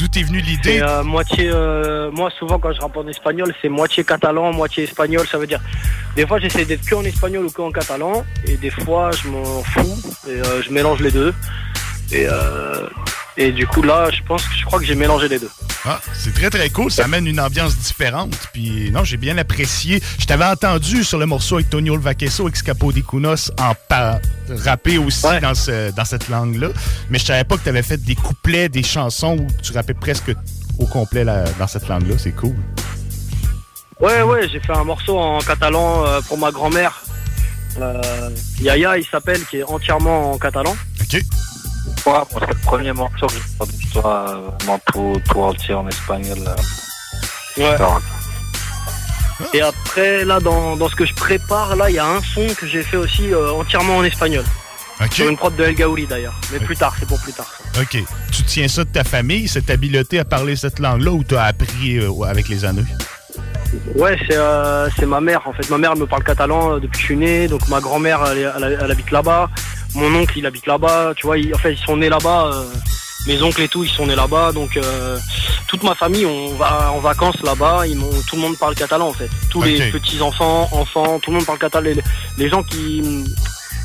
D'où 0.00 0.08
t'es 0.08 0.22
venue 0.22 0.40
l'idée? 0.40 0.80
Euh, 0.80 1.02
moitié. 1.04 1.50
euh, 1.52 2.10
moi, 2.10 2.30
souvent, 2.38 2.58
quand 2.58 2.72
je 2.72 2.80
rappe 2.80 2.96
en 2.96 3.06
espagnol, 3.06 3.54
c'est 3.60 3.68
moitié 3.68 4.02
catalan, 4.02 4.50
moitié 4.50 4.84
espagnol. 4.84 5.26
Ça 5.26 5.36
veut 5.36 5.46
dire. 5.46 5.60
Des 6.16 6.26
fois, 6.26 6.38
j'essaie 6.38 6.64
d'être 6.64 6.86
que 6.86 6.94
en 6.94 7.04
espagnol 7.04 7.44
ou 7.44 7.50
que 7.50 7.60
en 7.60 7.70
catalan. 7.70 8.24
Et 8.46 8.56
des 8.56 8.70
fois, 8.70 9.10
je 9.10 9.28
m'en 9.28 9.62
fous. 9.62 9.98
Et 10.26 10.30
euh, 10.30 10.62
je 10.62 10.70
mélange 10.72 11.00
les 11.00 11.10
deux. 11.10 11.34
Et, 12.12 12.26
et 13.40 13.52
du 13.52 13.66
coup, 13.66 13.82
là, 13.82 14.08
je 14.10 14.22
pense 14.22 14.42
que 14.44 14.54
je 14.54 14.64
crois 14.66 14.78
que 14.78 14.84
j'ai 14.84 14.94
mélangé 14.94 15.26
les 15.28 15.38
deux. 15.38 15.50
Ah, 15.86 15.98
c'est 16.12 16.34
très 16.34 16.50
très 16.50 16.68
cool, 16.68 16.90
ça 16.90 17.04
amène 17.04 17.26
une 17.26 17.40
ambiance 17.40 17.74
différente. 17.76 18.36
Puis 18.52 18.90
non, 18.90 19.02
j'ai 19.02 19.16
bien 19.16 19.38
apprécié. 19.38 20.02
Je 20.18 20.26
t'avais 20.26 20.44
entendu 20.44 21.02
sur 21.04 21.18
le 21.18 21.24
morceau 21.24 21.54
avec 21.56 21.70
Tonio 21.70 21.98
ex 21.98 22.62
Capo 22.62 22.92
di 22.92 23.02
Kunos, 23.02 23.50
en 23.58 23.72
rapper 24.64 24.98
aussi 24.98 25.22
dans, 25.40 25.54
ce- 25.54 25.90
dans 25.92 26.04
cette 26.04 26.28
langue-là. 26.28 26.68
Mais 27.08 27.18
je 27.18 27.24
savais 27.24 27.44
pas 27.44 27.56
que 27.56 27.62
tu 27.62 27.70
avais 27.70 27.82
fait 27.82 27.96
des 27.96 28.14
couplets, 28.14 28.68
des 28.68 28.82
chansons 28.82 29.38
où 29.38 29.46
tu 29.62 29.72
rappais 29.72 29.94
presque 29.94 30.32
au 30.78 30.84
complet 30.86 31.24
là, 31.24 31.44
dans 31.58 31.66
cette 31.66 31.88
langue-là. 31.88 32.16
C'est 32.18 32.32
cool. 32.32 32.54
Ouais, 34.00 34.22
ouais, 34.22 34.48
j'ai 34.48 34.60
fait 34.60 34.72
un 34.76 34.84
morceau 34.84 35.18
en 35.18 35.38
catalan 35.40 36.04
euh, 36.06 36.20
pour 36.28 36.36
ma 36.38 36.50
grand-mère. 36.50 37.02
Euh, 37.80 38.00
Yaya, 38.60 38.98
il 38.98 39.04
s'appelle, 39.04 39.40
qui 39.46 39.58
est 39.58 39.62
entièrement 39.62 40.32
en 40.32 40.38
catalan. 40.38 40.74
Ok. 41.00 41.20
Ouais, 42.12 42.18
moi, 42.32 42.40
c'est 42.40 42.48
le 42.48 42.60
premier 42.60 42.92
morceau 42.92 43.26
que 43.26 43.34
j'ai 43.34 43.40
entendu 43.58 43.84
de 43.84 43.92
toi, 43.92 44.40
vraiment 44.58 44.80
tout, 44.92 45.20
tout 45.30 45.40
entier 45.42 45.74
en 45.74 45.86
espagnol. 45.88 46.38
euh. 46.46 46.54
Ouais. 47.62 47.64
Alors, 47.74 48.00
Et 49.54 49.60
après, 49.60 50.24
là, 50.24 50.38
dans, 50.40 50.76
dans 50.76 50.88
ce 50.88 50.96
que 50.96 51.06
je 51.06 51.14
prépare, 51.14 51.76
là, 51.76 51.88
il 51.90 51.96
y 51.96 51.98
a 51.98 52.06
un 52.06 52.20
son 52.22 52.46
que 52.54 52.66
j'ai 52.66 52.82
fait 52.82 52.96
aussi 52.96 53.32
euh, 53.32 53.52
entièrement 53.52 53.96
en 53.98 54.04
espagnol. 54.04 54.44
Sur 55.12 55.30
une 55.30 55.36
prod 55.36 55.54
de 55.56 55.64
El 55.64 55.74
Gaouli 55.74 56.06
d'ailleurs. 56.06 56.34
Mais 56.52 56.58
plus 56.58 56.76
tard, 56.76 56.94
c'est 56.98 57.08
pour 57.08 57.18
plus 57.20 57.32
tard. 57.32 57.46
ça. 57.72 57.80
OK. 57.80 57.96
Tu 58.32 58.42
tiens 58.42 58.68
ça 58.68 58.84
de 58.84 58.90
ta 58.90 59.02
famille, 59.02 59.48
cette 59.48 59.70
habileté 59.70 60.18
à 60.18 60.26
parler 60.26 60.56
cette 60.56 60.78
langue-là, 60.78 61.10
ou 61.12 61.24
tu 61.24 61.36
as 61.38 61.44
appris 61.44 61.96
euh, 61.98 62.10
avec 62.24 62.48
les 62.48 62.66
années? 62.66 62.84
Ouais, 63.94 64.18
c'est 64.28 64.36
euh, 64.36 64.90
c'est 64.98 65.06
ma 65.06 65.20
mère 65.22 65.40
en 65.46 65.52
fait. 65.54 65.70
Ma 65.70 65.78
mère 65.78 65.92
elle 65.94 66.00
me 66.00 66.06
parle 66.06 66.22
catalan 66.24 66.74
depuis 66.78 66.90
que 66.90 66.98
je 66.98 67.04
suis 67.04 67.16
né, 67.16 67.46
donc 67.48 67.66
ma 67.68 67.80
grand-mère 67.80 68.20
elle- 68.30 68.52
elle 68.82 68.90
habite 68.90 69.10
là-bas. 69.12 69.48
Mon 69.94 70.14
oncle 70.14 70.38
il 70.38 70.46
habite 70.46 70.66
là-bas, 70.66 71.12
tu 71.16 71.26
vois. 71.26 71.38
ils- 71.38 71.54
en 71.54 71.58
fait, 71.58 71.72
ils 71.74 71.78
sont 71.84 71.96
nés 71.96 72.08
là-bas. 72.08 72.50
euh, 72.52 72.64
mes 73.26 73.42
oncles 73.42 73.60
et 73.62 73.68
tout, 73.68 73.84
ils 73.84 73.90
sont 73.90 74.06
nés 74.06 74.14
là-bas, 74.16 74.50
donc 74.52 74.78
euh, 74.78 75.18
toute 75.68 75.82
ma 75.82 75.94
famille 75.94 76.24
on 76.24 76.54
va 76.54 76.90
en 76.92 77.00
vacances 77.00 77.36
là-bas. 77.42 77.86
Ils 77.86 77.96
m'ont- 77.96 78.08
tout 78.26 78.36
le 78.36 78.42
monde 78.42 78.56
parle 78.58 78.74
catalan 78.74 79.08
en 79.08 79.12
fait. 79.12 79.28
Tous 79.50 79.62
les 79.62 79.76
Ok. 79.88 79.92
petits 79.92 80.22
enfants, 80.22 80.68
enfants, 80.72 81.18
tout 81.18 81.30
le 81.30 81.36
monde 81.36 81.44
parle 81.46 81.58
catalan. 81.58 81.90
Les, 81.94 82.02
les 82.38 82.48
gens 82.48 82.62
qui, 82.62 83.24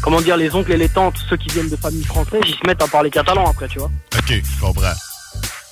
comment 0.02 0.22
dire, 0.22 0.38
les 0.38 0.56
oncles 0.56 0.72
et 0.72 0.78
les 0.78 0.88
tantes, 0.90 1.18
ceux 1.30 1.36
qui 1.36 1.50
viennent 1.50 1.68
de 1.70 1.76
familles 1.76 2.06
françaises, 2.06 2.44
ils 2.48 2.54
se 2.56 2.66
mettent 2.66 2.82
à 2.82 2.88
parler 2.88 3.10
catalan 3.10 3.50
après, 3.50 3.68
tu 3.68 3.80
vois. 3.80 3.92
OK, 4.18 4.30
je 4.30 4.62
comprends. 4.62 4.84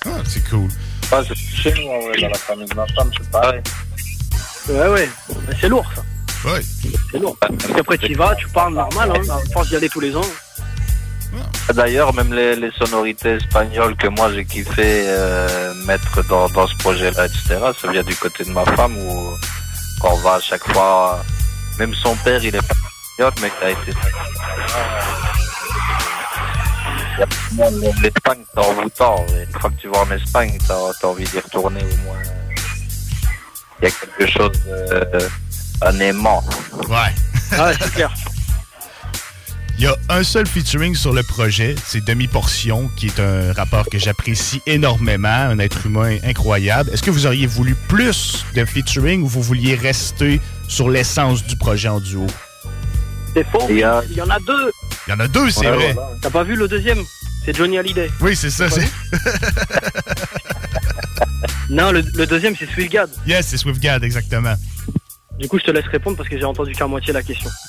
Ah, 0.06 0.10
c'est 0.28 0.44
cool. 0.50 0.68
C'est 1.10 1.36
chez 1.36 1.74
nous, 1.76 1.88
ouais, 1.90 2.22
dans 2.22 2.28
la 2.30 2.38
famille 2.38 2.66
de 2.68 2.76
ma 2.76 2.86
femme, 2.88 3.10
c'est 3.18 3.30
pareil. 3.32 3.62
Ouais, 4.68 4.88
ouais, 4.90 5.10
c'est 5.62 5.70
lourd 5.70 5.86
ça. 5.96 6.02
Ouais. 6.46 6.62
C'est 7.12 7.20
lourd. 7.20 7.38
Parce 7.40 7.74
qu'après 7.74 7.98
tu 7.98 8.12
y 8.12 8.14
vas, 8.16 8.36
tu 8.36 8.48
parles 8.50 8.74
normal, 8.74 9.14
hein, 9.16 9.22
à 9.30 9.54
force 9.54 9.70
d'y 9.70 9.76
aller 9.76 9.90
tous 9.90 10.02
les 10.02 10.16
ans. 10.16 10.26
D'ailleurs, 11.74 12.14
même 12.14 12.34
les, 12.34 12.56
les 12.56 12.72
sonorités 12.72 13.36
espagnoles 13.36 13.96
que 13.96 14.08
moi 14.08 14.32
j'ai 14.34 14.46
kiffé 14.46 15.06
euh, 15.08 15.74
mettre 15.86 16.24
dans, 16.28 16.48
dans 16.50 16.68
ce 16.68 16.76
projet-là, 16.78 17.26
etc., 17.26 17.58
ça 17.80 17.92
vient 17.92 18.04
du 18.04 18.16
côté 18.16 18.44
de 18.44 18.52
ma 18.52 18.66
femme 18.66 18.96
où 18.98 19.30
quand 20.02 20.14
on 20.14 20.18
va 20.18 20.36
à 20.36 20.40
chaque 20.42 20.64
fois, 20.72 21.24
même 21.80 21.94
son 21.96 22.16
père, 22.18 22.44
il 22.44 22.56
est 22.56 22.68
pas 22.68 22.76
espagnol, 23.20 23.34
mais 23.42 23.50
qui 23.50 23.64
a 23.64 23.70
été. 23.72 23.94
L'Espagne, 28.02 28.44
t'es 28.54 28.60
envoûtant. 28.60 29.26
Une 29.30 29.60
fois 29.60 29.70
que 29.70 29.82
tu 29.82 29.88
vas 29.88 30.00
en 30.00 30.12
Espagne, 30.12 30.58
t'as 30.68 30.76
as 30.76 31.08
envie 31.08 31.24
d'y 31.26 31.40
retourner 31.40 31.82
au 31.82 31.98
moins. 32.06 32.22
Il 33.82 33.86
y 33.86 33.88
a 33.88 33.92
quelque 33.92 34.26
chose 34.32 34.62
euh, 34.68 35.30
un 35.88 36.00
aimant. 36.00 36.44
Ouais. 36.90 37.58
Ouais, 37.60 37.74
c'est 37.80 37.92
clair. 37.94 38.12
Il 39.80 39.86
y 39.86 39.88
a 39.88 39.96
un 40.10 40.24
seul 40.24 40.46
featuring 40.46 40.94
sur 40.96 41.14
le 41.14 41.24
projet, 41.24 41.74
c'est 41.86 42.04
Demi-Portion, 42.06 42.90
qui 42.96 43.08
est 43.08 43.20
un 43.20 43.52
rappeur 43.54 43.86
que 43.92 43.98
j'apprécie 43.98 44.62
énormément, 44.68 45.28
un 45.28 45.58
être 45.60 45.88
humain 45.88 46.18
incroyable. 46.24 46.92
Est-ce 46.94 47.02
que 47.02 47.10
vous 47.10 47.26
auriez 47.26 47.48
voulu 47.48 47.76
plus 47.88 48.46
de 48.56 48.64
featuring 48.66 49.24
ou 49.24 49.28
vous 49.28 49.42
vouliez 49.42 49.74
rester 49.76 50.40
sur 50.68 50.90
l'essence 50.90 51.44
du 51.44 51.58
projet 51.58 51.90
en 51.90 52.00
duo? 52.00 52.28
C'est 53.34 53.46
faux, 53.52 53.66
Il 53.70 53.80
y 53.80 53.84
a- 53.84 54.04
il 54.10 54.16
y 54.16 54.22
en 54.22 54.30
a 54.30 54.38
deux. 54.40 54.72
Il 55.08 55.10
y 55.10 55.14
en 55.14 55.20
a 55.20 55.28
deux, 55.28 55.50
c'est 55.50 55.62
Ouais, 55.62 55.72
vrai. 55.76 55.94
voilà. 55.94 56.10
T'as 56.22 56.30
pas 56.30 56.44
vu 56.44 56.56
le 56.56 56.68
deuxième? 56.68 57.00
C'est 57.44 57.56
Johnny 57.58 57.78
Hallyday. 57.80 58.12
Oui, 58.22 58.36
c'est 58.36 58.52
ça. 58.52 58.70
C'est- 58.70 58.88
Non, 61.70 61.92
le, 61.92 62.02
le 62.14 62.28
deuxième, 62.28 62.56
c'est 62.56 62.70
Swiftgad. 62.70 63.10
yes, 63.26 63.48
c'est 63.48 63.58
Swiftgad, 63.58 64.04
exactement. 64.04 64.54
Du 65.40 65.48
coup, 65.48 65.58
je 65.60 65.64
te 65.64 65.72
laisse 65.72 65.88
répondre 65.88 66.16
parce 66.18 66.30
que 66.30 66.38
j'ai 66.38 66.46
entendu 66.46 66.74
qu'à 66.74 66.88
moitié 66.88 67.12
la 67.14 67.24
question. 67.24 67.50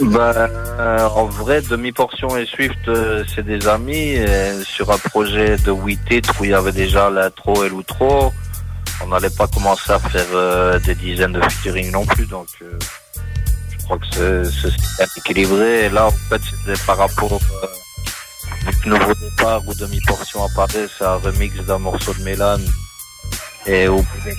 Ben, 0.00 0.18
euh, 0.18 1.08
en 1.08 1.26
vrai, 1.26 1.62
Demi-Portion 1.62 2.36
et 2.36 2.46
Swift, 2.46 2.86
euh, 2.88 3.24
c'est 3.34 3.44
des 3.44 3.66
amis. 3.66 4.16
Sur 4.64 4.90
un 4.90 4.98
projet 4.98 5.56
de 5.56 5.70
8 5.72 5.98
titres 6.08 6.34
où 6.40 6.44
il 6.44 6.50
y 6.50 6.54
avait 6.54 6.72
déjà 6.72 7.08
l'intro 7.10 7.64
et 7.64 7.68
l'outro, 7.68 8.32
on 9.02 9.08
n'allait 9.08 9.30
pas 9.30 9.46
commencer 9.48 9.90
à 9.90 9.98
faire 9.98 10.26
euh, 10.34 10.78
des 10.80 10.94
dizaines 10.94 11.32
de 11.32 11.40
featuring 11.42 11.90
non 11.90 12.04
plus. 12.04 12.26
Donc, 12.26 12.46
je 12.60 13.84
crois 13.84 13.98
que 13.98 14.44
c'est- 14.44 15.18
équilibré. 15.18 15.86
Et 15.86 15.88
là, 15.88 16.06
en 16.06 16.10
fait, 16.10 16.40
c'était 16.42 16.80
par 16.86 16.98
rapport 16.98 17.32
au 17.32 17.40
nouveau 18.86 19.14
départ 19.14 19.66
où 19.66 19.74
Demi-Portion 19.74 20.44
apparaît, 20.44 20.86
c'est 20.98 21.04
un 21.04 21.16
remix 21.16 21.54
d'un 21.66 21.78
morceau 21.78 22.12
de 22.14 22.22
Mélane. 22.22 22.64
Et 23.66 23.88
au 23.88 23.96
bout 23.96 24.30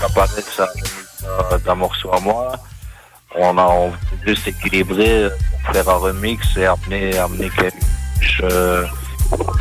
apparaît, 0.00 0.42
c'est 0.54 0.62
un 0.62 0.66
remix 0.66 1.03
d'un- 1.64 1.74
morceau 1.74 2.12
à 2.12 2.20
moi 2.20 2.52
on 3.36 3.58
a 3.58 3.62
on 3.62 3.88
voulait 3.88 4.34
juste 4.34 4.46
équilibrer, 4.46 5.28
faire 5.72 5.88
un 5.88 5.94
remix 5.94 6.56
et 6.56 6.66
amener, 6.66 7.18
amener 7.18 7.50
quelque 7.50 7.74
chose 8.20 8.48
euh, 8.52 8.86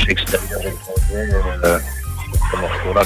extérieur 0.07 0.59
au 0.59 0.99
projet. 0.99 1.30
Euh, 1.64 1.80
ce 2.51 2.57
morceau-là. 2.57 3.01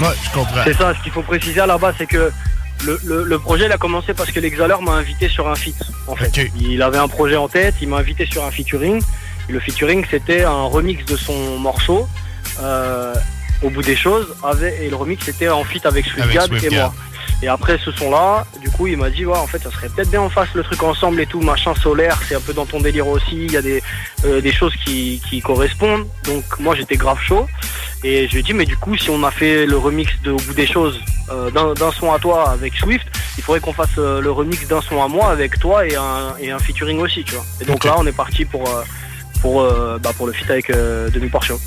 Ouais, 0.00 0.14
je 0.24 0.30
comprends. 0.32 0.64
C'est 0.64 0.74
ça, 0.74 0.94
ce 0.94 1.02
qu'il 1.02 1.12
faut 1.12 1.22
préciser 1.22 1.60
à 1.60 1.66
la 1.66 1.76
base, 1.78 1.94
c'est 1.98 2.06
que 2.06 2.32
le, 2.84 2.98
le, 3.04 3.24
le 3.24 3.38
projet 3.38 3.66
il 3.66 3.72
a 3.72 3.78
commencé 3.78 4.14
parce 4.14 4.30
que 4.30 4.40
l'Exhaler 4.40 4.76
m'a 4.82 4.92
invité 4.92 5.28
sur 5.28 5.48
un 5.48 5.54
feat. 5.54 5.76
En 6.06 6.16
fait, 6.16 6.32
il 6.58 6.80
avait 6.82 6.98
un 6.98 7.08
projet 7.08 7.36
en 7.36 7.48
tête, 7.48 7.74
il 7.82 7.88
m'a 7.88 7.98
invité 7.98 8.24
sur 8.26 8.42
un 8.44 8.50
featuring. 8.50 9.02
Et 9.48 9.52
le 9.52 9.60
featuring, 9.60 10.04
c'était 10.10 10.44
un 10.44 10.64
remix 10.64 11.04
de 11.04 11.16
son 11.16 11.58
morceau. 11.58 12.08
euh, 12.60 13.14
au 13.62 13.70
bout 13.70 13.80
des 13.82 13.96
choses, 13.96 14.34
avec, 14.44 14.74
et 14.82 14.90
le 14.90 14.96
remix 14.96 15.24
c'était 15.24 15.48
en 15.48 15.64
feat 15.64 15.84
avec 15.86 16.04
Swiftgad 16.06 16.44
et 16.52 16.58
Swiftgad. 16.58 16.72
moi. 16.74 16.94
Et 17.42 17.48
après 17.48 17.78
ce 17.84 17.92
son-là, 17.92 18.46
du 18.60 18.70
coup, 18.70 18.86
il 18.86 18.96
m'a 18.96 19.10
dit, 19.10 19.26
ouais, 19.26 19.36
en 19.36 19.46
fait, 19.46 19.62
ça 19.62 19.70
serait 19.70 19.88
peut-être 19.88 20.10
bien 20.10 20.22
on 20.22 20.30
fasse 20.30 20.52
le 20.54 20.62
truc 20.62 20.82
ensemble 20.82 21.20
et 21.20 21.26
tout, 21.26 21.40
machin 21.40 21.74
solaire, 21.74 22.18
c'est 22.28 22.34
un 22.34 22.40
peu 22.40 22.52
dans 22.52 22.66
ton 22.66 22.80
délire 22.80 23.06
aussi, 23.06 23.44
il 23.44 23.52
y 23.52 23.56
a 23.56 23.62
des, 23.62 23.82
euh, 24.24 24.40
des 24.40 24.52
choses 24.52 24.74
qui, 24.84 25.20
qui 25.28 25.40
correspondent. 25.40 26.06
Donc 26.24 26.44
moi, 26.58 26.74
j'étais 26.74 26.96
grave 26.96 27.20
chaud. 27.20 27.46
Et 28.04 28.28
je 28.28 28.32
lui 28.32 28.40
ai 28.40 28.42
dit, 28.42 28.52
mais 28.52 28.66
du 28.66 28.76
coup, 28.76 28.96
si 28.96 29.10
on 29.10 29.22
a 29.24 29.30
fait 29.30 29.66
le 29.66 29.76
remix 29.76 30.10
de 30.22 30.30
Au 30.32 30.36
bout 30.36 30.54
des 30.54 30.66
choses 30.66 31.00
euh, 31.30 31.50
d'un 31.50 31.92
son 31.92 32.12
à 32.12 32.18
toi 32.18 32.50
avec 32.50 32.74
Swift, 32.74 33.06
il 33.38 33.42
faudrait 33.42 33.60
qu'on 33.60 33.72
fasse 33.72 33.98
euh, 33.98 34.20
le 34.20 34.30
remix 34.30 34.66
d'un 34.68 34.80
son 34.80 35.02
à 35.02 35.08
moi 35.08 35.30
avec 35.30 35.58
toi 35.58 35.86
et 35.86 35.96
un, 35.96 36.36
et 36.38 36.50
un 36.50 36.58
featuring 36.58 36.98
aussi, 37.00 37.24
tu 37.24 37.34
vois. 37.34 37.44
Et 37.60 37.64
donc 37.64 37.84
là, 37.84 37.96
on 37.98 38.06
est 38.06 38.12
parti 38.12 38.44
pour, 38.44 38.68
euh, 38.68 38.82
pour, 39.40 39.62
euh, 39.62 39.98
bah, 39.98 40.12
pour 40.16 40.26
le 40.26 40.32
feat 40.32 40.50
avec 40.50 40.70
euh, 40.70 41.08
Demi 41.10 41.28
Portion. 41.28 41.58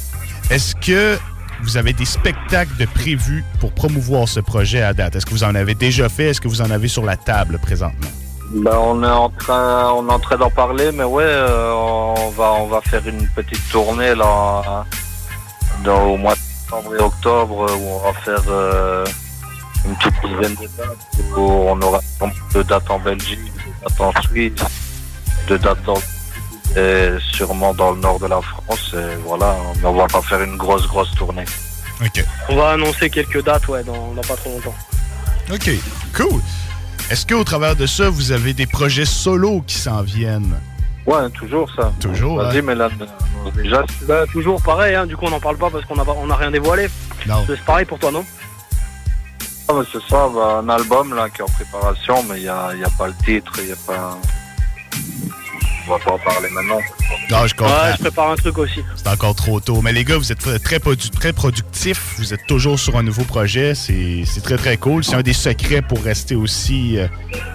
Est-ce 0.50 0.76
que 0.76 1.18
vous 1.64 1.78
avez 1.78 1.94
des 1.94 2.06
spectacles 2.06 2.76
de 2.78 2.86
prévus 2.86 3.44
pour 3.60 3.72
promouvoir 3.72 4.28
ce 4.28 4.40
projet 4.40 4.82
à 4.82 4.94
date? 4.94 5.16
Est-ce 5.16 5.26
que 5.26 5.32
vous 5.32 5.44
en 5.44 5.56
avez 5.56 5.76
déjà 5.76 6.10
fait? 6.10 6.30
Est-ce 6.30 6.42
que 6.42 6.48
vous 6.48 6.62
en 6.62 6.72
avez 6.72 6.88
sur 6.88 7.06
la 7.06 7.18
table 7.18 7.60
présentement? 7.60 8.10
Ben, 8.52 8.78
on 8.78 9.04
est 9.04 9.08
en 9.08 9.30
train, 9.30 9.92
on 9.92 10.10
est 10.10 10.12
en 10.12 10.20
train 10.20 10.38
d'en 10.38 10.50
parler, 10.50 10.92
mais 10.92 11.04
ouais, 11.04 11.24
euh, 11.24 11.72
on 11.72 12.30
va, 12.32 12.54
on 12.54 12.68
va 12.68 12.82
faire 12.82 13.08
une 13.08 13.28
petite 13.30 13.62
tournée 13.70 14.16
là, 14.16 14.86
dans, 15.84 16.02
au 16.04 16.18
mois 16.18 16.34
de 16.34 16.40
septembre 16.40 16.96
et 16.96 17.04
octobre, 17.04 17.68
où 17.78 17.88
on 17.94 18.00
va 18.00 18.14
faire 18.20 18.44
euh, 18.50 19.06
une 19.86 19.96
petite 19.96 20.16
dizaine 20.26 20.56
de 20.56 20.68
dates. 20.78 21.38
Où 21.38 21.42
on 21.42 21.80
aura 21.82 22.00
deux 22.54 22.64
dates 22.64 22.90
en 22.90 23.00
Belgique, 23.00 23.40
deux 23.40 23.90
dates 23.90 24.02
en 24.02 24.22
Suisse, 24.24 24.54
deux 25.48 25.60
dates 25.60 25.84
dans 25.84 25.96
sûrement 27.34 27.74
dans 27.74 27.92
le 27.92 28.00
nord 28.00 28.20
de 28.20 28.28
la 28.28 28.42
France. 28.42 28.94
Et 28.94 29.16
voilà, 29.26 29.56
mais 29.82 29.86
on 29.88 29.94
va 29.94 30.08
pas 30.08 30.22
faire 30.22 30.42
une 30.42 30.58
grosse, 30.58 30.88
grosse 30.88 31.12
tournée. 31.16 31.46
OK. 32.02 32.24
On 32.50 32.56
va 32.56 32.72
annoncer 32.72 33.10
quelques 33.10 33.44
dates, 33.44 33.68
ouais, 33.68 33.84
dans, 33.84 34.14
dans 34.14 34.22
pas 34.22 34.36
trop 34.36 34.50
longtemps. 34.52 34.76
OK, 35.52 35.70
cool. 36.16 36.42
Est-ce 37.10 37.26
qu'au 37.26 37.44
travers 37.44 37.76
de 37.76 37.86
ça, 37.88 38.10
vous 38.10 38.32
avez 38.32 38.54
des 38.54 38.68
projets 38.68 39.06
solo 39.06 39.62
qui 39.66 39.76
s'en 39.76 40.02
viennent? 40.04 40.56
Ouais, 41.06 41.28
toujours 41.32 41.68
ça. 41.76 41.92
Toujours, 42.00 42.38
Vas-y, 42.38 42.60
hein? 42.60 42.62
mais 42.64 42.76
là, 42.76 42.88
déjà, 43.56 43.84
Bah, 44.04 44.26
toujours 44.32 44.62
pareil, 44.62 44.94
hein, 44.94 45.08
du 45.08 45.18
coup 45.18 45.26
on 45.26 45.32
n'en 45.32 45.40
parle 45.40 45.58
pas 45.58 45.72
parce 45.72 45.84
qu'on 45.86 45.96
n'a 45.96 46.04
on 46.06 46.30
a 46.30 46.36
rien 46.36 46.52
dévoilé. 46.52 46.88
Non. 47.26 47.44
C'est 47.48 47.60
pareil 47.62 47.86
pour 47.86 47.98
toi, 47.98 48.12
non? 48.12 48.24
Ah, 49.68 49.74
mais 49.76 49.86
c'est 49.92 50.02
ça, 50.08 50.28
bah, 50.34 50.62
un 50.64 50.70
album 50.70 51.16
là 51.16 51.30
qui 51.30 51.40
est 51.42 51.44
en 51.44 51.48
préparation, 51.48 52.24
mais 52.30 52.38
il 52.38 52.44
n'y 52.44 52.48
a, 52.50 52.76
y 52.76 52.84
a 52.84 52.90
pas 52.96 53.08
le 53.08 53.14
titre, 53.26 53.54
il 53.58 53.66
n'y 53.66 53.72
a 53.72 53.76
pas. 53.88 54.18
On 55.92 55.94
va 55.94 56.00
pas 56.06 56.12
en 56.12 56.20
parler 56.20 56.50
maintenant. 56.52 56.80
Non, 57.32 57.48
je 57.48 57.56
comprends. 57.56 57.74
Ouais, 57.74 57.94
je 57.98 58.02
prépare 58.02 58.30
un 58.30 58.36
truc 58.36 58.58
aussi. 58.60 58.84
C'est 58.96 59.08
encore 59.08 59.34
trop 59.34 59.60
tôt. 59.60 59.82
Mais 59.82 59.92
les 59.92 60.04
gars, 60.04 60.18
vous 60.20 60.32
êtes 60.32 60.64
très, 60.64 60.78
produ- 60.78 61.10
très 61.10 61.34
productifs. 61.34 62.14
Vous 62.20 62.32
êtes 62.32 62.46
toujours 62.46 62.78
sur 62.80 62.96
un 62.96 63.02
nouveau 63.02 63.24
projet. 63.24 63.74
C'est 63.74 64.24
c'est 64.26 64.42
très, 64.42 64.58
très 64.58 64.78
cool. 64.78 65.04
C'est 65.04 65.16
un 65.16 65.24
des 65.24 65.34
secrets 65.34 65.82
pour 65.82 66.04
rester 66.04 66.36
aussi 66.36 67.00
euh, 67.00 67.08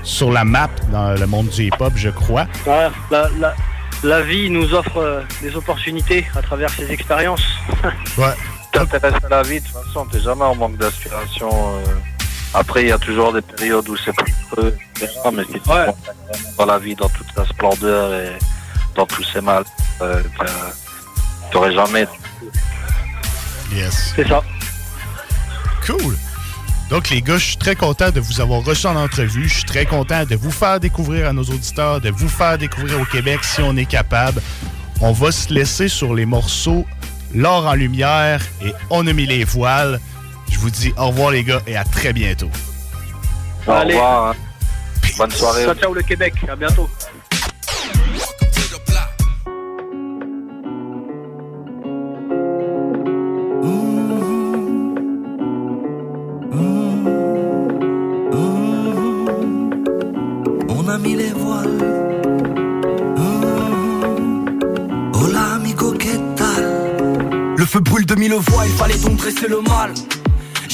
sur 0.02 0.32
la 0.32 0.42
map 0.44 0.68
dans 0.90 1.14
le 1.14 1.26
monde 1.26 1.48
du 1.48 1.62
hip-hop, 1.66 1.92
je 1.94 2.10
crois. 2.10 2.46
Ouais, 2.66 2.88
la, 3.12 3.28
la, 3.38 3.54
la 4.02 4.22
vie 4.22 4.50
nous 4.50 4.74
offre 4.74 4.96
euh, 4.98 5.20
des 5.40 5.54
opportunités 5.54 6.26
à 6.34 6.42
travers 6.42 6.70
ses 6.70 6.90
expériences. 6.90 7.46
Ouais. 8.18 8.34
T'intéresses 8.72 9.22
à 9.24 9.28
la 9.28 9.42
vie, 9.44 9.60
de 9.60 9.66
toute 9.66 9.74
façon, 9.86 10.04
t'es 10.06 10.18
jamais 10.20 10.42
en 10.42 10.56
manque 10.56 10.76
d'inspiration. 10.76 11.48
euh. 11.52 11.84
Après, 12.54 12.82
il 12.82 12.88
y 12.88 12.92
a 12.92 12.98
toujours 12.98 13.32
des 13.32 13.42
périodes 13.42 13.88
où 13.88 13.96
c'est 13.96 14.12
plus 14.12 14.32
creux, 14.50 14.76
etc. 14.96 15.10
Mais 15.32 15.44
si 15.44 15.52
tu 15.54 15.58
vraiment 15.60 15.96
dans 16.56 16.66
la 16.66 16.78
vie, 16.78 16.94
dans 16.94 17.08
toute 17.08 17.26
sa 17.34 17.44
splendeur 17.46 18.14
et 18.14 18.30
dans 18.94 19.06
tous 19.06 19.24
ses 19.24 19.40
mal, 19.40 19.64
euh, 20.00 20.22
t'aurais 21.50 21.72
jamais. 21.72 22.06
Yes. 23.72 24.12
C'est 24.14 24.28
ça. 24.28 24.42
Cool. 25.84 26.16
Donc, 26.90 27.10
les 27.10 27.22
gars, 27.22 27.38
je 27.38 27.44
suis 27.44 27.56
très 27.56 27.74
content 27.74 28.10
de 28.10 28.20
vous 28.20 28.40
avoir 28.40 28.62
reçu 28.62 28.86
en 28.86 28.94
entrevue. 28.94 29.48
Je 29.48 29.54
suis 29.54 29.64
très 29.64 29.84
content 29.84 30.24
de 30.24 30.36
vous 30.36 30.52
faire 30.52 30.78
découvrir 30.78 31.28
à 31.28 31.32
nos 31.32 31.42
auditeurs, 31.42 32.00
de 32.00 32.10
vous 32.10 32.28
faire 32.28 32.56
découvrir 32.56 33.00
au 33.00 33.04
Québec 33.04 33.40
si 33.42 33.62
on 33.62 33.76
est 33.76 33.86
capable. 33.86 34.40
On 35.00 35.12
va 35.12 35.32
se 35.32 35.52
laisser 35.52 35.88
sur 35.88 36.14
les 36.14 36.26
morceaux 36.26 36.86
L'or 37.34 37.66
en 37.66 37.74
lumière 37.74 38.40
et 38.64 38.72
On 38.90 39.06
a 39.06 39.12
mis 39.12 39.26
les 39.26 39.42
voiles. 39.42 39.98
Je 40.50 40.58
vous 40.58 40.70
dis 40.70 40.92
au 40.96 41.08
revoir, 41.08 41.30
les 41.30 41.44
gars, 41.44 41.60
et 41.66 41.76
à 41.76 41.84
très 41.84 42.12
bientôt. 42.12 42.50
Au 43.66 43.70
Allez. 43.70 43.94
revoir. 43.94 44.28
hein. 44.30 44.34
Bonne 45.18 45.30
soirée. 45.30 45.64
Ciao, 45.64 45.74
ciao 45.74 45.94
le 45.94 46.02
Québec. 46.02 46.34
À 46.48 46.56
bientôt. 46.56 46.88
On 60.68 60.88
a 60.88 60.98
mis 60.98 61.14
les 61.14 61.30
voiles. 61.32 61.78
Hola 65.14 65.54
amigo, 65.54 65.92
¿qué 65.92 66.18
tal? 66.36 67.54
Le 67.56 67.64
feu 67.64 67.80
brûle 67.80 68.06
de 68.06 68.14
mille 68.16 68.34
voix, 68.34 68.66
il 68.66 68.72
fallait 68.72 68.98
donc 68.98 69.16
dresser 69.16 69.48
le 69.48 69.60
mal. 69.60 69.92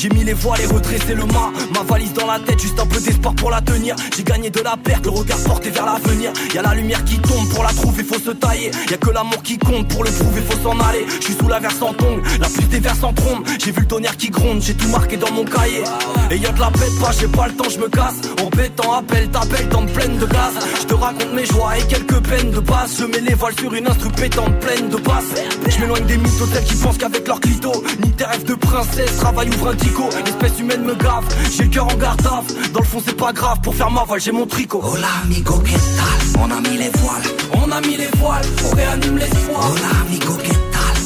J'ai 0.00 0.08
mis 0.08 0.24
les 0.24 0.32
voiles 0.32 0.62
et 0.62 0.66
redressé 0.66 1.14
le 1.14 1.26
mât. 1.26 1.52
Ma 1.74 1.82
valise 1.82 2.14
dans 2.14 2.26
la 2.26 2.38
tête, 2.38 2.58
juste 2.58 2.80
un 2.80 2.86
peu 2.86 2.98
d'espoir 2.98 3.34
pour 3.34 3.50
la 3.50 3.60
tenir. 3.60 3.94
J'ai 4.16 4.22
gagné 4.22 4.48
de 4.48 4.60
la 4.60 4.74
perte, 4.78 5.04
le 5.04 5.10
regard 5.10 5.36
porté 5.44 5.68
vers 5.68 5.84
l'avenir. 5.84 6.32
Y'a 6.54 6.62
la 6.62 6.74
lumière 6.74 7.04
qui 7.04 7.18
tombe, 7.18 7.46
pour 7.50 7.62
la 7.62 7.68
trouver 7.68 8.02
faut 8.02 8.18
se 8.18 8.30
tailler. 8.30 8.70
Y'a 8.90 8.96
que 8.96 9.10
l'amour 9.10 9.42
qui 9.42 9.58
compte, 9.58 9.88
pour 9.88 10.02
le 10.02 10.10
prouver 10.10 10.40
faut 10.40 10.58
s'en 10.62 10.80
aller. 10.80 11.04
Je 11.20 11.24
suis 11.26 11.34
sous 11.34 11.48
la 11.48 11.60
verse 11.60 11.82
en 11.82 11.92
tongue, 11.92 12.22
la 12.40 12.48
pluie 12.48 12.64
des 12.64 12.80
vers 12.80 13.04
en 13.04 13.12
trombe. 13.12 13.44
J'ai 13.62 13.72
vu 13.72 13.80
le 13.80 13.86
tonnerre 13.86 14.16
qui 14.16 14.30
gronde, 14.30 14.62
j'ai 14.62 14.72
tout 14.72 14.88
marqué 14.88 15.18
dans 15.18 15.32
mon 15.32 15.44
cahier. 15.44 15.84
Et 16.30 16.38
y'a 16.38 16.52
de 16.52 16.60
la 16.60 16.70
bête 16.70 16.98
pas, 16.98 17.10
j'ai 17.20 17.28
pas 17.28 17.48
le 17.48 17.52
temps, 17.52 17.68
je 17.68 17.78
me 17.78 17.88
casse. 17.90 18.20
En 18.42 18.48
bêtant, 18.48 18.94
appelle, 18.94 19.28
t'appelle, 19.28 19.68
dans 19.68 19.84
pleine 19.84 20.16
de 20.16 20.24
gaz 20.24 20.54
Je 20.80 20.86
te 20.86 20.94
raconte 20.94 21.34
mes 21.34 21.44
joies 21.44 21.76
et 21.76 21.82
quelques 21.82 22.26
peines 22.26 22.52
de 22.52 22.60
base. 22.60 22.96
Je 22.98 23.04
mets 23.04 23.20
les 23.20 23.34
voiles 23.34 23.58
sur 23.58 23.74
une 23.74 23.86
instru 23.86 24.08
pétante 24.12 24.58
pleine 24.60 24.88
de 24.88 24.96
basse 24.96 25.34
Je 25.68 25.78
m'éloigne 25.78 26.06
des 26.06 26.16
mythes 26.16 26.40
hôtels 26.40 26.64
qui 26.64 26.76
pensent 26.76 26.96
qu'avec 26.96 27.28
leur 27.28 27.38
clito 27.38 27.84
Ni 28.02 28.10
tes 28.12 28.24
rêves 28.24 28.44
de 28.44 28.54
princesse, 28.54 29.16
travail 29.18 29.50
ouvre 29.50 29.68
un 29.68 29.74
tricot. 29.90 30.10
L'espèce 30.24 30.60
humaine 30.60 30.84
me 30.84 30.94
gave, 30.94 31.24
j'ai 31.50 31.64
le 31.64 31.70
cœur 31.70 31.86
en 31.86 31.96
garde. 31.96 32.20
Dans 32.22 32.80
le 32.80 32.84
fond, 32.86 33.02
c'est 33.04 33.16
pas 33.16 33.32
grave, 33.32 33.60
pour 33.62 33.74
faire 33.74 33.90
ma 33.90 34.04
voile, 34.04 34.20
j'ai 34.20 34.32
mon 34.32 34.46
tricot. 34.46 34.82
Hola 34.82 35.08
amigo, 35.24 35.58
¿qué 35.60 35.72
tal? 35.72 36.42
On 36.42 36.50
a 36.50 36.60
mis 36.60 36.76
les 36.76 36.90
voiles. 36.90 37.22
On 37.52 37.70
a 37.70 37.80
mis 37.80 37.96
les 37.96 38.10
voiles, 38.18 38.44
on 38.64 38.76
réanime 38.76 39.18
l'espoir. 39.18 39.70
Hola 39.70 39.90
amigo, 40.06 40.34
¿qué 40.42 40.54
tal? 40.74 40.96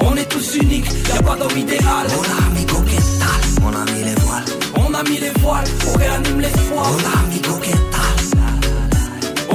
On 0.00 0.16
est 0.16 0.28
tous 0.28 0.56
uniques, 0.56 0.90
y 1.08 1.18
a 1.18 1.22
pas 1.22 1.36
d'homme 1.36 1.58
idéal. 1.58 2.06
Hola 2.18 2.46
amigo, 2.50 2.82
¿qué 2.86 2.96
tal? 3.20 3.64
On 3.64 3.74
a 3.74 3.84
mis 3.92 4.04
les 4.04 4.14
voiles. 4.22 4.44
On 4.74 4.94
a 4.94 5.02
mis 5.04 5.18
les 5.18 5.32
voiles, 5.40 5.68
on 5.88 5.98
réanime 5.98 6.40
l'espoir. 6.40 6.86
Hola 6.92 7.12
amigo, 7.24 7.58
¿qué 7.62 7.72
tal? 7.72 8.11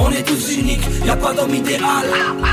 On 0.08 0.10
est 0.10 0.22
tous 0.22 0.56
uniques, 0.56 0.80
y 1.04 1.10
a 1.10 1.16
pas 1.16 1.34
d'homme 1.34 1.54
idéal. 1.54 1.82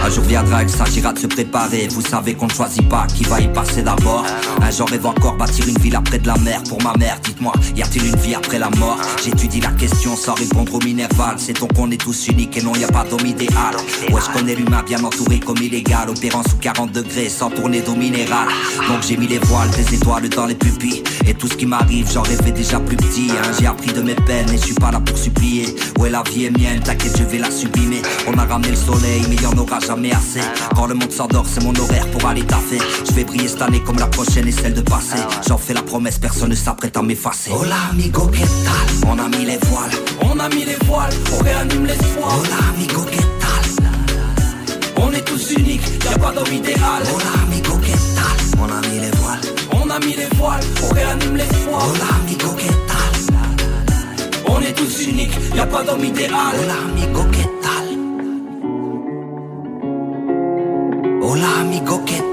Un 0.04 0.10
jour 0.10 0.26
viendra, 0.26 0.62
il 0.64 0.70
s'agira 0.70 1.14
de 1.14 1.20
se 1.20 1.28
préparer. 1.28 1.88
Vous 1.90 2.02
savez 2.02 2.34
qu'on 2.34 2.48
ne 2.48 2.52
choisit 2.52 2.88
pas 2.90 3.08
qui 3.08 3.24
va 3.24 3.40
y 3.40 3.48
passer 3.48 3.82
d'abord. 3.82 4.26
Un 4.62 4.72
jour 4.72 4.90
rêve 4.90 5.06
encore 5.06 5.38
bâtir 5.38 5.66
une 5.66 5.78
ville 5.78 5.96
après 5.96 6.20
de 6.20 6.28
la 6.28 6.38
mer. 6.40 6.62
Pour 6.68 6.82
ma 6.84 6.94
mère, 6.98 7.18
dites-moi, 7.24 7.54
y 7.74 7.82
a-t-il 7.82 8.08
une 8.08 8.16
vie 8.18 8.36
après 8.36 8.60
la 8.60 8.70
mort? 8.72 8.98
J'étudie 9.24 9.62
la 9.62 9.70
question 9.72 10.18
sans 10.18 10.34
répondre 10.34 10.74
au 10.76 10.80
minerval. 10.80 11.36
C'est 11.38 11.58
donc 11.58 11.74
qu'on 11.74 11.90
est 11.92 11.98
tous 12.02 12.28
uniques 12.28 12.58
et 12.58 12.62
non, 12.62 12.76
y 12.76 12.84
a 12.84 12.90
pas 12.90 13.06
d'homme 13.10 13.26
idéal. 13.26 13.76
Ouais, 14.12 14.20
je 14.22 14.38
connais 14.38 14.56
l'humain 14.56 14.84
bien 14.86 15.02
entouré 15.06 15.40
comme 15.40 15.58
illégal, 15.58 16.10
opérant 16.10 16.44
sous 16.44 16.58
40 16.58 16.92
degrés 16.92 17.30
sans 17.30 17.50
tourner 17.50 17.80
d'eau 17.80 17.96
minérale. 17.96 18.50
Donc 18.90 19.02
j'ai 19.08 19.16
mis 19.16 19.28
les 19.28 19.40
voiles, 19.40 19.70
des 19.72 19.96
étoiles 19.96 20.28
dans 20.28 20.46
les 20.46 20.56
pupilles. 20.56 21.04
Et 21.26 21.34
tout 21.34 21.48
ce 21.48 21.54
qui 21.56 21.66
m'arrive, 21.66 22.12
j'en 22.14 22.22
rêvais 22.24 22.52
déjà 22.52 22.82
plus 22.82 22.98
petit. 22.98 23.30
hein. 23.32 23.52
J'ai 23.58 23.66
appris 23.68 23.94
de 23.94 24.02
mes 24.02 24.16
peines 24.16 24.50
et 24.54 24.58
je 24.58 24.66
suis 24.66 24.74
pas 24.76 24.92
là 24.92 25.00
pour 25.00 25.18
supplier. 25.18 25.74
Ouais, 26.00 26.10
la 26.10 26.22
vie 26.24 26.46
est 26.46 26.58
mienne, 26.58 26.82
t'inquiète, 26.84 27.16
je 27.18 27.24
vais 27.24 27.38
la 27.38 27.45
sublimer. 27.52 28.02
On 28.28 28.38
a 28.38 28.46
ramené 28.46 28.70
le 28.72 28.76
soleil, 28.76 29.24
mais 29.30 29.36
y 29.36 29.46
en 29.46 29.58
aura 29.58 29.80
jamais 29.80 30.12
assez. 30.12 30.42
Quand 30.76 30.88
le 30.88 30.96
monde 30.96 31.12
s'endort, 31.12 31.46
c'est 31.52 31.64
mon 31.64 31.76
horaire 31.76 32.10
pour 32.12 32.28
aller 32.28 32.44
taffer. 32.44 32.80
Je 33.08 33.12
vais 33.14 33.24
briller 33.24 33.48
cette 33.48 33.62
année 33.62 33.82
comme 33.82 34.00
la 34.00 34.08
prochaine 34.08 34.48
et 34.48 34.52
celle 34.52 34.74
de 34.74 34.82
passé. 34.82 35.18
J'en 35.48 35.58
fais 35.58 35.74
la 35.74 35.82
promesse, 35.82 36.18
personne 36.18 36.50
ne 36.50 36.56
s'apprête 36.56 36.96
à 36.98 37.02
m'effacer. 37.02 37.52
Hola 37.52 37.76
amigo, 37.92 38.28
¿qué 38.28 38.40
tal? 38.40 39.10
On 39.10 39.20
a 39.20 39.28
mis 39.28 39.46
les 39.46 39.58
voiles. 39.58 39.92
On 40.22 40.40
a 40.40 40.50
mis 40.50 40.66
les 40.66 40.78
voiles, 40.86 41.14
on 41.34 41.44
réanime 41.44 41.86
l'espoir. 41.86 42.40
Hola 42.40 42.58
amigo, 42.76 43.02
¿qué 43.12 43.18
tal? 43.18 43.86
On 44.98 45.12
est 45.12 45.26
tous 45.26 45.52
uniques, 45.52 45.84
y 46.04 46.14
a 46.14 46.18
pas 46.18 46.32
d'homme 46.32 46.54
idéal. 46.54 47.04
Hola 47.14 47.44
amigo, 47.44 47.78
¿qué 47.84 47.92
tal? 47.92 48.60
On 48.60 48.70
a 48.72 48.82
mis 48.88 49.00
les 49.00 49.12
voiles. 49.12 49.42
On 49.72 49.90
a 49.90 50.00
mis 50.00 50.16
les 50.16 50.30
voiles, 50.38 50.64
on 50.84 50.94
réanime 50.94 51.36
l'espoir. 51.38 51.88
Hola 51.88 52.24
amigo, 52.24 52.56
¿qué 52.56 52.68
tal? 52.68 52.85
On 54.56 54.62
est 54.62 54.74
tous 54.74 55.08
uniques, 55.08 55.38
y 55.54 55.60
a 55.60 55.66
pas 55.66 55.84
d'homme 55.84 56.06
idéal. 56.06 56.32
Hola 56.32 56.76
amigo, 56.90 57.26
¿qué 57.32 57.46
tal? 57.62 57.88
Hola 61.22 61.60
amigo, 61.60 62.06
¿qué 62.06 62.16
tal? 62.16 62.25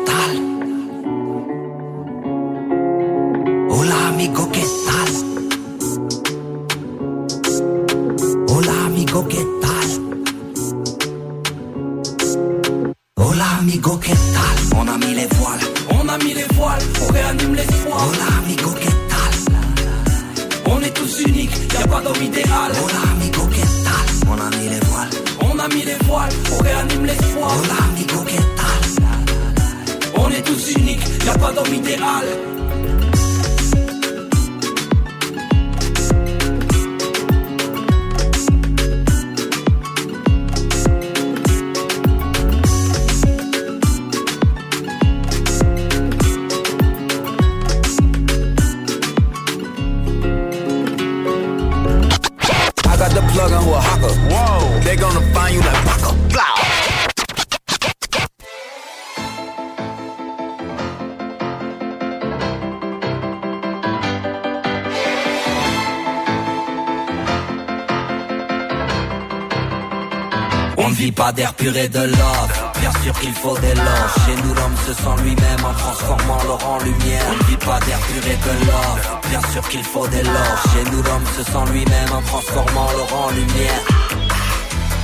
Et 71.77 71.89
de 71.89 72.01
love. 72.01 72.53
Bien 72.81 72.93
sûr 73.03 73.15
qu'il 73.21 73.35
faut 73.35 73.57
des 73.59 73.75
loges. 73.75 74.17
Chez 74.25 74.37
nous, 74.43 74.55
l'homme 74.55 74.77
se 74.87 74.93
sent 74.93 75.17
lui-même 75.25 75.65
en 75.65 75.75
transformant 75.75 76.43
l'or 76.47 76.61
en 76.75 76.79
lumière. 76.85 77.25
On 77.31 77.45
vit 77.47 77.57
pas 77.57 77.79
d'air 77.87 77.99
pur 77.99 78.25
et 78.33 78.39
de 78.47 78.55
love. 78.67 79.01
Bien 79.31 79.43
sûr 79.53 79.69
qu'il 79.69 79.85
faut 79.85 80.07
des 80.09 80.23
loges. 80.23 80.65
Chez 80.73 80.85
nous, 80.91 81.03
l'homme 81.03 81.27
se 81.37 81.43
sent 81.45 81.73
lui-même 81.73 82.13
en 82.19 82.23
transformant 82.23 82.89
l'or 82.97 83.27
en 83.27 83.31
lumière. 83.31 83.83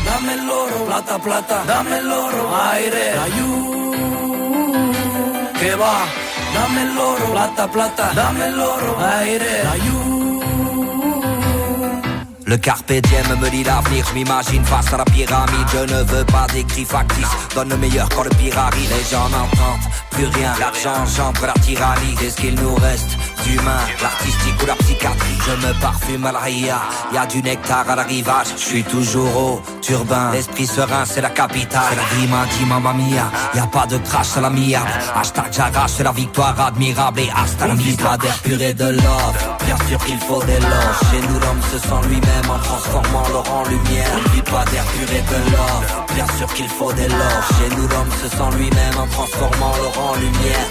Dame 0.08 0.30
el 0.32 0.48
oro, 0.48 0.86
plata, 0.86 1.18
plata, 1.18 1.64
dame 1.66 1.98
el 1.98 2.10
oro, 2.10 2.44
aire, 2.72 3.06
ayú, 3.26 3.50
que 5.60 5.74
va? 5.74 5.96
Dame 6.54 6.82
el 6.82 6.98
oro, 6.98 7.26
plata, 7.32 7.68
plata, 7.68 8.10
dame 8.14 8.46
el 8.46 8.58
oro, 8.58 8.96
aire, 9.20 9.54
ayú. 9.74 10.07
Le 12.48 12.56
carpe 12.56 12.90
me 12.90 13.50
dit 13.50 13.62
l'avenir, 13.62 14.06
je 14.08 14.14
m'imagine 14.14 14.64
face 14.64 14.90
à 14.94 14.96
la 14.96 15.04
pyramide. 15.04 15.68
Je 15.70 15.94
ne 15.94 16.02
veux 16.04 16.24
pas 16.24 16.46
d'écrit 16.50 16.86
factice, 16.86 17.28
donne 17.54 17.68
le 17.68 17.76
meilleur 17.76 18.08
quand 18.08 18.22
le 18.22 18.30
pire. 18.30 18.54
Les 18.72 19.04
gens 19.10 19.28
n'entendent 19.28 19.86
plus 20.12 20.24
rien, 20.28 20.54
l'argent 20.58 21.02
engendre 21.02 21.42
la 21.42 21.52
tyrannie. 21.60 22.14
Qu'est-ce 22.18 22.38
qu'il 22.38 22.54
nous 22.54 22.74
reste 22.76 23.10
d'humain, 23.44 23.84
l'artistique 24.00 24.62
ou 24.62 24.66
la 24.66 24.76
psychiatrie? 24.76 25.38
Je 25.46 25.66
me 25.66 25.78
parfume 25.78 26.24
à 26.24 26.32
la 26.32 26.38
ria, 26.38 26.80
y 27.12 27.18
a 27.18 27.26
du 27.26 27.42
nectar 27.42 27.84
à 27.86 27.94
l'arrivage. 27.94 28.46
Je 28.56 28.62
suis 28.62 28.84
toujours 28.84 29.36
au 29.36 29.62
turbin, 29.82 30.30
l'esprit 30.32 30.66
serein 30.66 31.04
c'est 31.04 31.20
la 31.20 31.30
capitale. 31.30 31.98
La 31.98 32.16
vie 32.16 32.28
m'a 32.28 32.46
dit 32.46 32.64
mamma 32.64 32.94
mia, 32.94 33.30
y 33.54 33.58
a 33.58 33.66
pas 33.66 33.84
de 33.84 33.98
crash 33.98 34.38
à 34.38 34.40
la 34.40 34.48
mia. 34.48 34.80
Hashtag 35.14 35.52
j'arrache 35.52 35.98
la 35.98 36.12
victoire 36.12 36.58
admirable 36.58 37.20
et 37.20 37.30
hasta 37.30 37.66
la 37.66 37.74
vit 37.74 37.96
pas 37.98 38.16
d'air 38.16 38.38
pur 38.38 38.58
et 38.62 38.72
de 38.72 38.84
love. 38.84 39.47
Bien 39.68 39.76
sûr 39.86 39.98
qu'il 40.06 40.18
faut 40.20 40.42
des 40.44 40.60
loges, 40.60 41.00
chez 41.10 41.20
nous 41.28 41.38
l'homme 41.40 41.60
se 41.70 41.78
sent 41.78 42.08
lui-même 42.08 42.48
en 42.50 42.58
transformant 42.58 43.28
l'or 43.28 43.44
en 43.52 43.68
lumière. 43.68 44.08
On 44.16 44.30
vit 44.30 44.40
pas 44.40 44.64
d'air 44.70 44.84
pur 44.94 45.08
et 45.18 45.24
de 45.30 45.38
love. 45.52 45.86
Bien 46.14 46.26
sûr 46.38 46.48
qu'il 46.54 46.68
faut 46.70 46.92
des 46.94 47.06
loges, 47.06 47.48
chez 47.58 47.76
nous 47.76 47.86
l'homme 47.86 48.12
se 48.22 48.28
sent 48.30 48.50
lui-même 48.56 48.96
en 48.98 49.06
transformant 49.08 49.74
l'or 49.76 49.94
en 50.08 50.14
lumière. 50.24 50.68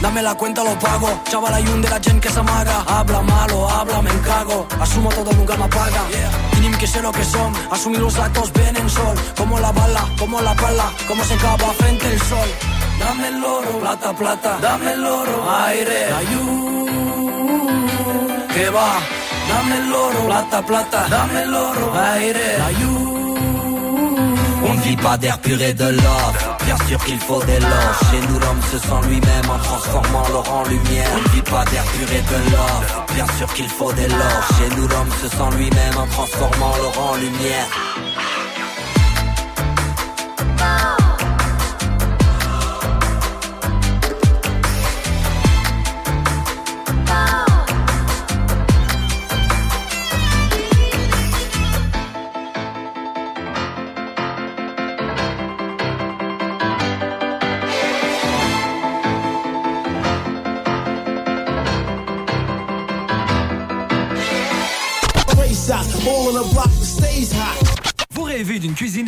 Dame 0.00 0.22
la 0.22 0.34
cuenta, 0.34 0.64
lo 0.64 0.74
pago. 0.78 1.08
Chaval, 1.30 1.52
hay 1.52 1.66
un 1.68 1.82
de 1.82 1.88
la 1.90 2.00
gente 2.00 2.20
que 2.20 2.30
se 2.30 2.38
amaga. 2.38 2.82
Habla 2.86 3.20
malo, 3.20 3.68
habla, 3.68 4.00
me 4.00 4.10
encago. 4.10 4.66
Asumo 4.80 5.10
todo, 5.10 5.30
nunca 5.34 5.54
me 5.58 5.64
apaga. 5.64 6.02
Tienen 6.52 6.78
que 6.78 6.86
sé 6.86 7.02
lo 7.02 7.12
que 7.12 7.24
son. 7.24 7.52
Asumir 7.70 8.00
los 8.00 8.14
datos, 8.14 8.52
ven 8.54 8.74
en 8.74 8.88
sol. 8.88 9.16
Como 9.36 9.60
la 9.60 9.72
bala, 9.72 10.02
como 10.18 10.40
la 10.40 10.54
pala. 10.54 10.90
Como 11.06 11.22
se 11.24 11.36
cava 11.36 11.68
frente 11.78 12.10
el 12.10 12.20
sol. 12.22 12.48
Dame 12.98 13.28
el 13.28 13.44
oro, 13.44 13.78
plata, 13.80 14.14
plata. 14.14 14.58
Dame 14.62 14.92
el 14.92 15.04
oro, 15.04 15.36
aire, 15.66 16.14
ayú. 16.14 16.85
On 24.64 24.74
ne 24.74 24.80
vit 24.80 24.96
pas 24.96 25.16
d'air 25.18 25.38
pur 25.40 25.60
et 25.60 25.74
de 25.74 25.84
love. 25.84 26.56
Bien 26.64 26.76
sûr 26.88 27.04
qu'il 27.04 27.20
faut 27.20 27.42
des 27.44 27.60
loges. 27.60 28.00
Chez 28.10 28.26
nous, 28.28 28.38
l'homme 28.38 28.62
se 28.72 28.78
sent 28.78 29.08
lui-même 29.08 29.50
en 29.50 29.58
transformant 29.58 30.22
l'or 30.30 30.50
en 30.50 30.64
lumière. 30.68 31.08
On 31.14 31.18
ne 31.18 31.34
vit 31.34 31.42
pas 31.42 31.64
d'air 31.66 31.84
pur 31.84 32.08
de 32.08 32.50
love. 32.50 33.04
Bien 33.14 33.26
sûr 33.36 33.52
qu'il 33.54 33.68
faut 33.68 33.92
des 33.92 34.08
loges. 34.08 34.48
Chez 34.58 34.74
nous, 34.74 34.88
l'homme 34.88 35.10
se 35.22 35.28
sent 35.28 35.56
lui-même 35.58 35.96
en 35.98 36.06
transformant 36.06 36.72
l'or 36.80 37.10
en 37.12 37.16
lumière. 37.16 37.68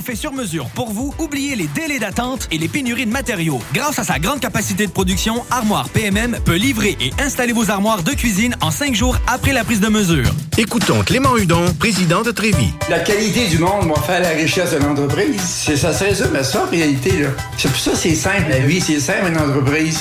D'une 0.09 0.16
sur 0.16 0.32
mesure 0.32 0.66
pour 0.74 0.90
vous, 0.90 1.14
oubliez 1.18 1.54
les 1.54 1.66
délais 1.66 1.98
d'attente 1.98 2.48
et 2.50 2.59
les 2.59 2.68
pénuries 2.68 3.06
de 3.06 3.11
matériaux. 3.11 3.61
Grâce 3.74 3.98
à 3.98 4.04
sa 4.04 4.18
grande 4.18 4.40
capacité 4.40 4.86
de 4.86 4.92
production, 4.92 5.44
Armoire 5.50 5.88
PMM 5.90 6.38
peut 6.44 6.54
livrer 6.54 6.96
et 7.00 7.11
installer 7.20 7.52
vos 7.52 7.70
armoires 7.70 8.02
de 8.02 8.12
cuisine 8.12 8.56
en 8.61 8.70
cinq 8.70 8.94
jours 8.94 9.18
après 9.26 9.52
la 9.52 9.64
prise 9.64 9.80
de 9.80 9.88
mesure. 9.88 10.28
Écoutons 10.56 11.02
Clément 11.02 11.36
Hudon, 11.36 11.64
président 11.78 12.22
de 12.22 12.30
Trévis. 12.30 12.72
La 12.88 13.00
qualité 13.00 13.48
du 13.48 13.59
monde 13.59 13.88
va 13.88 14.00
faire 14.02 14.20
la 14.20 14.30
richesse 14.30 14.72
de 14.72 14.78
l'entreprise. 14.78 15.40
C'est 15.42 15.76
ça, 15.76 15.92
c'est 15.92 16.14
ça, 16.14 16.24
mais 16.32 16.42
ça, 16.42 16.64
en 16.64 16.70
réalité, 16.70 17.22
là. 17.22 17.28
C'est 17.56 17.68
pour 17.68 17.80
ça, 17.80 17.90
c'est 17.94 18.14
simple, 18.14 18.48
la 18.48 18.61
vie, 18.61 18.80
c'est 18.80 19.00
simple, 19.00 19.28
une 19.28 19.38
entreprise. 19.38 20.00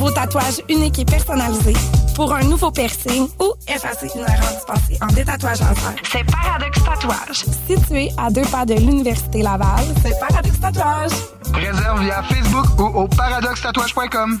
Nouveau 0.00 0.12
tatouage 0.14 0.62
unique 0.70 0.98
et 0.98 1.04
personnalisé, 1.04 1.74
pour 2.14 2.32
un 2.32 2.42
nouveau 2.44 2.70
piercing 2.70 3.28
ou 3.38 3.52
effacer 3.68 4.08
une 4.14 4.22
erreur 4.22 4.50
dispensée 4.54 4.98
en 5.02 5.08
détatouage 5.08 5.60
laser, 5.60 5.94
c'est 6.10 6.24
Paradox 6.24 6.82
Tatouage. 6.82 7.44
Situé 7.68 8.10
à 8.16 8.30
deux 8.30 8.46
pas 8.50 8.64
de 8.64 8.72
l'Université 8.72 9.42
Laval, 9.42 9.84
c'est 10.02 10.18
Paradox 10.18 10.58
Tatouage. 10.58 11.10
Réserve 11.52 12.02
via 12.02 12.22
Facebook 12.22 12.66
ou 12.78 13.00
au 13.00 13.08
paradoxtatouage.com. 13.08 14.40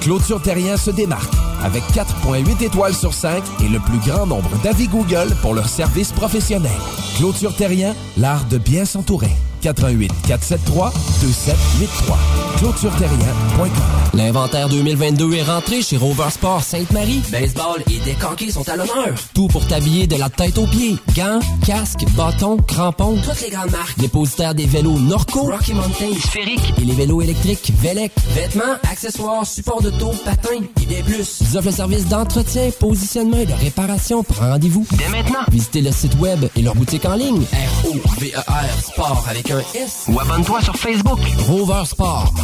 Clôture 0.00 0.40
Terrien 0.40 0.76
se 0.76 0.90
démarque 0.90 1.32
avec 1.62 1.82
4.8 1.94 2.62
étoiles 2.64 2.94
sur 2.94 3.12
5 3.12 3.42
et 3.64 3.68
le 3.68 3.80
plus 3.80 3.98
grand 3.98 4.26
nombre 4.26 4.50
d'avis 4.62 4.88
Google 4.88 5.34
pour 5.42 5.54
leur 5.54 5.68
service 5.68 6.12
professionnel. 6.12 6.70
Clôture 7.16 7.54
Terrien, 7.54 7.94
l'art 8.16 8.44
de 8.44 8.58
bien 8.58 8.84
s'entourer. 8.84 9.32
88 9.60 10.12
473 10.26 10.92
2783. 11.20 12.18
ClôtureTerrien.com. 12.58 13.68
L'inventaire 14.14 14.68
2022 14.68 15.34
est 15.34 15.42
rentré 15.42 15.82
chez 15.82 15.96
Rover 15.96 16.30
Sport 16.30 16.62
Sainte-Marie. 16.62 17.22
Baseball 17.30 17.82
et 17.90 17.98
décanqués 18.04 18.50
sont 18.50 18.68
à 18.68 18.76
l'honneur. 18.76 19.14
Tout 19.34 19.48
pour 19.48 19.66
t'habiller 19.66 20.06
de 20.06 20.16
la 20.16 20.28
tête 20.28 20.58
aux 20.58 20.66
pieds. 20.66 20.96
Gants, 21.14 21.40
casques, 21.64 22.04
bâtons, 22.16 22.56
crampons, 22.56 23.16
toutes 23.22 23.40
les 23.42 23.50
grandes 23.50 23.70
marques. 23.70 23.98
Dépositaire 23.98 24.54
des 24.54 24.66
vélos 24.66 24.98
Norco, 24.98 25.42
Rocky 25.42 25.74
Mountain, 25.74 26.14
Sphérique 26.20 26.74
et 26.80 26.84
les 26.84 26.94
vélos 26.94 27.22
électriques 27.22 27.72
Velec. 27.80 28.12
Vêtements, 28.34 28.76
accessoires, 28.90 29.46
supports 29.46 29.82
de 29.82 29.87
taux, 29.90 30.12
patins 30.24 30.62
et 30.82 30.86
des 30.86 31.02
plus. 31.02 31.40
Ils 31.40 31.56
offrent 31.56 31.66
le 31.66 31.72
service 31.72 32.06
d'entretien, 32.06 32.70
positionnement 32.78 33.38
et 33.38 33.46
de 33.46 33.52
réparation. 33.52 34.22
Prends 34.22 34.50
rendez-vous 34.50 34.86
dès 34.92 35.08
maintenant. 35.08 35.40
Visitez 35.50 35.82
le 35.82 35.92
site 35.92 36.18
web 36.18 36.44
et 36.56 36.62
leur 36.62 36.74
boutique 36.74 37.04
en 37.04 37.14
ligne. 37.14 37.42
R-O-V-E-R 37.42 38.82
Sport 38.82 39.24
avec 39.28 39.50
un 39.50 39.60
S. 39.74 40.06
Ou 40.08 40.20
abonne-toi 40.20 40.60
sur 40.62 40.76
Facebook. 40.76 41.20
Rover 41.46 41.84
Sport. 41.84 42.34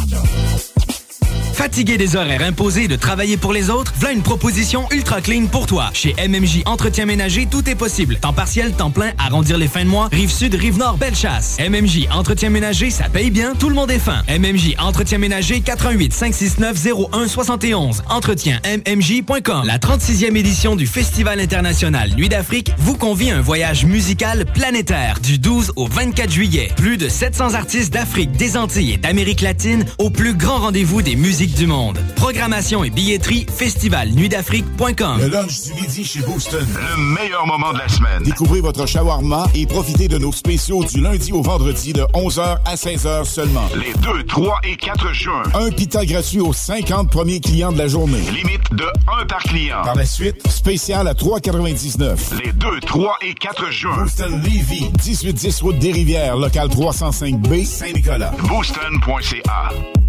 Fatigué 1.55 1.97
des 1.97 2.17
horaires 2.17 2.41
imposés 2.41 2.89
de 2.89 2.97
travailler 2.97 3.37
pour 3.37 3.53
les 3.53 3.69
autres, 3.69 3.93
voilà 3.97 4.13
une 4.13 4.21
proposition 4.21 4.87
ultra 4.91 5.21
clean 5.21 5.45
pour 5.45 5.67
toi. 5.67 5.89
Chez 5.93 6.13
MMJ 6.27 6.63
Entretien 6.65 7.05
Ménager, 7.05 7.47
tout 7.49 7.69
est 7.69 7.75
possible. 7.75 8.17
Temps 8.17 8.33
partiel, 8.33 8.73
temps 8.73 8.91
plein, 8.91 9.13
arrondir 9.17 9.57
les 9.57 9.69
fins 9.69 9.85
de 9.85 9.89
mois, 9.89 10.09
rive 10.11 10.29
sud, 10.29 10.53
rive 10.53 10.77
nord, 10.77 10.97
belle 10.97 11.15
chasse. 11.15 11.55
MMJ 11.61 12.09
Entretien 12.11 12.49
Ménager, 12.49 12.89
ça 12.89 13.05
paye 13.05 13.31
bien, 13.31 13.53
tout 13.55 13.69
le 13.69 13.75
monde 13.75 13.89
est 13.89 13.99
fin. 13.99 14.21
MMJ 14.27 14.75
Entretien 14.79 15.17
Ménager, 15.17 15.61
88 15.61 16.11
569 16.13 16.87
01 17.13 17.27
71. 17.29 18.03
Entretien 18.09 18.59
MMJ.com. 18.65 19.65
La 19.65 19.77
36e 19.77 20.35
édition 20.35 20.75
du 20.75 20.87
Festival 20.87 21.39
international 21.39 22.11
Nuit 22.17 22.27
d'Afrique 22.27 22.73
vous 22.79 22.97
convie 22.97 23.31
à 23.31 23.37
un 23.37 23.41
voyage 23.41 23.85
musical 23.85 24.43
planétaire 24.43 25.19
du 25.21 25.39
12 25.39 25.71
au 25.77 25.87
24 25.87 26.29
juillet. 26.29 26.69
Plus 26.75 26.97
de 26.97 27.07
700 27.07 27.53
artistes 27.53 27.93
d'Afrique, 27.93 28.33
des 28.33 28.57
Antilles 28.57 28.91
et 28.91 28.97
d'Amérique 28.97 29.39
latine 29.39 29.85
au 29.99 30.09
plus 30.09 30.33
grand 30.33 30.57
rendez-vous 30.57 31.01
des 31.01 31.15
musiques 31.15 31.44
du 31.53 31.67
monde. 31.67 31.99
Programmation 32.15 32.83
et 32.83 32.89
billetterie 32.89 33.45
festivalnuitdafrique.com. 33.53 35.19
Le 35.19 35.27
lunch 35.27 35.61
du 35.61 35.73
midi 35.73 36.03
chez 36.03 36.21
Booston. 36.21 36.65
Le 36.65 37.01
meilleur 37.13 37.45
moment 37.45 37.73
de 37.73 37.79
la 37.79 37.87
semaine. 37.87 38.23
Découvrez 38.23 38.61
votre 38.61 38.85
shawarma 38.85 39.47
et 39.53 39.65
profitez 39.65 40.07
de 40.07 40.17
nos 40.17 40.31
spéciaux 40.31 40.83
du 40.83 41.01
lundi 41.01 41.31
au 41.31 41.41
vendredi 41.41 41.93
de 41.93 42.01
11h 42.13 42.57
à 42.65 42.75
16h 42.75 43.25
seulement. 43.25 43.67
Les 43.75 43.93
2, 44.01 44.23
3 44.23 44.59
et 44.63 44.75
4 44.75 45.13
juin. 45.13 45.43
Un 45.53 45.69
pita 45.71 46.05
gratuit 46.05 46.39
aux 46.39 46.53
50 46.53 47.11
premiers 47.11 47.39
clients 47.39 47.71
de 47.71 47.77
la 47.77 47.87
journée. 47.87 48.21
Limite 48.31 48.73
de 48.73 48.85
1 49.21 49.25
par 49.25 49.43
client. 49.43 49.81
Par 49.83 49.95
la 49.95 50.05
suite, 50.05 50.47
spécial 50.49 51.07
à 51.07 51.13
3,99. 51.13 52.41
Les 52.43 52.51
2, 52.53 52.79
3 52.79 53.17
et 53.21 53.33
4 53.33 53.71
juin. 53.71 53.97
Booston 53.97 54.41
Levy, 54.43 54.89
1810 55.05 55.61
route 55.61 55.79
des 55.79 55.91
Rivières, 55.91 56.37
local 56.37 56.69
305B, 56.69 57.65
Saint-Nicolas. 57.65 58.31
Booston.ca. 58.47 60.04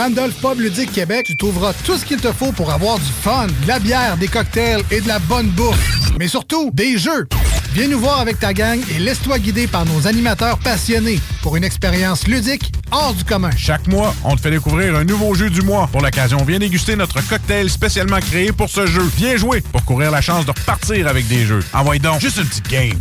Randolph 0.00 0.40
Pub 0.40 0.60
Ludique 0.60 0.92
Québec, 0.92 1.26
tu 1.26 1.36
trouveras 1.36 1.74
tout 1.84 1.98
ce 1.98 2.06
qu'il 2.06 2.18
te 2.18 2.32
faut 2.32 2.52
pour 2.52 2.70
avoir 2.72 2.98
du 2.98 3.04
fun, 3.04 3.48
de 3.48 3.68
la 3.68 3.78
bière, 3.78 4.16
des 4.16 4.28
cocktails 4.28 4.82
et 4.90 5.02
de 5.02 5.06
la 5.06 5.18
bonne 5.18 5.48
bouffe. 5.48 5.76
Mais 6.18 6.26
surtout, 6.26 6.70
des 6.72 6.96
jeux. 6.96 7.28
Viens 7.72 7.86
nous 7.86 8.00
voir 8.00 8.18
avec 8.18 8.40
ta 8.40 8.52
gang 8.52 8.80
et 8.90 8.98
laisse-toi 8.98 9.38
guider 9.38 9.68
par 9.68 9.84
nos 9.84 10.08
animateurs 10.08 10.58
passionnés 10.58 11.20
pour 11.40 11.56
une 11.56 11.62
expérience 11.62 12.26
ludique 12.26 12.72
hors 12.90 13.14
du 13.14 13.22
commun. 13.22 13.50
Chaque 13.56 13.86
mois, 13.86 14.12
on 14.24 14.34
te 14.34 14.40
fait 14.40 14.50
découvrir 14.50 14.96
un 14.96 15.04
nouveau 15.04 15.34
jeu 15.34 15.50
du 15.50 15.62
mois. 15.62 15.88
Pour 15.92 16.00
l'occasion, 16.00 16.38
viens 16.44 16.58
déguster 16.58 16.96
notre 16.96 17.24
cocktail 17.28 17.70
spécialement 17.70 18.18
créé 18.18 18.50
pour 18.50 18.68
ce 18.68 18.86
jeu. 18.86 19.08
Viens 19.16 19.36
jouer 19.36 19.60
pour 19.60 19.84
courir 19.84 20.10
la 20.10 20.20
chance 20.20 20.44
de 20.44 20.50
repartir 20.50 21.06
avec 21.06 21.28
des 21.28 21.46
jeux. 21.46 21.60
Envoie 21.72 21.98
donc 21.98 22.20
juste 22.20 22.38
une 22.38 22.46
petite 22.46 22.68
game. 22.68 22.98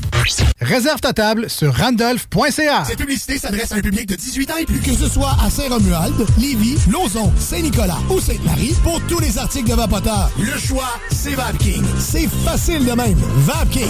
Réserve 0.62 1.02
ta 1.02 1.14
table 1.14 1.50
sur 1.50 1.76
randolph.ca. 1.76 2.84
Cette 2.86 3.00
publicité 3.00 3.40
s'adresse 3.40 3.72
à 3.72 3.76
un 3.76 3.82
public 3.82 4.08
de 4.08 4.16
18 4.16 4.52
ans 4.52 4.58
et 4.62 4.66
plus. 4.66 4.80
Que 4.80 4.94
ce 4.94 5.10
soit 5.10 5.36
à 5.44 5.50
Saint-Romuald, 5.50 6.14
Lévis, 6.38 6.78
Lauson, 6.92 7.34
Saint-Nicolas 7.40 7.98
ou 8.10 8.20
Sainte-Marie, 8.20 8.76
pour 8.84 9.02
tous 9.08 9.20
les 9.20 9.38
articles 9.40 9.70
de 9.70 9.74
Vapoteur, 9.74 10.30
le 10.40 10.58
choix, 10.60 11.00
c'est 11.10 11.34
VapKing. 11.34 11.84
C'est 11.98 12.30
facile 12.46 12.86
de 12.86 12.92
même. 12.92 13.18
VapKing. 13.38 13.90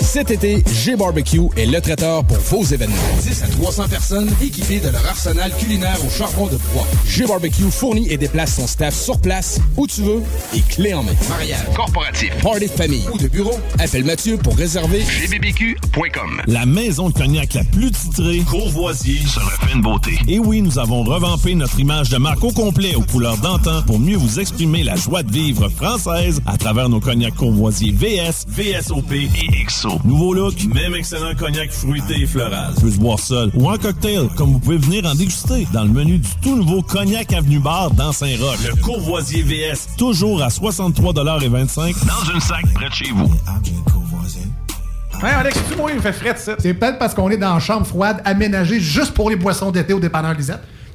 Cet 0.00 0.30
été, 0.30 0.62
G-Barbecue 0.84 1.48
est 1.56 1.66
le 1.66 1.80
traiteur 1.80 2.24
pour 2.24 2.38
vos 2.38 2.64
événements. 2.64 2.96
10 3.22 3.42
à 3.42 3.46
300 3.48 3.88
personnes 3.88 4.30
équipées 4.42 4.78
de 4.80 4.88
leur 4.90 5.04
arsenal 5.06 5.52
culinaire 5.58 5.98
au 6.06 6.10
charbon 6.10 6.46
de 6.46 6.56
bois. 6.72 6.86
G-Barbecue 7.06 7.70
fournit 7.70 8.10
et 8.10 8.16
déplace 8.16 8.54
son 8.54 8.66
staff 8.66 8.94
sur 8.94 9.18
place, 9.20 9.60
où 9.76 9.86
tu 9.86 10.02
veux, 10.02 10.22
et 10.54 10.60
clé 10.60 10.94
en 10.94 11.02
main. 11.02 11.12
Mariage, 11.28 11.64
corporatif, 11.74 12.30
party 12.42 12.66
de 12.66 12.70
famille 12.70 13.04
ou 13.12 13.18
de 13.18 13.28
bureau, 13.28 13.58
appelle 13.78 14.04
Mathieu 14.04 14.36
pour 14.36 14.56
réserver 14.56 15.00
gbbq.com. 15.00 16.42
La 16.46 16.64
maison 16.64 17.08
de 17.08 17.14
cognac 17.14 17.54
la 17.54 17.64
plus 17.64 17.90
titrée, 17.90 18.38
Courvoisier, 18.48 19.18
se 19.26 19.40
refait 19.40 19.72
une 19.74 19.82
beauté. 19.82 20.18
Et 20.28 20.38
oui, 20.38 20.62
nous 20.62 20.78
avons 20.78 21.02
revampé 21.02 21.54
notre 21.54 21.78
image 21.80 22.08
de 22.08 22.18
marque 22.18 22.44
au 22.44 22.52
complet 22.52 22.94
aux 22.94 23.02
couleurs 23.02 23.38
d'antan 23.38 23.82
pour 23.82 23.98
mieux 23.98 24.16
vous 24.16 24.38
exprimer 24.38 24.84
la 24.84 24.96
joie 24.96 25.22
de 25.22 25.32
vivre 25.32 25.68
française 25.68 26.40
à 26.46 26.56
travers 26.56 26.88
nos 26.88 27.00
cognacs 27.00 27.34
Courvoisier 27.34 27.92
VS, 27.92 28.46
VSOP 28.48 29.12
et 29.12 29.64
XO. 29.66 29.87
Nouveau 30.04 30.34
look, 30.34 30.54
même 30.74 30.94
excellent 30.94 31.34
cognac 31.34 31.70
fruité 31.70 32.20
et 32.20 32.26
floral. 32.26 32.74
Peut 32.80 32.90
se 32.90 32.98
boire 32.98 33.18
seul 33.18 33.50
ou 33.54 33.70
en 33.70 33.76
cocktail, 33.76 34.28
comme 34.36 34.52
vous 34.52 34.58
pouvez 34.58 34.78
venir 34.78 35.06
en 35.06 35.14
déguster 35.14 35.66
dans 35.72 35.84
le 35.84 35.90
menu 35.90 36.18
du 36.18 36.28
tout 36.42 36.56
nouveau 36.56 36.82
Cognac 36.82 37.32
Avenue 37.32 37.58
Bar 37.58 37.90
dans 37.92 38.12
Saint-Roch. 38.12 38.58
Le 38.66 38.80
Courvoisier 38.82 39.42
VS, 39.42 39.96
toujours 39.96 40.42
à 40.42 40.48
63,25 40.48 41.94
dans 42.06 42.32
une 42.32 42.40
sac 42.40 42.64
près 42.74 42.88
de 42.88 42.94
chez 42.94 43.10
vous. 43.12 43.30
Hey 45.20 45.34
Alex, 45.34 45.58
tu 45.68 45.76
moi, 45.76 45.90
il 45.90 45.96
me 45.96 46.00
fait 46.00 46.12
frais 46.12 46.36
ça. 46.36 46.54
C'est 46.58 46.74
peut-être 46.74 46.98
parce 46.98 47.12
qu'on 47.12 47.28
est 47.28 47.36
dans 47.36 47.54
une 47.54 47.60
chambre 47.60 47.84
froide 47.84 48.22
aménagée 48.24 48.78
juste 48.78 49.14
pour 49.14 49.30
les 49.30 49.36
boissons 49.36 49.72
d'été 49.72 49.92
au 49.92 49.98
dépanneur 49.98 50.34
Lisette. 50.34 50.62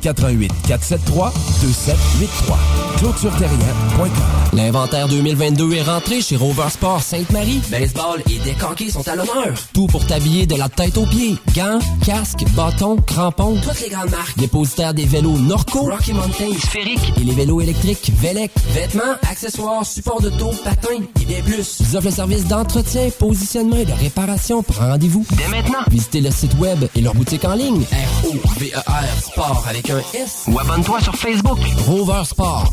88 0.00 0.52
473 0.66 1.32
2783. 1.60 2.58
ClôtureTerrien.com. 2.98 4.47
L'inventaire 4.52 5.08
2022 5.08 5.74
est 5.74 5.82
rentré 5.82 6.20
chez 6.20 6.36
Rover 6.36 6.70
Sport 6.70 7.02
Sainte-Marie. 7.02 7.60
Baseball 7.70 8.22
et 8.30 8.38
décanqués 8.38 8.90
sont 8.90 9.06
à 9.06 9.14
l'honneur. 9.14 9.54
Tout 9.72 9.86
pour 9.86 10.06
t'habiller 10.06 10.46
de 10.46 10.56
la 10.56 10.68
tête 10.68 10.96
aux 10.96 11.06
pieds. 11.06 11.36
Gants, 11.54 11.78
casques, 12.04 12.44
bâtons, 12.56 12.96
crampons, 12.96 13.56
toutes 13.62 13.80
les 13.80 13.90
grandes 13.90 14.10
marques. 14.10 14.38
Dépositaire 14.38 14.94
des 14.94 15.04
vélos 15.04 15.38
Norco, 15.38 15.80
Rocky 15.90 16.12
Mountain, 16.12 16.52
Sphérique 16.58 17.12
et 17.20 17.24
les 17.24 17.34
vélos 17.34 17.60
électriques 17.60 18.10
Velec. 18.20 18.50
Vêtements, 18.70 19.16
accessoires, 19.30 19.84
supports 19.84 20.22
de 20.22 20.30
dos, 20.30 20.52
patins 20.64 21.04
et 21.20 21.24
des 21.24 21.42
plus. 21.42 21.78
Ils 21.80 21.96
offrent 21.96 22.06
le 22.06 22.12
service 22.12 22.46
d'entretien, 22.46 23.10
positionnement 23.18 23.76
et 23.76 23.84
de 23.84 23.92
réparation. 23.92 24.62
Prends 24.62 24.88
rendez-vous 24.88 25.26
dès 25.32 25.48
maintenant. 25.48 25.78
Visitez 25.90 26.20
le 26.20 26.30
site 26.30 26.54
web 26.58 26.84
et 26.94 27.00
leur 27.00 27.14
boutique 27.14 27.44
en 27.44 27.54
ligne. 27.54 27.82
R-O-V-E-R 27.82 29.22
Sport 29.22 29.64
avec 29.68 29.90
un 29.90 29.98
S. 30.14 30.44
Ou 30.48 30.58
abonne-toi 30.58 31.00
sur 31.00 31.14
Facebook. 31.14 31.58
Rover 31.86 32.22
Sport. 32.24 32.72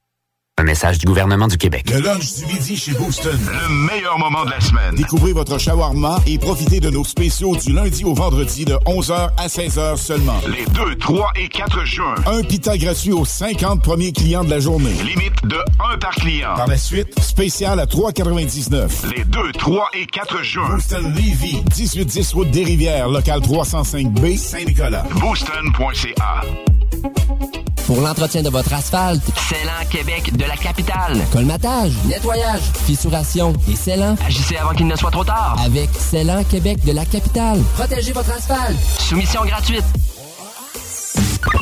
Un 0.57 0.63
message 0.63 0.99
du 0.99 1.07
gouvernement 1.07 1.47
du 1.47 1.57
Québec. 1.57 1.89
Le 1.89 2.01
lunch 2.01 2.35
du 2.35 2.45
midi 2.45 2.75
chez 2.77 2.91
Booston. 2.91 3.35
Le 3.35 3.69
meilleur 3.87 4.19
moment 4.19 4.45
de 4.45 4.51
la 4.51 4.59
semaine. 4.59 4.93
Découvrez 4.95 5.33
votre 5.33 5.57
shawarma 5.57 6.19
et 6.27 6.37
profitez 6.37 6.79
de 6.79 6.89
nos 6.91 7.03
spéciaux 7.03 7.55
du 7.55 7.73
lundi 7.73 8.03
au 8.03 8.13
vendredi 8.13 8.65
de 8.65 8.73
11h 8.85 9.29
à 9.37 9.47
16h 9.47 9.97
seulement. 9.97 10.39
Les 10.47 10.65
2, 10.65 10.97
3 10.97 11.31
et 11.37 11.47
4 11.47 11.85
juin. 11.85 12.13
Un 12.27 12.43
pita 12.43 12.77
gratuit 12.77 13.11
aux 13.13 13.25
50 13.25 13.81
premiers 13.81 14.11
clients 14.11 14.43
de 14.43 14.51
la 14.51 14.59
journée. 14.59 14.93
Limite 15.03 15.43
de 15.45 15.57
1 15.93 15.97
par 15.97 16.11
client. 16.11 16.53
Par 16.55 16.67
la 16.67 16.77
suite, 16.77 17.19
spécial 17.21 17.79
à 17.79 17.85
3,99. 17.85 19.15
Les 19.15 19.23
2, 19.23 19.53
3 19.53 19.89
et 19.93 20.05
4 20.05 20.43
juin. 20.43 20.69
Booston 20.75 21.11
Levy, 21.15 21.63
1810 21.75 22.33
route 22.33 22.51
des 22.51 22.63
Rivières, 22.65 23.07
local 23.07 23.39
305B, 23.39 24.37
Saint-Nicolas. 24.37 25.05
Booston.ca. 25.15 26.41
Pour 27.85 27.99
l'entretien 27.99 28.41
de 28.41 28.49
votre 28.49 28.73
asphalte, 28.73 29.21
Célan 29.49 29.89
Québec 29.89 30.35
de 30.35 30.45
la 30.45 30.55
capitale. 30.55 31.19
colmatage, 31.31 31.91
nettoyage, 32.05 32.61
fissuration 32.85 33.53
et 33.69 33.75
scellant. 33.75 34.15
Agissez 34.25 34.55
avant 34.57 34.73
qu'il 34.73 34.87
ne 34.87 34.95
soit 34.95 35.11
trop 35.11 35.25
tard. 35.25 35.57
Avec 35.65 35.89
Célan 35.97 36.43
Québec 36.43 36.83
de 36.85 36.93
la 36.93 37.05
capitale. 37.05 37.59
Protégez 37.75 38.13
votre 38.13 38.31
asphalte. 38.31 38.77
Soumission 38.99 39.43
gratuite. 39.43 39.83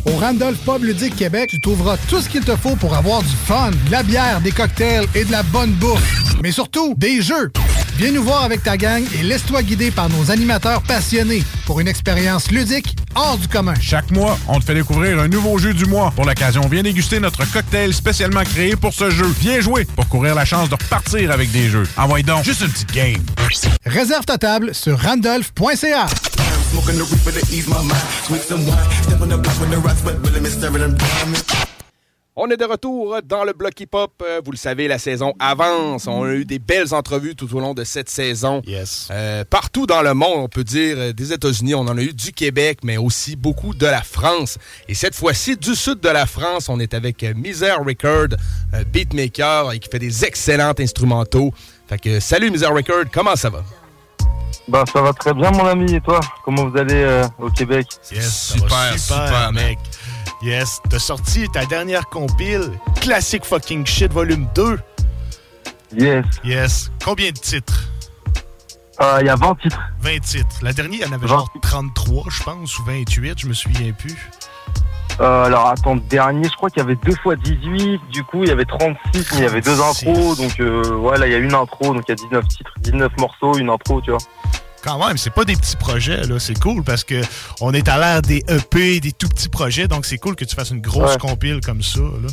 Au 0.06 0.18
Randolph 0.18 0.60
Pub 0.66 0.84
Ludique 0.84 1.16
Québec, 1.16 1.50
tu 1.50 1.60
trouveras 1.60 1.98
tout 2.10 2.22
ce 2.22 2.30
qu'il 2.30 2.44
te 2.44 2.56
faut 2.56 2.76
pour 2.76 2.96
avoir 2.96 3.22
du 3.22 3.36
fun, 3.46 3.72
de 3.72 3.92
la 3.92 4.04
bière, 4.04 4.42
des 4.42 4.52
cocktails 4.52 5.06
et 5.16 5.26
de 5.26 5.32
la 5.32 5.44
bonne 5.44 5.72
bouffe. 5.72 6.36
Mais 6.42 6.52
surtout, 6.52 6.94
des 6.98 7.22
jeux. 7.22 7.52
Viens 7.98 8.12
nous 8.12 8.24
voir 8.24 8.44
avec 8.44 8.64
ta 8.64 8.78
gang 8.78 9.04
et 9.20 9.24
laisse-toi 9.24 9.62
guider 9.62 9.92
par 9.92 10.08
nos 10.10 10.32
animateurs 10.32 10.82
passionnés 10.84 11.44
pour 11.66 11.82
une 11.82 11.88
expérience 11.90 12.50
ludique 12.50 12.96
hors 13.14 13.38
du 13.38 13.48
commun. 13.50 13.74
Chaque 13.82 14.10
mois, 14.12 14.38
on 14.48 14.60
te 14.60 14.66
fait 14.66 14.74
découvrir 14.74 15.20
un 15.20 15.28
nouveau 15.28 15.58
jeu 15.58 15.74
du 15.74 15.86
mois. 15.86 16.12
Pour 16.16 16.24
l'occasion, 16.24 16.62
viens 16.72 16.82
déguster 16.82 17.20
notre 17.20 17.44
cocktail 17.52 17.94
spécialement 17.94 18.44
créé 18.44 18.78
pour 18.78 18.94
ce 18.94 19.10
jeu. 19.10 19.28
Viens 19.42 19.60
jouer 19.60 19.84
pour 19.84 20.08
courir 20.08 20.34
la 20.34 20.46
chance 20.46 20.70
de 20.70 20.76
repartir 20.76 21.32
avec 21.32 21.52
des 21.52 21.68
jeux. 21.70 21.84
Envoie 21.98 22.22
donc 22.22 22.46
juste 22.46 22.62
une 22.62 22.70
petite 22.70 22.94
game. 22.94 23.22
Réserve 23.86 24.24
ta 24.24 24.38
table 24.38 24.74
sur 24.74 24.98
randolph.ca. 24.98 26.06
Smoking 26.72 26.98
the 26.98 27.04
reaper 27.12 27.32
to 27.32 27.54
ease 27.54 27.68
my 27.68 27.82
mind. 27.82 27.98
Sweet 28.26 28.42
some 28.42 28.66
wine. 28.68 28.78
Step 29.04 29.22
on 29.22 29.30
the 29.30 29.38
block 29.38 29.56
when 29.60 29.72
the 29.72 29.78
rocks 29.78 30.04
wet, 30.04 30.20
willing 30.22 30.44
me 30.44 30.50
staring 30.50 30.80
them 30.80 30.96
diamonds. 30.96 31.44
On 32.42 32.50
est 32.50 32.56
de 32.58 32.64
retour 32.64 33.18
dans 33.28 33.44
le 33.44 33.52
bloc 33.52 33.78
hip-hop. 33.82 34.12
Euh, 34.22 34.40
Vous 34.46 34.52
le 34.52 34.58
savez, 34.58 34.88
la 34.88 34.98
saison 34.98 35.34
avance. 35.40 36.08
On 36.08 36.24
a 36.24 36.34
eu 36.36 36.46
des 36.46 36.58
belles 36.60 36.94
entrevues 36.94 37.36
tout 37.36 37.54
au 37.54 37.60
long 37.60 37.74
de 37.74 37.84
cette 37.84 38.10
saison. 38.10 38.62
Yes. 38.66 39.10
Euh, 39.12 39.44
partout 39.44 39.86
dans 39.86 40.02
le 40.02 40.14
monde, 40.14 40.38
on 40.38 40.48
peut 40.48 40.64
dire, 40.64 40.96
euh, 40.98 41.12
des 41.12 41.34
États-Unis, 41.34 41.76
on 41.76 41.82
en 41.82 41.98
a 41.98 42.02
eu 42.02 42.14
du 42.14 42.32
Québec, 42.32 42.80
mais 42.84 42.96
aussi 42.96 43.36
beaucoup 43.36 43.74
de 43.74 43.86
la 43.86 44.02
France. 44.04 44.58
Et 44.88 44.94
cette 44.94 45.16
fois-ci, 45.16 45.58
du 45.58 45.76
sud 45.76 46.00
de 46.00 46.08
la 46.10 46.26
France, 46.26 46.70
on 46.70 46.80
est 46.80 46.94
avec 46.94 47.24
Misère 47.36 47.80
Record, 47.86 48.38
beatmaker, 48.94 49.74
et 49.74 49.80
qui 49.80 49.90
fait 49.90 50.00
des 50.00 50.24
excellents 50.24 50.74
instrumentaux. 50.80 51.52
Fait 51.88 52.00
que, 52.00 52.20
salut 52.22 52.52
Misère 52.52 52.74
Record, 52.74 53.04
comment 53.12 53.36
ça 53.36 53.50
va? 53.50 53.66
Bah 54.68 54.84
ça 54.92 55.02
va 55.02 55.14
très 55.14 55.34
bien 55.34 55.52
mon 55.52 55.66
ami 55.66 55.96
et 55.96 56.02
toi 56.02 56.20
Comment 56.44 56.68
vous 56.68 56.78
allez 56.78 57.02
euh, 57.04 57.28
au 57.40 57.50
Québec? 57.50 57.88
Yes, 58.12 58.54
super, 58.54 58.98
super, 58.98 59.52
mec. 59.52 59.80
Yes, 60.42 60.80
t'as 60.90 61.00
sorti 61.00 61.48
ta 61.50 61.66
dernière 61.66 62.08
compile, 62.08 62.72
Classic 63.02 63.44
Fucking 63.44 63.86
Shit 63.86 64.14
Volume 64.14 64.48
2. 64.56 64.80
Yes. 65.98 66.26
Yes. 66.44 66.92
Combien 67.04 67.32
de 67.32 67.38
titres? 67.38 67.90
Il 69.22 69.26
y 69.26 69.30
a 69.30 69.36
20 69.36 69.56
titres. 69.56 69.80
20 70.02 70.20
titres. 70.20 70.56
La 70.62 70.74
dernière, 70.74 71.00
il 71.00 71.08
y 71.08 71.10
en 71.10 71.14
avait 71.14 71.28
genre 71.28 71.50
33, 71.62 72.26
je 72.30 72.44
pense, 72.44 72.80
ou 72.80 72.84
28, 72.84 73.40
je 73.40 73.48
me 73.48 73.54
souviens 73.54 73.92
plus. 73.94 74.30
Euh, 75.22 75.44
alors 75.46 75.68
attends, 75.68 75.98
dernier, 75.98 76.48
je 76.48 76.56
crois 76.56 76.70
qu'il 76.70 76.82
y 76.82 76.86
avait 76.86 76.96
deux 76.96 77.16
fois 77.16 77.36
18, 77.36 78.00
du 78.10 78.24
coup 78.24 78.44
il 78.44 78.48
y 78.50 78.52
avait 78.52 78.64
36, 78.66 78.98
mais 79.14 79.22
il 79.40 79.44
y 79.44 79.46
avait 79.46 79.60
deux 79.62 79.76
36. 79.76 80.08
intros, 80.08 80.38
donc 80.38 80.60
euh, 80.62 80.96
ouais 80.96 81.18
là 81.18 81.28
il 81.28 81.34
y 81.34 81.36
a 81.36 81.40
une 81.40 81.54
intro, 81.54 81.94
donc 81.94 82.04
il 82.08 82.12
y 82.12 82.14
a 82.14 82.16
19 82.16 82.48
titres, 82.48 82.72
19 82.80 83.12
morceaux, 83.18 83.58
une 83.58 83.70
intro, 83.70 84.00
tu 84.02 84.12
vois. 84.12 84.20
Quand 84.82 85.06
même, 85.06 85.18
c'est 85.18 85.34
pas 85.34 85.44
des 85.44 85.58
petits 85.58 85.76
projets, 85.76 86.22
là. 86.26 86.40
C'est 86.40 86.58
cool 86.58 86.84
parce 86.86 87.04
que 87.04 87.22
on 87.60 87.74
est 87.74 87.90
à 87.90 87.98
l'ère 87.98 88.22
des 88.22 88.46
EP, 88.48 89.02
des 89.02 89.12
tout 89.12 89.28
petits 89.28 89.50
projets, 89.50 89.90
donc 89.90 90.06
c'est 90.06 90.18
cool 90.20 90.38
que 90.38 90.46
tu 90.46 90.56
fasses 90.56 90.70
une 90.72 90.80
grosse 90.80 91.12
Ouais. 91.12 91.18
compile 91.18 91.60
comme 91.66 91.82
ça, 91.82 92.00
là. 92.00 92.30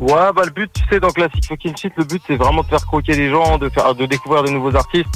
Ouais, 0.00 0.32
bah 0.34 0.42
le 0.44 0.50
but, 0.50 0.70
tu 0.72 0.82
sais, 0.90 0.98
dans 0.98 1.10
Classic 1.10 1.44
Fucking 1.46 1.76
Shit, 1.76 1.92
le 1.96 2.04
but 2.04 2.20
c'est 2.26 2.36
vraiment 2.36 2.62
de 2.62 2.66
faire 2.68 2.84
croquer 2.84 3.14
les 3.14 3.30
gens, 3.30 3.56
de 3.56 3.68
faire, 3.68 3.94
de 3.94 4.04
découvrir 4.06 4.42
de 4.42 4.50
nouveaux 4.50 4.74
artistes 4.74 5.06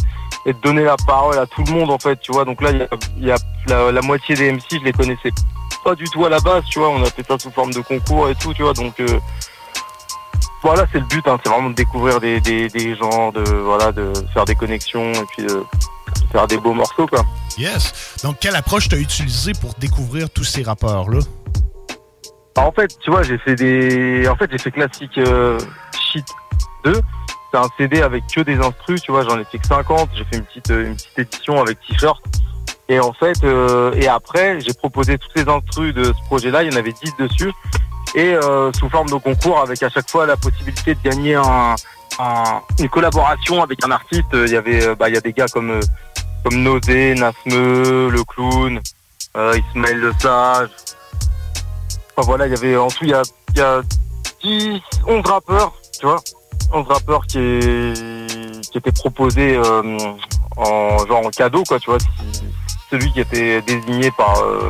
et 0.46 0.52
de 0.52 0.58
donner 0.62 0.84
la 0.84 0.94
parole 1.08 1.36
à 1.38 1.46
tout 1.46 1.64
le 1.64 1.72
monde 1.72 1.90
en 1.90 1.98
fait, 1.98 2.20
tu 2.20 2.30
vois. 2.32 2.44
Donc 2.44 2.62
là, 2.62 2.70
il 2.70 2.78
y 2.78 2.82
a, 2.82 2.88
il 3.18 3.26
y 3.26 3.30
a 3.32 3.36
la, 3.66 3.90
la 3.90 4.00
moitié 4.00 4.36
des 4.36 4.52
MC, 4.52 4.62
je 4.78 4.84
les 4.84 4.92
connaissais 4.92 5.30
pas 5.84 5.94
du 5.94 6.04
tout 6.04 6.24
à 6.24 6.28
la 6.28 6.40
base, 6.40 6.64
tu 6.70 6.78
vois. 6.78 6.88
On 6.88 7.02
a 7.02 7.10
fait 7.10 7.24
ça 7.26 7.38
sous 7.38 7.50
forme 7.50 7.72
de 7.72 7.80
concours 7.80 8.28
et 8.28 8.34
tout, 8.34 8.54
tu 8.54 8.62
vois. 8.62 8.72
Donc 8.72 8.98
euh, 9.00 9.20
voilà, 10.62 10.86
c'est 10.90 10.98
le 10.98 11.06
but, 11.06 11.26
hein, 11.28 11.38
c'est 11.44 11.50
vraiment 11.50 11.70
de 11.70 11.74
découvrir 11.74 12.20
des, 12.20 12.40
des, 12.40 12.68
des 12.68 12.96
gens, 12.96 13.30
de 13.32 13.42
voilà, 13.42 13.92
de 13.92 14.12
faire 14.32 14.46
des 14.46 14.54
connexions 14.54 15.12
et 15.12 15.24
puis 15.36 15.46
de 15.46 15.62
faire 16.32 16.46
des 16.46 16.56
beaux 16.56 16.74
morceaux, 16.74 17.06
quoi. 17.06 17.24
Yes. 17.58 18.16
Donc, 18.24 18.38
quelle 18.40 18.56
approche 18.56 18.88
t'as 18.88 18.96
utilisée 18.96 19.52
pour 19.60 19.74
découvrir 19.74 20.30
tous 20.30 20.44
ces 20.44 20.62
rappeurs-là? 20.62 21.20
Bah, 22.56 22.62
en 22.62 22.72
fait, 22.72 22.98
tu 23.00 23.10
vois, 23.10 23.22
j'ai 23.22 23.38
fait 23.38 23.54
des. 23.54 24.26
En 24.28 24.36
fait, 24.36 24.50
j'ai 24.50 24.58
fait 24.58 24.70
classique 24.70 25.18
euh, 25.18 25.58
Shit 25.92 26.26
2. 26.84 27.00
C'est 27.52 27.58
un 27.58 27.68
CD 27.78 28.02
avec 28.02 28.24
que 28.26 28.40
des 28.40 28.56
instrus, 28.56 29.00
tu 29.02 29.12
vois, 29.12 29.22
j'en 29.22 29.38
ai 29.38 29.44
fait 29.44 29.58
que 29.58 29.66
50. 29.66 30.10
J'ai 30.14 30.24
fait 30.24 30.36
une 30.36 30.44
petite, 30.44 30.70
euh, 30.70 30.86
une 30.86 30.94
petite 30.96 31.18
édition 31.18 31.60
avec 31.60 31.78
t-shirt. 31.80 32.22
Et 32.88 33.00
en 33.00 33.12
fait, 33.14 33.42
euh, 33.44 33.92
et 33.94 34.08
après, 34.08 34.60
j'ai 34.60 34.74
proposé 34.74 35.16
toutes 35.18 35.32
les 35.36 35.48
instrus 35.48 35.94
de 35.94 36.04
ce 36.04 36.26
projet-là. 36.26 36.62
Il 36.62 36.72
y 36.72 36.74
en 36.74 36.78
avait 36.78 36.92
10 36.92 37.12
dessus. 37.18 37.52
Et 38.14 38.34
euh, 38.34 38.70
sous 38.78 38.88
forme 38.90 39.08
de 39.08 39.14
concours, 39.16 39.58
avec 39.60 39.82
à 39.82 39.88
chaque 39.88 40.08
fois 40.10 40.26
la 40.26 40.36
possibilité 40.36 40.94
de 40.94 41.00
gagner 41.02 41.34
un, 41.34 41.74
un- 42.18 42.60
une 42.78 42.88
collaboration 42.88 43.62
avec 43.62 43.84
un 43.84 43.90
artiste. 43.90 44.26
Il 44.32 44.50
y 44.50 44.56
avait, 44.56 44.84
euh, 44.86 44.94
bah, 44.94 45.08
il 45.08 45.14
y 45.14 45.18
a 45.18 45.20
des 45.20 45.32
gars 45.32 45.46
comme, 45.52 45.70
euh, 45.70 45.80
comme 46.44 46.62
Nosé, 46.62 47.14
Nasme, 47.14 47.34
Le 47.46 48.22
Clown, 48.24 48.80
euh, 49.36 49.58
Ismaël 49.70 49.96
Le 49.98 50.12
Sage. 50.20 50.68
Enfin 52.16 52.26
voilà, 52.26 52.46
il 52.46 52.52
y 52.52 52.56
avait 52.56 52.76
en 52.76 52.88
tout, 52.88 53.02
il 53.04 53.08
y 53.10 53.14
a, 53.14 53.22
y 53.56 53.60
a 53.60 53.82
10, 54.44 54.80
11 55.08 55.26
rappeurs, 55.26 55.72
tu 55.98 56.06
vois, 56.06 56.20
11 56.72 56.86
rappeurs 56.86 57.26
qui, 57.26 57.38
qui 58.70 58.78
étaient 58.78 58.92
proposés 58.92 59.56
euh, 59.56 59.98
en 60.56 60.98
genre 61.06 61.26
en 61.26 61.30
cadeau, 61.30 61.64
quoi, 61.66 61.80
tu 61.80 61.90
vois. 61.90 61.98
Celui 62.90 63.12
qui 63.12 63.20
était 63.20 63.62
désigné 63.62 64.10
par 64.12 64.38
euh, 64.42 64.68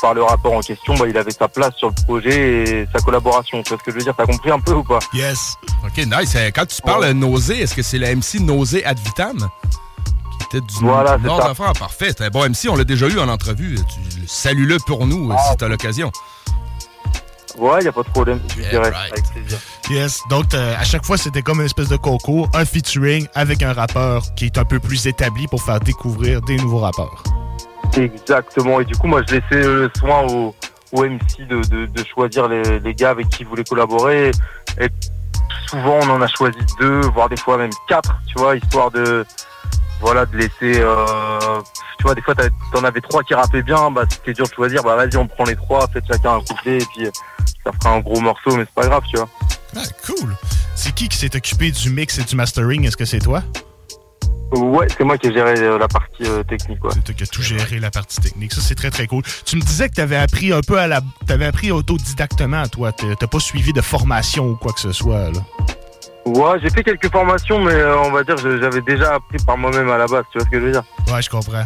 par 0.00 0.14
le 0.14 0.22
rappeur 0.22 0.52
en 0.52 0.60
question, 0.60 0.94
bah, 0.94 1.04
il 1.08 1.16
avait 1.16 1.30
sa 1.30 1.46
place 1.48 1.74
sur 1.76 1.88
le 1.88 1.94
projet 2.04 2.64
et 2.80 2.86
sa 2.92 2.98
collaboration. 3.00 3.62
Tu 3.62 3.68
vois 3.70 3.78
ce 3.78 3.84
que 3.84 3.90
je 3.92 3.96
veux 3.98 4.02
dire? 4.02 4.14
T'as 4.16 4.26
compris 4.26 4.50
un 4.50 4.58
peu 4.60 4.72
ou 4.72 4.82
pas? 4.82 4.98
Yes. 5.14 5.54
OK, 5.84 5.98
nice. 5.98 6.34
Euh, 6.36 6.50
Quand 6.54 6.66
tu 6.66 6.80
parles 6.82 7.06
de 7.06 7.12
Nausée, 7.12 7.60
est-ce 7.62 7.74
que 7.74 7.82
c'est 7.82 7.98
la 7.98 8.14
MC 8.14 8.40
Nausée 8.40 8.84
Ad 8.84 8.98
Vitam? 8.98 9.36
Qui 9.38 10.58
était 10.58 10.60
du 10.66 10.74
Voilà, 10.80 11.18
Nord 11.18 11.54
France. 11.54 11.78
Parfait. 11.78 12.12
C'est 12.16 12.24
un 12.24 12.30
bon 12.30 12.48
MC. 12.48 12.68
On 12.68 12.76
l'a 12.76 12.84
déjà 12.84 13.06
eu 13.06 13.18
en 13.20 13.28
entrevue. 13.28 13.78
Salue-le 14.26 14.78
pour 14.86 15.06
nous 15.06 15.30
euh, 15.30 15.36
si 15.50 15.56
tu 15.56 15.64
as 15.64 15.68
l'occasion. 15.68 16.10
Ouais, 17.58 17.78
il 17.80 17.84
y 17.84 17.88
a 17.88 17.92
pas 17.92 18.02
de 18.02 18.08
problème, 18.08 18.40
je 18.48 18.62
dirais, 18.68 18.76
avec 18.76 19.24
plaisir. 19.32 19.58
Yes. 19.90 20.20
Donc, 20.30 20.54
euh, 20.54 20.74
à 20.78 20.84
chaque 20.84 21.04
fois, 21.04 21.16
c'était 21.16 21.42
comme 21.42 21.60
une 21.60 21.66
espèce 21.66 21.88
de 21.88 21.96
concours, 21.96 22.48
un 22.54 22.64
featuring 22.64 23.26
avec 23.34 23.62
un 23.62 23.72
rappeur 23.72 24.22
qui 24.34 24.46
est 24.46 24.58
un 24.58 24.64
peu 24.64 24.78
plus 24.78 25.06
établi 25.06 25.46
pour 25.48 25.62
faire 25.62 25.80
découvrir 25.80 26.40
des 26.42 26.56
nouveaux 26.56 26.78
rappeurs. 26.78 27.22
Exactement. 27.96 28.80
Et 28.80 28.84
du 28.84 28.94
coup, 28.96 29.06
moi, 29.06 29.22
je 29.28 29.34
laissais 29.34 29.66
le 29.68 29.90
soin 29.98 30.22
au, 30.22 30.54
au 30.92 31.04
MC 31.04 31.46
de, 31.48 31.60
de, 31.68 31.86
de 31.86 32.04
choisir 32.04 32.48
les, 32.48 32.80
les 32.80 32.94
gars 32.94 33.10
avec 33.10 33.28
qui 33.28 33.42
il 33.42 33.48
voulait 33.48 33.64
collaborer. 33.64 34.30
Et 34.80 34.88
souvent, 35.68 35.98
on 36.02 36.10
en 36.10 36.22
a 36.22 36.28
choisi 36.28 36.58
deux, 36.80 37.00
voire 37.00 37.28
des 37.28 37.36
fois 37.36 37.58
même 37.58 37.70
quatre, 37.88 38.14
tu 38.26 38.34
vois, 38.38 38.56
histoire 38.56 38.90
de, 38.90 39.26
voilà, 40.02 40.26
de 40.26 40.36
laisser, 40.36 40.80
euh, 40.80 41.60
tu 41.96 42.02
vois, 42.02 42.14
des 42.14 42.20
fois, 42.20 42.34
t'en 42.72 42.84
avais 42.84 43.00
trois 43.00 43.22
qui 43.22 43.34
rappaient 43.34 43.62
bien, 43.62 43.90
bah, 43.90 44.02
c'était 44.10 44.34
dur 44.34 44.46
de 44.46 44.52
choisir, 44.52 44.82
bah, 44.82 44.96
vas-y, 44.96 45.16
on 45.16 45.26
prend 45.28 45.44
les 45.44 45.56
trois, 45.56 45.88
faites 45.92 46.04
chacun 46.10 46.34
un 46.34 46.40
couplet, 46.40 46.78
et 46.78 46.86
puis, 46.94 47.06
ça 47.64 47.70
fera 47.80 47.94
un 47.94 48.00
gros 48.00 48.20
morceau, 48.20 48.56
mais 48.56 48.64
c'est 48.64 48.74
pas 48.74 48.88
grave, 48.88 49.04
tu 49.08 49.16
vois. 49.16 49.28
Ah, 49.76 49.84
cool. 50.04 50.36
C'est 50.74 50.92
qui 50.92 51.08
qui 51.08 51.16
s'est 51.16 51.34
occupé 51.34 51.70
du 51.70 51.90
mix 51.90 52.18
et 52.18 52.24
du 52.24 52.36
mastering? 52.36 52.84
Est-ce 52.84 52.96
que 52.96 53.04
c'est 53.04 53.20
toi? 53.20 53.42
Ouais, 54.52 54.86
c'est 54.98 55.04
moi 55.04 55.16
qui 55.16 55.28
ai 55.28 55.32
géré 55.32 55.58
euh, 55.60 55.78
la 55.78 55.88
partie 55.88 56.24
euh, 56.24 56.42
technique, 56.42 56.84
ouais. 56.84 56.90
C'est 56.92 57.04
toi 57.04 57.14
qui 57.14 57.22
as 57.22 57.26
tout 57.26 57.40
géré 57.40 57.78
la 57.78 57.90
partie 57.90 58.20
technique. 58.20 58.52
Ça, 58.52 58.60
c'est 58.60 58.74
très, 58.74 58.90
très 58.90 59.06
cool. 59.06 59.22
Tu 59.46 59.56
me 59.56 59.62
disais 59.62 59.88
que 59.88 59.94
tu 59.94 60.00
avais 60.02 60.16
appris 60.16 60.52
un 60.52 60.60
peu 60.60 60.78
à 60.78 60.86
la. 60.86 61.00
Tu 61.26 61.32
avais 61.32 61.46
appris 61.46 61.70
autodidactement, 61.70 62.66
toi. 62.68 62.92
T'as 62.92 63.26
pas 63.26 63.40
suivi 63.40 63.72
de 63.72 63.80
formation 63.80 64.48
ou 64.48 64.56
quoi 64.56 64.74
que 64.74 64.80
ce 64.80 64.92
soit, 64.92 65.30
là. 65.30 65.40
Ouais, 66.24 66.58
j'ai 66.62 66.70
fait 66.70 66.84
quelques 66.84 67.10
formations, 67.10 67.62
mais 67.64 67.72
euh, 67.72 67.98
on 67.98 68.12
va 68.12 68.22
dire, 68.22 68.36
que 68.36 68.60
j'avais 68.60 68.80
déjà 68.82 69.14
appris 69.14 69.38
par 69.44 69.58
moi-même 69.58 69.90
à 69.90 69.98
la 69.98 70.06
base, 70.06 70.24
tu 70.30 70.38
vois 70.38 70.46
ce 70.46 70.50
que 70.50 70.60
je 70.60 70.64
veux 70.66 70.72
dire? 70.72 70.84
Ouais, 71.12 71.20
je 71.20 71.28
comprends. 71.28 71.64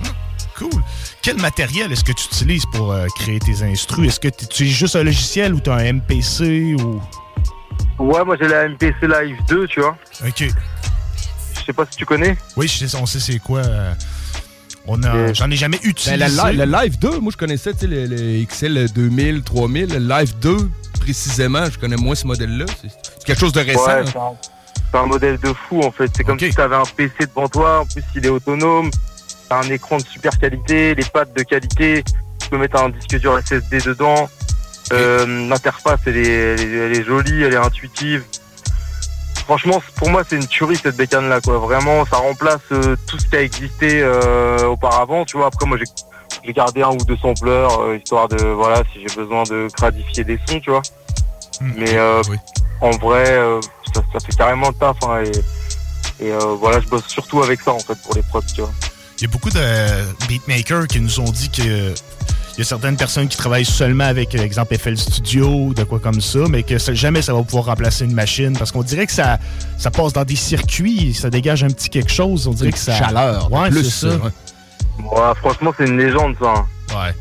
Hmm, 0.00 0.06
Cool. 0.56 0.82
Quel 1.22 1.36
matériel 1.38 1.92
est-ce 1.92 2.04
que 2.04 2.12
tu 2.12 2.24
utilises 2.26 2.64
pour 2.72 2.92
euh, 2.92 3.06
créer 3.16 3.38
tes 3.40 3.62
instrus? 3.62 4.08
Est-ce 4.08 4.20
que 4.20 4.28
tu 4.28 4.44
utilises 4.44 4.74
juste 4.74 4.96
un 4.96 5.02
logiciel 5.02 5.52
ou 5.54 5.60
tu 5.60 5.68
as 5.70 5.74
un 5.74 5.92
MPC 5.94 6.76
ou? 6.80 7.00
Ouais, 7.98 8.24
moi 8.24 8.36
j'ai 8.40 8.48
la 8.48 8.68
MPC 8.68 8.94
Live 9.02 9.36
2, 9.48 9.66
tu 9.68 9.80
vois. 9.80 9.96
Ok. 10.26 10.44
Je 11.58 11.64
sais 11.66 11.72
pas 11.72 11.84
si 11.90 11.96
tu 11.96 12.04
connais. 12.06 12.36
Oui, 12.56 12.68
je 12.68 12.86
sais, 12.86 12.96
on 12.96 13.06
sait 13.06 13.20
c'est 13.20 13.38
quoi. 13.38 13.60
euh, 13.60 13.92
on 14.86 15.02
a, 15.02 15.32
j'en 15.32 15.50
ai 15.50 15.56
jamais 15.56 15.78
utilisé. 15.82 16.16
Ben, 16.18 16.30
la 16.36 16.50
li- 16.52 16.58
le 16.58 16.64
Live 16.64 16.98
2, 16.98 17.18
moi 17.20 17.32
je 17.32 17.36
connaissais 17.38 17.72
tu 17.72 17.80
sais, 17.80 17.86
le, 17.86 18.06
le 18.06 18.44
XL 18.44 18.90
2000, 18.92 19.42
3000. 19.42 19.86
Le 19.94 19.98
Live 19.98 20.34
2, 20.40 20.56
précisément, 21.04 21.66
je 21.70 21.78
connais 21.78 21.96
moins 21.96 22.14
ce 22.14 22.26
modèle-là. 22.26 22.64
C'est 22.80 23.24
quelque 23.24 23.38
chose 23.38 23.52
de 23.52 23.60
récent. 23.60 23.86
Ouais, 23.86 24.04
c'est 24.06 24.16
un, 24.16 24.32
c'est 24.90 24.98
un 24.98 25.06
modèle 25.06 25.38
de 25.38 25.52
fou 25.52 25.82
en 25.82 25.90
fait. 25.90 26.10
C'est 26.16 26.24
comme 26.24 26.38
si 26.38 26.50
tu 26.50 26.60
avais 26.60 26.76
un 26.76 26.84
PC 26.96 27.14
devant 27.20 27.48
toi, 27.48 27.80
en 27.80 27.86
plus 27.86 28.02
il 28.16 28.24
est 28.24 28.30
autonome, 28.30 28.90
t'as 29.48 29.58
un 29.58 29.68
écran 29.70 29.98
de 29.98 30.04
super 30.04 30.38
qualité, 30.38 30.94
les 30.94 31.04
pattes 31.04 31.36
de 31.36 31.42
qualité, 31.42 32.02
tu 32.40 32.48
peux 32.48 32.58
mettre 32.58 32.82
un 32.82 32.88
disque 32.88 33.18
dur 33.20 33.38
SSD 33.38 33.78
dedans. 33.80 34.28
Euh, 34.92 35.48
L'interface 35.48 36.00
elle 36.06 36.16
est, 36.16 36.28
elle, 36.28 36.60
est, 36.60 36.76
elle 36.76 36.96
est 36.96 37.04
jolie, 37.04 37.42
elle 37.42 37.54
est 37.54 37.58
intuitive. 37.58 38.24
Franchement, 39.44 39.82
pour 39.96 40.08
moi, 40.08 40.22
c'est 40.26 40.36
une 40.36 40.46
tuerie 40.46 40.76
cette 40.76 40.96
bécane 40.96 41.28
là, 41.28 41.40
quoi. 41.42 41.58
Vraiment, 41.58 42.06
ça 42.06 42.16
remplace 42.16 42.60
euh, 42.72 42.96
tout 43.06 43.18
ce 43.18 43.26
qui 43.26 43.36
a 43.36 43.42
existé 43.42 44.00
euh, 44.02 44.64
auparavant, 44.64 45.26
tu 45.26 45.36
vois. 45.36 45.48
Après, 45.48 45.66
moi, 45.66 45.76
j'ai 45.76 45.84
j'ai 46.44 46.52
gardé 46.52 46.82
un 46.82 46.90
ou 46.90 46.96
deux 47.04 47.16
sampleurs, 47.18 47.80
euh, 47.80 47.96
histoire 47.96 48.28
de, 48.28 48.36
voilà, 48.44 48.82
si 48.92 49.00
j'ai 49.06 49.14
besoin 49.14 49.42
de 49.44 49.68
gradifier 49.76 50.24
des 50.24 50.38
sons, 50.48 50.60
tu 50.60 50.70
vois. 50.70 50.82
Mais 51.60 51.94
euh, 51.96 52.22
en 52.80 52.90
vrai, 52.92 53.24
euh, 53.30 53.60
ça, 53.94 54.02
ça 54.12 54.18
fait 54.24 54.36
carrément 54.36 54.68
le 54.68 54.74
taf. 54.74 54.96
hein, 55.06 55.22
et 55.24 55.30
et 56.24 56.30
euh, 56.30 56.38
voilà, 56.60 56.78
je 56.80 56.86
bosse 56.88 57.06
surtout 57.08 57.42
avec 57.42 57.60
ça 57.60 57.72
en 57.72 57.78
fait 57.80 58.00
pour 58.02 58.14
les 58.14 58.22
prods, 58.22 58.40
tu 58.54 58.60
vois. 58.60 58.70
Il 59.18 59.22
y 59.22 59.24
a 59.26 59.28
beaucoup 59.28 59.50
de 59.50 60.26
beatmakers 60.28 60.86
qui 60.86 61.00
nous 61.00 61.18
ont 61.20 61.24
dit 61.30 61.50
que 61.50 61.92
il 62.56 62.58
y 62.58 62.60
a 62.60 62.64
certaines 62.64 62.96
personnes 62.96 63.26
qui 63.26 63.36
travaillent 63.36 63.64
seulement 63.64 64.04
avec, 64.04 64.32
exemple, 64.36 64.78
FL 64.78 64.96
Studio, 64.96 65.74
de 65.74 65.82
quoi 65.82 65.98
comme 65.98 66.20
ça, 66.20 66.38
mais 66.48 66.62
que 66.62 66.78
ça- 66.78 66.94
jamais 66.94 67.20
ça 67.20 67.34
va 67.34 67.42
pouvoir 67.42 67.64
remplacer 67.64 68.04
une 68.04 68.14
machine 68.14 68.56
parce 68.56 68.70
qu'on 68.70 68.84
dirait 68.84 69.06
que 69.08 69.12
ça, 69.12 69.40
ça 69.76 69.90
passe 69.90 70.12
dans 70.12 70.22
des 70.24 70.36
circuits, 70.36 71.14
ça 71.14 71.30
dégage 71.30 71.64
un 71.64 71.68
petit 71.68 71.88
quelque 71.90 72.12
chose. 72.12 72.46
On 72.46 72.52
dirait 72.52 72.70
que 72.70 72.78
ça. 72.78 72.96
chaleur, 72.96 73.50
Ouais, 73.50 73.70
c'est 73.72 73.82
ça. 73.90 74.06
ouais. 74.08 74.30
Ouais, 74.98 75.34
franchement, 75.36 75.72
c'est 75.76 75.86
une 75.86 75.98
légende 75.98 76.36
ça. 76.40 76.54
hein. 76.56 76.66
Ouais. 76.94 77.14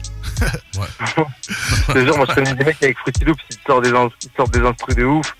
Te 1.94 2.00
jure, 2.00 2.18
moi 2.18 2.26
je 2.30 2.36
connais 2.36 2.54
des 2.54 2.64
mecs 2.66 2.82
avec 2.82 2.98
Fruity 2.98 3.26
Loops, 3.26 3.41
ils 3.50 3.58
sortent 3.66 3.84
des, 3.84 3.90
ils 3.90 4.30
sortent 4.36 4.52
des 4.54 4.66
instrus 4.66 4.95
de 4.95 5.04
ouf. 5.04 5.36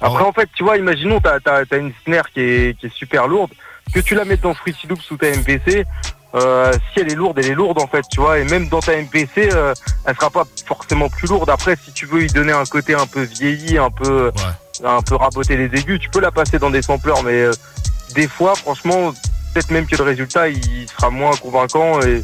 Après, 0.00 0.22
en 0.22 0.32
fait, 0.32 0.48
tu 0.54 0.62
vois, 0.62 0.76
imaginons, 0.76 1.20
t'as 1.20 1.38
as, 1.46 1.76
une 1.76 1.92
snare 2.04 2.30
qui 2.30 2.40
est, 2.40 2.78
qui 2.78 2.86
est 2.86 2.94
super 2.94 3.26
lourde, 3.26 3.50
que 3.92 4.00
tu 4.00 4.14
la 4.14 4.24
mettes 4.24 4.42
dans 4.42 4.54
Fruity 4.54 4.86
Loops 4.86 5.10
ou 5.10 5.16
ta 5.16 5.30
MPC, 5.30 5.84
euh, 6.34 6.72
si 6.72 7.00
elle 7.00 7.10
est 7.10 7.16
lourde, 7.16 7.38
elle 7.38 7.50
est 7.50 7.54
lourde 7.54 7.80
en 7.80 7.86
fait, 7.86 8.04
tu 8.10 8.20
vois, 8.20 8.38
et 8.38 8.44
même 8.44 8.68
dans 8.68 8.80
ta 8.80 8.96
MPC, 8.96 9.50
euh, 9.52 9.74
elle 10.04 10.14
sera 10.14 10.30
pas 10.30 10.44
forcément 10.66 11.08
plus 11.08 11.26
lourde. 11.28 11.50
Après, 11.50 11.76
si 11.82 11.92
tu 11.92 12.06
veux 12.06 12.22
y 12.22 12.26
donner 12.28 12.52
un 12.52 12.64
côté 12.64 12.94
un 12.94 13.06
peu 13.06 13.22
vieilli, 13.22 13.78
un 13.78 13.90
peu, 13.90 14.30
un 14.84 15.02
peu 15.02 15.16
raboter 15.16 15.56
les 15.56 15.66
aigus, 15.80 15.98
tu 16.00 16.10
peux 16.10 16.20
la 16.20 16.30
passer 16.30 16.58
dans 16.58 16.70
des 16.70 16.82
sampleurs, 16.82 17.22
mais 17.24 17.32
euh, 17.42 17.52
des 18.14 18.28
fois, 18.28 18.54
franchement, 18.54 19.12
peut-être 19.52 19.70
même 19.70 19.86
que 19.86 19.96
le 19.96 20.04
résultat 20.04 20.48
il 20.48 20.86
sera 20.88 21.10
moins 21.10 21.34
convaincant 21.36 22.00
et 22.02 22.22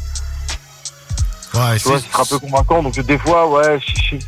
Ouais, 1.53 1.77
tu 1.77 1.87
vois, 1.87 1.99
ce 1.99 2.09
sera 2.11 2.25
peu 2.25 2.37
convaincant. 2.39 2.83
Donc 2.83 2.99
des 2.99 3.17
fois, 3.17 3.47
ouais, 3.49 3.79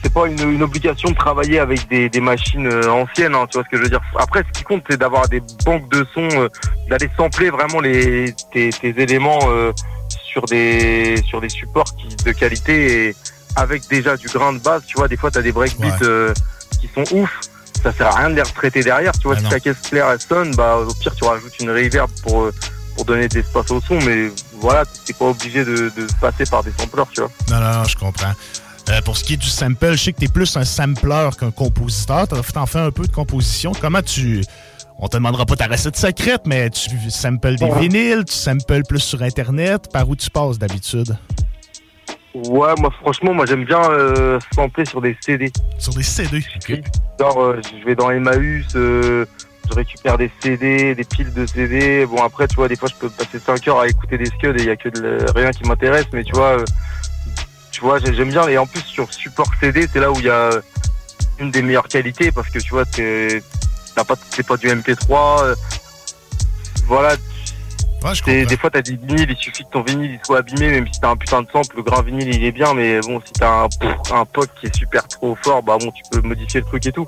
c'est 0.01 0.13
pas 0.13 0.27
une, 0.27 0.39
une 0.49 0.63
obligation 0.63 1.09
de 1.09 1.15
travailler 1.15 1.59
avec 1.59 1.85
des, 1.89 2.07
des 2.07 2.21
machines 2.21 2.67
euh, 2.67 2.89
anciennes. 2.89 3.35
hein, 3.35 3.45
tu 3.51 3.57
vois 3.57 3.65
ce 3.65 3.69
que 3.69 3.75
je 3.77 3.83
veux 3.83 3.89
dire. 3.89 3.99
Après, 4.17 4.43
ce 4.47 4.57
qui 4.59 4.63
compte, 4.63 4.83
c'est 4.89 4.95
d'avoir 4.97 5.27
des 5.27 5.41
banques 5.65 5.89
de 5.91 6.05
sons 6.13 6.29
euh, 6.39 6.47
d'aller 6.89 7.09
sampler 7.17 7.49
vraiment 7.49 7.81
les 7.81 8.33
tes, 8.53 8.69
tes 8.69 8.95
éléments 9.01 9.39
euh, 9.49 9.73
sur 10.31 10.43
des 10.45 11.21
sur 11.27 11.41
des 11.41 11.49
supports 11.49 11.93
qui, 11.97 12.15
de 12.15 12.31
qualité 12.31 13.07
et 13.09 13.15
avec 13.57 13.85
déjà 13.89 14.15
du 14.15 14.27
grain 14.27 14.53
de 14.53 14.59
base. 14.59 14.83
Tu 14.87 14.95
vois, 14.95 15.09
des 15.09 15.17
fois, 15.17 15.29
t'as 15.29 15.41
des 15.41 15.51
breakbeats 15.51 15.99
euh, 16.03 16.33
qui 16.79 16.89
sont 16.95 17.13
ouf. 17.13 17.41
Ça 17.83 17.91
sert 17.91 18.07
à 18.07 18.15
rien 18.19 18.29
de 18.29 18.35
les 18.35 18.41
retraiter 18.41 18.83
derrière. 18.83 19.11
Tu 19.19 19.27
vois, 19.27 19.35
Ah 19.37 19.41
si 19.43 19.49
ta 19.49 19.59
caisse 19.59 19.81
claire 19.89 20.07
elle 20.11 20.21
sonne, 20.21 20.55
bah 20.55 20.77
au 20.77 20.93
pire 20.93 21.13
tu 21.13 21.25
rajoutes 21.25 21.59
une 21.59 21.71
reverb 21.71 22.09
pour 22.23 22.49
pour 22.97 23.05
donner 23.05 23.27
de 23.27 23.35
l'espace 23.35 23.71
au 23.71 23.79
son. 23.79 23.99
Mais 24.05 24.29
voilà, 24.55 24.83
t'es 25.05 25.13
pas 25.13 25.25
obligé 25.25 25.63
de, 25.63 25.91
de 25.95 26.07
passer 26.19 26.43
par 26.49 26.63
des 26.63 26.71
sampleurs, 26.77 27.07
tu 27.13 27.21
vois. 27.21 27.29
Non, 27.49 27.59
non, 27.59 27.79
non, 27.79 27.83
je 27.85 27.95
comprends. 27.95 28.33
Euh, 28.89 29.01
pour 29.01 29.17
ce 29.17 29.23
qui 29.23 29.33
est 29.33 29.37
du 29.37 29.47
sample, 29.47 29.91
je 29.91 30.03
sais 30.03 30.13
que 30.13 30.19
t'es 30.19 30.27
plus 30.27 30.57
un 30.57 30.65
sampler 30.65 31.29
qu'un 31.39 31.51
compositeur. 31.51 32.27
T'en 32.27 32.41
t'en 32.41 32.65
fais 32.65 32.79
un 32.79 32.91
peu 32.91 33.05
de 33.05 33.11
composition. 33.11 33.71
Comment 33.79 34.01
tu. 34.01 34.43
On 34.99 35.07
te 35.07 35.17
demandera 35.17 35.45
pas 35.45 35.55
ta 35.55 35.67
recette 35.67 35.95
secrète, 35.95 36.41
mais 36.45 36.71
tu 36.71 36.89
samples 37.09 37.55
des 37.55 37.69
vinyles, 37.79 38.25
tu 38.25 38.33
samples 38.33 38.81
plus 38.87 38.99
sur 38.99 39.21
Internet. 39.21 39.91
Par 39.93 40.09
où 40.09 40.15
tu 40.15 40.29
passes 40.31 40.57
d'habitude? 40.57 41.15
Ouais, 42.45 42.73
moi 42.79 42.91
franchement, 43.01 43.33
moi 43.33 43.45
j'aime 43.45 43.65
bien 43.65 43.81
euh, 43.89 44.39
sampler 44.53 44.85
sur 44.85 45.01
des 45.01 45.17
CD. 45.21 45.51
Sur 45.79 45.93
des 45.93 46.03
CD. 46.03 46.43
Genre, 47.19 47.41
euh, 47.41 47.61
je 47.79 47.85
vais 47.85 47.95
dans 47.95 48.11
Emmaüs, 48.11 48.67
euh, 48.75 49.25
je 49.69 49.75
récupère 49.75 50.17
des 50.17 50.31
CD, 50.41 50.95
des 50.95 51.03
piles 51.03 51.33
de 51.33 51.45
CD. 51.45 52.05
Bon 52.05 52.23
après, 52.23 52.47
tu 52.47 52.55
vois, 52.55 52.67
des 52.67 52.75
fois 52.75 52.89
je 52.89 52.95
peux 52.95 53.09
passer 53.09 53.39
5 53.39 53.67
heures 53.67 53.79
à 53.79 53.87
écouter 53.87 54.17
des 54.17 54.27
scuds 54.27 54.49
et 54.57 54.61
il 54.61 54.65
y 54.65 54.69
a 54.69 54.75
que 54.75 54.89
rien 55.35 55.51
qui 55.51 55.63
m'intéresse, 55.67 56.05
mais 56.13 56.23
tu 56.23 56.33
vois, 56.33 56.59
euh, 56.59 56.65
tu 57.71 57.81
vois, 57.81 57.99
j'ai- 57.99 58.13
j'aime 58.13 58.29
bien. 58.29 58.47
Et 58.47 58.57
en 58.57 58.65
plus 58.65 58.81
sur 58.81 59.11
support 59.13 59.49
CD, 59.59 59.87
c'est 59.91 59.99
là 59.99 60.11
où 60.11 60.15
il 60.19 60.25
y 60.25 60.29
a 60.29 60.49
une 61.39 61.51
des 61.51 61.61
meilleures 61.61 61.87
qualités 61.87 62.31
parce 62.31 62.49
que 62.49 62.59
tu 62.59 62.69
vois, 62.71 62.85
t'as 62.85 64.03
pas, 64.03 64.15
c'est 64.29 64.45
pas 64.45 64.57
du 64.57 64.67
MP3. 64.69 65.43
euh, 65.43 65.55
voilà. 66.85 67.15
Des 68.45 68.57
fois, 68.57 68.69
t'as 68.69 68.81
des 68.81 68.95
vinyles, 68.95 69.27
il 69.29 69.37
suffit 69.37 69.63
que 69.63 69.69
ton 69.71 69.81
vinyle 69.81 70.11
il 70.11 70.19
soit 70.25 70.39
abîmé, 70.39 70.69
même 70.69 70.87
si 70.91 70.99
t'as 70.99 71.09
un 71.09 71.15
putain 71.17 71.41
de 71.41 71.47
sample, 71.51 71.77
le 71.77 71.83
grain 71.83 72.01
vinyle 72.01 72.33
il 72.33 72.43
est 72.43 72.51
bien, 72.51 72.73
mais 72.73 72.99
bon, 73.01 73.21
si 73.25 73.33
t'as 73.33 73.65
un, 73.65 73.67
un 74.15 74.25
poc 74.25 74.47
qui 74.59 74.67
est 74.67 74.75
super 74.75 75.07
trop 75.07 75.35
fort, 75.43 75.63
bah 75.63 75.77
bon, 75.79 75.91
tu 75.91 76.03
peux 76.11 76.21
modifier 76.25 76.61
le 76.61 76.65
truc 76.65 76.85
et 76.85 76.91
tout. 76.91 77.07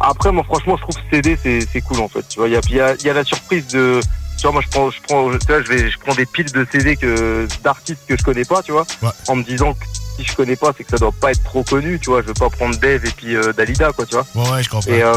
Après, 0.00 0.32
moi, 0.32 0.44
franchement, 0.44 0.76
je 0.76 0.82
trouve 0.82 0.96
que 0.96 1.16
CD, 1.16 1.36
c'est 1.70 1.80
cool 1.82 2.00
en 2.00 2.08
fait. 2.08 2.26
Tu 2.28 2.38
vois, 2.38 2.48
il 2.48 2.52
y 2.52 2.56
a, 2.56 2.60
y, 2.70 2.80
a, 2.80 2.94
il 2.94 3.04
y 3.04 3.10
a 3.10 3.14
la 3.14 3.24
surprise 3.24 3.66
de. 3.68 4.00
Tu 4.38 4.42
vois, 4.42 4.52
moi, 4.52 4.62
je 4.64 4.68
prends, 4.68 4.90
je 4.90 5.02
prends, 5.02 5.30
tu 5.30 5.46
vois, 5.46 5.62
je 5.62 5.68
vais, 5.68 5.90
je 5.90 5.98
prends 5.98 6.14
des 6.14 6.24
piles 6.24 6.50
de 6.50 6.66
CD 6.72 6.96
que 6.96 7.46
d'artistes 7.62 8.00
que 8.08 8.16
je 8.16 8.22
connais 8.22 8.46
pas, 8.46 8.62
tu 8.62 8.72
vois, 8.72 8.86
en 9.28 9.36
me 9.36 9.42
disant 9.42 9.74
que 9.74 9.84
si 10.16 10.24
je 10.24 10.34
connais 10.34 10.56
pas, 10.56 10.72
c'est 10.76 10.84
que 10.84 10.90
ça 10.90 10.96
doit 10.96 11.12
pas 11.20 11.30
être 11.32 11.42
trop 11.44 11.62
connu, 11.62 11.98
tu 12.00 12.08
vois. 12.08 12.22
Je 12.22 12.28
veux 12.28 12.34
pas 12.34 12.48
prendre 12.48 12.74
Dave 12.78 13.04
et 13.04 13.10
puis 13.10 13.36
euh, 13.36 13.52
Dalida, 13.52 13.92
quoi, 13.92 14.06
tu 14.06 14.14
vois. 14.14 14.26
Ouais, 14.34 14.50
ouais, 14.52 14.62
je 14.62 14.70
comprends. 14.70 14.90
Et, 14.90 15.02
euh, 15.02 15.14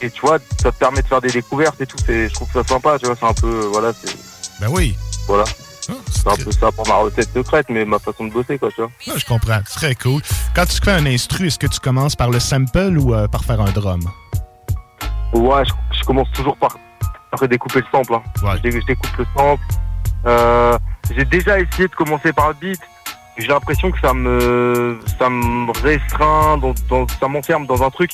et 0.00 0.10
tu 0.10 0.20
vois, 0.20 0.38
ça 0.62 0.70
te 0.72 0.78
permet 0.78 1.02
de 1.02 1.06
faire 1.06 1.20
des 1.20 1.30
découvertes 1.30 1.80
et 1.80 1.86
tout. 1.86 1.96
C'est, 2.04 2.28
je 2.28 2.34
trouve 2.34 2.48
ça 2.52 2.62
sympa, 2.64 2.98
tu 2.98 3.06
vois. 3.06 3.16
C'est 3.18 3.26
un 3.26 3.34
peu, 3.34 3.46
euh, 3.64 3.68
voilà, 3.72 3.92
c'est. 3.92 4.14
Ben 4.60 4.68
oui. 4.70 4.96
Voilà. 5.26 5.44
c'est 5.80 6.28
un 6.28 6.36
peu 6.36 6.50
ça 6.52 6.70
pour 6.72 6.86
ma 6.88 6.94
recette 6.96 7.32
secrète, 7.32 7.66
mais 7.68 7.84
ma 7.84 7.98
façon 7.98 8.24
de 8.26 8.32
bosser, 8.32 8.58
quoi, 8.58 8.70
tu 8.70 8.80
vois. 8.80 8.90
Ouais, 9.06 9.18
je 9.18 9.24
comprends. 9.26 9.58
C'est 9.66 9.74
très 9.80 9.94
cool. 9.94 10.22
Quand 10.54 10.66
tu 10.66 10.78
fais 10.82 10.92
un 10.92 11.06
instru, 11.06 11.46
est-ce 11.48 11.58
que 11.58 11.66
tu 11.66 11.80
commences 11.80 12.16
par 12.16 12.30
le 12.30 12.40
sample 12.40 12.96
ou 12.98 13.14
euh, 13.14 13.28
par 13.28 13.44
faire 13.44 13.60
un 13.60 13.70
drum? 13.72 14.00
Ouais, 15.32 15.64
je, 15.64 15.72
je 15.98 16.04
commence 16.04 16.30
toujours 16.32 16.56
par, 16.56 16.76
par 17.30 17.46
découper 17.48 17.80
le 17.80 17.86
sample. 17.92 18.14
Hein. 18.14 18.22
Je, 18.56 18.60
dé- 18.62 18.80
je 18.80 18.86
découpe 18.86 19.16
le 19.18 19.26
sample. 19.36 19.62
Euh, 20.26 20.78
j'ai 21.14 21.24
déjà 21.24 21.58
essayé 21.60 21.88
de 21.88 21.94
commencer 21.94 22.32
par 22.32 22.48
le 22.48 22.54
beat. 22.54 22.80
J'ai 23.36 23.48
l'impression 23.48 23.90
que 23.90 24.00
ça 24.00 24.14
me, 24.14 24.98
ça 25.18 25.28
me 25.28 25.70
restreint, 25.82 26.56
dans, 26.58 26.74
dans- 26.88 27.06
ça 27.20 27.28
m'enferme 27.28 27.66
dans 27.66 27.82
un 27.82 27.90
truc. 27.90 28.12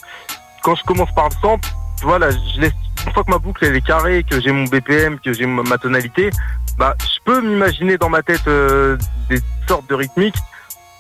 Quand 0.63 0.75
je 0.75 0.83
commence 0.85 1.13
par 1.15 1.29
le 1.29 1.35
sample, 1.41 1.69
tu 1.99 2.07
vois, 2.07 2.19
là, 2.19 2.31
je 2.31 2.61
laisse, 2.61 2.73
une 3.07 3.13
fois 3.13 3.25
que 3.25 3.31
ma 3.31 3.39
boucle 3.39 3.65
elle 3.65 3.77
est 3.77 3.87
carrée, 3.87 4.25
que 4.29 4.41
j'ai 4.41 4.53
mon 4.53 4.65
BPM, 4.65 5.19
que 5.19 5.33
j'ai 5.33 5.47
ma 5.47 5.79
tonalité, 5.79 6.31
bah, 6.79 6.95
je 7.01 7.21
peux 7.25 7.41
m'imaginer 7.41 7.99
dans 7.99 8.09
ma 8.09 8.23
tête 8.23 8.47
euh, 8.47 8.97
des 9.29 9.41
sortes 9.69 9.89
de 9.89 9.95
rythmiques. 9.95 10.37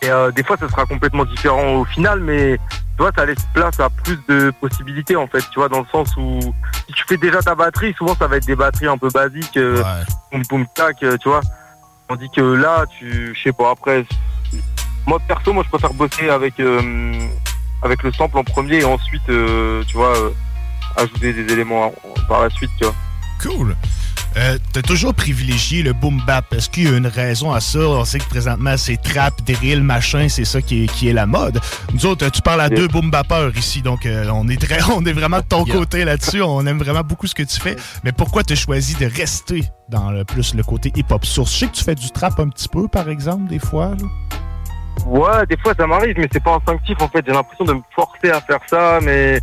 Et 0.02 0.10
euh, 0.10 0.32
des 0.32 0.42
fois, 0.42 0.56
ça 0.56 0.68
sera 0.68 0.84
complètement 0.84 1.24
différent 1.24 1.74
au 1.76 1.84
final, 1.84 2.20
mais 2.20 2.58
tu 2.96 3.02
vois, 3.02 3.12
ça 3.16 3.24
laisse 3.24 3.44
place 3.54 3.78
à 3.80 3.88
plus 3.88 4.18
de 4.28 4.52
possibilités 4.60 5.16
en 5.16 5.26
fait, 5.26 5.40
tu 5.50 5.58
vois, 5.58 5.68
dans 5.68 5.80
le 5.80 5.86
sens 5.90 6.14
où 6.16 6.40
si 6.86 6.92
tu 6.92 7.04
fais 7.08 7.16
déjà 7.16 7.40
ta 7.40 7.54
batterie, 7.54 7.94
souvent 7.94 8.14
ça 8.16 8.26
va 8.26 8.36
être 8.36 8.46
des 8.46 8.56
batteries 8.56 8.88
un 8.88 8.98
peu 8.98 9.08
basiques, 9.08 9.56
euh, 9.56 9.82
boum 10.30 10.42
boum 10.48 10.66
tac, 10.74 11.02
euh, 11.02 11.16
tu 11.16 11.28
vois. 11.28 11.40
Tandis 12.08 12.28
que 12.30 12.40
là, 12.40 12.84
tu, 12.98 13.34
je 13.34 13.42
sais 13.42 13.52
pas, 13.52 13.70
après, 13.70 14.04
moi 15.06 15.18
perso, 15.26 15.52
moi 15.52 15.62
je 15.64 15.70
préfère 15.70 15.94
bosser 15.94 16.28
avec 16.28 16.54
avec 17.82 18.02
le 18.02 18.12
sample 18.12 18.38
en 18.38 18.44
premier 18.44 18.80
et 18.80 18.84
ensuite, 18.84 19.22
euh, 19.28 19.82
tu 19.86 19.96
vois, 19.96 20.16
euh, 20.16 20.30
ajouter 20.96 21.32
des 21.32 21.52
éléments 21.52 21.86
en- 21.86 22.26
par 22.28 22.42
la 22.42 22.50
suite, 22.50 22.70
tu 22.78 22.84
vois. 22.84 22.94
Cool. 23.42 23.76
Euh, 24.38 24.56
T'as 24.72 24.80
toujours 24.80 25.12
privilégié 25.12 25.82
le 25.82 25.92
boom 25.92 26.22
bap. 26.26 26.54
Est-ce 26.54 26.70
qu'il 26.70 26.84
y 26.84 26.86
a 26.86 26.96
une 26.96 27.06
raison 27.06 27.52
à 27.52 27.60
ça? 27.60 27.80
On 27.80 28.04
sait 28.06 28.18
que 28.18 28.24
présentement, 28.24 28.76
c'est 28.78 28.96
trap, 28.96 29.34
drill, 29.44 29.82
machin, 29.82 30.28
c'est 30.30 30.46
ça 30.46 30.62
qui 30.62 30.84
est, 30.84 30.86
qui 30.86 31.08
est 31.08 31.12
la 31.12 31.26
mode. 31.26 31.60
Nous 31.92 32.06
autres, 32.06 32.26
tu 32.30 32.40
parles 32.40 32.62
à 32.62 32.70
deux 32.70 32.88
boom 32.88 33.10
bappeurs 33.10 33.54
ici, 33.58 33.82
donc 33.82 34.06
euh, 34.06 34.30
on, 34.32 34.48
est 34.48 34.56
très, 34.58 34.82
on 34.96 35.04
est 35.04 35.12
vraiment 35.12 35.38
de 35.40 35.44
ton 35.46 35.64
côté 35.72 36.04
là-dessus. 36.06 36.40
On 36.40 36.64
aime 36.66 36.78
vraiment 36.78 37.02
beaucoup 37.02 37.26
ce 37.26 37.34
que 37.34 37.42
tu 37.42 37.60
fais. 37.60 37.76
Mais 38.04 38.12
pourquoi 38.12 38.42
tu 38.42 38.54
as 38.54 38.56
choisi 38.56 38.94
de 38.94 39.04
rester 39.04 39.64
dans 39.90 40.10
le 40.10 40.24
plus 40.24 40.54
le 40.54 40.62
côté 40.62 40.90
hip-hop 40.96 41.26
source? 41.26 41.52
Je 41.52 41.58
sais 41.58 41.66
que 41.66 41.72
tu 41.76 41.84
fais 41.84 41.94
du 41.94 42.10
trap 42.10 42.40
un 42.40 42.48
petit 42.48 42.68
peu, 42.68 42.88
par 42.88 43.10
exemple, 43.10 43.48
des 43.50 43.58
fois. 43.58 43.88
là. 44.00 44.06
Ouais, 45.06 45.46
des 45.48 45.56
fois 45.56 45.74
ça 45.74 45.86
m'arrive, 45.86 46.14
mais 46.18 46.28
c'est 46.32 46.42
pas 46.42 46.54
instinctif 46.54 46.96
en 47.00 47.08
fait. 47.08 47.24
J'ai 47.26 47.32
l'impression 47.32 47.64
de 47.64 47.74
me 47.74 47.82
forcer 47.94 48.30
à 48.30 48.40
faire 48.40 48.60
ça, 48.66 48.98
mais 49.02 49.40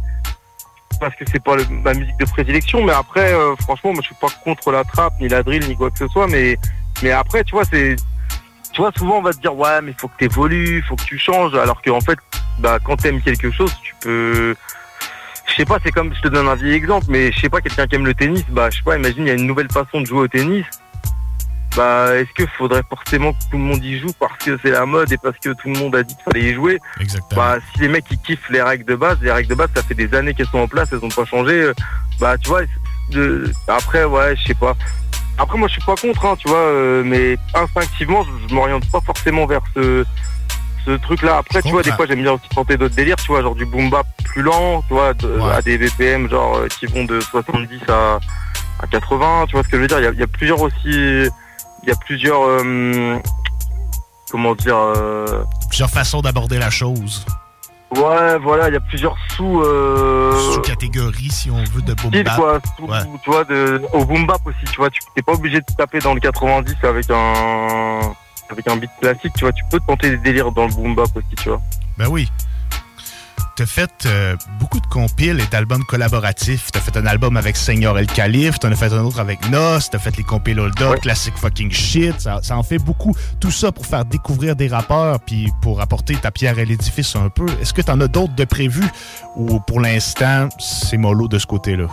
parce 0.99 1.15
que 1.15 1.25
c'est 1.31 1.43
pas 1.43 1.55
ma 1.69 1.93
musique 1.93 2.17
de 2.17 2.25
prédilection. 2.25 2.83
Mais 2.83 2.93
après, 2.93 3.33
euh, 3.33 3.55
franchement, 3.61 3.93
moi 3.93 4.01
je 4.01 4.07
suis 4.07 4.15
pas 4.15 4.27
contre 4.43 4.71
la 4.71 4.83
trap, 4.83 5.13
ni 5.19 5.27
la 5.27 5.43
drill, 5.43 5.67
ni 5.67 5.75
quoi 5.75 5.91
que 5.91 5.97
ce 5.97 6.07
soit. 6.07 6.27
Mais 6.27 6.57
mais 7.03 7.11
après, 7.11 7.43
tu 7.43 7.51
vois, 7.51 7.65
c'est 7.65 7.95
tu 8.71 8.81
vois, 8.81 8.91
souvent 8.97 9.17
on 9.17 9.21
va 9.21 9.33
te 9.33 9.39
dire 9.39 9.55
ouais, 9.55 9.81
mais 9.81 9.93
faut 9.97 10.07
que 10.07 10.17
t'évolues, 10.17 10.83
faut 10.87 10.95
que 10.95 11.03
tu 11.03 11.17
changes. 11.17 11.55
Alors 11.55 11.81
qu'en 11.81 12.01
fait, 12.01 12.19
bah 12.59 12.77
quand 12.83 12.97
t'aimes 12.97 13.21
quelque 13.21 13.51
chose, 13.51 13.73
tu 13.83 13.95
peux 14.01 14.55
je 15.49 15.55
sais 15.55 15.65
pas, 15.65 15.77
c'est 15.83 15.91
comme, 15.91 16.13
je 16.13 16.21
te 16.21 16.27
donne 16.27 16.47
un 16.47 16.55
vieil 16.55 16.73
exemple, 16.73 17.07
mais 17.09 17.31
je 17.31 17.39
sais 17.41 17.49
pas, 17.49 17.59
quelqu'un 17.59 17.87
qui 17.87 17.95
aime 17.95 18.05
le 18.05 18.13
tennis, 18.13 18.45
bah 18.49 18.69
je 18.69 18.77
sais 18.77 18.83
pas, 18.83 18.97
imagine, 18.97 19.23
il 19.23 19.27
y 19.27 19.31
a 19.31 19.33
une 19.33 19.47
nouvelle 19.47 19.71
façon 19.71 20.01
de 20.01 20.05
jouer 20.05 20.21
au 20.21 20.27
tennis. 20.27 20.65
Bah, 21.77 22.15
est-ce 22.15 22.29
qu'il 22.35 22.47
faudrait 22.57 22.83
forcément 22.89 23.31
que 23.33 23.39
tout 23.51 23.57
le 23.57 23.63
monde 23.63 23.83
y 23.83 23.99
joue 23.99 24.11
parce 24.19 24.37
que 24.43 24.57
c'est 24.63 24.71
la 24.71 24.85
mode 24.85 25.11
et 25.11 25.17
parce 25.17 25.37
que 25.37 25.49
tout 25.49 25.69
le 25.69 25.77
monde 25.79 25.95
a 25.95 26.03
dit 26.03 26.15
qu'il 26.15 26.23
fallait 26.23 26.45
y 26.49 26.53
jouer? 26.53 26.79
Exactement. 26.99 27.41
Bah, 27.41 27.57
si 27.73 27.81
les 27.81 27.87
mecs 27.87 28.05
ils 28.11 28.17
kiffent 28.19 28.49
les 28.49 28.61
règles 28.61 28.85
de 28.85 28.95
base, 28.95 29.17
les 29.21 29.31
règles 29.31 29.49
de 29.49 29.55
base, 29.55 29.69
ça 29.75 29.83
fait 29.83 29.93
des 29.93 30.13
années 30.15 30.33
qu'elles 30.33 30.47
sont 30.47 30.59
en 30.59 30.67
place, 30.67 30.89
elles 30.91 31.03
ont 31.05 31.09
pas 31.09 31.25
changé. 31.25 31.53
euh, 31.61 31.73
Bah, 32.19 32.37
tu 32.37 32.49
vois, 32.49 32.61
de- 33.11 33.49
après, 33.67 34.03
ouais, 34.03 34.35
je 34.35 34.47
sais 34.47 34.53
pas. 34.55 34.73
Après, 35.37 35.57
moi, 35.57 35.67
je 35.69 35.73
suis 35.73 35.81
pas 35.83 35.95
contre, 35.95 36.25
hein, 36.25 36.35
tu 36.37 36.49
vois, 36.49 36.57
euh, 36.57 37.01
mais 37.05 37.37
instinctivement, 37.53 38.25
je, 38.49 38.53
m'oriente 38.53 38.89
pas 38.91 38.99
forcément 38.99 39.45
vers 39.45 39.61
ce, 39.73 40.03
ce 40.85 40.91
truc-là. 40.91 41.37
Après, 41.37 41.61
tu 41.61 41.69
vois, 41.69 41.81
des 41.81 41.91
fois, 41.95 42.05
j'aime 42.07 42.21
bien 42.23 42.33
aussi 42.33 42.49
tenter 42.53 42.75
d'autres 42.75 42.95
délires, 42.95 43.15
tu 43.15 43.27
vois, 43.27 43.41
genre 43.41 43.55
du 43.55 43.65
boom 43.65 43.89
bap 43.89 44.05
plus 44.25 44.41
lent, 44.41 44.81
tu 44.87 44.93
vois, 44.95 45.13
de- 45.13 45.39
à 45.53 45.61
des 45.61 45.77
BPM, 45.77 46.29
genre, 46.29 46.57
euh, 46.57 46.67
qui 46.67 46.87
vont 46.87 47.05
de 47.05 47.21
70 47.21 47.79
à, 47.87 48.19
à 48.81 48.87
80, 48.87 49.45
tu 49.47 49.53
vois 49.53 49.63
ce 49.63 49.69
que 49.69 49.77
je 49.77 49.81
veux 49.83 49.87
dire? 49.87 49.99
Il 49.99 50.15
y 50.17 50.19
y 50.19 50.23
a 50.23 50.27
plusieurs 50.27 50.61
aussi, 50.61 51.29
il 51.83 51.89
y 51.89 51.91
a 51.91 51.95
plusieurs, 51.95 52.41
euh, 52.43 53.17
comment 54.31 54.55
dire, 54.55 54.77
euh, 54.77 55.43
Plusieurs 55.69 55.89
façons 55.89 56.21
d'aborder 56.21 56.57
la 56.59 56.69
chose. 56.69 57.25
Ouais, 57.95 58.37
voilà, 58.37 58.67
il 58.67 58.73
y 58.73 58.77
a 58.77 58.81
plusieurs 58.81 59.15
sous. 59.35 59.61
Euh... 59.63 60.53
Sous-catégories, 60.53 61.29
si 61.31 61.49
on 61.49 61.63
veut, 61.63 61.81
de 61.81 61.93
boom 61.95 62.11
styles, 62.11 62.23
bap. 62.23 62.35
quoi. 62.35 62.59
Sous- 62.77 62.85
Ouais. 62.85 62.99
Tu 63.23 63.29
vois, 63.31 63.43
de, 63.45 63.81
au 63.93 64.05
boom 64.05 64.27
bap 64.27 64.41
aussi, 64.45 64.63
tu 64.71 64.75
vois, 64.77 64.89
tu 64.91 64.99
t'es 65.15 65.23
pas 65.23 65.33
obligé 65.33 65.59
de 65.59 65.65
taper 65.75 65.97
dans 65.99 66.13
le 66.13 66.19
90 66.19 66.75
avec 66.83 67.09
un 67.09 67.99
avec 68.51 68.67
un 68.67 68.77
beat 68.77 68.89
classique, 69.01 69.33
tu 69.35 69.41
vois, 69.43 69.51
tu 69.53 69.63
peux 69.71 69.79
tenter 69.87 70.09
des 70.11 70.17
délires 70.17 70.51
dans 70.51 70.65
le 70.67 70.73
boom 70.73 70.93
bap 70.95 71.07
aussi, 71.15 71.35
tu 71.37 71.49
vois. 71.49 71.61
Ben 71.97 72.07
oui. 72.09 72.27
T'as 73.59 73.65
fait 73.65 74.05
euh, 74.05 74.37
beaucoup 74.57 74.79
de 74.79 74.85
compiles 74.85 75.37
et 75.41 75.45
d'albums 75.47 75.83
collaboratifs. 75.83 76.71
T'as 76.71 76.79
fait 76.79 76.95
un 76.95 77.05
album 77.05 77.35
avec 77.35 77.57
Seigneur 77.57 77.99
El 77.99 78.07
Khalif, 78.07 78.57
t'en 78.57 78.71
as 78.71 78.75
fait 78.75 78.93
un 78.93 79.03
autre 79.03 79.19
avec 79.19 79.49
Nos, 79.49 79.81
t'as 79.91 79.99
fait 79.99 80.15
les 80.15 80.23
compiles 80.23 80.61
Hold 80.61 80.81
Up, 80.81 81.01
Classic 81.01 81.37
Fucking 81.37 81.69
Shit. 81.69 82.21
Ça, 82.21 82.39
ça 82.41 82.55
en 82.55 82.63
fait 82.63 82.77
beaucoup. 82.77 83.13
Tout 83.41 83.51
ça 83.51 83.73
pour 83.73 83.85
faire 83.85 84.05
découvrir 84.05 84.55
des 84.55 84.69
rappeurs 84.69 85.19
puis 85.19 85.51
pour 85.61 85.81
apporter 85.81 86.15
ta 86.15 86.31
pierre 86.31 86.57
à 86.57 86.63
l'édifice 86.63 87.17
un 87.17 87.27
peu. 87.27 87.47
Est-ce 87.61 87.73
que 87.73 87.81
t'en 87.81 87.99
as 87.99 88.07
d'autres 88.07 88.33
de 88.33 88.45
prévus 88.45 88.87
ou 89.35 89.59
pour 89.59 89.81
l'instant, 89.81 90.47
c'est 90.57 90.95
mollo 90.95 91.27
de 91.27 91.37
ce 91.37 91.45
côté-là? 91.45 91.87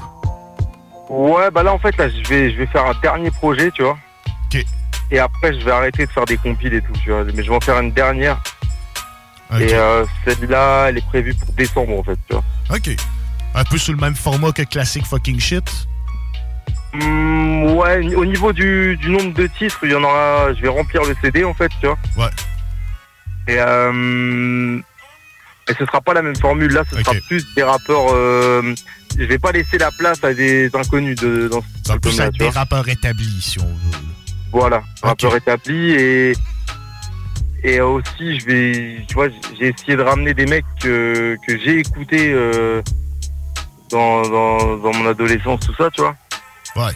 Ouais, 1.11 1.51
bah 1.51 1.65
là 1.65 1.73
en 1.73 1.81
fait 1.81 1.97
là 1.97 2.09
je 2.09 2.29
vais 2.29 2.53
je 2.53 2.59
vais 2.59 2.67
faire 2.67 2.87
un 2.87 2.95
dernier 3.03 3.33
projet, 3.33 3.73
tu 3.73 3.83
vois. 3.83 3.99
Ok. 4.45 4.65
Et 5.11 5.19
après 5.19 5.59
je 5.59 5.65
vais 5.65 5.73
arrêter 5.73 6.07
de 6.07 6.13
faire 6.13 6.27
des 6.27 6.37
compiles 6.37 6.75
et 6.75 6.81
tout, 6.81 6.93
tu 7.03 7.11
vois. 7.11 7.25
Mais 7.25 7.43
je 7.43 7.51
vais 7.51 7.57
en 7.57 7.61
faire 7.61 7.81
une 7.81 7.91
dernière. 7.91 8.41
Et 9.61 9.75
euh, 9.75 10.05
celle-là, 10.25 10.87
elle 10.89 10.99
est 10.99 11.07
prévue 11.07 11.35
pour 11.35 11.53
décembre 11.55 11.99
en 11.99 12.03
fait, 12.03 12.19
tu 12.29 12.35
vois. 12.35 12.45
OK. 12.75 12.91
Un 13.55 13.65
peu 13.65 13.79
sous 13.79 13.93
le 13.93 13.99
même 13.99 14.17
format 14.17 14.53
que 14.53 14.63
Classic 14.63 15.05
Fucking 15.07 15.41
Shit? 15.41 15.65
Hmm, 16.93 17.65
ouais, 17.77 18.15
au 18.15 18.25
niveau 18.25 18.53
du, 18.53 18.97
du 18.97 19.09
nombre 19.11 19.33
de 19.35 19.47
titres, 19.47 19.79
il 19.85 19.93
y 19.93 19.95
en 19.95 20.03
aura. 20.03 20.53
Je 20.55 20.63
vais 20.63 20.69
remplir 20.69 21.03
le 21.05 21.15
CD 21.23 21.45
en 21.45 21.55
fait, 21.55 21.71
tu 21.81 21.87
vois. 21.87 21.99
Ouais. 22.17 22.31
Et 23.49 23.57
euh, 23.59 24.79
Et 25.69 25.75
ce 25.79 25.87
sera 25.87 26.01
pas 26.01 26.15
la 26.15 26.23
même 26.23 26.37
formule. 26.37 26.73
Là, 26.73 26.83
ce 26.91 27.01
sera 27.01 27.13
plus 27.29 27.47
des 27.55 27.63
rappeurs. 27.63 28.07
Euh, 28.13 28.75
je 29.19 29.25
vais 29.25 29.39
pas 29.39 29.53
laisser 29.53 29.79
la 29.79 29.91
place 29.99 30.23
à 30.25 30.35
des 30.35 30.71
inconnus 30.75 31.17
de, 31.17 31.49
dans 31.49 31.63
ce 32.03 32.11
Ça 32.11 32.27
être 32.27 32.39
des 32.39 32.49
rappeurs 32.49 32.89
établis, 32.89 33.41
si 33.41 33.59
on 33.61 33.67
veut. 33.67 33.99
Voilà, 34.53 34.83
rappeur 35.03 35.37
établi 35.37 35.93
et 35.93 36.33
et 37.67 37.81
aussi 37.81 38.39
je 38.39 38.47
vais, 38.47 39.05
tu 39.09 39.15
vois, 39.15 39.29
j'ai 39.59 39.69
essayé 39.69 39.97
de 39.97 40.03
ramener 40.03 40.33
des 40.35 40.47
mecs 40.47 40.65
que, 40.81 41.37
que 41.47 41.59
j'ai 41.59 41.81
écoutés 41.81 42.33
euh, 42.33 42.81
dans, 43.91 44.23
dans, 44.23 44.77
dans 44.77 44.93
mon 44.95 45.09
adolescence, 45.09 45.61
tout 45.67 45.75
ça, 45.77 45.91
tu 45.91 46.01
vois. 46.01 46.15
Ouais, 46.77 46.93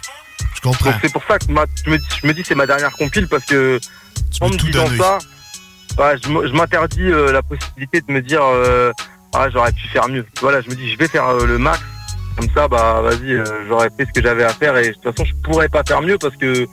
je 0.54 0.60
comprends. 0.60 0.92
C'est 1.02 1.12
pour 1.12 1.24
ça 1.24 1.38
que 1.38 1.50
ma- 1.50 1.64
je 1.84 1.90
me, 1.90 1.98
dis- 1.98 2.04
je 2.22 2.26
me 2.26 2.32
dis 2.32 2.42
c'est 2.44 2.54
ma 2.54 2.66
dernière 2.66 2.92
compile 2.92 3.26
parce 3.28 3.44
que 3.44 3.80
en 4.40 4.48
me 4.48 4.56
disant 4.56 4.86
ça, 4.96 5.18
ouais, 5.98 6.16
je 6.22 6.52
m'interdis 6.56 7.02
euh, 7.10 7.32
la 7.32 7.42
possibilité 7.42 8.00
de 8.00 8.12
me 8.12 8.22
dire 8.22 8.42
euh, 8.44 8.92
ah 9.34 9.48
j'aurais 9.50 9.72
pu 9.72 9.86
faire 9.88 10.08
mieux. 10.08 10.24
Voilà, 10.40 10.60
je 10.60 10.68
me 10.70 10.74
dis 10.74 10.90
je 10.92 10.98
vais 10.98 11.08
faire 11.08 11.32
le 11.34 11.58
max. 11.58 11.80
Comme 12.36 12.48
ça, 12.54 12.68
bah 12.68 13.00
vas-y, 13.02 13.36
j'aurais 13.68 13.90
fait 13.96 14.06
ce 14.06 14.12
que 14.12 14.22
j'avais 14.22 14.44
à 14.44 14.50
faire 14.50 14.76
et 14.78 14.88
de 14.88 14.92
toute 14.92 15.02
façon 15.02 15.24
je 15.24 15.34
pourrais 15.42 15.68
pas 15.68 15.82
faire 15.86 16.00
mieux 16.00 16.16
parce 16.16 16.36
que 16.36 16.66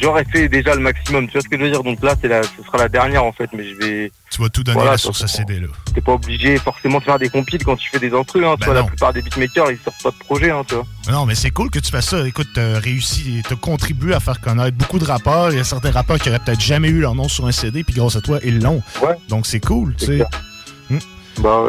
j'aurais 0.00 0.24
fait 0.24 0.48
déjà 0.48 0.74
le 0.74 0.80
maximum. 0.80 1.26
Tu 1.26 1.32
vois 1.32 1.42
ce 1.42 1.48
que 1.48 1.56
je 1.58 1.62
veux 1.64 1.70
dire? 1.70 1.82
Donc 1.82 2.02
là, 2.02 2.14
c'est 2.20 2.28
la, 2.28 2.42
ce 2.42 2.48
sera 2.66 2.78
la 2.78 2.88
dernière 2.88 3.24
en 3.24 3.32
fait, 3.32 3.48
mais 3.56 3.64
je 3.68 3.74
vais. 3.76 4.12
Tu 4.30 4.42
vas 4.42 4.48
tout 4.48 4.62
donner 4.64 4.74
Voilà, 4.76 4.92
là, 4.92 4.98
sur 4.98 5.14
ce 5.14 5.22
façon. 5.22 5.38
CD-là. 5.38 5.68
T'es 5.94 6.00
pas 6.00 6.12
obligé 6.12 6.56
forcément 6.58 6.98
de 6.98 7.04
faire 7.04 7.18
des 7.18 7.28
compiles 7.28 7.64
quand 7.64 7.76
tu 7.76 7.88
fais 7.90 7.98
des 8.00 8.12
intrus. 8.12 8.44
Hein, 8.44 8.56
Ben 8.58 8.64
vois, 8.66 8.74
la 8.74 8.80
non. 8.80 8.86
plupart 8.86 9.12
des 9.12 9.22
beatmakers, 9.22 9.70
ils 9.70 9.78
sortent 9.78 10.02
pas 10.02 10.10
de 10.10 10.16
projet, 10.18 10.50
hein, 10.50 10.62
tu 10.66 10.74
vois. 10.74 10.86
Non, 11.10 11.26
mais 11.26 11.34
c'est 11.34 11.50
cool 11.50 11.70
que 11.70 11.78
tu 11.78 11.90
fasses 11.90 12.08
ça. 12.08 12.26
Écoute, 12.26 12.48
t'as 12.54 12.78
réussi, 12.80 13.42
t'as 13.48 13.56
contribué 13.56 14.14
à 14.14 14.20
faire 14.20 14.40
connaître 14.40 14.76
beaucoup 14.76 14.98
de 14.98 15.04
rappeurs. 15.04 15.52
Il 15.52 15.58
y 15.58 15.60
a 15.60 15.64
certains 15.64 15.90
rappeurs 15.92 16.18
qui 16.18 16.28
auraient 16.30 16.38
peut-être 16.40 16.60
jamais 16.60 16.88
eu 16.88 17.00
leur 17.00 17.14
nom 17.14 17.28
sur 17.28 17.46
un 17.46 17.52
CD, 17.52 17.84
puis 17.84 17.94
grâce 17.94 18.16
à 18.16 18.20
toi, 18.20 18.38
ils 18.44 18.60
l'ont. 18.60 18.82
Donc 19.28 19.46
c'est 19.46 19.60
cool, 19.60 19.94
tu 19.96 20.06
sais. 20.06 20.24
Hmm. 20.90 20.98
Bah 21.38 21.62
ouais. 21.62 21.68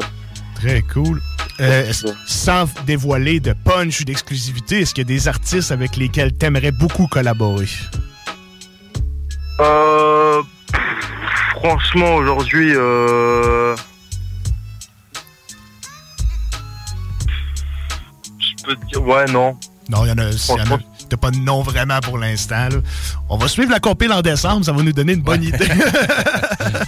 Très 0.56 0.82
cool. 0.82 1.22
Euh, 1.62 1.90
sans 2.28 2.66
dévoiler 2.86 3.40
de 3.40 3.54
punch 3.54 4.02
ou 4.02 4.04
d'exclusivité, 4.04 4.82
est-ce 4.82 4.94
qu'il 4.94 5.04
y 5.04 5.14
a 5.14 5.14
des 5.16 5.28
artistes 5.30 5.72
avec 5.72 5.96
lesquels 5.96 6.34
t'aimerais 6.34 6.72
beaucoup 6.72 7.08
collaborer? 7.08 7.68
Euh, 9.60 10.42
pff, 10.72 10.82
franchement, 11.60 12.16
aujourd'hui, 12.16 12.74
euh, 12.76 13.76
je 18.40 18.64
peux 18.66 18.76
te 18.76 18.86
dire, 18.88 19.02
ouais, 19.04 19.26
non. 19.32 19.58
Non, 19.90 20.04
il 20.06 20.10
y 20.10 20.12
en 20.12 20.18
a. 20.18 20.78
T'as 21.08 21.18
pas 21.18 21.30
de 21.30 21.38
nom 21.38 21.62
vraiment 21.62 22.00
pour 22.00 22.18
l'instant. 22.18 22.70
là. 22.70 22.78
On 23.30 23.38
va 23.38 23.48
suivre 23.48 23.70
la 23.70 23.80
compile 23.80 24.12
en 24.12 24.24
décembre, 24.24 24.66
ça 24.66 24.72
va 24.72 24.82
nous 24.82 24.92
donner 24.92 25.14
une 25.14 25.22
bonne 25.22 25.44
idée. 25.44 25.68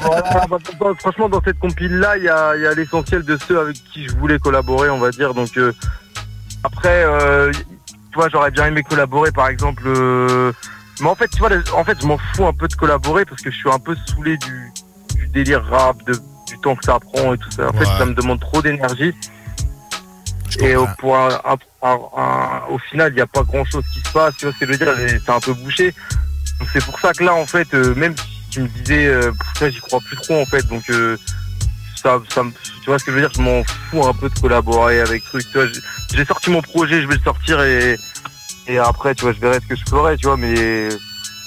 Voilà, 0.01 0.47
bah, 0.49 0.57
bah, 0.79 0.87
franchement, 0.99 1.29
dans 1.29 1.41
cette 1.43 1.59
compile-là, 1.59 2.17
il 2.17 2.23
y 2.23 2.29
a, 2.29 2.55
il 2.55 2.61
y 2.63 2.65
a 2.67 2.73
l'essentiel 2.73 3.23
de 3.23 3.37
ceux 3.47 3.59
avec 3.59 3.75
qui 3.93 4.07
je 4.07 4.15
voulais 4.15 4.39
collaborer, 4.39 4.89
on 4.89 4.97
va 4.99 5.11
dire. 5.11 5.33
Donc, 5.33 5.55
euh, 5.57 5.73
après, 6.63 7.03
euh, 7.03 7.51
tu 7.51 8.15
vois, 8.15 8.29
j'aurais 8.29 8.51
bien 8.51 8.65
aimé 8.67 8.83
collaborer, 8.83 9.31
par 9.31 9.49
exemple. 9.49 9.83
euh, 9.85 10.51
mais 11.01 11.07
en 11.09 11.15
fait, 11.15 11.27
tu 11.29 11.39
vois, 11.39 11.49
en 11.75 11.83
fait, 11.83 11.97
je 12.01 12.05
m'en 12.07 12.17
fous 12.33 12.45
un 12.45 12.53
peu 12.53 12.67
de 12.67 12.75
collaborer 12.75 13.25
parce 13.25 13.41
que 13.41 13.51
je 13.51 13.57
suis 13.57 13.69
un 13.71 13.79
peu 13.79 13.95
saoulé 14.07 14.37
du, 14.37 14.71
du 15.15 15.27
délire 15.27 15.63
rap, 15.65 16.03
de, 16.05 16.13
du 16.47 16.57
temps 16.59 16.75
que 16.75 16.85
ça 16.85 16.99
prend 16.99 17.33
et 17.33 17.37
tout 17.37 17.51
ça. 17.51 17.69
En 17.69 17.73
fait, 17.73 17.85
ça 17.97 18.05
me 18.05 18.13
demande 18.13 18.39
trop 18.39 18.61
d'énergie. 18.61 19.13
Et 20.59 20.75
au, 20.75 20.87
pour 20.97 21.15
un- 21.17 21.39
un- 21.45 21.87
un- 21.87 21.99
un- 22.17 22.61
au 22.69 22.77
final, 22.79 23.11
il 23.11 23.15
n'y 23.15 23.21
a 23.21 23.27
pas 23.27 23.43
grand 23.43 23.63
chose 23.65 23.83
qui 23.93 23.99
se 24.01 24.11
passe, 24.11 24.33
tu 24.37 24.45
vois 24.45 24.53
ce 24.53 24.59
que 24.59 24.65
je 24.65 24.71
veux 24.71 24.77
dire, 24.77 24.95
c'est 25.23 25.31
un 25.31 25.39
peu 25.39 25.53
bouché. 25.53 25.93
Donc 26.59 26.69
c'est 26.73 26.83
pour 26.83 26.99
ça 26.99 27.11
que 27.13 27.23
là, 27.23 27.35
en 27.35 27.45
fait, 27.45 27.67
euh, 27.73 27.93
même 27.95 28.15
si 28.17 28.25
tu 28.49 28.61
me 28.61 28.67
disais, 28.67 29.05
euh, 29.07 29.31
ça, 29.59 29.69
j'y 29.69 29.79
crois 29.79 29.99
plus 30.07 30.17
trop, 30.17 30.41
en 30.41 30.45
fait. 30.45 30.65
Donc 30.67 30.83
euh, 30.89 31.15
ça, 32.01 32.19
tu 32.33 32.39
vois 32.87 32.97
ce 32.97 33.03
que 33.03 33.11
je 33.11 33.17
veux 33.17 33.21
dire, 33.21 33.31
je 33.35 33.41
m'en 33.41 33.63
fous 33.91 34.03
un 34.07 34.13
peu 34.13 34.29
de 34.29 34.39
collaborer 34.39 34.99
avec 35.01 35.23
truc. 35.25 35.45
J'ai 36.13 36.25
sorti 36.25 36.49
mon 36.49 36.61
projet, 36.63 37.01
je 37.03 37.07
vais 37.07 37.15
le 37.15 37.21
sortir 37.21 37.61
et, 37.61 37.97
et 38.67 38.77
après, 38.77 39.15
tu 39.15 39.23
vois, 39.23 39.33
je 39.33 39.39
verrai 39.39 39.59
ce 39.61 39.67
que 39.67 39.75
je 39.75 39.83
ferai, 39.89 40.17
tu 40.17 40.27
vois, 40.27 40.37
mais 40.37 40.89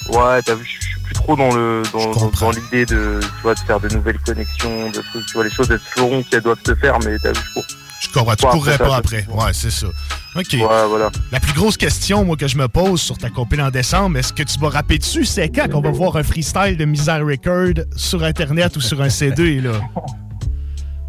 ouais, 0.08 0.42
t'as 0.44 0.54
vu, 0.54 0.64
je 0.64 0.86
suis 0.86 1.00
plus 1.00 1.14
trop 1.14 1.36
dans 1.36 1.54
le 1.54 1.82
dans, 1.92 2.12
dans, 2.12 2.30
dans 2.40 2.50
l'idée 2.50 2.86
de, 2.86 3.20
tu 3.20 3.42
vois, 3.42 3.54
de 3.54 3.58
faire 3.60 3.80
de 3.80 3.88
nouvelles 3.88 4.18
connexions, 4.20 4.88
de 4.90 5.00
trucs, 5.00 5.26
tu 5.26 5.34
vois, 5.34 5.44
les 5.44 5.50
choses 5.50 5.70
elles 5.70 5.80
se 5.80 6.00
feront 6.00 6.22
qu'elles 6.22 6.42
doivent 6.42 6.58
se 6.64 6.74
faire, 6.74 6.98
mais 7.04 7.16
t'as 7.22 7.32
vu, 7.32 7.40
je 7.48 7.52
cours. 7.54 7.64
Je 8.00 8.08
comprends, 8.08 8.34
tu 8.34 8.46
Ouais, 8.46 8.50
pourrais 8.52 8.72
après, 8.72 8.88
pas 8.88 8.96
après. 8.96 9.26
Ouais, 9.30 9.52
c'est 9.52 9.70
ça. 9.70 9.86
OK. 10.34 10.46
Ouais, 10.54 10.86
voilà. 10.88 11.10
La 11.32 11.38
plus 11.40 11.52
grosse 11.52 11.76
question, 11.76 12.24
moi, 12.24 12.36
que 12.36 12.48
je 12.48 12.56
me 12.56 12.66
pose 12.66 13.00
sur 13.00 13.18
ta 13.18 13.28
compile 13.28 13.60
en 13.60 13.70
décembre, 13.70 14.16
est-ce 14.16 14.32
que 14.32 14.42
tu 14.42 14.58
vas 14.58 14.70
rapper 14.70 14.96
dessus? 14.96 15.26
C'est 15.26 15.50
quand 15.50 15.68
qu'on 15.70 15.82
va 15.82 15.90
voir 15.90 16.16
un 16.16 16.22
freestyle 16.22 16.76
de 16.78 16.84
Misère 16.86 17.24
Record 17.24 17.84
sur 17.96 18.22
Internet 18.24 18.74
ou 18.76 18.80
sur 18.80 19.02
un 19.02 19.10
CD, 19.10 19.60
là? 19.60 19.72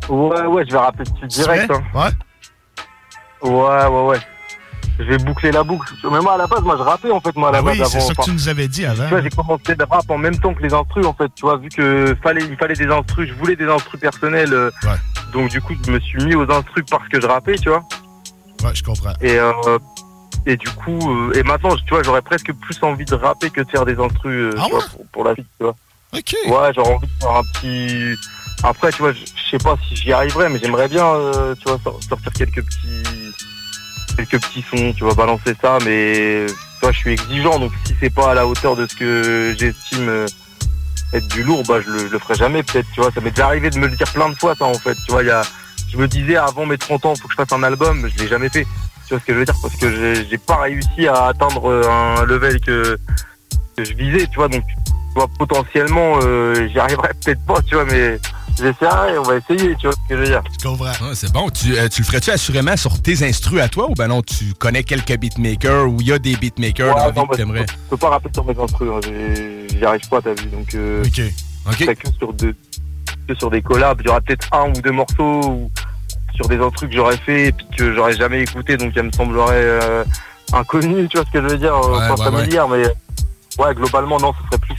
Ouais, 0.09 0.41
ouais, 0.45 0.65
je 0.67 0.71
vais 0.71 0.77
rappeler 0.79 1.05
dessus 1.05 1.27
direct. 1.27 1.71
Hein. 1.95 2.09
Ouais, 3.43 3.49
ouais, 3.49 4.01
ouais. 4.07 4.19
Je 5.03 5.05
vais 5.07 5.17
boucler 5.17 5.51
la 5.51 5.63
boucle. 5.63 5.91
Mais 6.03 6.19
moi, 6.19 6.33
à 6.33 6.37
la 6.37 6.45
base, 6.47 6.61
moi, 6.61 6.75
je 6.77 6.83
rappais, 6.83 7.09
en 7.11 7.19
fait, 7.19 7.35
moi, 7.35 7.49
à 7.49 7.51
la 7.53 7.61
oui, 7.63 7.77
base, 7.79 7.89
c'est 7.89 7.97
avant. 7.97 8.07
ça 8.07 8.13
que 8.13 8.21
Enfin, 8.21 8.31
tu 8.31 8.35
nous 8.35 8.49
avais 8.49 8.67
dit 8.67 8.85
avant. 8.85 9.03
Tu 9.03 9.09
vois, 9.09 9.21
j'ai 9.21 9.29
commencé 9.29 9.75
le 9.75 9.83
rap 9.89 10.09
en 10.09 10.17
même 10.17 10.37
temps 10.39 10.53
que 10.53 10.61
les 10.61 10.73
instrus, 10.73 11.05
en 11.05 11.13
fait. 11.13 11.29
Tu 11.35 11.41
vois, 11.41 11.57
vu 11.57 11.69
que 11.69 12.15
fallait, 12.21 12.43
il 12.43 12.55
fallait 12.57 12.75
des 12.75 12.87
instrus, 12.87 13.27
je 13.29 13.33
voulais 13.33 13.55
des 13.55 13.65
instrus 13.65 13.99
personnels. 13.99 14.53
euh, 14.53 14.69
Donc, 15.33 15.49
du 15.49 15.61
coup, 15.61 15.73
je 15.85 15.91
me 15.91 15.99
suis 15.99 16.23
mis 16.23 16.35
aux 16.35 16.49
instrus 16.51 16.83
parce 16.89 17.07
que 17.09 17.19
je 17.19 17.25
rappais, 17.27 17.57
tu 17.57 17.69
vois. 17.69 17.83
Ouais, 18.63 18.71
je 18.75 18.83
comprends. 18.83 19.13
Et, 19.21 19.39
euh, 19.39 19.51
et 20.45 20.55
du 20.57 20.69
coup, 20.69 20.99
euh, 21.11 21.33
et 21.33 21.41
maintenant, 21.43 21.75
tu 21.77 21.89
vois, 21.89 22.03
j'aurais 22.03 22.21
presque 22.21 22.51
plus 22.53 22.77
envie 22.83 23.05
de 23.05 23.15
rapper 23.15 23.49
que 23.49 23.61
de 23.61 23.69
faire 23.69 23.85
des 23.85 23.97
instrus 23.99 24.53
Ah 24.57 24.67
vois, 24.69 24.81
pour, 24.91 25.05
pour 25.11 25.23
la 25.23 25.33
suite, 25.33 25.47
tu 25.57 25.63
vois. 25.63 25.75
Ok. 26.13 26.35
Ouais, 26.47 26.73
j'aurais 26.75 26.93
envie 26.93 27.07
de 27.07 27.13
faire 27.23 27.31
un 27.35 27.41
petit. 27.53 28.15
Après, 28.63 28.91
tu 28.91 29.01
vois, 29.01 29.13
je 29.13 29.19
sais 29.49 29.57
pas 29.57 29.75
si 29.87 29.95
j'y 29.95 30.13
arriverai, 30.13 30.49
mais 30.49 30.59
j'aimerais 30.59 30.87
bien, 30.87 31.03
tu 31.57 31.63
vois, 31.65 31.79
sor- 31.83 31.99
sortir 32.07 32.31
quelques 32.33 32.63
petits, 32.63 33.03
quelques 34.15 34.41
petits 34.41 34.63
sons, 34.69 34.93
tu 34.95 35.03
vois, 35.03 35.13
balancer 35.13 35.55
ça, 35.61 35.77
mais 35.85 36.45
tu 36.47 36.79
vois, 36.81 36.91
je 36.91 36.97
suis 36.97 37.11
exigeant, 37.11 37.59
donc 37.59 37.71
si 37.85 37.95
c'est 37.99 38.13
pas 38.13 38.31
à 38.31 38.33
la 38.33 38.47
hauteur 38.47 38.75
de 38.75 38.85
ce 38.87 38.95
que 38.95 39.55
j'estime 39.57 40.09
euh, 40.09 40.25
être 41.13 41.27
du 41.27 41.43
lourd, 41.43 41.63
bah 41.67 41.81
je 41.81 41.89
le, 41.89 42.07
le 42.07 42.19
ferai 42.19 42.35
jamais, 42.35 42.63
peut-être, 42.63 42.87
tu 42.93 43.01
vois. 43.01 43.11
Ça 43.11 43.21
m'est 43.21 43.31
déjà 43.31 43.47
arrivé 43.47 43.69
de 43.69 43.77
me 43.77 43.87
le 43.87 43.95
dire 43.95 44.11
plein 44.11 44.29
de 44.29 44.35
fois, 44.35 44.55
ça, 44.55 44.65
en 44.65 44.73
fait, 44.73 44.95
tu 45.05 45.11
vois. 45.11 45.23
Il 45.23 45.27
y 45.27 45.31
a, 45.31 45.41
je 45.91 45.97
me 45.97 46.07
disais 46.07 46.37
avant 46.37 46.65
mes 46.65 46.77
30 46.77 47.05
ans, 47.05 47.15
faut 47.15 47.27
que 47.27 47.33
je 47.33 47.35
fasse 47.35 47.51
un 47.51 47.63
album, 47.63 48.09
je 48.13 48.21
l'ai 48.21 48.27
jamais 48.27 48.49
fait. 48.49 48.65
Tu 49.07 49.13
vois 49.13 49.19
ce 49.19 49.25
que 49.25 49.33
je 49.33 49.39
veux 49.39 49.45
dire? 49.45 49.55
Parce 49.61 49.75
que 49.75 50.25
j'ai 50.29 50.37
pas 50.37 50.61
réussi 50.61 51.07
à 51.07 51.25
atteindre 51.25 51.69
euh, 51.69 51.83
un 51.89 52.23
level 52.23 52.59
que, 52.61 52.97
que 53.75 53.83
je 53.83 53.93
visais, 53.93 54.27
tu 54.27 54.35
vois. 54.37 54.47
Donc, 54.47 54.63
tu 54.65 55.15
vois, 55.15 55.27
potentiellement, 55.37 56.19
euh, 56.23 56.67
j'y 56.69 56.79
arriverai 56.79 57.09
peut-être 57.25 57.45
pas, 57.45 57.61
tu 57.67 57.75
vois, 57.75 57.85
mais 57.85 58.19
j'essaierai, 58.57 59.17
on 59.17 59.23
va 59.23 59.37
essayer, 59.37 59.75
tu 59.75 59.87
vois 59.87 59.95
ce 59.95 60.09
que 60.09 60.15
je 60.15 60.21
veux 60.21 60.25
dire. 60.27 60.41
Je 60.59 60.67
comprends. 60.67 60.85
Ouais, 60.85 61.15
c'est 61.15 61.31
bon. 61.31 61.49
Tu, 61.49 61.77
euh, 61.77 61.87
tu 61.87 62.01
le 62.01 62.05
ferais-tu 62.05 62.31
assurément 62.31 62.77
sur 62.77 63.01
tes 63.01 63.23
instrus 63.27 63.61
à 63.61 63.69
toi 63.69 63.89
ou 63.89 63.93
ben 63.93 64.07
non, 64.07 64.21
tu 64.21 64.53
connais 64.53 64.83
quelques 64.83 65.17
beatmakers 65.17 65.87
ou 65.87 65.97
il 65.99 66.07
y 66.07 66.13
a 66.13 66.19
des 66.19 66.35
beatmakers 66.35 66.95
dans 66.95 67.05
la 67.05 67.11
vie 67.11 67.21
que 67.29 67.35
t'aimerais? 67.35 67.65
Je 67.67 67.89
peux 67.89 67.97
pas 67.97 68.09
rappeler 68.09 68.31
sur 68.33 68.45
mes 68.45 68.57
instrus, 68.59 68.89
hein, 68.91 68.99
j'y 69.69 69.85
arrive 69.85 70.07
pas, 70.09 70.21
t'as 70.21 70.33
vu, 70.33 70.47
donc 70.47 70.73
euh, 70.75 71.03
OK. 71.03 71.85
Que 71.95 72.09
sur, 72.17 72.33
deux, 72.33 72.55
que 73.27 73.35
sur 73.35 73.49
des 73.51 73.61
collabs, 73.61 74.01
il 74.01 74.07
y 74.07 74.09
aura 74.09 74.21
peut-être 74.21 74.47
un 74.51 74.69
ou 74.69 74.81
deux 74.81 74.91
morceaux 74.91 75.41
ou 75.43 75.71
sur 76.35 76.47
des 76.47 76.57
instrus 76.57 76.89
que 76.89 76.95
j'aurais 76.95 77.17
fait 77.17 77.47
et 77.47 77.51
puis 77.51 77.65
que 77.77 77.93
j'aurais 77.93 78.15
jamais 78.15 78.41
écouté, 78.41 78.77
donc 78.77 78.93
elle 78.95 79.07
me 79.07 79.11
semblerait 79.11 79.63
euh, 79.63 80.03
inconnue, 80.53 81.07
tu 81.07 81.17
vois 81.17 81.25
ce 81.25 81.31
que 81.31 81.41
je 81.41 81.53
veux 81.53 81.57
dire, 81.57 81.75
euh, 81.75 81.99
Ouais, 81.99 82.07
pas 82.07 82.15
ouais, 82.15 82.23
familière, 82.23 82.67
mais 82.67 82.83
ouais, 83.59 83.75
globalement, 83.75 84.19
non, 84.19 84.33
ce 84.33 84.47
serait 84.47 84.59
plus. 84.59 84.75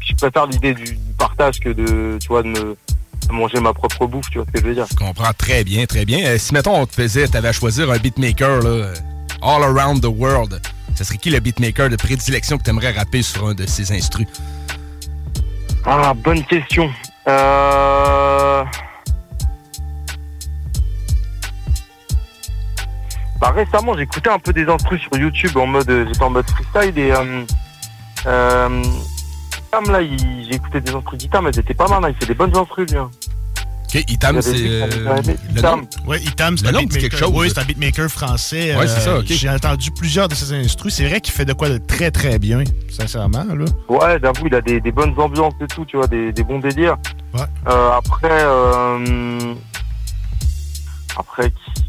Je 0.00 0.14
préfère 0.14 0.46
l'idée 0.46 0.72
du, 0.74 0.84
du 0.84 1.12
partage 1.18 1.58
que 1.60 1.68
de, 1.70 2.18
tu 2.20 2.28
vois, 2.28 2.42
de 2.42 2.48
me 2.48 2.54
de 2.54 2.85
manger 3.32 3.60
ma 3.60 3.72
propre 3.72 4.06
bouffe, 4.06 4.30
tu 4.30 4.38
vois 4.38 4.46
ce 4.46 4.52
que 4.52 4.60
je 4.60 4.66
veux 4.66 4.74
dire. 4.74 4.86
Je 4.90 4.96
comprends 4.96 5.32
très 5.36 5.64
bien, 5.64 5.86
très 5.86 6.04
bien. 6.04 6.26
Euh, 6.26 6.38
si, 6.38 6.54
mettons, 6.54 6.80
on 6.80 6.86
te 6.86 6.94
faisait, 6.94 7.28
t'avais 7.28 7.48
à 7.48 7.52
choisir 7.52 7.90
un 7.90 7.98
beatmaker, 7.98 8.62
là, 8.62 8.68
euh, 8.68 8.94
all 9.42 9.62
around 9.62 10.02
the 10.02 10.06
world, 10.06 10.60
ce 10.94 11.04
serait 11.04 11.18
qui 11.18 11.30
le 11.30 11.40
beatmaker 11.40 11.88
de 11.88 11.96
prédilection 11.96 12.58
que 12.58 12.62
t'aimerais 12.62 12.92
rapper 12.92 13.22
sur 13.22 13.48
un 13.48 13.54
de 13.54 13.66
ces 13.66 13.92
instrus? 13.92 14.26
Ah, 15.84 16.14
bonne 16.14 16.42
question. 16.44 16.90
Euh... 17.28 18.64
Bah, 23.40 23.50
récemment, 23.50 23.96
j'écoutais 23.96 24.30
un 24.30 24.38
peu 24.38 24.52
des 24.52 24.64
instrus 24.66 25.00
sur 25.02 25.16
YouTube 25.16 25.56
en 25.56 25.66
mode, 25.66 26.06
j'étais 26.08 26.22
en 26.22 26.30
mode 26.30 26.46
freestyle 26.48 26.98
et 26.98 27.12
euh, 27.12 27.44
euh, 28.26 28.82
Itam, 29.68 29.90
là, 29.90 30.00
il- 30.02 30.44
j'ai 30.48 30.54
écouté 30.56 30.80
des 30.80 30.92
instrus 30.92 31.18
d'Itam, 31.18 31.46
elles 31.46 31.58
étaient 31.58 31.74
pas 31.74 31.88
mal, 31.88 32.04
hein, 32.04 32.08
il 32.10 32.16
fait 32.16 32.26
des 32.26 32.34
bonnes 32.38 32.56
instrus, 32.56 32.90
lui. 32.90 32.98
hein. 32.98 33.10
Ok, 33.84 34.02
Itam, 34.08 34.42
c'est. 34.42 34.52
des 34.52 34.68
euh, 34.82 34.86
le 35.52 35.58
Itam. 35.58 35.80
nom? 35.80 35.86
Oui, 36.08 36.16
Itam, 36.24 36.58
c'est 36.58 36.66
un 36.66 36.72
beatmaker. 36.72 37.32
Oui, 37.32 37.48
c'est 37.52 37.60
un 37.60 37.64
beatmaker 37.64 38.08
français. 38.10 38.74
Ouais, 38.76 38.86
c'est 38.88 39.00
ça, 39.00 39.18
ok. 39.18 39.26
J'ai 39.28 39.48
entendu 39.48 39.90
plusieurs 39.92 40.28
de 40.28 40.34
ses 40.34 40.52
instrus. 40.52 40.92
C'est 40.94 41.08
vrai 41.08 41.20
qu'il 41.20 41.32
fait 41.32 41.44
de 41.44 41.52
quoi 41.52 41.68
de 41.68 41.78
très, 41.78 42.10
très 42.10 42.38
bien, 42.40 42.64
sincèrement. 42.90 43.44
Là. 43.44 43.64
Ouais, 43.88 44.18
j'avoue, 44.22 44.48
il 44.48 44.54
a 44.56 44.60
des, 44.60 44.80
des 44.80 44.90
bonnes 44.92 45.14
ambiances 45.18 45.54
et 45.60 45.66
tout, 45.68 45.84
tu 45.84 45.96
vois, 45.96 46.08
des, 46.08 46.32
des 46.32 46.42
bons 46.42 46.58
délires. 46.58 46.96
Ouais. 47.34 47.40
Euh, 47.68 47.90
après, 47.92 48.28
euh, 48.42 49.54
après, 51.16 51.50
qui- 51.50 51.84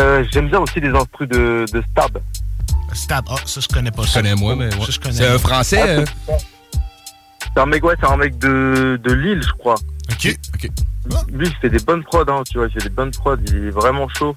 euh, 0.00 0.24
j'aime 0.32 0.48
bien 0.48 0.58
aussi 0.58 0.80
des 0.80 0.90
instrus 0.90 1.28
de, 1.28 1.66
de 1.72 1.84
Stab. 1.92 2.18
Stab, 2.94 3.24
ah, 3.30 3.34
ça, 3.44 3.60
je 3.60 3.68
connais 3.68 3.90
pas 3.90 4.02
Je 4.02 4.08
ça. 4.08 4.20
connais 4.20 4.34
moi, 4.34 4.54
mais 4.56 4.70
Ça, 4.70 4.76
je 4.88 4.98
connais 5.00 5.14
C'est 5.14 5.26
un 5.28 5.38
français? 5.38 5.98
euh? 6.00 6.04
C'est 7.54 7.60
un 7.60 7.66
mec, 7.66 7.84
ouais, 7.84 7.94
c'est 8.00 8.06
un 8.08 8.16
mec 8.16 8.38
de, 8.38 8.98
de 9.02 9.12
Lille, 9.12 9.42
je 9.46 9.52
crois. 9.52 9.74
Ok. 10.10 10.36
Ok. 10.54 10.68
Lui, 11.32 11.46
il 11.48 11.54
fait 11.56 11.68
des 11.70 11.78
bonnes 11.80 12.02
prods, 12.02 12.24
hein, 12.28 12.42
tu 12.50 12.58
vois, 12.58 12.66
il 12.66 12.72
fait 12.72 12.88
des 12.88 12.94
bonnes 12.94 13.10
prods, 13.10 13.36
il 13.46 13.66
est 13.66 13.70
vraiment 13.70 14.08
chaud. 14.08 14.34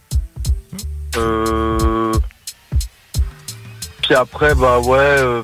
Euh... 1.18 2.12
Puis 4.04 4.14
après, 4.16 4.54
bah 4.56 4.80
ouais, 4.80 4.98
euh, 5.00 5.44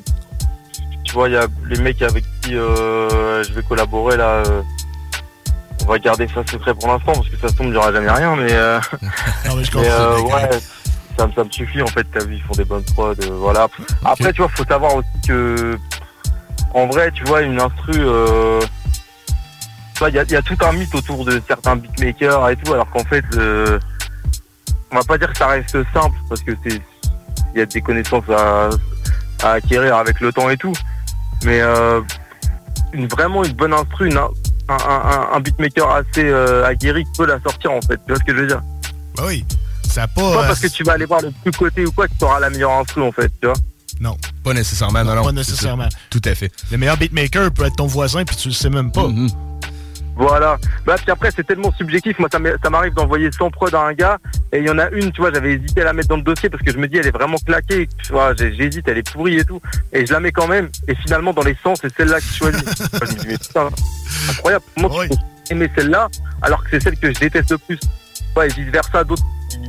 tu 1.03 1.13
vois, 1.13 1.29
il 1.29 1.33
y 1.33 1.37
a 1.37 1.47
les 1.69 1.79
mecs 1.79 2.01
avec 2.01 2.23
qui 2.41 2.55
euh, 2.55 3.43
je 3.43 3.53
vais 3.53 3.63
collaborer 3.63 4.17
là. 4.17 4.43
euh, 4.47 4.61
on 5.81 5.85
va 5.91 5.99
garder 5.99 6.27
ça 6.33 6.41
secret 6.49 6.73
pour 6.73 6.87
l'instant 6.89 7.11
parce 7.13 7.27
que 7.27 7.37
ça 7.37 7.49
se 7.49 7.53
tombe, 7.55 7.67
il 7.67 7.71
n'y 7.71 7.77
aura 7.77 7.91
jamais 7.91 8.09
rien, 8.11 8.35
mais. 8.37 8.51
Euh, 8.53 8.79
Non, 9.47 9.55
mais 9.55 9.63
je 9.65 9.71
comprends. 9.71 9.89
euh, 9.89 10.19
ouais, 10.21 10.49
ça, 11.17 11.27
me- 11.27 11.33
ça 11.33 11.43
me 11.43 11.49
suffit 11.51 11.81
en 11.81 11.87
fait, 11.87 12.05
t'as 12.13 12.23
vu, 12.25 12.35
ils 12.35 12.41
font 12.43 12.53
des 12.53 12.65
bonnes 12.65 12.83
prods, 12.93 13.11
euh, 13.21 13.29
voilà. 13.31 13.67
Après, 14.05 14.31
tu 14.33 14.41
vois, 14.41 14.49
faut 14.49 14.63
savoir 14.65 14.95
aussi 14.95 15.07
que, 15.27 15.77
en 16.73 16.87
vrai, 16.87 17.11
tu 17.11 17.23
vois, 17.25 17.41
une 17.41 17.59
instru, 17.59 17.93
euh, 17.97 18.59
tu 19.93 19.99
vois, 19.99 20.09
il 20.09 20.15
y 20.15 20.19
a, 20.19 20.23
il 20.23 20.31
y 20.31 20.35
a 20.35 20.41
tout 20.41 20.57
un 20.61 20.71
mythe 20.73 20.93
autour 20.95 21.23
de 21.25 21.41
certains 21.47 21.75
beatmakers 21.75 22.49
et 22.49 22.55
tout, 22.57 22.73
alors 22.73 22.89
qu'en 22.89 23.03
fait, 23.03 23.23
euh, 23.35 23.79
on 24.91 24.95
va 24.95 25.03
pas 25.03 25.17
dire 25.17 25.31
que 25.31 25.37
ça 25.37 25.47
reste 25.47 25.77
simple, 25.93 26.17
parce 26.29 26.41
que 26.41 26.51
c'est, 26.65 26.81
il 27.53 27.59
y 27.59 27.61
a 27.61 27.65
des 27.65 27.81
connaissances 27.81 28.27
à, 28.29 28.69
à 29.43 29.51
acquérir 29.53 29.95
avec 29.97 30.19
le 30.19 30.31
temps 30.33 30.49
et 30.49 30.57
tout, 30.57 30.73
mais 31.45 31.61
une, 32.93 33.07
vraiment 33.07 33.43
une 33.43 33.53
bonne 33.53 33.73
instru, 33.73 34.07
une- 34.09 34.17
un, 34.17 34.29
un, 34.69 34.75
un- 34.77 35.27
un 35.33 35.39
beatmaker 35.41 35.89
assez 35.89 36.31
aguerri 36.65 37.03
peut 37.17 37.25
la 37.25 37.39
sortir 37.41 37.71
en 37.71 37.81
fait, 37.81 37.97
tu 37.97 38.03
vois 38.13 38.17
ce 38.17 38.23
que 38.23 38.33
je 38.35 38.41
veux 38.41 38.47
dire? 38.47 38.61
Bah 39.17 39.23
oui. 39.27 39.45
Ça 39.93 40.07
pas. 40.07 40.21
pas 40.21 40.43
euh, 40.43 40.47
parce 40.47 40.59
que 40.59 40.67
tu 40.67 40.83
vas 40.83 40.93
aller 40.93 41.05
voir 41.05 41.21
le 41.21 41.29
plus 41.29 41.51
côté 41.51 41.85
ou 41.85 41.91
quoi 41.91 42.07
que 42.07 42.13
tu 42.17 42.25
auras 42.25 42.39
la 42.39 42.49
meilleure 42.49 42.71
instru 42.71 43.03
en 43.03 43.11
fait, 43.11 43.31
tu 43.39 43.45
vois. 43.45 43.55
Non. 43.99 44.17
Pas 44.43 44.55
nécessairement, 44.55 45.03
non, 45.03 45.13
non. 45.13 45.23
Pas 45.23 45.31
nécessairement. 45.31 45.87
Tout 46.09 46.21
à 46.25 46.33
fait. 46.33 46.51
Le 46.71 46.79
meilleur 46.79 46.97
beatmaker 46.97 47.51
peut 47.51 47.65
être 47.65 47.75
ton 47.75 47.85
voisin 47.85 48.25
puis 48.25 48.35
tu 48.35 48.47
le 48.47 48.55
sais 48.55 48.71
même 48.71 48.91
pas. 48.91 49.03
Mm-hmm. 49.03 49.29
Voilà. 50.15 50.57
Bah 50.87 50.95
puis 50.97 51.11
après 51.11 51.29
c'est 51.35 51.45
tellement 51.45 51.71
subjectif. 51.73 52.17
Moi 52.17 52.27
ça 52.31 52.69
m'arrive 52.71 52.95
d'envoyer 52.95 53.31
100 53.31 53.51
prod 53.51 53.71
à 53.75 53.81
un 53.81 53.93
gars 53.93 54.17
et 54.51 54.59
il 54.59 54.65
y 54.65 54.69
en 54.71 54.79
a 54.79 54.89
une, 54.89 55.11
tu 55.11 55.21
vois, 55.21 55.31
j'avais 55.31 55.53
hésité 55.53 55.81
à 55.81 55.85
la 55.85 55.93
mettre 55.93 56.07
dans 56.07 56.17
le 56.17 56.23
dossier 56.23 56.49
parce 56.49 56.63
que 56.63 56.71
je 56.71 56.79
me 56.79 56.87
dis 56.87 56.97
elle 56.97 57.05
est 57.05 57.11
vraiment 57.11 57.37
claquée. 57.45 57.87
Tu 58.03 58.11
vois, 58.11 58.33
j'hésite, 58.33 58.87
elle 58.87 58.97
est 58.97 59.11
pourrie 59.11 59.37
et 59.37 59.45
tout. 59.45 59.61
Et 59.91 60.07
je 60.07 60.13
la 60.13 60.19
mets 60.19 60.31
quand 60.31 60.47
même. 60.47 60.69
Et 60.87 60.95
finalement 60.95 61.33
dans 61.33 61.43
les 61.43 61.55
100 61.61 61.75
c'est 61.75 61.95
celle-là 61.95 62.19
qui 62.19 62.33
choisit. 62.33 62.65
je 62.93 63.13
me 63.13 63.19
dis 63.19 63.27
mais 63.27 63.37
putain, 63.37 63.69
incroyable. 64.31 64.65
Comment 64.73 64.89
tu 64.89 65.09
peux 65.09 65.15
aimer 65.51 65.69
celle-là 65.77 66.09
alors 66.41 66.63
que 66.63 66.71
c'est 66.71 66.81
celle 66.81 66.97
que 66.97 67.13
je 67.13 67.19
déteste 67.19 67.51
le 67.51 67.59
plus. 67.59 67.79
Ouais, 68.35 68.47
et 68.47 68.53
vice 68.53 68.71
versa 68.71 69.03
d'autres 69.03 69.23
qui, 69.49 69.59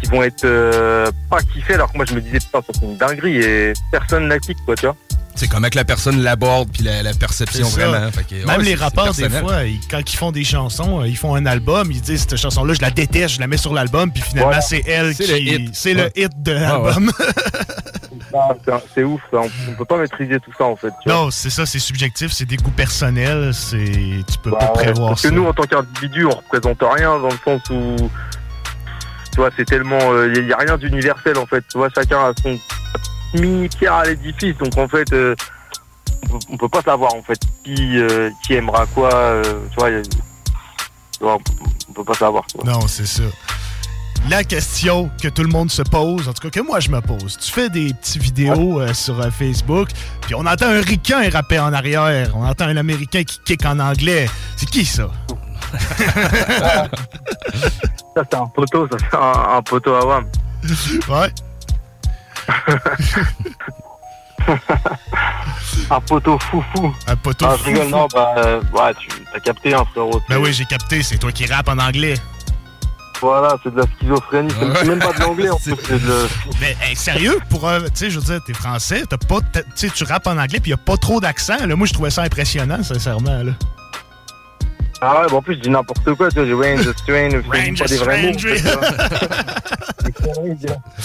qui 0.00 0.08
vont 0.10 0.22
être 0.22 0.44
euh, 0.44 1.10
pas 1.30 1.38
kiffés 1.40 1.74
alors 1.74 1.90
que 1.92 1.96
moi 1.96 2.06
je 2.08 2.14
me 2.14 2.20
disais 2.20 2.38
putain 2.38 2.60
c'est 2.66 2.82
une 2.82 2.96
dinguerie 2.96 3.36
et 3.38 3.72
personne 3.90 4.28
la 4.28 4.38
kick 4.38 4.56
quoi 4.64 4.74
tu 4.76 4.86
vois. 4.86 4.96
C'est 5.38 5.48
comment 5.48 5.68
que 5.68 5.76
la 5.76 5.84
personne 5.84 6.22
l'aborde 6.22 6.70
puis 6.72 6.82
la, 6.82 7.02
la 7.02 7.12
perception 7.12 7.68
vraiment. 7.68 8.10
Fait 8.10 8.24
que, 8.24 8.46
Même 8.46 8.56
ouais, 8.60 8.64
les 8.64 8.74
rappeurs, 8.74 9.12
des 9.12 9.28
fois, 9.28 9.64
ils- 9.64 9.78
quand 9.90 10.00
ils 10.00 10.16
font 10.16 10.32
des 10.32 10.44
chansons, 10.44 11.02
euh, 11.02 11.08
ils 11.08 11.16
font 11.18 11.34
un 11.34 11.44
album, 11.44 11.92
ils 11.92 12.00
disent 12.00 12.22
cette 12.22 12.36
chanson-là, 12.36 12.72
je 12.72 12.80
la 12.80 12.90
déteste, 12.90 13.34
je 13.34 13.40
la 13.40 13.46
mets 13.46 13.58
sur 13.58 13.74
l'album, 13.74 14.10
puis 14.10 14.22
finalement, 14.22 14.48
Voilà. 14.48 14.62
c'est 14.62 14.82
elle 14.86 15.14
C'est 15.14 15.24
qui. 15.24 15.30
le 15.32 15.38
hit. 15.40 15.74
C'est 15.74 15.94
Ouais. 15.94 16.10
le 16.16 16.22
hit 16.22 16.42
de 16.42 16.54
Ah, 16.56 16.60
l'album. 16.82 17.12
Ah, 18.34 18.54
c'est 18.94 19.02
ouf, 19.04 19.20
ça. 19.30 19.38
On, 19.40 19.50
on 19.70 19.74
peut 19.76 19.84
pas 19.84 19.98
maîtriser 19.98 20.38
tout 20.40 20.52
ça 20.56 20.64
en 20.64 20.76
fait. 20.76 20.88
tu 21.02 21.08
vois. 21.10 21.24
non, 21.24 21.30
c'est 21.30 21.50
ça, 21.50 21.64
c'est 21.66 21.78
subjectif, 21.78 22.32
c'est 22.32 22.44
des 22.44 22.56
goûts 22.56 22.70
personnels, 22.70 23.52
c'est. 23.54 23.76
Tu 23.84 24.38
peux 24.42 24.50
Bah, 24.50 24.56
pas 24.58 24.66
ouais, 24.68 24.84
prévoir 24.84 25.08
parce 25.10 25.22
ça. 25.22 25.28
que 25.30 25.34
nous, 25.34 25.44
en 25.46 25.52
tant 25.52 25.62
qu'individu, 25.64 26.24
on 26.26 26.30
représente 26.30 26.78
rien 26.82 27.18
dans 27.18 27.28
le 27.28 27.38
sens 27.44 27.60
où, 27.70 28.10
tu 29.36 29.42
vois, 29.42 29.50
c'est 29.54 29.66
tellement, 29.66 29.98
il 30.34 30.46
n'y 30.46 30.52
a, 30.54 30.56
rien 30.56 30.78
d'universel 30.78 31.36
en 31.36 31.44
fait. 31.44 31.62
Tu 31.70 31.76
vois, 31.76 31.90
chacun 31.94 32.18
a 32.20 32.32
son 32.42 32.58
mini 33.34 33.68
pierre 33.68 33.96
à 33.96 34.04
l'édifice, 34.06 34.56
donc 34.56 34.78
en 34.78 34.88
fait, 34.88 35.12
euh, 35.12 35.34
on, 36.32 36.56
peut, 36.56 36.64
on 36.64 36.68
pas 36.70 36.80
savoir 36.80 37.14
en 37.14 37.22
fait 37.22 37.38
qui, 37.62 37.98
euh, 37.98 38.30
qui 38.46 38.54
aimera 38.54 38.86
quoi. 38.86 39.14
euh, 39.14 39.42
tu 39.70 39.78
vois, 39.78 39.90
vois, 41.20 41.38
on 41.90 41.92
peut 41.92 42.04
pas 42.04 42.14
savoir. 42.14 42.44
Non, 42.64 42.80
c'est 42.88 43.04
ça. 43.04 43.24
La 44.30 44.42
question 44.42 45.10
que 45.22 45.28
tout 45.28 45.42
le 45.42 45.48
monde 45.48 45.70
se 45.70 45.82
pose, 45.82 46.28
en 46.28 46.32
tout 46.32 46.48
cas 46.48 46.60
que 46.60 46.66
moi 46.66 46.80
je 46.80 46.90
me 46.90 47.02
pose, 47.02 47.36
tu 47.38 47.52
fais 47.52 47.68
des 47.68 47.92
petites 47.92 48.22
vidéos 48.22 48.80
euh, 48.80 48.94
sur 48.94 49.20
euh, 49.20 49.30
Facebook, 49.30 49.90
puis 50.22 50.34
on 50.34 50.46
entend 50.46 50.68
un 50.68 50.80
ricain 50.80 51.28
rapper 51.30 51.60
en 51.60 51.74
arrière, 51.74 52.32
on 52.34 52.44
entend 52.44 52.64
un 52.64 52.78
Américain 52.78 53.22
qui 53.22 53.38
kick 53.44 53.66
en 53.66 53.78
anglais. 53.78 54.30
C'est 54.56 54.70
qui 54.70 54.86
ça? 54.86 55.10
Ça 58.14 58.22
c'est 58.30 58.34
un 58.34 58.46
poteau, 58.46 58.88
ça 58.90 58.96
c'est 58.98 59.16
un, 59.16 59.56
un 59.58 59.62
poteau 59.62 59.94
à 59.94 60.04
WAM. 60.06 60.24
Ouais. 61.08 61.30
un 65.90 66.00
poteau 66.00 66.38
foufou. 66.38 66.94
Un 67.06 67.16
poteau 67.16 67.46
ah, 67.48 67.56
je 67.58 67.64
rigole, 67.64 67.84
foufou. 67.84 67.96
non, 67.96 68.08
bah, 68.12 68.34
euh, 68.38 68.60
ouais, 68.72 68.94
tu 68.98 69.08
as 69.34 69.40
capté, 69.40 69.74
hein, 69.74 69.84
frérot. 69.92 70.20
Ben 70.28 70.38
oui, 70.38 70.52
j'ai 70.52 70.64
capté, 70.64 71.02
c'est 71.02 71.18
toi 71.18 71.32
qui 71.32 71.46
rappes 71.46 71.68
en 71.68 71.78
anglais. 71.78 72.14
Voilà, 73.20 73.56
c'est 73.62 73.72
de 73.74 73.80
la 73.80 73.86
schizophrénie, 73.98 74.52
c'est 74.58 74.84
même 74.84 74.98
pas 74.98 75.12
de 75.14 75.20
l'anglais 75.20 75.48
en 75.48 75.58
fait, 75.58 75.70
de 75.72 76.28
Mais 76.60 76.76
hey, 76.82 76.94
sérieux, 76.94 77.38
pour 77.48 77.66
un- 77.68 77.80
tu 77.80 77.88
sais, 77.94 78.10
je 78.10 78.18
veux 78.18 78.24
dire, 78.26 78.40
t'es 78.46 78.52
français, 78.52 79.04
t'as 79.08 79.16
pas, 79.16 79.38
tu 79.74 80.04
rappes 80.04 80.26
en 80.26 80.36
anglais, 80.36 80.60
puis 80.60 80.70
y 80.70 80.74
a 80.74 80.78
pas 80.78 80.96
trop 80.98 81.18
d'accent. 81.20 81.66
Là, 81.66 81.76
moi, 81.76 81.86
je 81.86 81.94
trouvais 81.94 82.10
ça 82.10 82.22
impressionnant, 82.22 82.82
sincèrement. 82.82 83.42
Là. 83.42 83.52
Ah 85.00 85.20
ouais, 85.22 85.26
bah 85.30 85.36
en 85.36 85.42
plus 85.42 85.54
je 85.56 85.60
dis 85.60 85.70
n'importe 85.70 86.14
quoi, 86.14 86.28
tu 86.30 86.36
vois, 86.36 86.46
j'ai 86.46 86.52
Range 86.54 86.86
of 86.86 86.96
Strain, 86.96 87.28
je 87.30 87.40
fais 87.40 87.68
Range 87.68 87.78
pas 87.78 87.84
des 87.86 87.96
vrais 87.96 88.22
mots. 88.22 88.28
Hein. 88.28 88.32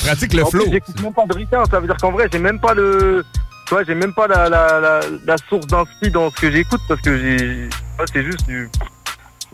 Pratique 0.06 0.34
le 0.34 0.44
En 0.44 0.50
flow. 0.50 0.66
J'écoute 0.72 1.02
même 1.02 1.14
pas 1.14 1.26
de 1.26 1.34
ça 1.70 1.80
veut 1.80 1.88
dire 1.88 1.98
qu'en 1.98 2.12
vrai 2.12 2.28
j'ai 2.32 2.40
même 2.40 2.60
pas 2.60 2.74
le... 2.74 3.26
Tu 3.68 3.74
vois, 3.76 3.84
j'ai 3.84 3.96
même 3.96 4.14
pas 4.14 4.28
la, 4.28 4.50
la, 4.50 4.80
la, 4.80 5.00
la 5.26 5.36
source 5.50 5.68
d'inspi 5.68 6.10
dans 6.12 6.30
ce 6.32 6.36
que 6.36 6.52
j'écoute 6.52 6.82
parce 6.88 7.02
que 7.02 7.18
j'ai... 7.18 7.70
c'est 8.14 8.24
juste 8.24 8.46
du... 8.48 8.70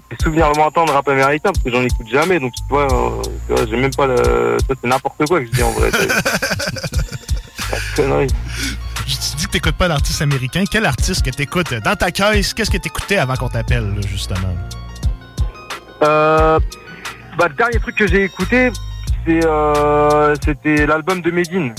Des 0.10 0.16
souvenirs 0.24 0.52
lointains 0.56 0.86
de 0.86 0.92
rap 0.92 1.08
américain 1.10 1.52
parce 1.52 1.60
que 1.64 1.70
j'en 1.72 1.84
écoute 1.84 2.08
jamais, 2.10 2.40
donc 2.40 2.54
tu 2.54 2.64
vois, 2.70 2.88
euh, 2.92 3.22
tu 3.48 3.54
vois, 3.54 3.66
j'ai 3.70 3.76
même 3.76 3.94
pas 3.94 4.08
le... 4.08 4.58
C'est 4.68 4.84
n'importe 4.88 5.26
quoi 5.28 5.40
que 5.42 5.46
je 5.48 5.52
dis 5.52 5.64
en 5.64 5.72
vrai. 5.72 5.90
c'est- 6.00 7.76
c'est 7.96 8.04
connerie. 8.04 8.28
Tu 9.08 9.38
dis 9.38 9.46
que 9.46 9.52
t'écoutes 9.52 9.78
pas 9.78 9.88
d'artiste 9.88 10.22
américain. 10.22 10.64
Quel 10.70 10.86
artiste 10.86 11.24
que 11.24 11.30
t'écoutes 11.30 11.74
dans 11.74 11.96
ta 11.96 12.12
caisse? 12.12 12.54
Qu'est-ce 12.54 12.70
que 12.70 12.78
t'écoutais 12.78 13.18
avant 13.18 13.36
qu'on 13.36 13.48
t'appelle, 13.48 13.96
justement? 14.08 14.56
Euh, 16.04 16.60
bah, 17.38 17.48
le 17.48 17.56
dernier 17.56 17.80
truc 17.80 17.96
que 17.96 18.06
j'ai 18.06 18.26
écouté, 18.26 18.72
c'est 19.26 19.46
euh, 19.46 20.36
c'était 20.44 20.86
l'album 20.86 21.22
de 21.22 21.32
Medine. 21.32 21.74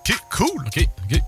Ok, 0.00 0.16
cool. 0.36 0.66
Ok, 0.66 0.86
ok. 1.10 1.20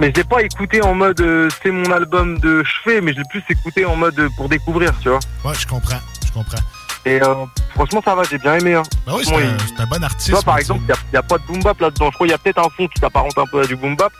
Mais 0.00 0.10
je 0.10 0.20
l'ai 0.20 0.24
pas 0.24 0.42
écouté 0.42 0.80
en 0.80 0.94
mode 0.94 1.20
euh, 1.20 1.48
c'est 1.60 1.72
mon 1.72 1.90
album 1.90 2.38
de 2.38 2.62
chevet, 2.62 3.00
mais 3.00 3.12
je 3.12 3.18
l'ai 3.18 3.24
plus 3.30 3.42
écouté 3.50 3.84
en 3.84 3.96
mode 3.96 4.18
euh, 4.18 4.28
pour 4.36 4.48
découvrir, 4.48 4.92
tu 5.00 5.08
vois. 5.08 5.18
Ouais, 5.44 5.54
je 5.58 5.66
comprends, 5.66 5.98
je 6.24 6.32
comprends. 6.32 6.62
Et 7.08 7.22
euh, 7.22 7.34
franchement, 7.74 8.02
ça 8.04 8.14
va, 8.14 8.22
j'ai 8.24 8.38
bien 8.38 8.54
aimé. 8.56 8.74
Hein. 8.74 8.82
Bah 9.06 9.12
oui, 9.16 9.22
c'est 9.24 9.30
Franchement, 9.30 9.48
un, 9.48 9.56
il- 9.76 9.82
un 9.82 9.86
bon 9.86 10.04
artiste. 10.04 10.26
Tu 10.26 10.32
vois, 10.32 10.42
par 10.42 10.58
exemple, 10.58 10.80
il 10.86 10.94
n'y 11.12 11.18
a, 11.18 11.22
pas 11.22 11.38
de 11.38 11.42
boom 11.44 11.62
bap 11.62 11.80
là-dedans. 11.80 12.06
Je 12.10 12.14
crois 12.14 12.26
qu'il 12.26 12.32
y 12.32 12.34
a 12.34 12.38
peut-être 12.38 12.58
un 12.58 12.70
fond 12.70 12.86
qui 12.88 13.00
s'apparente 13.00 13.36
un 13.38 13.46
peu 13.46 13.60
à 13.62 13.66
du 13.66 13.76
boom 13.76 13.96
bap. 13.96 14.12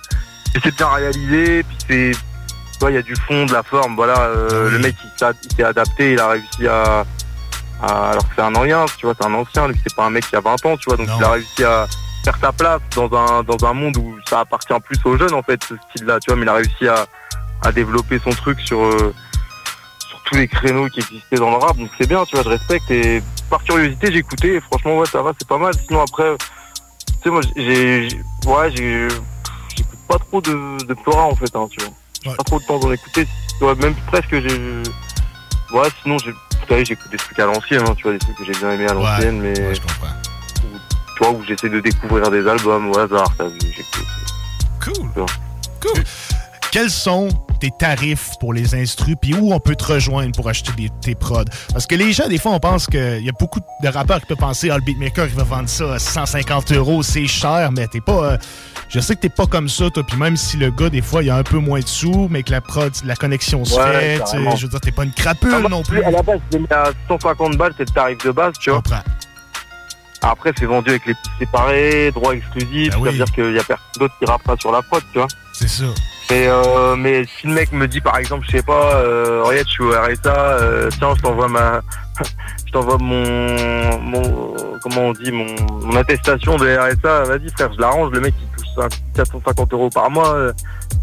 Et 0.54 0.60
c'est 0.62 0.74
bien 0.74 0.88
réalisé, 0.88 1.62
puis 1.64 1.76
c'est. 1.88 2.10
Tu 2.72 2.78
vois, 2.80 2.90
il 2.90 2.94
y 2.94 2.98
a 2.98 3.02
du 3.02 3.14
fond, 3.26 3.44
de 3.46 3.52
la 3.52 3.62
forme. 3.62 3.96
Voilà, 3.96 4.18
euh, 4.20 4.70
le 4.70 4.78
mec, 4.78 4.94
il 5.04 5.54
s'est 5.56 5.62
adapté, 5.64 6.12
il 6.12 6.20
a 6.20 6.28
réussi 6.28 6.66
à. 6.68 7.04
à- 7.82 8.10
alors 8.10 8.28
que 8.28 8.34
c'est 8.36 8.42
un 8.42 8.54
ancien, 8.54 8.86
tu 8.96 9.06
vois, 9.06 9.14
c'est 9.20 9.26
un 9.26 9.34
ancien, 9.34 9.68
lui, 9.68 9.78
c'est 9.86 9.94
pas 9.96 10.04
un 10.06 10.10
mec 10.10 10.28
qui 10.28 10.36
a 10.36 10.40
20 10.40 10.64
ans, 10.66 10.76
tu 10.76 10.84
vois, 10.88 10.96
donc 10.96 11.08
il 11.18 11.24
a 11.24 11.30
réussi 11.32 11.64
à 11.64 11.86
faire 12.24 12.36
sa 12.40 12.52
place 12.52 12.80
dans 12.96 13.10
un, 13.16 13.42
dans 13.42 13.64
un 13.66 13.72
monde 13.72 13.96
où 13.96 14.16
ça 14.28 14.40
appartient 14.40 14.72
plus 14.84 14.98
aux 15.04 15.16
jeunes, 15.16 15.34
en 15.34 15.42
fait, 15.42 15.62
ce 15.64 15.74
style-là, 15.90 16.18
tu 16.20 16.30
vois, 16.30 16.36
mais 16.36 16.42
il 16.44 16.48
a 16.48 16.54
réussi 16.54 16.88
à, 16.88 17.06
à 17.64 17.72
développer 17.72 18.20
son 18.22 18.30
truc 18.30 18.58
sur. 18.60 18.80
euh, 18.80 18.96
sur 18.96 19.14
tous 20.28 20.36
les 20.36 20.48
créneaux 20.48 20.88
qui 20.88 21.00
existaient 21.00 21.36
dans 21.36 21.50
le 21.50 21.56
rap, 21.56 21.76
donc 21.76 21.90
c'est 21.98 22.06
bien, 22.06 22.24
tu 22.24 22.34
vois, 22.36 22.44
je 22.44 22.50
respecte 22.50 22.90
et 22.90 23.22
par 23.48 23.62
curiosité 23.64 24.14
écouté 24.14 24.56
et 24.56 24.60
franchement 24.60 24.98
ouais 24.98 25.06
ça 25.06 25.22
va, 25.22 25.32
c'est 25.38 25.48
pas 25.48 25.56
mal. 25.58 25.72
Sinon 25.86 26.02
après, 26.02 26.36
tu 26.36 27.14
sais 27.24 27.30
moi 27.30 27.40
j'ai, 27.56 28.08
ouais 28.46 28.70
j'écoute 28.74 29.98
pas 30.06 30.18
trop 30.18 30.40
de, 30.40 30.84
de 30.84 30.94
Plora 30.94 31.24
en 31.24 31.34
fait, 31.34 31.54
hein, 31.56 31.66
tu 31.70 31.80
vois. 31.80 31.94
J'ai 32.24 32.34
pas 32.34 32.44
trop 32.44 32.60
de 32.60 32.64
temps 32.64 32.78
d'en 32.78 32.92
écouter, 32.92 33.26
ouais, 33.60 33.74
même 33.76 33.94
presque 34.06 34.32
j'ai, 34.32 34.82
ouais 35.72 35.88
sinon 36.02 36.18
j'ai, 36.18 36.84
j'écoute 36.84 37.10
des 37.10 37.16
trucs 37.16 37.38
à 37.38 37.46
l'ancienne, 37.46 37.82
hein, 37.86 37.94
tu 37.96 38.02
vois, 38.02 38.12
des 38.12 38.18
trucs 38.18 38.36
que 38.36 38.44
j'ai 38.44 38.52
bien 38.52 38.72
aimé 38.72 38.86
à 38.86 38.94
l'ancienne, 38.94 39.40
mais 39.40 39.54
je 39.74 39.80
comprends. 39.80 40.08
tu 41.16 41.24
vois 41.24 41.32
où 41.32 41.42
j'essaie 41.44 41.70
de 41.70 41.80
découvrir 41.80 42.30
des 42.30 42.46
albums 42.46 42.90
au 42.90 42.98
hasard, 42.98 43.32
t'as 43.38 43.48
vu, 43.48 43.58
j'écoute. 43.62 44.06
Cool. 44.84 45.24
Cool. 45.80 46.04
Quels 46.70 46.90
sont 46.90 47.28
tes 47.60 47.70
tarifs 47.76 48.32
pour 48.40 48.52
les 48.52 48.74
instrus, 48.74 49.16
puis 49.20 49.34
où 49.34 49.52
on 49.52 49.58
peut 49.58 49.74
te 49.74 49.84
rejoindre 49.84 50.32
pour 50.32 50.48
acheter 50.48 50.70
des- 50.76 50.90
tes 51.00 51.14
prods? 51.14 51.44
Parce 51.72 51.86
que 51.86 51.94
les 51.94 52.12
gens, 52.12 52.28
des 52.28 52.38
fois, 52.38 52.52
on 52.52 52.60
pense 52.60 52.86
qu'il 52.86 53.24
y 53.24 53.28
a 53.28 53.32
beaucoup 53.40 53.60
de 53.82 53.88
rappeurs 53.88 54.20
qui 54.20 54.26
peuvent 54.26 54.36
penser, 54.36 54.68
ah, 54.70 54.76
le 54.76 54.82
beatmaker, 54.82 55.26
il 55.26 55.34
va 55.34 55.44
vendre 55.44 55.68
ça 55.68 55.94
à 55.94 55.98
150 55.98 56.72
euros, 56.72 57.02
c'est 57.02 57.26
cher, 57.26 57.70
mais 57.72 57.86
t'es 57.88 58.00
pas. 58.00 58.32
euh, 58.32 58.38
je 58.90 59.00
sais 59.00 59.14
que 59.16 59.20
t'es 59.20 59.28
pas 59.30 59.46
comme 59.46 59.68
ça, 59.68 59.88
toi, 59.90 60.02
puis 60.06 60.16
même 60.18 60.36
si 60.36 60.56
le 60.58 60.70
gars, 60.70 60.88
des 60.90 61.02
fois, 61.02 61.22
il 61.22 61.26
y 61.26 61.30
a 61.30 61.36
un 61.36 61.42
peu 61.42 61.58
moins 61.58 61.80
de 61.80 61.86
sous, 61.88 62.28
mais 62.30 62.42
que 62.42 62.50
la 62.50 62.60
prod, 62.60 62.92
la 63.04 63.16
connexion 63.16 63.64
se 63.64 63.74
Ouais, 63.74 64.18
fait, 64.18 64.22
je 64.56 64.62
veux 64.64 64.68
dire, 64.68 64.80
t'es 64.80 64.92
pas 64.92 65.04
une 65.04 65.12
crapule 65.12 65.50
Ah, 65.54 65.60
moi, 65.60 65.70
non 65.70 65.82
plus. 65.82 66.02
À 66.04 66.10
la 66.10 66.22
base, 66.22 66.40
mis 66.52 66.66
à 66.70 66.90
150 67.08 67.56
balles, 67.56 67.72
c'est 67.78 67.88
le 67.88 67.94
tarif 67.94 68.18
de 68.24 68.30
base, 68.30 68.54
tu 68.60 68.70
vois. 68.70 68.82
Après, 70.20 70.52
c'est 70.58 70.66
vendu 70.66 70.90
avec 70.90 71.06
les 71.06 71.14
pistes 71.14 71.30
séparées, 71.38 72.10
droits 72.12 72.34
exclusifs, 72.34 72.90
Ben 72.90 72.92
ça 72.92 72.98
veut 72.98 73.12
dire 73.12 73.32
qu'il 73.32 73.52
y 73.54 73.58
a 73.58 73.62
personne 73.64 73.86
d'autre 74.00 74.14
qui 74.18 74.24
rappera 74.26 74.56
sur 74.58 74.72
la 74.72 74.82
prod, 74.82 75.02
tu 75.12 75.18
vois. 75.18 75.28
C'est 75.52 75.68
ça. 75.68 75.84
Mais, 76.30 76.46
euh, 76.46 76.94
mais 76.94 77.24
si 77.24 77.46
le 77.46 77.54
mec 77.54 77.72
me 77.72 77.88
dit 77.88 78.00
par 78.00 78.18
exemple, 78.18 78.44
je 78.46 78.58
sais 78.58 78.62
pas, 78.62 78.96
euh, 78.96 79.42
regarde, 79.42 79.66
je 79.66 79.72
suis 79.72 79.84
au 79.84 79.92
RSA, 79.92 80.26
euh, 80.26 80.90
tiens, 80.98 81.14
je 81.16 81.22
t'envoie 81.22 81.48
ma, 81.48 81.80
je 82.66 82.72
t'envoie 82.72 82.98
mon, 82.98 83.98
mon, 83.98 84.54
comment 84.82 85.06
on 85.06 85.12
dit, 85.12 85.32
mon, 85.32 85.46
mon 85.82 85.96
attestation 85.96 86.56
de 86.58 86.66
RSA, 86.66 87.24
vas-y 87.24 87.50
frère, 87.50 87.72
je 87.72 87.80
l'arrange, 87.80 88.12
le 88.12 88.20
mec 88.20 88.34
il 88.42 88.58
touche 88.58 88.74
ça, 88.76 88.88
450 89.16 89.72
euros 89.72 89.88
par 89.88 90.10
mois, 90.10 90.34
euh, 90.34 90.52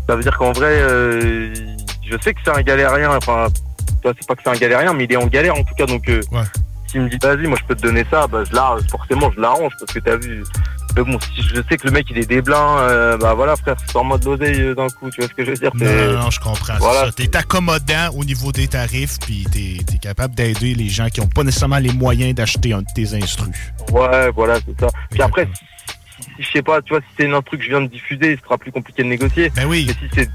ça 0.08 0.16
veut 0.16 0.22
dire 0.22 0.38
qu'en 0.38 0.52
vrai, 0.52 0.80
euh, 0.82 1.52
je 2.08 2.18
sais 2.22 2.34
que 2.36 2.40
c'est 2.46 2.56
un 2.56 2.62
galérien, 2.62 3.16
enfin, 3.16 3.48
c'est 4.04 4.28
pas 4.28 4.36
que 4.36 4.42
c'est 4.44 4.52
un 4.52 4.60
galérien, 4.60 4.94
mais 4.94 5.06
il 5.06 5.14
est 5.14 5.18
en 5.18 5.26
galère 5.26 5.56
en 5.56 5.64
tout 5.64 5.74
cas, 5.76 5.88
donc 5.88 6.08
euh, 6.08 6.22
s'il 6.88 7.02
me 7.02 7.10
dit 7.10 7.18
vas-y, 7.20 7.48
moi 7.48 7.58
je 7.60 7.66
peux 7.66 7.76
te 7.76 7.82
donner 7.82 8.06
ça, 8.12 8.28
bah 8.28 8.44
je 8.48 8.54
l'arrange, 8.54 8.82
forcément 8.92 9.32
je 9.36 9.42
l'arrange 9.42 9.74
parce 9.80 9.92
que 9.92 10.00
t'as 10.00 10.18
vu. 10.18 10.44
Mais 10.96 11.04
bon, 11.04 11.20
si 11.20 11.42
je 11.42 11.56
sais 11.56 11.78
que 11.78 11.88
le 11.88 11.92
mec 11.92 12.08
il 12.10 12.18
est 12.18 12.26
déblin, 12.26 12.80
euh, 12.80 13.18
bah 13.18 13.34
voilà 13.34 13.56
frère, 13.56 13.76
sors-moi 13.92 14.18
de 14.18 14.26
l'oseille 14.26 14.62
euh, 14.62 14.76
d'un 14.76 14.88
coup, 14.88 15.10
tu 15.10 15.20
vois 15.20 15.30
ce 15.30 15.34
que 15.34 15.44
je 15.44 15.52
veux 15.52 15.58
dire 15.58 15.72
Non, 15.76 15.86
non, 15.86 16.24
non, 16.24 16.32
je 16.32 16.40
comprends. 16.40 16.78
Voilà. 16.80 17.12
T'es 17.12 17.36
accommodant 17.36 18.10
au 18.16 18.24
niveau 18.24 18.52
des 18.52 18.68
tarifs, 18.68 19.20
puis 19.20 19.46
t'es 19.52 19.78
es 19.94 19.98
capable 19.98 20.36
d'aider 20.36 20.74
les 20.74 20.90
gens 20.90 21.08
qui 21.08 21.20
n'ont 21.20 21.28
pas 21.28 21.44
nécessairement 21.44 21.80
les 21.80 21.92
moyens 21.92 22.34
d'acheter 22.34 22.74
un 22.74 22.80
de 22.80 22.88
tes 22.96 23.14
instrus. 23.14 23.54
Ouais, 23.92 24.32
voilà, 24.32 24.56
c'est 24.66 24.80
ça. 24.80 24.88
Puis 25.10 25.22
après, 25.22 25.50
si, 26.20 26.24
si- 26.38 26.44
je 26.44 26.52
sais 26.52 26.62
pas, 26.62 26.82
tu 26.82 26.94
vois, 26.94 27.02
si 27.02 27.08
c'est 27.18 27.32
un 27.32 27.42
truc 27.42 27.60
que 27.60 27.66
je 27.66 27.72
viens 27.72 27.82
de 27.82 27.88
diffuser, 27.88 28.36
ce 28.38 28.42
sera 28.44 28.58
plus 28.58 28.72
compliqué 28.72 29.04
de 29.04 29.08
négocier. 29.10 29.52
Ben 29.56 29.66
oui. 29.66 29.86
Mais 29.88 29.94
si 29.94 30.10
c'est, 30.16 30.30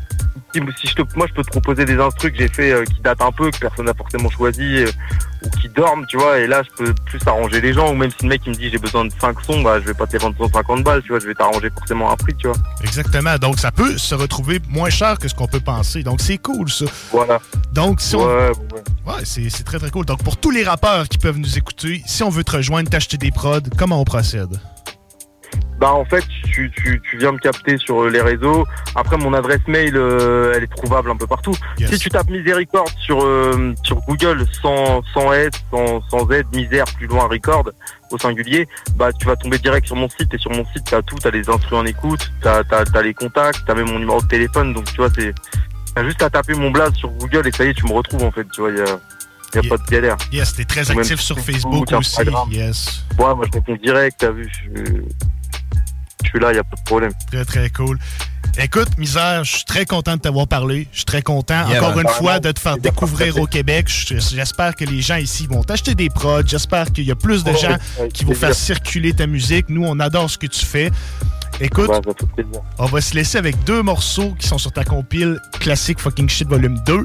si, 0.80 0.88
je 0.88 0.94
te, 0.94 1.02
moi, 1.16 1.26
je 1.28 1.34
peux 1.34 1.42
te 1.42 1.50
proposer 1.50 1.84
des 1.84 1.98
instrus 1.98 2.32
que 2.32 2.38
j'ai 2.38 2.48
fait 2.48 2.72
euh, 2.72 2.84
qui 2.84 3.00
datent 3.02 3.22
un 3.22 3.32
peu, 3.32 3.50
que 3.50 3.58
personne 3.58 3.86
n'a 3.86 3.94
forcément 3.94 4.30
choisi, 4.30 4.62
euh, 4.78 4.90
ou 5.42 5.48
qui 5.50 5.68
dorment, 5.68 6.04
tu 6.08 6.16
vois, 6.18 6.38
et 6.38 6.46
là, 6.46 6.62
je 6.62 6.84
peux 6.84 6.94
plus 7.06 7.20
arranger 7.26 7.60
les 7.60 7.72
gens, 7.72 7.90
ou 7.92 7.94
même 7.94 8.10
si 8.10 8.16
le 8.24 8.28
mec 8.28 8.42
il 8.46 8.50
me 8.50 8.56
dit 8.56 8.68
j'ai 8.70 8.78
besoin 8.78 9.04
de 9.04 9.12
5 9.20 9.40
sons, 9.42 9.62
bah, 9.62 9.80
je 9.80 9.86
vais 9.86 9.94
pas 9.94 10.06
te 10.06 10.12
les 10.12 10.18
vendre 10.18 10.36
150 10.38 10.82
balles, 10.82 11.02
tu 11.02 11.08
vois, 11.08 11.18
je 11.20 11.26
vais 11.26 11.34
t'arranger 11.34 11.70
forcément 11.70 12.10
un 12.10 12.16
prix, 12.16 12.34
tu 12.36 12.48
vois. 12.48 12.56
Exactement. 12.82 13.36
Donc, 13.38 13.58
ça 13.58 13.70
peut 13.72 13.96
se 13.96 14.14
retrouver 14.14 14.60
moins 14.68 14.90
cher 14.90 15.18
que 15.18 15.28
ce 15.28 15.34
qu'on 15.34 15.46
peut 15.48 15.60
penser. 15.60 16.02
Donc, 16.02 16.20
c'est 16.20 16.38
cool, 16.38 16.68
ça. 16.70 16.84
Voilà. 17.12 17.40
Donc, 17.72 18.00
si 18.00 18.16
on... 18.16 18.26
Ouais, 18.26 18.50
Ouais, 19.06 19.24
c'est 19.24 19.64
très, 19.64 19.78
très 19.78 19.90
cool. 19.90 20.04
Donc, 20.04 20.22
pour 20.22 20.36
tous 20.36 20.50
les 20.50 20.62
rappeurs 20.62 21.08
qui 21.08 21.16
peuvent 21.18 21.38
nous 21.38 21.56
écouter, 21.58 22.02
si 22.06 22.22
on 22.22 22.28
veut 22.28 22.44
te 22.44 22.52
rejoindre, 22.52 22.90
t'acheter 22.90 23.16
des 23.16 23.30
prods, 23.30 23.60
comment 23.78 24.00
on 24.00 24.04
procède? 24.04 24.60
Bah 25.80 25.92
en 25.94 26.04
fait, 26.04 26.24
tu, 26.44 26.70
tu, 26.70 27.00
tu 27.00 27.16
viens 27.16 27.32
me 27.32 27.38
capter 27.38 27.78
sur 27.78 28.02
euh, 28.02 28.10
les 28.10 28.20
réseaux. 28.20 28.66
Après, 28.94 29.16
mon 29.16 29.32
adresse 29.32 29.66
mail, 29.66 29.96
euh, 29.96 30.52
elle 30.54 30.64
est 30.64 30.74
trouvable 30.76 31.10
un 31.10 31.16
peu 31.16 31.26
partout. 31.26 31.54
Si 31.78 31.98
tu 31.98 32.10
tapes 32.10 32.28
Miséricorde 32.28 32.90
sur, 32.98 33.24
euh, 33.24 33.72
sur 33.82 33.96
Google 34.02 34.44
sans, 34.60 35.02
sans 35.14 35.32
S, 35.32 35.50
sans, 35.70 36.02
sans 36.10 36.26
Z, 36.28 36.42
misère 36.52 36.84
plus 36.98 37.06
loin 37.06 37.26
record 37.26 37.70
au 38.10 38.18
singulier, 38.18 38.68
bah 38.96 39.10
tu 39.12 39.26
vas 39.26 39.36
tomber 39.36 39.58
direct 39.58 39.86
sur 39.86 39.96
mon 39.96 40.08
site 40.08 40.34
et 40.34 40.38
sur 40.38 40.50
mon 40.50 40.64
site 40.66 40.84
t'as 40.90 41.00
tout, 41.00 41.16
t'as 41.16 41.30
les 41.30 41.48
instruments 41.48 41.80
en 41.80 41.86
écoute, 41.86 42.30
t'as 42.42 42.58
as, 42.70 42.84
t'as 42.84 43.02
les 43.02 43.14
contacts, 43.14 43.60
t'as 43.66 43.74
même 43.74 43.88
mon 43.88 44.00
numéro 44.00 44.20
de 44.20 44.26
téléphone, 44.26 44.74
donc 44.74 44.84
tu 44.86 44.96
vois 44.96 45.08
c'est 45.14 45.32
t'as 45.94 46.04
juste 46.04 46.20
à 46.20 46.28
taper 46.28 46.54
mon 46.54 46.70
blaze 46.70 46.92
sur 46.94 47.08
Google 47.10 47.46
et 47.48 47.52
ça 47.52 47.64
y 47.64 47.68
est 47.68 47.74
tu 47.74 47.84
me 47.86 47.92
retrouves 47.92 48.24
en 48.24 48.32
fait, 48.32 48.46
tu 48.52 48.60
vois, 48.60 48.72
y 48.72 48.80
a, 48.80 48.98
y 49.54 49.58
a 49.66 49.68
pas 49.68 49.76
de 49.78 49.90
galère. 49.90 50.16
Yes, 50.32 50.54
t'es 50.56 50.64
très 50.64 50.90
actif 50.90 51.20
sur 51.20 51.38
Facebook 51.38 51.84
aussi. 51.92 51.94
Instagram. 51.94 52.48
Yes. 52.50 53.04
Ouais, 53.18 53.34
moi 53.34 53.44
je 53.46 53.52
réponds 53.52 53.78
direct, 53.82 54.16
t'as 54.18 54.32
vu, 54.32 54.50
je, 54.52 55.02
je 56.22 56.28
suis 56.28 56.38
là, 56.40 56.52
y 56.52 56.58
a 56.58 56.64
pas 56.64 56.76
de 56.76 56.82
problème. 56.82 57.12
Très, 57.30 57.44
très 57.44 57.70
cool. 57.70 57.98
Écoute, 58.58 58.88
Misère, 58.98 59.44
je 59.44 59.56
suis 59.56 59.64
très 59.64 59.84
content 59.86 60.16
de 60.16 60.20
t'avoir 60.20 60.48
parlé. 60.48 60.88
Je 60.92 60.98
suis 60.98 61.04
très 61.04 61.22
content, 61.22 61.68
Yeah, 61.68 61.78
encore 61.82 62.00
une 62.00 62.08
fois, 62.08 62.40
de 62.40 62.50
te 62.50 62.58
faire 62.58 62.76
découvrir 62.78 63.36
au 63.38 63.46
Québec. 63.46 63.86
Je- 63.88 64.18
J'espère 64.18 64.74
que 64.74 64.84
les 64.84 65.00
gens 65.02 65.16
ici 65.16 65.46
vont 65.48 65.62
t'acheter 65.62 65.94
des 65.94 66.08
prods. 66.08 66.42
J'espère 66.44 66.90
qu'il 66.90 67.04
y 67.04 67.12
a 67.12 67.14
plus 67.14 67.44
de 67.44 67.50
Ouais, 67.52 67.58
gens 67.58 67.76
qui 68.12 68.24
vont 68.24 68.34
faire 68.34 68.54
circuler 68.54 69.12
ta 69.12 69.26
musique. 69.26 69.66
Nous, 69.68 69.84
on 69.84 70.00
adore 70.00 70.28
ce 70.28 70.36
que 70.36 70.46
tu 70.48 70.66
fais. 70.66 70.90
Écoute, 71.60 71.88
Ouais, 71.90 72.00
on 72.78 72.86
va 72.86 73.00
se 73.00 73.14
laisser 73.14 73.36
avec 73.36 73.62
deux 73.64 73.82
morceaux 73.82 74.34
qui 74.38 74.48
sont 74.48 74.56
sur 74.56 74.72
ta 74.72 74.82
compile 74.84 75.38
Classic 75.60 75.98
Fucking 75.98 76.28
Shit 76.28 76.48
Volume 76.48 76.78
2. 76.86 77.02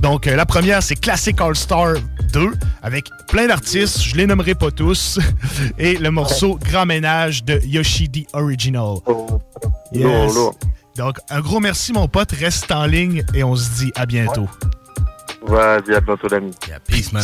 Donc, 0.00 0.26
euh, 0.26 0.34
la 0.34 0.44
première, 0.44 0.82
c'est 0.82 0.96
Classic 0.96 1.40
All 1.40 1.54
Star 1.54 1.94
2, 2.32 2.52
avec 2.82 3.08
plein 3.28 3.46
d'artistes, 3.46 4.02
je 4.02 4.16
les 4.16 4.26
nommerai 4.26 4.56
pas 4.56 4.72
tous, 4.72 5.20
et 5.78 5.96
le 5.98 6.10
morceau 6.10 6.58
Grand 6.64 6.86
Ménage 6.86 7.44
de 7.44 7.60
Yoshidi 7.64 8.26
Original. 8.32 8.96
Yes. 9.92 10.34
lourd. 10.34 10.56
Donc, 10.96 11.18
un 11.30 11.40
gros 11.40 11.60
merci, 11.60 11.92
mon 11.92 12.08
pote. 12.08 12.32
Reste 12.32 12.70
en 12.72 12.86
ligne 12.86 13.24
et 13.34 13.44
on 13.44 13.54
se 13.56 13.70
dit 13.78 13.92
à 13.94 14.04
bientôt. 14.04 14.48
Vas-y, 15.46 15.94
à 15.94 16.00
bientôt 16.00 16.28
l'ami. 16.28 16.50
peace 16.86 17.12
man. 17.12 17.22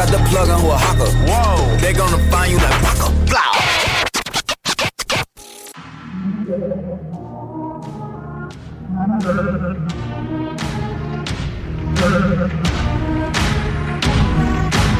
Got 0.00 0.12
the 0.12 0.30
plug 0.30 0.48
on 0.48 0.60
who 0.62 0.68
a 0.70 0.78
hawker. 0.78 1.10
Whoa. 1.28 1.76
They 1.76 1.92
gonna 1.92 2.16
find 2.30 2.50
you 2.50 2.56
like 2.56 2.82
Waka. 2.82 3.10
Blow. 3.28 3.52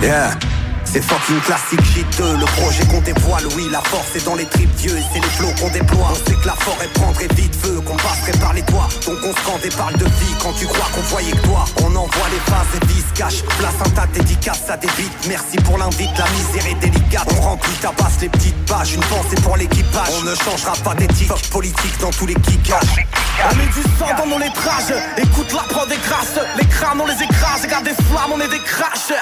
Yeah. 0.02 0.59
C'est 0.92 1.02
fucking 1.02 1.40
classique 1.42 1.84
shiteux, 1.84 2.36
le 2.36 2.44
projet 2.60 2.84
qu'on 2.86 3.00
dévoile, 3.00 3.44
oui, 3.54 3.68
la 3.70 3.80
force 3.80 4.16
est 4.16 4.24
dans 4.24 4.34
les 4.34 4.44
tripes 4.46 4.74
vieux 4.76 4.96
et 4.98 5.02
c'est 5.12 5.20
les 5.20 5.30
flots 5.38 5.52
qu'on 5.60 5.70
déploie. 5.70 6.08
On 6.10 6.14
sait 6.16 6.34
que 6.34 6.46
la 6.46 6.54
forêt 6.54 6.88
prendrait 6.94 7.28
vite 7.36 7.54
feu, 7.54 7.80
qu'on 7.86 7.94
passerait 7.94 8.36
par 8.40 8.52
les 8.54 8.62
toits. 8.62 8.88
Donc 9.06 9.18
on 9.22 9.60
se 9.60 9.66
et 9.66 9.70
parle 9.76 9.96
de 9.98 10.04
vie 10.04 10.34
quand 10.42 10.52
tu 10.52 10.66
crois 10.66 10.88
qu'on 10.92 11.02
voyait 11.02 11.30
que 11.30 11.46
toi. 11.46 11.64
On 11.82 11.94
envoie 11.94 12.28
les 12.32 12.40
phases 12.50 12.74
et 12.74 12.86
vis 12.86 13.04
cash, 13.14 13.42
place 13.58 13.74
un 13.86 13.90
tas 13.90 14.06
de 14.06 14.14
dédicaces, 14.14 14.62
ça 14.66 14.76
débite. 14.76 15.12
Merci 15.28 15.58
pour 15.58 15.78
l'invite, 15.78 16.10
la 16.18 16.28
misère 16.30 16.66
est 16.66 16.80
délicate. 16.80 17.28
On 17.38 17.40
remplit, 17.40 17.74
tabasse 17.80 18.20
les 18.20 18.28
petites 18.28 18.66
pages, 18.66 18.92
une 18.92 19.04
pensée 19.04 19.40
pour 19.44 19.56
l'équipage. 19.56 20.08
On 20.20 20.24
ne 20.24 20.34
changera 20.34 20.72
pas 20.82 20.94
d'éthique, 20.94 21.30
politique 21.52 22.00
dans 22.00 22.10
tous 22.10 22.26
les 22.26 22.34
kickages. 22.34 23.06
On 23.48 23.54
met 23.54 23.66
du 23.66 23.82
sang 23.96 24.10
dans 24.18 24.26
nos 24.26 24.38
lettrages 24.38 24.92
Écoute 25.16 25.52
la 25.52 25.62
prod 25.62 25.88
des 25.88 25.96
grasses 25.96 26.38
Les 26.58 26.66
crânes 26.66 27.00
on 27.00 27.06
les 27.06 27.14
écrase 27.14 27.62
Regarde 27.62 27.84
des 27.84 27.94
flammes 27.94 28.32
on 28.34 28.40
est 28.40 28.48
des 28.48 28.58
crashers 28.58 29.14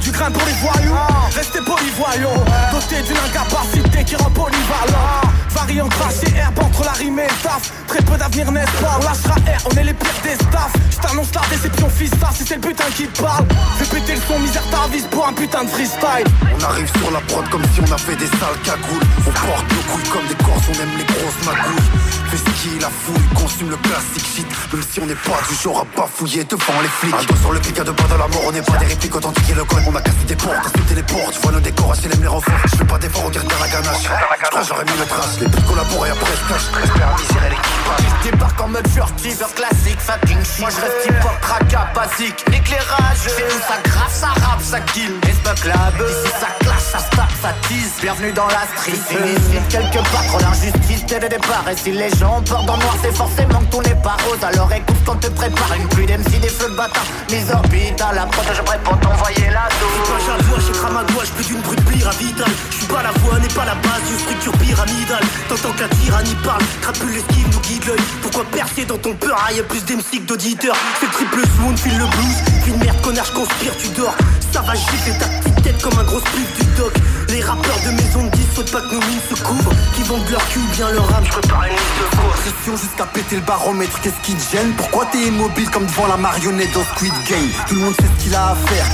Du 0.00 0.12
grain 0.12 0.30
pour 0.30 0.46
les 0.46 0.52
voyous 0.52 1.13
Restez 1.34 1.60
polyvoyants 1.60 2.44
Dotés 2.72 3.02
d'une 3.02 3.16
incapacité 3.16 4.04
qui 4.04 4.16
rend 4.16 4.30
polyvalent 4.30 5.33
Variant 5.54 5.88
crash 5.88 6.22
et 6.26 6.36
herbe 6.36 6.58
entre 6.58 6.84
la 6.84 6.92
rime 6.92 7.18
et 7.18 7.28
le 7.28 7.42
taf. 7.42 7.72
Très 7.86 8.02
peu 8.02 8.16
d'avenir 8.16 8.50
n'est-ce 8.50 8.82
pas? 8.82 8.98
On 9.00 9.04
lâchera 9.04 9.34
R, 9.34 9.68
on 9.70 9.76
est 9.76 9.84
les 9.84 9.94
pires 9.94 10.20
des 10.22 10.34
staffs. 10.34 10.72
Je 10.90 10.98
t'annonce 10.98 11.34
la 11.34 11.42
déception 11.48 11.88
fils 11.88 12.10
ça 12.20 12.30
si 12.34 12.44
c'est 12.44 12.56
le 12.56 12.60
putain 12.60 12.84
qui 12.96 13.06
parle. 13.06 13.46
Fais 13.78 13.84
péter 13.86 14.14
le 14.14 14.20
son 14.26 14.38
misère 14.40 14.64
t'avise 14.70 15.06
pour 15.06 15.26
un 15.28 15.32
putain 15.32 15.64
de 15.64 15.68
freestyle. 15.68 16.26
On 16.58 16.64
arrive 16.64 16.90
sur 16.98 17.10
la 17.10 17.20
prod 17.20 17.48
comme 17.50 17.62
si 17.74 17.80
on 17.80 17.92
a 17.92 17.98
fait 17.98 18.16
des 18.16 18.26
sales 18.26 18.60
cagoules. 18.64 19.06
On 19.18 19.30
porte 19.30 19.66
nos 19.70 19.92
couilles 19.92 20.10
comme 20.10 20.26
des 20.26 20.44
corses, 20.44 20.66
on 20.68 20.82
aime 20.82 20.96
les 20.98 21.04
grosses 21.04 21.40
magouilles. 21.46 21.88
Fais 22.30 22.38
ski, 22.38 22.78
la 22.80 22.90
fouille, 22.90 23.28
consume 23.34 23.70
le 23.70 23.76
classique 23.76 24.26
shit. 24.34 24.46
Même 24.72 24.82
si 24.90 25.00
on 25.00 25.06
n'est 25.06 25.14
pas 25.14 25.38
du 25.48 25.54
genre 25.54 25.86
à 25.86 25.86
bafouiller 25.96 26.44
devant 26.44 26.80
les 26.82 26.88
flics. 26.88 27.14
Un 27.14 27.24
dos 27.24 27.36
sur 27.40 27.52
le 27.52 27.60
pic 27.60 27.78
à 27.78 27.84
deux 27.84 27.92
pas 27.92 28.08
de 28.10 28.18
la 28.18 28.26
mort, 28.26 28.42
on 28.48 28.52
n'est 28.52 28.62
pas 28.62 28.76
des 28.78 28.86
répliques 28.86 29.14
authentiques 29.14 29.50
et 29.50 29.54
le 29.54 29.64
code. 29.64 29.82
On 29.86 29.94
a 29.94 30.00
cassé 30.00 30.24
des 30.26 30.36
portes, 30.36 30.66
insulté 30.66 30.94
les 30.94 31.02
portes, 31.02 31.32
tu 31.32 31.40
vois 31.40 31.52
nos 31.52 31.60
décors, 31.60 31.92
acheter 31.92 32.08
les 32.08 32.26
renforts. 32.26 32.54
Je 32.64 32.76
fais 32.76 32.84
pas 32.84 32.98
d'efforts, 32.98 33.24
on 33.26 33.30
dirait 33.30 33.44
de 33.44 33.60
la 33.60 33.68
ganache. 33.68 34.02
Je 34.02 34.68
j'aurais 34.68 34.84
mis 34.84 34.98
le 34.98 35.06
trash, 35.06 35.36
putes 35.48 35.66
collaborent 35.66 36.06
et 36.06 36.10
après 36.10 36.32
je 36.34 36.52
cache 36.52 36.66
J'espère 36.80 37.16
misère 37.18 37.44
et 37.46 37.50
l'équipage. 37.50 38.06
Je 38.24 38.30
débarque 38.30 38.60
en 38.60 38.68
mode 38.68 38.88
furtif, 38.88 39.36
sur 39.36 39.54
classique, 39.54 40.00
fucking 40.00 40.44
shit 40.44 40.60
Moi 40.60 40.70
je 40.70 40.80
reste 40.80 41.06
hip-hop, 41.06 41.38
raca, 41.42 41.88
basique. 41.94 42.44
L'éclairage, 42.50 43.22
c'est 43.24 43.44
où 43.44 43.60
ça 43.68 43.78
grave, 43.84 44.12
ça 44.12 44.28
rappe, 44.28 44.62
ça 44.62 44.80
kill. 44.80 45.12
Espa 45.28 45.54
club, 45.54 45.94
ici 46.08 46.32
ça 46.40 46.48
clash, 46.60 46.82
ça 46.92 46.98
stack, 46.98 47.30
ça 47.42 47.52
tease. 47.68 47.92
Bienvenue 48.00 48.32
dans 48.32 48.46
la 48.46 48.64
street, 48.74 48.92
ici 48.92 49.58
quelque 49.68 50.02
part 50.10 50.24
Trop 50.28 50.38
l'injustice 50.40 51.04
dès 51.06 51.20
le 51.20 51.28
départ. 51.28 51.64
Et 51.70 51.76
si 51.76 51.92
les 51.92 52.10
gens 52.10 52.38
ont 52.38 52.42
peur 52.42 52.62
dans 52.64 52.76
noir, 52.76 52.96
c'est 53.02 53.14
forcément 53.14 53.60
que 53.60 53.76
tout 53.76 53.82
n'est 53.82 54.02
pas 54.02 54.16
rose. 54.26 54.42
Alors 54.42 54.72
écoute 54.72 54.96
quand 55.04 55.16
te 55.16 55.28
prépare. 55.28 55.72
Une 55.76 55.88
pluie 55.88 56.06
d'MC, 56.06 56.40
des 56.40 56.48
feux 56.48 56.70
de 56.70 56.76
bâtard. 56.76 57.04
Mise 57.30 57.50
orbite 57.52 58.00
à 58.00 58.12
la 58.12 58.26
prod, 58.26 58.44
je 58.52 58.62
pour 58.84 58.98
t'envoyer 59.00 59.50
la 59.50 59.68
Quand 59.68 60.16
douce 60.16 60.24
j'avoue, 60.26 60.60
je 60.60 60.72
crame 60.78 60.96
à 60.96 61.04
gauche, 61.12 61.30
plus 61.36 61.46
d'une 61.46 61.60
brute 61.60 61.84
pyramidale. 61.84 62.52
Je 62.70 62.76
suis 62.76 62.86
pas 62.86 63.02
la 63.02 63.10
voix, 63.12 63.38
n'est 63.38 63.48
pas 63.48 63.64
la 63.64 63.74
base 63.74 64.02
d'une 64.06 64.18
structure 64.18 64.52
pyramidale. 64.52 65.24
T'entends 65.48 65.72
qu'un 65.72 65.88
tyrannie 65.88 66.36
parle, 66.44 66.62
crapule 66.80 67.12
l'esquive 67.12 67.48
nous 67.52 67.60
guide 67.60 67.84
l'œil. 67.86 68.00
Pourquoi 68.22 68.44
percer 68.44 68.84
dans 68.84 68.98
ton 68.98 69.14
peur 69.14 69.38
Y'a 69.54 69.62
plus 69.62 69.84
d'MC 69.84 70.20
que 70.20 70.26
d'auditeurs. 70.26 70.76
C'est 71.00 71.06
le 71.06 71.12
triple 71.12 71.42
swoon, 71.56 71.76
file 71.76 71.98
le 71.98 72.06
blues. 72.06 72.66
Une 72.66 72.78
merde, 72.78 73.00
connard, 73.02 73.26
je 73.26 73.32
conspire, 73.32 73.76
tu 73.76 73.88
dors. 73.88 74.14
Ça 74.52 74.62
va 74.62 74.74
gifler 74.74 75.18
ta 75.18 75.26
petite 75.26 75.62
tête 75.62 75.82
comme 75.82 75.98
un 75.98 76.04
gros 76.04 76.20
split 76.20 76.46
du 76.58 76.66
doc. 76.76 76.92
Les 77.28 77.42
rappeurs 77.42 77.80
de 77.84 77.90
maison 77.90 78.24
de 78.24 78.30
10 78.30 78.42
sautent 78.54 78.72
pas 78.72 78.80
que 78.80 78.94
nos 78.94 79.00
mines 79.00 79.20
se 79.28 79.42
couvrent. 79.42 79.72
Qui 79.94 80.02
vendent 80.02 80.28
leur 80.30 80.48
cul 80.48 80.60
bien 80.72 80.90
leur 80.90 81.14
âme. 81.14 81.24
Je 81.24 81.30
prépare 81.30 81.64
une 81.64 81.72
liste 81.72 82.66
de 82.66 82.76
jusqu'à 82.76 83.04
péter 83.06 83.36
le 83.36 83.42
baromètre, 83.42 84.00
qu'est-ce 84.00 84.20
qui 84.22 84.34
te 84.34 84.56
gêne? 84.56 84.72
Pourquoi 84.76 85.06
t'es 85.06 85.26
immobile 85.26 85.68
comme 85.70 85.86
devant 85.86 86.06
la 86.06 86.16
marionnette 86.16 86.72
dans 86.72 86.84
Squid 86.84 87.12
Game? 87.28 87.48
Tout 87.68 87.74
le 87.74 87.80
monde 87.80 87.94
sait 87.94 88.06
ce 88.18 88.24
qu'il 88.24 88.34
a 88.34 88.50
à 88.50 88.54
faire, 88.54 88.86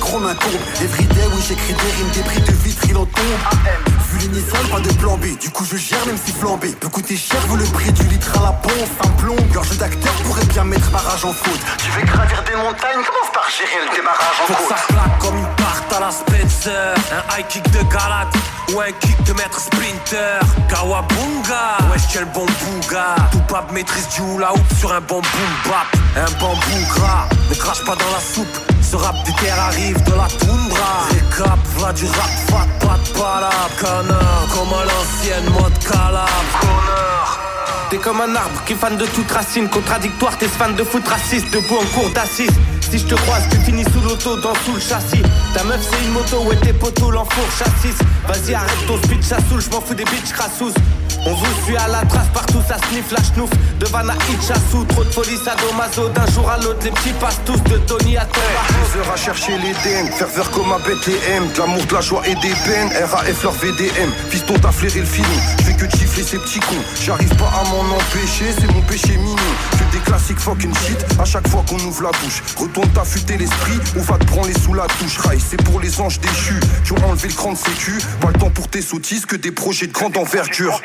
micro 0.00 0.18
m'incombe. 0.18 0.60
Everyday, 0.80 1.26
oui, 1.34 1.42
j'écris 1.46 1.74
des 1.74 1.90
rimes, 1.96 2.10
des 2.14 2.22
bris 2.22 2.40
de 2.40 2.52
vitre, 2.64 2.82
il 2.88 2.96
en 2.96 3.04
tombe. 3.04 3.36
Vu 4.10 4.18
l'initial, 4.18 4.62
pas 4.70 4.80
de 4.80 4.92
plan 4.94 5.16
B. 5.18 5.38
Du 5.38 5.50
coup, 5.50 5.64
je 5.70 5.76
gère 5.76 6.04
même 6.06 6.16
si 6.24 6.32
flambé. 6.32 6.68
Peut 6.80 6.88
coûter 6.88 7.16
cher, 7.16 7.38
vaut 7.48 7.56
le 7.56 7.64
prix 7.64 7.92
du 7.92 8.04
litre 8.04 8.32
à 8.38 8.44
la 8.44 8.52
pompe. 8.52 8.72
Un 9.04 9.08
plomb, 9.20 9.36
gorge 9.52 9.76
d'acteur 9.76 10.12
pourrait 10.24 10.46
bien 10.46 10.64
mettre 10.64 10.90
ma 10.90 10.98
rage 10.98 11.24
en 11.24 11.32
faute. 11.32 11.60
Tu 11.78 11.90
veux 11.90 12.06
gravir 12.06 12.42
des 12.44 12.56
montagnes, 12.56 13.04
commence 13.04 13.32
par 13.32 13.46
gérer 13.50 13.84
le 13.84 13.94
démarrage 13.94 14.40
en 14.42 14.46
Faut 14.46 14.64
côte. 14.64 14.76
ça 14.78 15.04
comme 15.20 15.36
une 15.36 15.54
Un 15.92 17.36
high 17.36 17.46
kick 17.48 17.68
de 17.72 17.82
Galate 17.92 18.36
ou 18.72 18.80
un 18.80 18.92
kick 19.00 19.20
de 19.24 19.32
maître 19.32 19.58
sprinter. 19.58 20.38
Kawabunga, 20.68 21.78
wesh 21.90 22.06
quel 22.12 22.26
bon 22.26 22.46
bouga 22.46 23.16
Tout 23.32 23.40
pape 23.48 23.72
maîtrise 23.72 24.08
du 24.10 24.22
hula 24.22 24.52
hoop 24.52 24.78
sur 24.78 24.92
un 24.92 25.00
bon 25.00 25.20
boom 25.20 25.52
bap. 25.64 25.86
Un 26.16 26.30
bambou 26.38 26.86
gras, 26.94 27.28
ne 27.48 27.54
crache 27.56 27.84
pas 27.84 27.96
dans 27.96 28.10
la 28.12 28.20
soupe. 28.20 28.56
Ce 28.82 28.94
rap 28.94 29.16
des 29.24 29.32
terres 29.32 29.60
arrive 29.60 30.00
de 30.04 30.12
la 30.12 30.28
toundra. 30.28 31.08
Récap, 31.10 31.58
v'là 31.76 31.92
du 31.92 32.06
rap, 32.06 32.30
fat, 32.48 32.86
pas 32.86 32.96
de 32.96 33.18
palabre 33.18 33.70
Connard, 33.80 34.46
comme 34.54 34.72
à 34.72 34.84
l'ancienne 34.84 35.50
mode 35.50 35.78
calabre 35.80 36.60
Connard 36.60 37.40
T'es 37.90 37.96
comme 37.96 38.20
un 38.20 38.36
arbre 38.36 38.62
qui 38.64 38.74
fan 38.74 38.96
de 38.96 39.06
toute 39.06 39.30
racine. 39.32 39.68
Contradictoire, 39.68 40.38
t'es 40.38 40.46
fan 40.46 40.76
de 40.76 40.84
foot 40.84 41.06
raciste. 41.08 41.52
Debout 41.52 41.78
en 41.78 41.98
cours 41.98 42.10
d'assises 42.10 42.52
Si 42.90 42.98
je 42.98 43.06
te 43.06 43.14
croise, 43.14 43.42
tu 43.50 43.56
finis 43.58 43.84
sous 43.84 44.00
l'auto, 44.00 44.36
dans 44.40 44.54
sous 44.64 44.74
le 44.74 44.80
châssis. 44.80 45.22
Ta 45.54 45.62
meuf 45.64 45.80
c'est 45.88 46.04
une 46.04 46.12
moto, 46.12 46.42
ouais 46.48 46.56
tes 46.56 46.72
poteaux 46.72 47.10
l'enfour 47.10 47.44
chassis 47.56 47.94
Vas-y 48.26 48.54
arrête 48.54 48.86
ton 48.86 48.96
speed, 48.96 49.22
ça 49.22 49.36
saoule, 49.48 49.60
je 49.60 49.70
m'en 49.70 49.80
fous 49.80 49.94
des 49.94 50.04
bitches 50.04 50.32
crassous 50.32 50.74
on 51.26 51.34
vous 51.34 51.64
suit 51.64 51.76
à 51.76 51.86
la 51.86 52.00
trace 52.06 52.28
partout, 52.32 52.62
ça 52.66 52.76
sniffe 52.88 53.12
la 53.12 53.22
schnouf. 53.22 53.50
De 53.78 53.86
Van 53.86 54.08
à 54.08 54.14
Itchassou, 54.30 54.84
trop 54.88 55.04
de 55.04 55.10
folie, 55.10 55.36
sadomaso 55.36 56.08
D'un 56.10 56.26
jour 56.32 56.48
à 56.50 56.56
l'autre, 56.58 56.80
les 56.84 56.90
petits 56.90 57.12
passent 57.20 57.40
tous 57.44 57.60
de 57.64 57.76
Tony 57.78 58.16
à 58.16 58.24
Thomas 58.24 58.66
Des 58.68 58.98
heures 58.98 59.12
à 59.12 59.16
chercher 59.16 59.52
les 59.58 59.72
DM, 59.72 60.06
faire 60.12 60.28
faire 60.28 60.50
comme 60.50 60.72
à 60.72 60.78
Bethléem, 60.78 61.48
de 61.54 61.58
l'amour, 61.58 61.84
de 61.84 61.94
la 61.94 62.00
joie 62.00 62.22
et 62.26 62.34
des 62.36 62.54
peines, 62.64 62.90
RAF 63.10 63.42
leur 63.42 63.52
VDM, 63.52 64.10
fiston 64.30 64.54
t'as 64.60 64.72
flairé 64.72 65.00
le 65.00 65.06
film, 65.06 65.26
je 65.58 65.64
fais 65.64 65.74
que 65.74 65.84
de 65.86 65.90
chiffler 65.90 66.22
ces 66.22 66.38
petits 66.38 66.60
cons, 66.60 66.84
j'arrive 67.02 67.34
pas 67.36 67.50
à 67.60 67.64
m'en 67.68 67.96
empêcher, 67.96 68.54
c'est 68.58 68.72
mon 68.72 68.82
péché 68.82 69.16
mignon, 69.16 69.36
que 69.72 69.96
des 69.96 70.02
classiques 70.02 70.40
fucking 70.40 70.74
shit, 70.86 71.04
à 71.18 71.24
chaque 71.24 71.48
fois 71.48 71.64
qu'on 71.68 71.78
ouvre 71.78 72.02
la 72.02 72.10
bouche, 72.22 72.42
retourne 72.80 72.94
t'affûter 72.94 73.36
l'esprit, 73.36 73.78
ou 73.96 74.00
va 74.00 74.18
te 74.18 74.24
branler 74.26 74.54
sous 74.54 74.74
la 74.74 74.86
touche, 74.98 75.18
rail, 75.18 75.38
c'est 75.40 75.62
pour 75.62 75.80
les 75.80 76.00
anges 76.00 76.20
déchus, 76.20 76.60
tu 76.84 76.94
as 76.94 77.06
enlevé 77.06 77.28
le 77.28 77.34
cran 77.34 77.52
de 77.52 77.58
sécu, 77.58 77.98
pas 78.20 78.28
le 78.28 78.34
temps 78.34 78.50
pour 78.50 78.68
tes 78.68 78.82
sottises, 78.82 79.26
que 79.26 79.36
des 79.36 79.50
projets 79.50 79.86
de 79.86 79.92
grande 79.92 80.16
envergure. 80.16 80.80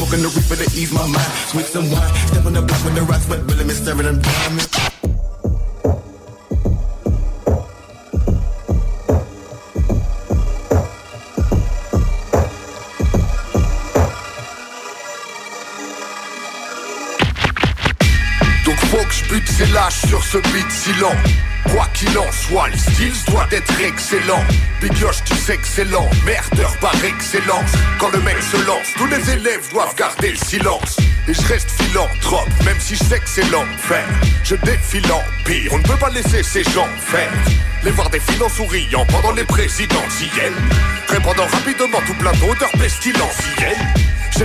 On 0.00 0.06
ses 19.58 19.66
lâches 19.72 20.06
sur 20.06 20.22
ce 20.22 20.38
beat 20.52 20.70
si 20.70 20.92
lent 21.00 21.16
Quoi 21.72 21.86
qu'il 21.92 22.16
en 22.16 22.30
soit, 22.30 22.68
le 22.68 22.76
style 22.76 23.12
doit 23.26 23.48
être 23.50 23.80
excellent. 23.80 24.44
Bigioche 24.80 25.24
tu 25.24 25.34
sais 25.34 25.56
que 25.56 25.66
c'est 25.66 25.84
lent, 25.84 26.08
merdeur 26.24 26.76
par 26.76 26.94
excellence. 27.04 27.72
Quand 27.98 28.10
le 28.10 28.20
mec 28.20 28.40
se 28.40 28.56
lance, 28.64 28.86
tous 28.96 29.06
les 29.06 29.30
élèves 29.30 29.68
doivent 29.72 29.94
garder 29.96 30.30
le 30.30 30.36
silence. 30.36 30.98
Et 31.26 31.34
je 31.34 31.42
reste 31.42 31.70
philanthrope, 31.72 32.48
même 32.64 32.78
si 32.78 32.94
je 32.94 33.02
sais 33.02 33.18
que 33.18 33.28
c'est 33.28 33.50
l'enfer. 33.50 34.06
Je 34.44 34.54
défile 34.54 35.10
en 35.10 35.22
pire, 35.44 35.72
on 35.72 35.78
ne 35.78 35.82
peut 35.82 35.98
pas 35.98 36.10
laisser 36.10 36.44
ces 36.44 36.62
gens 36.62 36.88
faire. 36.98 37.32
Les 37.82 37.90
voir 37.90 38.08
défiler 38.10 38.44
en 38.44 38.48
souriant 38.48 39.04
pendant 39.06 39.32
les 39.32 39.44
présidentielles. 39.44 40.54
Répandant 41.08 41.46
rapidement 41.46 42.00
tout 42.06 42.14
plein 42.14 42.32
d'odeurs 42.32 42.72
pestilentielles 42.78 43.76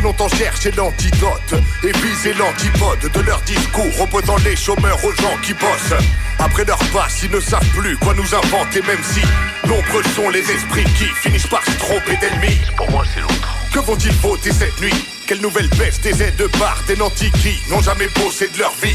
longtemps 0.04 0.30
cherché 0.30 0.72
l'antidote. 0.72 1.56
Et 1.84 1.92
visé 1.92 2.34
l'antipode 2.34 3.12
de 3.12 3.20
leur 3.22 3.42
discours 3.42 4.02
opposant 4.02 4.38
les 4.46 4.56
chômeurs 4.56 5.04
aux 5.04 5.14
gens 5.14 5.38
qui 5.42 5.54
bossent. 5.54 6.00
Après 6.40 6.66
leur 6.66 6.80
passe, 6.92 7.22
ils 7.24 7.32
ne 7.32 7.40
savent 7.40 7.68
plus 7.70 7.98
quoi 7.98 8.14
nous 8.14 8.36
inventer, 8.36 8.82
même 8.82 9.02
si 9.02 9.22
nombreux 9.68 10.04
sont 10.16 10.30
les 10.30 10.42
esprits 10.52 10.86
qui 10.98 11.06
finissent 11.22 11.48
par 11.48 11.64
se 11.66 11.72
tromper 11.72 12.18
d'ennemis. 12.18 12.60
Pour 12.78 12.90
moi, 12.92 13.04
c'est 13.14 13.22
l'autre. 13.22 13.58
Que 13.74 13.80
vont-ils 13.80 14.14
voter 14.14 14.52
cette 14.52 14.80
nuit? 14.82 14.94
Quelle 15.26 15.42
nouvelle 15.42 15.70
baisse 15.70 16.02
des 16.02 16.22
aides 16.22 16.36
de 16.36 16.48
bar 16.60 16.78
des 16.86 16.98
nantis 16.98 17.32
qui 17.32 17.58
n'ont 17.72 17.82
jamais 17.82 18.10
bossé 18.20 18.50
de 18.50 18.60
leur 18.60 18.74
vie? 18.82 18.94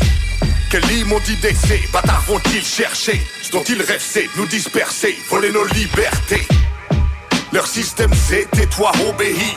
Quel 0.70 0.84
immonde 0.92 1.22
décès, 1.40 1.80
bâtards 1.92 2.24
vont-ils 2.26 2.64
chercher? 2.64 3.22
Ce 3.42 3.50
dont 3.50 3.64
ils 3.64 3.80
rêvent 3.80 4.04
c'est 4.06 4.24
de 4.24 4.30
nous 4.36 4.46
disperser, 4.46 5.18
voler 5.30 5.50
nos 5.50 5.64
libertés. 5.64 6.46
Leur 7.52 7.66
système 7.66 8.12
c'est 8.12 8.50
tais-toi, 8.50 8.92
obéis 9.08 9.56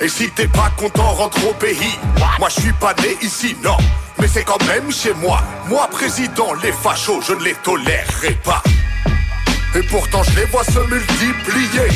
et 0.00 0.08
si 0.08 0.30
t'es 0.30 0.48
pas 0.48 0.70
content, 0.76 1.12
rentre 1.12 1.48
au 1.48 1.54
pays. 1.54 1.98
Moi 2.38 2.48
je 2.48 2.60
suis 2.60 2.72
pas 2.72 2.94
né 3.02 3.16
ici, 3.22 3.56
non. 3.62 3.76
Mais 4.18 4.28
c'est 4.28 4.44
quand 4.44 4.62
même 4.66 4.90
chez 4.90 5.14
moi. 5.14 5.40
Moi 5.68 5.88
président, 5.90 6.52
les 6.62 6.72
fachos, 6.72 7.20
je 7.22 7.32
ne 7.32 7.44
les 7.44 7.54
tolérerai 7.54 8.32
pas. 8.44 8.62
Et 9.74 9.82
pourtant 9.82 10.22
je 10.22 10.40
les 10.40 10.46
vois 10.46 10.64
se 10.64 10.78
multiplier. 10.78 11.88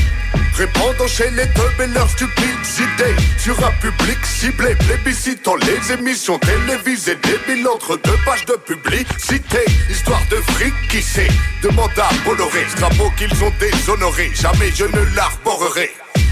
Répandant 0.57 1.07
chez 1.07 1.31
les 1.31 1.47
teubs 1.55 1.81
et 1.81 1.87
leurs 1.87 2.09
stupides 2.11 2.45
idées 2.77 3.17
Sur 3.39 3.57
un 3.65 3.71
public 3.81 4.19
ciblé, 4.25 4.75
plébiscitant 4.75 5.55
les 5.57 5.93
émissions 5.93 6.39
télévisées 6.39 7.17
Débiles 7.17 7.67
entre 7.67 7.97
deux 7.97 8.19
pages 8.27 8.45
de 8.45 8.55
publicité 8.55 9.59
Histoire 9.89 10.21
de 10.31 10.37
fric 10.53 10.75
qui 10.91 11.03
sait 11.03 11.29
Demande 11.63 11.91
à 11.97 12.11
Bolloré, 12.25 12.67
ce 12.69 13.17
qu'ils 13.17 13.45
ont 13.45 13.53
déshonoré 13.59 14.31
Jamais 14.35 14.71
je 14.75 14.85
ne 14.85 15.17
l'arborerai 15.17 15.91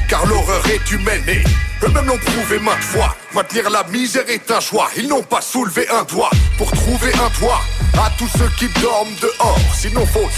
car 0.09 0.27
l'horreur 0.27 0.63
est 0.69 0.91
humaine 0.91 1.23
et 1.29 1.43
eux-mêmes 1.85 2.07
l'ont 2.07 2.19
prouvé 2.19 2.59
maintes 2.59 2.83
fois. 2.83 3.15
Maintenir 3.35 3.71
la 3.71 3.85
misère 3.85 4.29
est 4.29 4.51
un 4.51 4.61
choix, 4.61 4.89
ils 4.97 5.07
n'ont 5.07 5.23
pas 5.23 5.41
soulevé 5.41 5.87
un 5.91 6.03
doigt 6.05 6.31
pour 6.57 6.71
trouver 6.73 7.13
un 7.15 7.31
toit 7.39 7.61
à 8.03 8.11
tous 8.19 8.29
ceux 8.39 8.51
qui 8.59 8.69
dorment 8.81 9.15
dehors. 9.21 9.75
Sinon 9.75 10.07
faut 10.07 10.29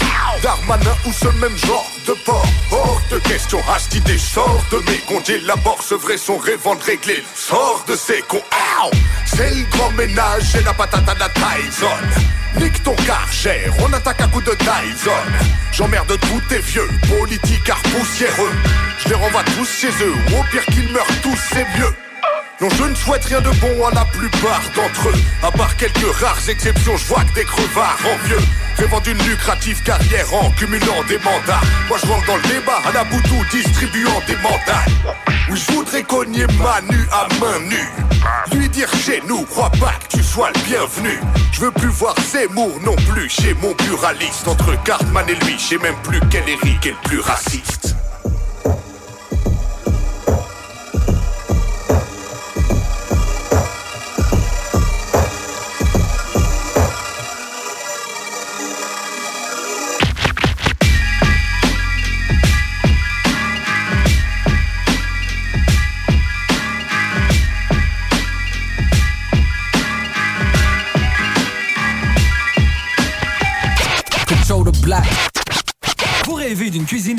Darmanin 0.43 0.95
ou 1.05 1.13
ce 1.13 1.27
même 1.39 1.57
genre 1.57 1.89
de 2.07 2.13
port. 2.25 2.45
Hors 2.71 3.01
de 3.09 3.19
question, 3.19 3.59
à 3.73 3.79
cette 3.79 3.95
idée 3.95 4.17
sort 4.17 4.63
de 4.71 4.77
mes. 4.77 5.01
J'élabore 5.31 5.81
ce 5.81 5.95
vrai 5.95 6.17
son 6.17 6.37
rêvant 6.37 6.75
de. 6.75 6.81
Sors 7.35 7.85
de 7.87 7.95
ces 7.95 8.21
cons, 8.27 8.43
c'est 9.25 9.49
le 9.49 9.63
grand 9.69 9.91
ménage 9.91 10.55
et 10.55 10.63
la 10.63 10.73
patate 10.73 11.07
à 11.07 11.13
la 11.13 11.29
Tyson. 11.29 12.40
Nique 12.59 12.83
ton 12.83 12.95
karcher, 12.95 13.69
on 13.79 13.91
attaque 13.93 14.21
à 14.21 14.27
coup 14.27 14.41
de 14.41 14.51
Dyson. 14.51 15.11
J'emmerde 15.71 16.17
tous 16.19 16.41
tes 16.49 16.59
vieux, 16.59 16.87
politiques 17.07 17.71
poussiéreux. 17.83 18.51
Je 18.99 19.09
les 19.09 19.15
renvoie 19.15 19.43
tous 19.55 19.69
chez 19.69 19.87
eux, 19.87 20.13
ou 20.13 20.39
au 20.39 20.43
pire 20.51 20.65
qu'ils 20.65 20.91
meurent 20.91 21.21
tous, 21.21 21.39
c'est 21.53 21.65
mieux 21.79 21.93
non, 22.61 22.69
je 22.69 22.83
ne 22.83 22.93
souhaite 22.93 23.25
rien 23.25 23.41
de 23.41 23.49
bon 23.59 23.85
à 23.85 23.91
la 23.91 24.05
plupart 24.05 24.61
d'entre 24.75 25.09
eux. 25.09 25.21
À 25.41 25.51
part 25.51 25.75
quelques 25.77 26.15
rares 26.17 26.47
exceptions, 26.47 26.95
je 26.95 27.05
vois 27.07 27.23
que 27.23 27.33
des 27.33 27.43
crevards 27.43 27.97
en 28.05 28.27
vieux. 28.27 28.45
Rêvant 28.77 28.99
d'une 28.99 29.17
lucrative 29.17 29.81
carrière 29.81 30.31
en 30.33 30.51
cumulant 30.51 31.03
des 31.07 31.17
mandats. 31.17 31.61
Moi, 31.89 31.97
je 32.01 32.07
rentre 32.07 32.25
dans 32.27 32.35
le 32.35 32.43
débat 32.43 32.79
à 32.85 32.91
la 32.91 33.03
boutou, 33.05 33.43
distribuant 33.51 34.21
des 34.27 34.35
mandats. 34.37 34.85
Oui, 35.49 35.59
je 35.59 35.73
voudrais 35.73 36.03
cogner 36.03 36.45
Manu 36.59 37.07
à 37.11 37.27
main 37.39 37.59
nue. 37.67 37.89
Lui 38.55 38.69
dire 38.69 38.89
chez 38.93 39.23
nous, 39.27 39.41
crois 39.45 39.71
pas 39.71 39.93
que 39.93 40.17
tu 40.17 40.23
sois 40.23 40.51
le 40.53 40.61
bienvenu. 40.61 41.19
Je 41.51 41.61
veux 41.61 41.71
plus 41.71 41.89
voir 41.89 42.15
Zemmour 42.31 42.79
non 42.85 42.95
plus 43.11 43.27
chez 43.27 43.55
mon 43.55 43.73
pluraliste. 43.73 44.47
Entre 44.47 44.81
Cartman 44.83 45.25
et 45.27 45.35
lui, 45.45 45.55
je 45.57 45.63
sais 45.63 45.77
même 45.79 45.95
plus 46.03 46.19
quel 46.29 46.47
Eric 46.47 46.85
est 46.85 46.91
le 46.91 47.09
plus 47.09 47.19
raciste. 47.19 47.95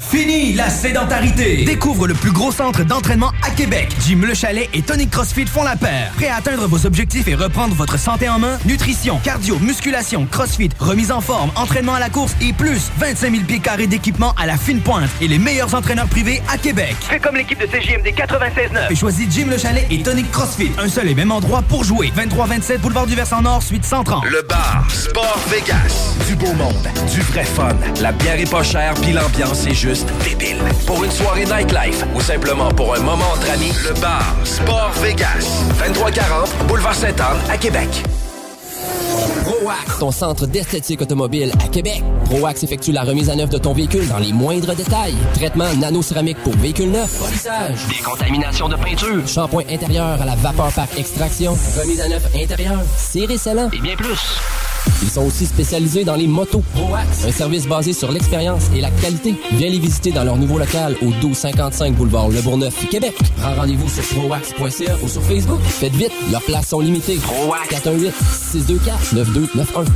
Fini 0.00 0.54
la 0.54 0.70
sédentarité! 0.70 1.64
Découvre 1.64 2.08
le 2.08 2.14
plus 2.14 2.32
gros 2.32 2.50
centre 2.50 2.82
d'entraînement 2.84 3.32
à 3.46 3.50
Québec. 3.50 3.94
Jim 4.00 4.20
Le 4.26 4.32
Chalet 4.34 4.68
et 4.72 4.80
Tonic 4.80 5.10
CrossFit 5.10 5.44
font 5.46 5.62
la 5.62 5.76
paire. 5.76 6.10
Prêt 6.16 6.28
à 6.28 6.36
atteindre 6.36 6.66
vos 6.66 6.86
objectifs 6.86 7.28
et 7.28 7.34
reprendre 7.34 7.74
votre 7.74 7.98
santé 7.98 8.26
en 8.28 8.38
main? 8.38 8.58
Nutrition, 8.64 9.20
cardio, 9.22 9.58
musculation, 9.58 10.26
CrossFit, 10.26 10.70
remise 10.78 11.12
en 11.12 11.20
forme, 11.20 11.50
entraînement 11.54 11.94
à 11.94 12.00
la 12.00 12.08
course 12.08 12.34
et 12.40 12.54
plus 12.54 12.90
25 12.98 13.30
000 13.30 13.44
pieds 13.44 13.60
carrés 13.60 13.86
d'équipement 13.86 14.34
à 14.40 14.46
la 14.46 14.56
fine 14.56 14.80
pointe 14.80 15.10
et 15.20 15.28
les 15.28 15.38
meilleurs 15.38 15.74
entraîneurs 15.74 16.08
privés 16.08 16.42
à 16.50 16.56
Québec. 16.56 16.96
Fais 17.02 17.20
comme 17.20 17.36
l'équipe 17.36 17.60
de 17.60 17.66
CJMD 17.66 18.06
96.9. 18.08 18.90
Et 18.90 18.96
choisis 18.96 19.26
Jim 19.30 19.46
Le 19.50 19.58
Chalet 19.58 19.86
et 19.90 20.02
Tonic 20.02 20.30
CrossFit. 20.32 20.72
Un 20.78 20.88
seul 20.88 21.08
et 21.08 21.14
même 21.14 21.30
endroit 21.30 21.62
pour 21.62 21.84
jouer. 21.84 22.10
23-27 22.16 22.78
Boulevard 22.78 23.06
du 23.06 23.14
Versant 23.14 23.42
Nord, 23.42 23.62
suite 23.62 23.84
130. 23.84 24.24
Le 24.24 24.42
bar 24.48 24.86
Sport 24.90 25.38
Vegas. 25.48 26.16
Du 26.26 26.34
beau 26.36 26.52
monde, 26.54 26.88
du 27.12 27.20
vrai 27.20 27.44
fun. 27.44 27.76
La 28.00 28.12
bière 28.12 28.40
est 28.40 28.50
pas 28.50 28.62
chère, 28.62 28.94
puis 28.94 29.12
l'ambiance 29.12 29.66
est 29.66 29.74
juste 29.74 29.89
Pour 30.86 31.02
une 31.02 31.10
soirée 31.10 31.44
nightlife 31.44 32.04
ou 32.14 32.20
simplement 32.20 32.68
pour 32.68 32.94
un 32.94 33.00
moment 33.00 33.24
entre 33.34 33.50
amis, 33.50 33.72
le 33.88 33.92
bar 34.00 34.36
Sport 34.44 34.92
Vegas. 35.02 35.64
2340 35.80 36.68
Boulevard 36.68 36.94
Sainte-Anne 36.94 37.38
à 37.50 37.58
Québec. 37.58 37.88
ProAx, 39.44 39.98
ton 39.98 40.12
centre 40.12 40.46
d'esthétique 40.46 41.02
automobile 41.02 41.50
à 41.64 41.66
Québec. 41.66 42.04
ProAx 42.26 42.62
effectue 42.62 42.92
la 42.92 43.02
remise 43.02 43.30
à 43.30 43.34
neuf 43.34 43.50
de 43.50 43.58
ton 43.58 43.72
véhicule 43.72 44.06
dans 44.06 44.18
les 44.18 44.32
moindres 44.32 44.76
détails. 44.76 45.16
Traitement 45.34 45.74
nano-céramique 45.74 46.38
pour 46.44 46.54
véhicule 46.54 46.92
neuf, 46.92 47.18
polissage, 47.18 47.78
Décontamination 47.88 48.68
de 48.68 48.76
peinture. 48.76 49.26
shampoing 49.26 49.64
intérieur 49.68 50.22
à 50.22 50.24
la 50.24 50.36
vapeur 50.36 50.70
par 50.70 50.86
extraction, 50.96 51.56
remise 51.80 52.00
à 52.00 52.08
neuf 52.08 52.22
intérieure, 52.36 52.82
scellant. 52.96 53.68
Et 53.72 53.80
bien 53.80 53.96
plus. 53.96 54.38
Ils 55.02 55.08
sont 55.10 55.22
aussi 55.22 55.46
spécialisés 55.46 56.04
dans 56.04 56.14
les 56.16 56.26
motos. 56.26 56.62
Un 57.26 57.32
service 57.32 57.66
basé 57.66 57.92
sur 57.92 58.12
l'expérience 58.12 58.64
et 58.74 58.80
la 58.80 58.90
qualité. 58.90 59.34
Viens 59.52 59.70
les 59.70 59.78
visiter 59.78 60.10
dans 60.12 60.24
leur 60.24 60.36
nouveau 60.36 60.58
local 60.58 60.96
au 61.02 61.06
1255 61.06 61.94
boulevard 61.94 62.28
Le 62.28 62.40
Bourgneuf, 62.42 62.86
Québec. 62.88 63.14
Prends 63.36 63.54
rendez-vous 63.54 63.88
sur 63.88 64.02
proax.ca 64.20 64.96
ou 65.02 65.08
sur 65.08 65.22
Facebook. 65.22 65.60
Faites 65.62 65.94
vite, 65.94 66.12
leurs 66.30 66.42
places 66.42 66.68
sont 66.68 66.80
limitées. 66.80 67.16
ProAx 67.16 67.68
418 67.70 68.12
624 68.52 69.14
9291. 69.14 69.86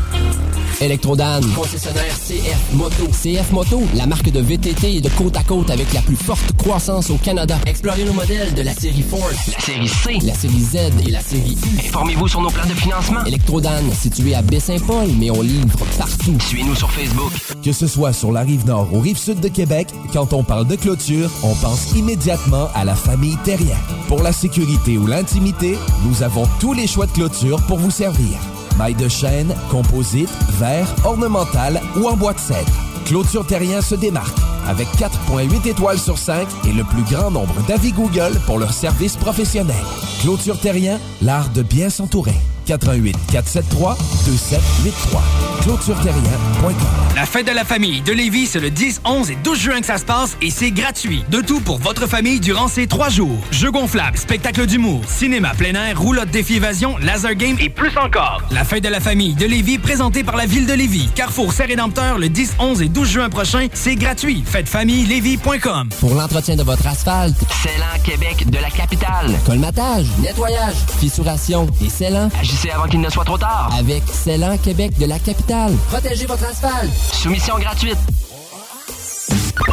Electrodan, 0.80 1.40
concessionnaire 1.54 2.12
CF 2.26 2.72
Moto. 2.72 3.06
CF 3.12 3.52
Moto, 3.52 3.82
la 3.94 4.06
marque 4.06 4.28
de 4.30 4.40
VTT 4.40 4.96
et 4.96 5.00
de 5.00 5.08
côte 5.10 5.36
à 5.36 5.44
côte 5.44 5.70
avec 5.70 5.92
la 5.92 6.00
plus 6.02 6.16
forte 6.16 6.52
croissance 6.56 7.10
au 7.10 7.16
Canada. 7.16 7.56
Explorez 7.64 8.04
nos 8.04 8.12
modèles 8.12 8.52
de 8.54 8.62
la 8.62 8.74
série 8.74 9.02
Force, 9.02 9.52
La 9.52 9.60
série 9.60 9.88
C. 9.88 10.18
la 10.26 10.34
série 10.34 10.60
Z 10.60 10.76
et 11.06 11.10
la 11.12 11.20
série 11.20 11.56
U. 11.64 11.78
Informez-vous 11.88 12.26
sur 12.26 12.40
nos 12.40 12.50
plans 12.50 12.66
de 12.66 12.74
financement. 12.74 13.24
Electrodan, 13.24 13.70
situé 13.98 14.34
à 14.34 14.42
Baie-Saint-Paul, 14.74 15.08
mais 15.18 15.30
on 15.30 15.40
livre 15.40 15.78
partout. 15.98 16.36
Suivez-nous 16.40 16.74
sur 16.74 16.90
Facebook. 16.90 17.32
Que 17.62 17.72
ce 17.72 17.86
soit 17.86 18.12
sur 18.12 18.32
la 18.32 18.40
rive 18.40 18.66
nord 18.66 18.92
ou 18.92 19.00
rive 19.00 19.16
sud 19.16 19.40
de 19.40 19.48
Québec, 19.48 19.88
quand 20.12 20.32
on 20.32 20.42
parle 20.42 20.66
de 20.66 20.74
clôture, 20.76 21.30
on 21.42 21.54
pense 21.54 21.92
immédiatement 21.92 22.68
à 22.74 22.84
la 22.84 22.94
famille 22.94 23.36
Terrien. 23.44 23.76
Pour 24.08 24.22
la 24.22 24.32
sécurité 24.32 24.98
ou 24.98 25.06
l'intimité, 25.06 25.76
nous 26.06 26.22
avons 26.22 26.46
tous 26.60 26.72
les 26.72 26.86
choix 26.86 27.06
de 27.06 27.12
clôture 27.12 27.64
pour 27.66 27.78
vous 27.78 27.90
servir. 27.90 28.38
Maille 28.76 28.94
de 28.94 29.08
chêne, 29.08 29.54
composite, 29.70 30.30
verre, 30.58 30.92
ornemental 31.04 31.80
ou 31.96 32.08
en 32.08 32.16
bois 32.16 32.32
de 32.32 32.40
cèdre. 32.40 32.93
Clôture 33.04 33.46
Terrien 33.46 33.82
se 33.82 33.94
démarque 33.94 34.36
avec 34.66 34.88
4.8 34.96 35.68
étoiles 35.68 35.98
sur 35.98 36.16
5 36.18 36.46
et 36.66 36.72
le 36.72 36.84
plus 36.84 37.02
grand 37.02 37.30
nombre 37.30 37.54
d'avis 37.68 37.92
Google 37.92 38.40
pour 38.46 38.58
leur 38.58 38.72
service 38.72 39.16
professionnel. 39.16 39.76
Clôture 40.22 40.58
Terrien, 40.58 40.98
l'art 41.20 41.50
de 41.50 41.62
bien 41.62 41.90
s'entourer. 41.90 42.34
88 42.66 43.14
473 43.30 43.96
2783. 44.26 45.22
ClôtureTerrien.com. 45.62 46.74
La 47.14 47.26
fête 47.26 47.46
de 47.46 47.52
la 47.52 47.64
famille 47.64 48.00
de 48.02 48.12
Lévis, 48.12 48.46
c'est 48.46 48.60
le 48.60 48.70
10, 48.70 49.02
11 49.04 49.30
et 49.30 49.36
12 49.36 49.58
juin 49.58 49.80
que 49.80 49.86
ça 49.86 49.98
se 49.98 50.04
passe 50.04 50.36
et 50.42 50.50
c'est 50.50 50.70
gratuit. 50.70 51.24
De 51.30 51.40
tout 51.40 51.60
pour 51.60 51.78
votre 51.78 52.06
famille 52.06 52.40
durant 52.40 52.68
ces 52.68 52.86
trois 52.86 53.08
jours. 53.08 53.38
Jeux 53.50 53.70
gonflables, 53.70 54.16
spectacle 54.16 54.66
d'humour, 54.66 55.02
cinéma 55.06 55.52
plein 55.54 55.74
air, 55.74 56.00
roulotte 56.00 56.30
défi 56.30 56.56
évasion, 56.56 56.96
laser 56.98 57.34
game 57.34 57.56
et 57.60 57.68
plus 57.68 57.96
encore. 57.98 58.42
La 58.50 58.64
fête 58.64 58.82
de 58.82 58.88
la 58.88 59.00
famille 59.00 59.34
de 59.34 59.46
Lévis, 59.46 59.78
présentée 59.78 60.24
par 60.24 60.36
la 60.36 60.46
ville 60.46 60.66
de 60.66 60.72
Lévis. 60.72 61.08
Carrefour 61.14 61.52
Saint-Rédempteur 61.52 62.18
le 62.18 62.28
10, 62.28 62.56
11 62.58 62.82
et 62.82 62.88
12 62.88 62.93
juin 63.02 63.28
prochain, 63.28 63.66
c'est 63.72 63.96
gratuit. 63.96 64.44
Fêtefamillelévis.com. 64.46 65.88
Pour 65.98 66.14
l'entretien 66.14 66.54
de 66.54 66.62
votre 66.62 66.86
asphalte, 66.86 67.36
Célan 67.62 68.02
Québec 68.04 68.48
de 68.48 68.58
la 68.58 68.70
capitale. 68.70 69.32
colmatage, 69.44 70.06
nettoyage, 70.20 70.76
fissuration 70.98 71.66
et 71.84 71.88
scellant. 71.88 72.28
Agissez 72.40 72.70
avant 72.70 72.86
qu'il 72.86 73.00
ne 73.00 73.10
soit 73.10 73.24
trop 73.24 73.38
tard. 73.38 73.70
Avec 73.76 74.02
Célan 74.12 74.56
Québec 74.58 74.96
de 74.98 75.06
la 75.06 75.18
capitale. 75.18 75.72
Protégez 75.88 76.26
votre 76.26 76.44
asphalte. 76.44 76.92
Soumission 77.12 77.58
gratuite. 77.58 77.98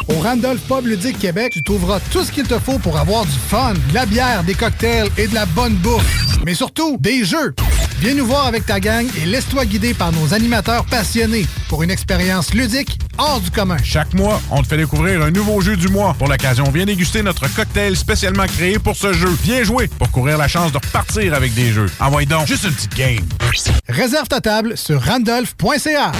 Au 0.07 0.21
Randolph 0.21 0.61
Pub 0.67 0.85
Ludique 0.85 1.19
Québec, 1.19 1.51
tu 1.53 1.63
trouveras 1.63 1.99
tout 2.11 2.23
ce 2.23 2.31
qu'il 2.31 2.47
te 2.47 2.57
faut 2.59 2.79
pour 2.79 2.97
avoir 2.97 3.25
du 3.25 3.31
fun, 3.31 3.73
de 3.73 3.93
la 3.93 4.05
bière, 4.05 4.43
des 4.43 4.53
cocktails 4.53 5.09
et 5.17 5.27
de 5.27 5.33
la 5.35 5.45
bonne 5.45 5.73
bouffe. 5.75 6.37
Mais 6.45 6.53
surtout, 6.53 6.97
des 6.99 7.23
jeux. 7.23 7.53
Viens 8.01 8.15
nous 8.15 8.25
voir 8.25 8.47
avec 8.47 8.65
ta 8.65 8.79
gang 8.79 9.05
et 9.21 9.27
laisse-toi 9.27 9.63
guider 9.63 9.93
par 9.93 10.11
nos 10.11 10.33
animateurs 10.33 10.85
passionnés 10.85 11.45
pour 11.69 11.83
une 11.83 11.91
expérience 11.91 12.51
ludique 12.51 12.97
hors 13.19 13.39
du 13.39 13.51
commun. 13.51 13.77
Chaque 13.83 14.15
mois, 14.15 14.41
on 14.49 14.63
te 14.63 14.69
fait 14.69 14.77
découvrir 14.77 15.21
un 15.21 15.29
nouveau 15.29 15.61
jeu 15.61 15.77
du 15.77 15.87
mois. 15.87 16.15
Pour 16.17 16.27
l'occasion, 16.27 16.63
viens 16.71 16.85
déguster 16.85 17.21
notre 17.21 17.47
cocktail 17.53 17.95
spécialement 17.95 18.47
créé 18.47 18.79
pour 18.79 18.95
ce 18.95 19.13
jeu. 19.13 19.29
Viens 19.43 19.63
jouer 19.63 19.87
pour 19.87 20.09
courir 20.09 20.39
la 20.39 20.47
chance 20.47 20.71
de 20.71 20.79
repartir 20.79 21.35
avec 21.35 21.53
des 21.53 21.71
jeux. 21.71 21.91
Envoie 21.99 22.25
donc 22.25 22.47
juste 22.47 22.63
une 22.63 22.73
petite 22.73 22.95
game. 22.95 23.23
Réserve 23.87 24.27
ta 24.27 24.41
table 24.41 24.77
sur 24.77 24.99
randolph.ca. 24.99 26.11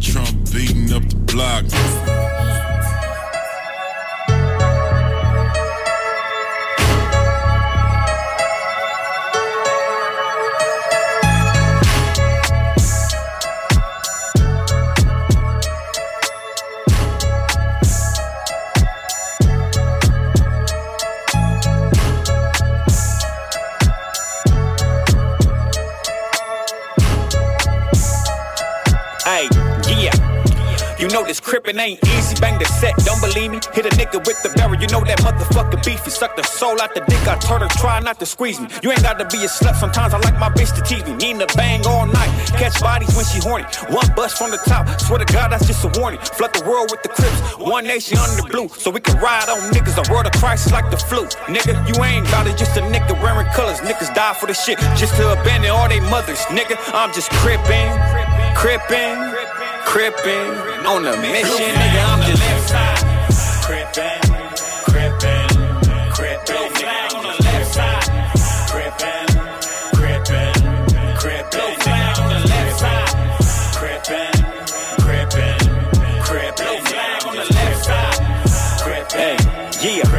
Trump 0.00 0.28
beating 0.52 0.92
up 0.92 1.02
the 1.08 1.32
block. 1.32 1.64
Bang 32.40 32.58
the 32.58 32.66
set, 32.66 32.94
don't 33.04 33.20
believe 33.20 33.50
me. 33.50 33.60
Hit 33.72 33.86
a 33.86 33.92
nigga 33.96 34.18
with 34.26 34.42
the 34.42 34.50
barrel, 34.56 34.76
you 34.76 34.86
know 34.88 35.00
that 35.04 35.18
motherfucker 35.20 35.82
beefy. 35.84 36.10
Suck 36.10 36.36
the 36.36 36.42
soul 36.42 36.80
out 36.80 36.94
the 36.94 37.00
dick, 37.00 37.26
I 37.26 37.36
told 37.38 37.62
her 37.62 37.68
try 37.80 38.00
not 38.00 38.18
to 38.20 38.26
squeeze 38.26 38.60
me. 38.60 38.68
You 38.82 38.90
ain't 38.92 39.02
gotta 39.02 39.24
be 39.24 39.38
a 39.44 39.48
slut, 39.48 39.76
sometimes 39.76 40.14
I 40.14 40.18
like 40.18 40.38
my 40.38 40.50
bitch 40.50 40.74
to 40.76 40.82
tease 40.82 41.04
me. 41.04 41.14
Needing 41.16 41.40
to 41.40 41.48
bang 41.56 41.86
all 41.86 42.06
night, 42.06 42.30
catch 42.58 42.80
bodies 42.80 43.14
when 43.16 43.24
she 43.24 43.40
horny. 43.40 43.64
One 43.90 44.08
bust 44.14 44.38
from 44.38 44.50
the 44.50 44.58
top, 44.58 44.88
swear 45.00 45.18
to 45.18 45.28
God 45.32 45.52
that's 45.52 45.66
just 45.66 45.84
a 45.84 45.90
warning. 46.00 46.20
Flood 46.20 46.52
the 46.54 46.64
world 46.68 46.90
with 46.90 47.02
the 47.02 47.08
crips, 47.10 47.40
one 47.58 47.84
nation 47.84 48.18
under 48.18 48.42
the 48.42 48.48
blue. 48.48 48.68
So 48.68 48.90
we 48.90 49.00
can 49.00 49.16
ride 49.18 49.48
on 49.48 49.72
niggas, 49.72 49.96
a 49.96 50.12
world 50.12 50.26
of 50.26 50.32
crisis 50.32 50.72
like 50.72 50.90
the 50.90 50.96
flu. 50.96 51.26
Nigga, 51.48 51.74
you 51.88 52.02
ain't 52.04 52.28
about 52.28 52.46
it, 52.46 52.56
just 52.56 52.76
a 52.76 52.80
nigga 52.80 53.20
wearing 53.22 53.46
colors. 53.52 53.80
Niggas 53.80 54.14
die 54.14 54.34
for 54.34 54.46
the 54.46 54.54
shit, 54.54 54.78
just 54.96 55.14
to 55.16 55.32
abandon 55.32 55.70
all 55.70 55.88
they 55.88 56.00
mothers. 56.00 56.40
Nigga, 56.52 56.76
I'm 56.92 57.12
just 57.12 57.30
crippin', 57.30 57.92
crippin', 58.54 59.16
crippin', 59.84 60.75
on 60.86 61.04
a 61.04 61.16
mission, 61.20 61.66
nigga, 61.74 62.02
I'm 62.06 62.22
just 62.22 62.42
left 62.42 62.68
side. 62.68 62.98
Crippin', 63.66 64.20
crippin', 64.86 65.48
crippin', 66.14 66.70
nigga, 66.74 67.14
on 67.14 67.22
the 67.26 67.34
left 67.42 67.74
side. 67.74 68.06
Crippin', 68.70 69.26
crippin', 69.98 70.54
crippin', 71.18 71.74
nigga, 71.82 72.20
on 72.22 72.28
the 72.30 72.40
left 72.48 72.78
side. 72.78 73.10
Crippin', 73.74 74.30
crippin', 75.02 75.58
crippin', 76.22 76.78
nigga, 76.86 77.26
on 77.26 77.34
the 77.34 77.46
left 77.52 77.84
side. 77.84 78.18
Crippin', 78.80 79.38
yeah. 79.82 80.16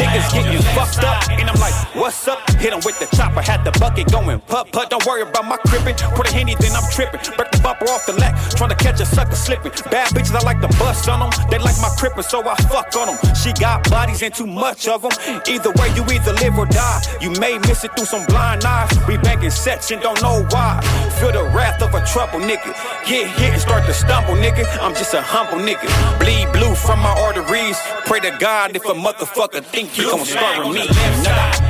Niggas 0.00 0.32
getting 0.32 0.62
fucked 0.74 1.04
up, 1.04 1.30
and 1.30 1.48
I'm 1.48 1.60
like, 1.60 1.74
what's 1.94 2.26
up? 2.26 2.49
Hit 2.60 2.72
'em 2.72 2.80
with 2.84 2.98
the 2.98 3.08
chopper, 3.16 3.40
had 3.40 3.64
the 3.64 3.72
bucket 3.80 4.12
going 4.12 4.38
putt 4.40 4.70
putt. 4.72 4.90
Don't 4.90 5.04
worry 5.06 5.22
about 5.22 5.46
my 5.46 5.56
crippin'. 5.68 5.96
Put 6.14 6.28
a 6.28 6.32
henny, 6.32 6.54
then 6.60 6.72
I'm 6.76 6.84
trippin'. 6.92 7.20
Break 7.36 7.50
the 7.50 7.58
bumper 7.58 7.88
off 7.88 8.04
the 8.06 8.12
trying 8.60 8.68
to 8.68 8.76
catch 8.76 9.00
a 9.00 9.06
sucker 9.06 9.34
slippin'. 9.34 9.72
Bad 9.90 10.08
bitches, 10.12 10.34
I 10.34 10.40
like 10.44 10.60
to 10.60 10.68
bust 10.76 11.08
on 11.08 11.20
them. 11.20 11.30
They 11.50 11.58
like 11.58 11.78
my 11.80 11.88
crippin', 11.96 12.22
so 12.22 12.46
I 12.46 12.54
fuck 12.68 12.94
on 12.96 13.06
them. 13.08 13.18
She 13.34 13.52
got 13.54 13.88
bodies 13.88 14.20
and 14.20 14.34
too 14.34 14.46
much 14.46 14.86
of 14.86 15.00
them. 15.00 15.12
Either 15.48 15.70
way, 15.78 15.88
you 15.96 16.04
either 16.12 16.34
live 16.34 16.58
or 16.58 16.66
die. 16.66 17.00
You 17.22 17.30
may 17.40 17.56
miss 17.58 17.84
it 17.84 17.96
through 17.96 18.04
some 18.04 18.26
blind 18.26 18.66
eyes. 18.66 18.90
We 19.08 19.16
banking 19.16 19.50
sets 19.50 19.90
and 19.90 20.02
don't 20.02 20.20
know 20.20 20.44
why. 20.50 20.80
Feel 21.18 21.32
the 21.32 21.44
wrath 21.56 21.80
of 21.80 21.94
a 21.94 22.04
trouble 22.04 22.40
nigga. 22.40 22.76
Get 23.06 23.26
hit 23.38 23.52
and 23.54 23.62
start 23.62 23.86
to 23.86 23.94
stumble, 23.94 24.34
nigga. 24.34 24.66
I'm 24.82 24.94
just 24.94 25.14
a 25.14 25.22
humble 25.22 25.64
nigga. 25.64 25.88
Bleed 26.20 26.52
blue 26.52 26.74
from 26.74 26.98
my 27.00 27.14
arteries. 27.26 27.78
Pray 28.04 28.20
to 28.20 28.36
God 28.38 28.76
if 28.76 28.84
a 28.84 28.92
motherfucker 28.92 29.64
think 29.64 29.90
he 29.92 30.02
gon' 30.02 30.26
start 30.26 30.66
with 30.66 30.76
me. 30.76 30.86
Nah 31.24 31.69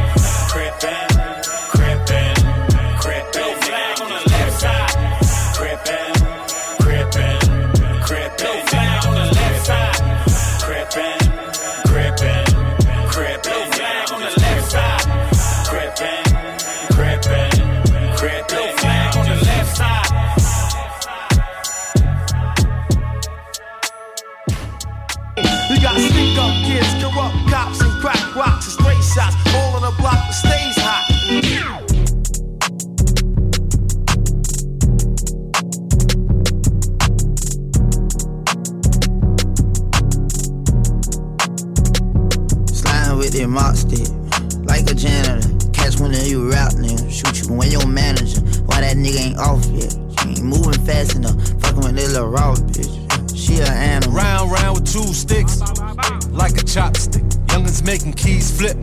crib. 0.50 1.19
With 43.30 43.40
that 43.40 43.48
mop 43.48 43.76
stick, 43.76 44.08
like 44.66 44.90
a 44.90 44.94
janitor. 44.94 45.48
Catch 45.72 46.00
one 46.00 46.12
of 46.12 46.26
you 46.26 46.50
rap 46.50 46.72
nigga, 46.72 47.10
shoot 47.10 47.46
you 47.46 47.54
when 47.54 47.70
your 47.70 47.86
manager. 47.86 48.40
Why 48.66 48.80
that 48.80 48.96
nigga 48.96 49.20
ain't 49.20 49.38
off 49.38 49.64
yet? 49.66 49.92
She 50.20 50.28
ain't 50.40 50.44
moving 50.44 50.80
fast 50.84 51.16
enough. 51.16 51.36
Fucking 51.62 51.80
with 51.80 51.96
this 51.96 52.12
little 52.12 52.28
raw 52.28 52.54
bitch. 52.54 52.90
She 53.36 53.58
a 53.60 53.66
animal. 53.66 54.14
Round, 54.14 54.50
round 54.50 54.80
with 54.80 54.92
two 54.92 55.12
sticks, 55.14 55.60
like 56.30 56.58
a 56.58 56.64
chopstick. 56.64 57.24
Youngins 57.46 57.84
making 57.84 58.14
keys 58.14 58.50
flip, 58.50 58.76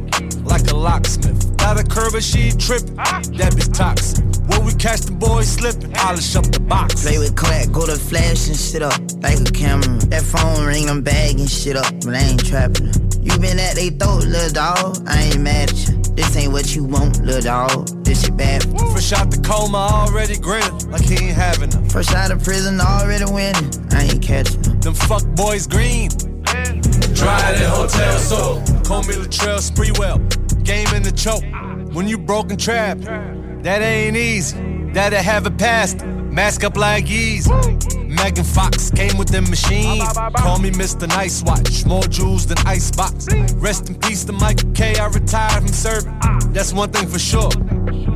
like 0.46 0.70
a 0.72 0.76
locksmith. 0.76 1.58
Got 1.58 1.80
a 1.80 1.84
curve, 1.84 2.14
but 2.14 2.24
she 2.24 2.52
trip. 2.52 2.84
That 3.38 3.54
bitch 3.56 3.74
toxic. 3.76 4.24
When 4.48 4.66
we 4.66 4.74
catch 4.76 5.02
the 5.02 5.12
boys 5.12 5.50
slipping, 5.50 5.92
polish 5.92 6.36
up 6.36 6.46
the 6.46 6.60
box. 6.62 7.04
Play 7.04 7.20
with 7.20 7.36
clack, 7.36 7.72
go 7.72 7.86
to 7.86 7.98
flash 7.98 8.48
and 8.48 8.56
shit 8.56 8.82
up 8.82 9.00
like 9.22 9.40
a 9.40 9.52
camera. 9.52 10.00
That 10.08 10.24
phone 10.24 10.66
ring, 10.66 10.90
I'm 10.90 11.02
bagging 11.02 11.48
shit 11.48 11.76
up, 11.76 11.94
but 12.06 12.16
I 12.16 12.20
ain't 12.20 12.46
trapping. 12.46 13.07
You 13.28 13.38
been 13.40 13.60
at 13.60 13.76
they 13.76 13.90
throat, 13.90 14.24
little 14.24 14.52
dog. 14.52 15.04
I 15.06 15.24
ain't 15.24 15.42
mad 15.42 15.70
at 15.70 15.90
you. 15.90 15.98
This 16.16 16.36
ain't 16.38 16.54
what 16.54 16.74
you 16.74 16.86
want, 16.86 17.22
little 17.24 17.42
dog. 17.42 18.04
This 18.06 18.24
shit 18.24 18.38
bad. 18.38 18.64
Fresh 18.64 19.12
out 19.12 19.30
the 19.30 19.42
coma, 19.42 19.78
already 19.78 20.38
grinning 20.38 20.90
like 20.90 21.04
he 21.04 21.16
ain't 21.26 21.36
having 21.36 21.72
her. 21.72 21.90
Fresh 21.90 22.14
out 22.14 22.32
of 22.32 22.42
prison, 22.42 22.80
already 22.80 23.26
winning. 23.26 23.70
I 23.92 24.04
ain't 24.04 24.24
catching 24.24 24.62
them. 24.62 24.80
Them 24.80 24.94
fuck 24.94 25.26
boys 25.36 25.68
green. 25.68 26.10
Dry 27.14 27.52
that 27.52 27.70
hotel 27.70 28.18
soap. 28.18 28.86
Call 28.86 29.04
me 29.04 29.16
Latrell 29.16 29.60
Spreewell. 29.60 30.18
Game 30.64 30.88
in 30.96 31.04
the 31.04 31.12
choke. 31.12 31.44
When 31.94 32.08
you 32.08 32.18
broken 32.18 32.58
trap, 32.58 32.98
that 33.00 33.82
ain't 33.82 34.16
easy. 34.16 34.58
That'll 34.94 35.22
have 35.22 35.46
a 35.46 35.52
past. 35.52 35.98
Mask 36.38 36.64
up 36.64 36.78
like 36.78 37.06
Yeezy. 37.06 38.08
Megan 38.08 38.44
Fox 38.44 38.92
came 38.92 39.18
with 39.18 39.30
the 39.30 39.42
machine. 39.42 40.06
Call 40.38 40.60
me 40.60 40.70
Mr. 40.70 41.08
Nice 41.08 41.42
Watch. 41.42 41.84
More 41.88 42.04
jewels 42.04 42.46
than 42.46 42.60
Icebox. 42.60 43.28
Rest 43.56 43.90
in 43.90 43.96
peace 43.96 44.24
to 44.26 44.34
Michael 44.34 44.72
K. 44.74 44.96
I 45.00 45.08
retired 45.08 45.64
from 45.64 45.74
serving. 45.74 46.14
That's 46.54 46.74
one 46.74 46.92
thing 46.92 47.08
for 47.08 47.18
sure. 47.18 47.50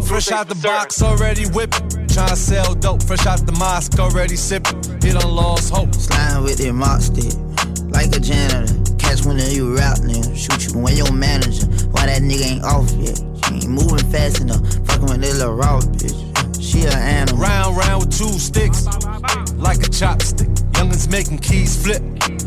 Fresh 0.04 0.30
out 0.30 0.48
the 0.48 0.60
box, 0.62 1.02
already 1.02 1.48
whipping. 1.48 1.90
Tryna 2.14 2.36
sell 2.36 2.76
dope. 2.76 3.02
Fresh 3.02 3.26
out 3.26 3.44
the 3.48 3.54
mosque, 3.54 3.98
already 3.98 4.36
sipping. 4.36 4.84
Hit 5.02 5.16
on 5.16 5.32
lost 5.32 5.74
hope. 5.74 5.96
Sliding 5.96 6.44
with 6.44 6.60
that 6.60 6.74
mop 6.74 7.02
stick, 7.02 7.34
like 7.90 8.16
a 8.16 8.20
janitor. 8.20 8.72
Catch 9.00 9.26
one 9.26 9.38
of 9.38 9.52
you 9.52 9.76
rap 9.76 9.98
nigga, 9.98 10.38
shoot 10.38 10.72
you 10.72 10.80
when 10.80 10.96
your 10.96 11.12
manager. 11.12 11.66
Why 11.90 12.06
that 12.06 12.22
nigga 12.22 12.46
ain't 12.46 12.64
off 12.66 12.92
yet? 12.92 13.18
She 13.46 13.66
ain't 13.66 13.70
moving 13.70 14.06
fast 14.12 14.42
enough. 14.42 14.62
Fucking 14.86 15.10
with 15.10 15.22
this 15.22 15.40
little 15.40 15.56
raw 15.56 15.82
bitch. 15.82 16.31
She 16.72 16.86
an 16.86 16.94
animal. 16.94 17.42
Round, 17.42 17.76
round 17.76 18.06
with 18.06 18.18
two 18.18 18.32
sticks, 18.40 18.86
like 19.58 19.80
a 19.80 19.92
chopstick. 19.92 20.48
Youngins 20.72 21.12
making 21.12 21.40
keys 21.40 21.76
flip, 21.76 22.02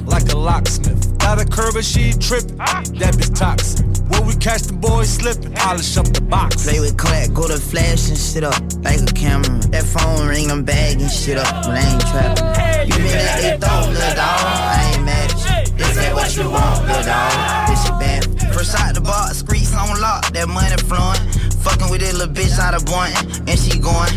like 0.06 0.32
a 0.32 0.36
locksmith. 0.38 1.18
Got 1.18 1.42
a 1.42 1.44
curve, 1.44 1.74
but 1.74 1.84
she 1.84 2.12
trip. 2.14 2.44
That 2.56 3.12
bitch 3.20 3.38
toxic. 3.38 3.84
When 4.08 4.26
we 4.26 4.34
catch 4.36 4.62
the 4.62 4.72
boys 4.72 5.10
slipping, 5.12 5.52
polish 5.52 5.98
up 5.98 6.06
the 6.06 6.22
box. 6.22 6.64
Play 6.64 6.80
with 6.80 6.96
clack, 6.96 7.34
go 7.34 7.46
to 7.46 7.58
flash 7.58 8.08
and 8.08 8.16
shit 8.16 8.44
up 8.44 8.56
like 8.80 9.02
a 9.02 9.12
camera. 9.12 9.60
That 9.68 9.84
phone 9.84 10.26
ring, 10.26 10.50
I'm 10.50 10.64
bagging 10.64 11.08
shit 11.08 11.36
up, 11.36 11.66
when 11.66 11.76
I 11.76 11.84
ain't 11.84 12.00
trapping. 12.08 12.88
You 12.88 12.96
been 12.96 13.20
at 13.20 13.40
they 13.42 13.58
throat, 13.60 13.92
little 13.92 14.16
dog. 14.16 14.40
I 14.40 14.92
ain't 14.94 15.04
mad 15.04 15.32
at 15.32 15.68
you. 15.68 15.76
This 15.76 15.98
ain't 15.98 16.14
what 16.14 16.34
you 16.34 16.48
want, 16.48 16.80
little 16.88 17.04
dog. 17.04 17.68
This 17.68 17.84
shit 17.84 17.98
bad. 18.00 18.54
First 18.54 18.74
out 18.80 18.94
the 18.94 19.02
box, 19.02 19.44
streets 19.44 19.74
on 19.76 20.00
lock, 20.00 20.32
that 20.32 20.48
money 20.48 20.80
flowing. 20.88 21.20
Fucking 21.64 21.90
with 21.90 22.00
this 22.00 22.12
little 22.12 22.32
bitch 22.32 22.58
out 22.58 22.74
of 22.74 22.84
Boynton, 22.84 23.48
and 23.48 23.58
she 23.58 23.78
going. 23.78 24.12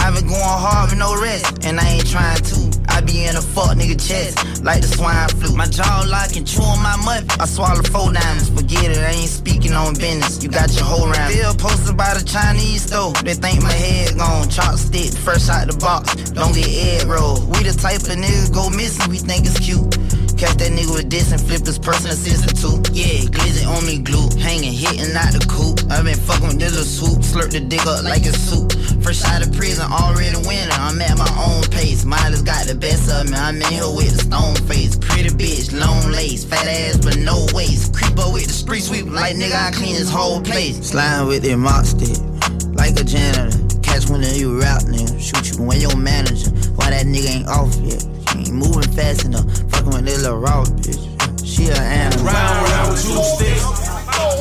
I 0.00 0.10
been 0.12 0.26
going 0.26 0.40
hard 0.40 0.90
with 0.90 0.98
no 0.98 1.12
rest, 1.20 1.64
and 1.64 1.78
I 1.78 1.86
ain't 2.00 2.08
trying 2.08 2.40
to. 2.40 2.80
I 2.88 3.00
be 3.00 3.24
in 3.24 3.36
a 3.36 3.42
fuck 3.42 3.76
nigga 3.76 4.00
chest, 4.00 4.64
like 4.64 4.80
the 4.80 4.88
swine 4.88 5.28
flu. 5.28 5.54
My 5.54 5.66
jaw 5.66 6.04
locking, 6.08 6.44
chewing 6.44 6.82
my 6.82 6.96
mud. 7.04 7.24
I 7.38 7.44
swallow 7.44 7.82
four 7.82 8.12
diamonds, 8.12 8.48
forget 8.48 8.90
it, 8.90 8.98
I 8.98 9.12
ain't 9.12 9.30
speaking 9.30 9.72
on 9.72 9.94
business. 9.94 10.42
You 10.42 10.48
got 10.48 10.72
your 10.74 10.84
whole 10.84 11.06
round. 11.06 11.32
Bill 11.32 11.54
posted 11.54 11.96
by 11.96 12.14
the 12.14 12.24
Chinese 12.24 12.84
store. 12.88 13.12
They 13.22 13.34
think 13.34 13.62
my 13.62 13.72
head 13.72 14.16
gone, 14.16 14.48
chopstick, 14.48 15.16
first 15.16 15.48
out 15.48 15.68
the 15.68 15.76
box. 15.76 16.14
Don't 16.32 16.54
get 16.54 16.68
egg 16.68 17.06
roll. 17.06 17.40
We 17.46 17.62
the 17.62 17.76
type 17.76 18.00
of 18.00 18.16
niggas 18.16 18.52
go 18.52 18.68
missing, 18.70 19.08
we 19.10 19.18
think 19.18 19.46
it's 19.46 19.60
cute. 19.60 20.19
Catch 20.40 20.56
that 20.56 20.72
nigga 20.72 20.96
with 20.96 21.10
this 21.12 21.32
and 21.36 21.40
flip 21.40 21.68
his 21.68 21.78
personal 21.78 22.16
assistant 22.16 22.56
too. 22.56 22.80
Yeah, 22.96 23.28
glizzy 23.28 23.68
on 23.68 23.84
me 23.84 24.00
glue, 24.00 24.24
hanging, 24.40 24.72
hitting 24.72 25.12
out 25.12 25.36
the 25.36 25.44
coop. 25.44 25.84
I 25.92 26.00
been 26.00 26.16
fucking 26.16 26.56
with 26.56 26.60
this 26.64 26.72
little 26.72 26.88
swoop, 26.88 27.20
slurp 27.20 27.52
the 27.52 27.60
dick 27.60 27.84
up 27.84 28.00
like 28.08 28.24
a 28.24 28.32
soup. 28.32 28.72
Fresh 29.04 29.20
out 29.28 29.44
of 29.44 29.52
prison, 29.52 29.84
already 29.92 30.40
winning. 30.48 30.72
I'm 30.72 30.96
at 31.04 31.20
my 31.20 31.28
own 31.36 31.68
pace. 31.68 32.08
Miley's 32.08 32.40
got 32.40 32.64
the 32.64 32.72
best 32.72 33.12
of 33.12 33.28
me. 33.28 33.36
I'm 33.36 33.60
in 33.60 33.68
here 33.68 33.84
with 33.92 34.16
a 34.16 34.24
stone 34.24 34.56
face. 34.64 34.96
Pretty 34.96 35.28
bitch, 35.28 35.76
long 35.76 36.08
lace, 36.08 36.40
fat 36.40 36.64
ass 36.64 36.96
but 36.96 37.20
no 37.20 37.44
waist. 37.52 37.92
Creep 37.92 38.16
up 38.16 38.32
with 38.32 38.48
the 38.48 38.56
street 38.56 38.80
sweep 38.80 39.12
like 39.12 39.36
nigga, 39.36 39.52
I 39.52 39.76
clean 39.76 39.92
this 39.92 40.08
whole 40.08 40.40
place. 40.40 40.80
Sliding 40.80 41.28
with 41.28 41.44
that 41.44 41.60
mop 41.60 41.84
stick, 41.84 42.16
like 42.80 42.96
a 42.96 43.04
janitor. 43.04 43.52
Catch 43.84 44.08
one 44.08 44.24
of 44.24 44.32
you 44.32 44.56
rap 44.56 44.88
nigga, 44.88 45.20
shoot 45.20 45.52
you 45.52 45.60
when 45.68 45.84
your 45.84 46.00
manager. 46.00 46.48
Why 46.80 46.96
that 46.96 47.04
nigga 47.04 47.28
ain't 47.28 47.48
off 47.52 47.76
yet? 47.84 48.19
She 48.32 48.38
ain't 48.38 48.52
moving 48.52 48.90
fast 48.92 49.24
enough. 49.24 49.44
Fucking 49.70 49.90
with 49.90 50.04
this 50.04 50.22
little 50.22 50.38
raw 50.38 50.64
bitch. 50.64 51.06
She 51.44 51.66
an 51.66 51.76
animal. 51.76 52.26
Round, 52.26 52.70
round 52.70 52.92
with 52.92 53.02
two 53.02 53.22
sticks, 53.34 53.64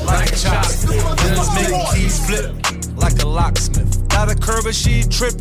like 0.06 0.30
a 0.30 0.36
chopstick. 0.36 1.00
Youngins 1.00 1.56
making 1.56 1.86
keys 1.94 2.26
flip, 2.26 2.98
like 2.98 3.22
a 3.24 3.28
locksmith. 3.28 4.08
Got 4.10 4.32
a 4.32 4.36
curve, 4.36 4.66
but 4.66 4.76
she 4.76 5.04
trip. 5.04 5.34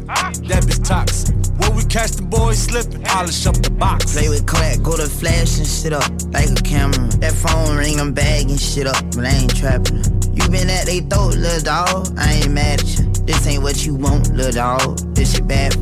That 0.48 0.64
bitch 0.64 0.86
toxic. 0.86 1.34
When 1.58 1.74
we 1.74 1.84
catch 1.84 2.12
the 2.12 2.22
boys 2.22 2.58
slipping, 2.58 3.02
polish 3.02 3.46
up 3.46 3.56
the 3.56 3.70
box. 3.70 4.12
Play 4.12 4.28
with 4.28 4.46
crack, 4.46 4.80
go 4.82 4.96
to 4.96 5.08
flash 5.08 5.58
and 5.58 5.66
shit 5.66 5.92
up 5.92 6.08
like 6.32 6.48
a 6.48 6.62
camera. 6.62 7.08
That 7.18 7.32
phone 7.32 7.76
ring, 7.76 8.00
I'm 8.00 8.14
bagging 8.14 8.56
shit 8.56 8.86
up, 8.86 9.02
but 9.14 9.26
I 9.26 9.30
ain't 9.30 9.56
trapping. 9.56 10.04
You 10.34 10.48
been 10.48 10.70
at 10.70 10.86
they 10.86 11.00
throat, 11.00 11.34
little 11.34 11.60
dog. 11.60 12.16
I 12.16 12.34
ain't 12.34 12.52
mad 12.52 12.80
at 12.80 12.98
you. 12.98 13.04
This 13.26 13.46
ain't 13.46 13.62
what 13.62 13.84
you 13.84 13.94
want, 13.94 14.32
little 14.34 14.52
dog. 14.52 14.98
This 15.14 15.34
shit 15.34 15.46
bad. 15.46 15.74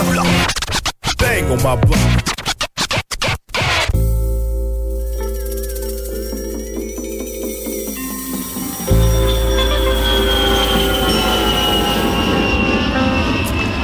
Bang 0.00 1.44
on 1.50 1.62
my 1.62 1.76
block. 1.76 1.98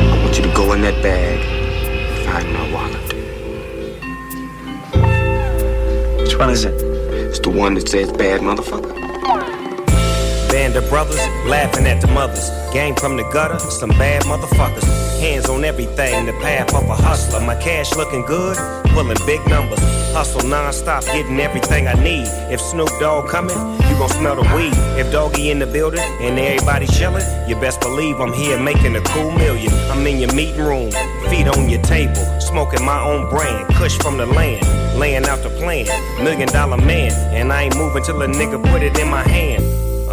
I 0.01 0.23
want 0.23 0.37
you 0.39 0.43
to 0.43 0.53
go 0.55 0.73
in 0.73 0.81
that 0.81 1.03
bag, 1.03 1.39
find 2.25 2.51
my 2.51 2.73
wallet. 2.73 3.13
Which 6.23 6.39
one 6.39 6.49
is 6.49 6.65
it? 6.65 6.73
It's 7.29 7.41
the 7.41 7.51
one 7.51 7.75
that 7.75 7.91
says 7.91 8.11
bad 8.13 8.41
motherfucker. 8.41 8.95
Band 10.51 10.77
of 10.77 10.89
brothers 10.89 11.19
laughing 11.47 11.87
at 11.87 12.01
the 12.01 12.07
mothers. 12.07 12.49
Gang 12.73 12.95
from 12.95 13.19
the 13.19 13.25
gutter, 13.35 13.59
some 13.59 13.91
bad 13.91 14.23
motherfuckers. 14.23 15.06
Hands 15.21 15.49
on 15.49 15.65
everything, 15.65 16.27
the 16.27 16.33
path 16.35 16.75
of 16.75 16.89
a 16.89 16.95
hustler. 16.95 17.41
My 17.41 17.55
cash 17.57 17.95
looking 17.97 18.23
good, 18.27 18.57
pulling 18.93 19.17
big 19.27 19.41
numbers. 19.49 19.81
Hustle 20.13 20.47
non-stop, 20.49 21.05
getting 21.07 21.41
everything 21.41 21.89
I 21.89 21.95
need. 21.95 22.27
If 22.53 22.61
Snoop 22.61 22.91
Dogg 23.01 23.29
coming, 23.29 23.57
you 23.89 23.97
gon' 23.99 24.11
smell 24.11 24.37
the 24.37 24.43
weed. 24.55 24.73
If 24.99 25.11
Doggy 25.13 25.51
in 25.51 25.59
the 25.59 25.67
building 25.67 26.01
and 26.21 26.39
everybody 26.39 26.87
chillin', 26.87 27.25
you 27.49 27.57
best 27.57 27.81
believe 27.81 28.21
I'm 28.21 28.33
here 28.33 28.59
making 28.59 28.95
a 28.97 29.01
cool 29.03 29.31
million. 29.33 29.73
I'm 29.91 30.07
in 30.07 30.19
your 30.19 30.33
meeting 30.35 30.63
room, 30.63 30.91
feet 31.31 31.49
on 31.49 31.69
your 31.69 31.83
table, 31.83 32.25
smoking 32.41 32.85
my 32.85 33.01
own 33.03 33.29
brand, 33.31 33.69
kush 33.75 33.97
from 33.99 34.19
the 34.19 34.27
land, 34.27 34.65
laying 34.99 35.25
out 35.25 35.43
the 35.43 35.51
plan. 35.51 35.87
Million 36.23 36.49
dollar 36.49 36.79
man, 36.79 37.13
and 37.35 37.53
I 37.53 37.65
ain't 37.65 37.77
moving 37.77 38.03
till 38.03 38.21
a 38.21 38.27
nigga 38.27 38.63
put 38.71 38.83
it 38.83 38.99
in 38.99 39.09
my 39.09 39.23
hand. 39.23 39.65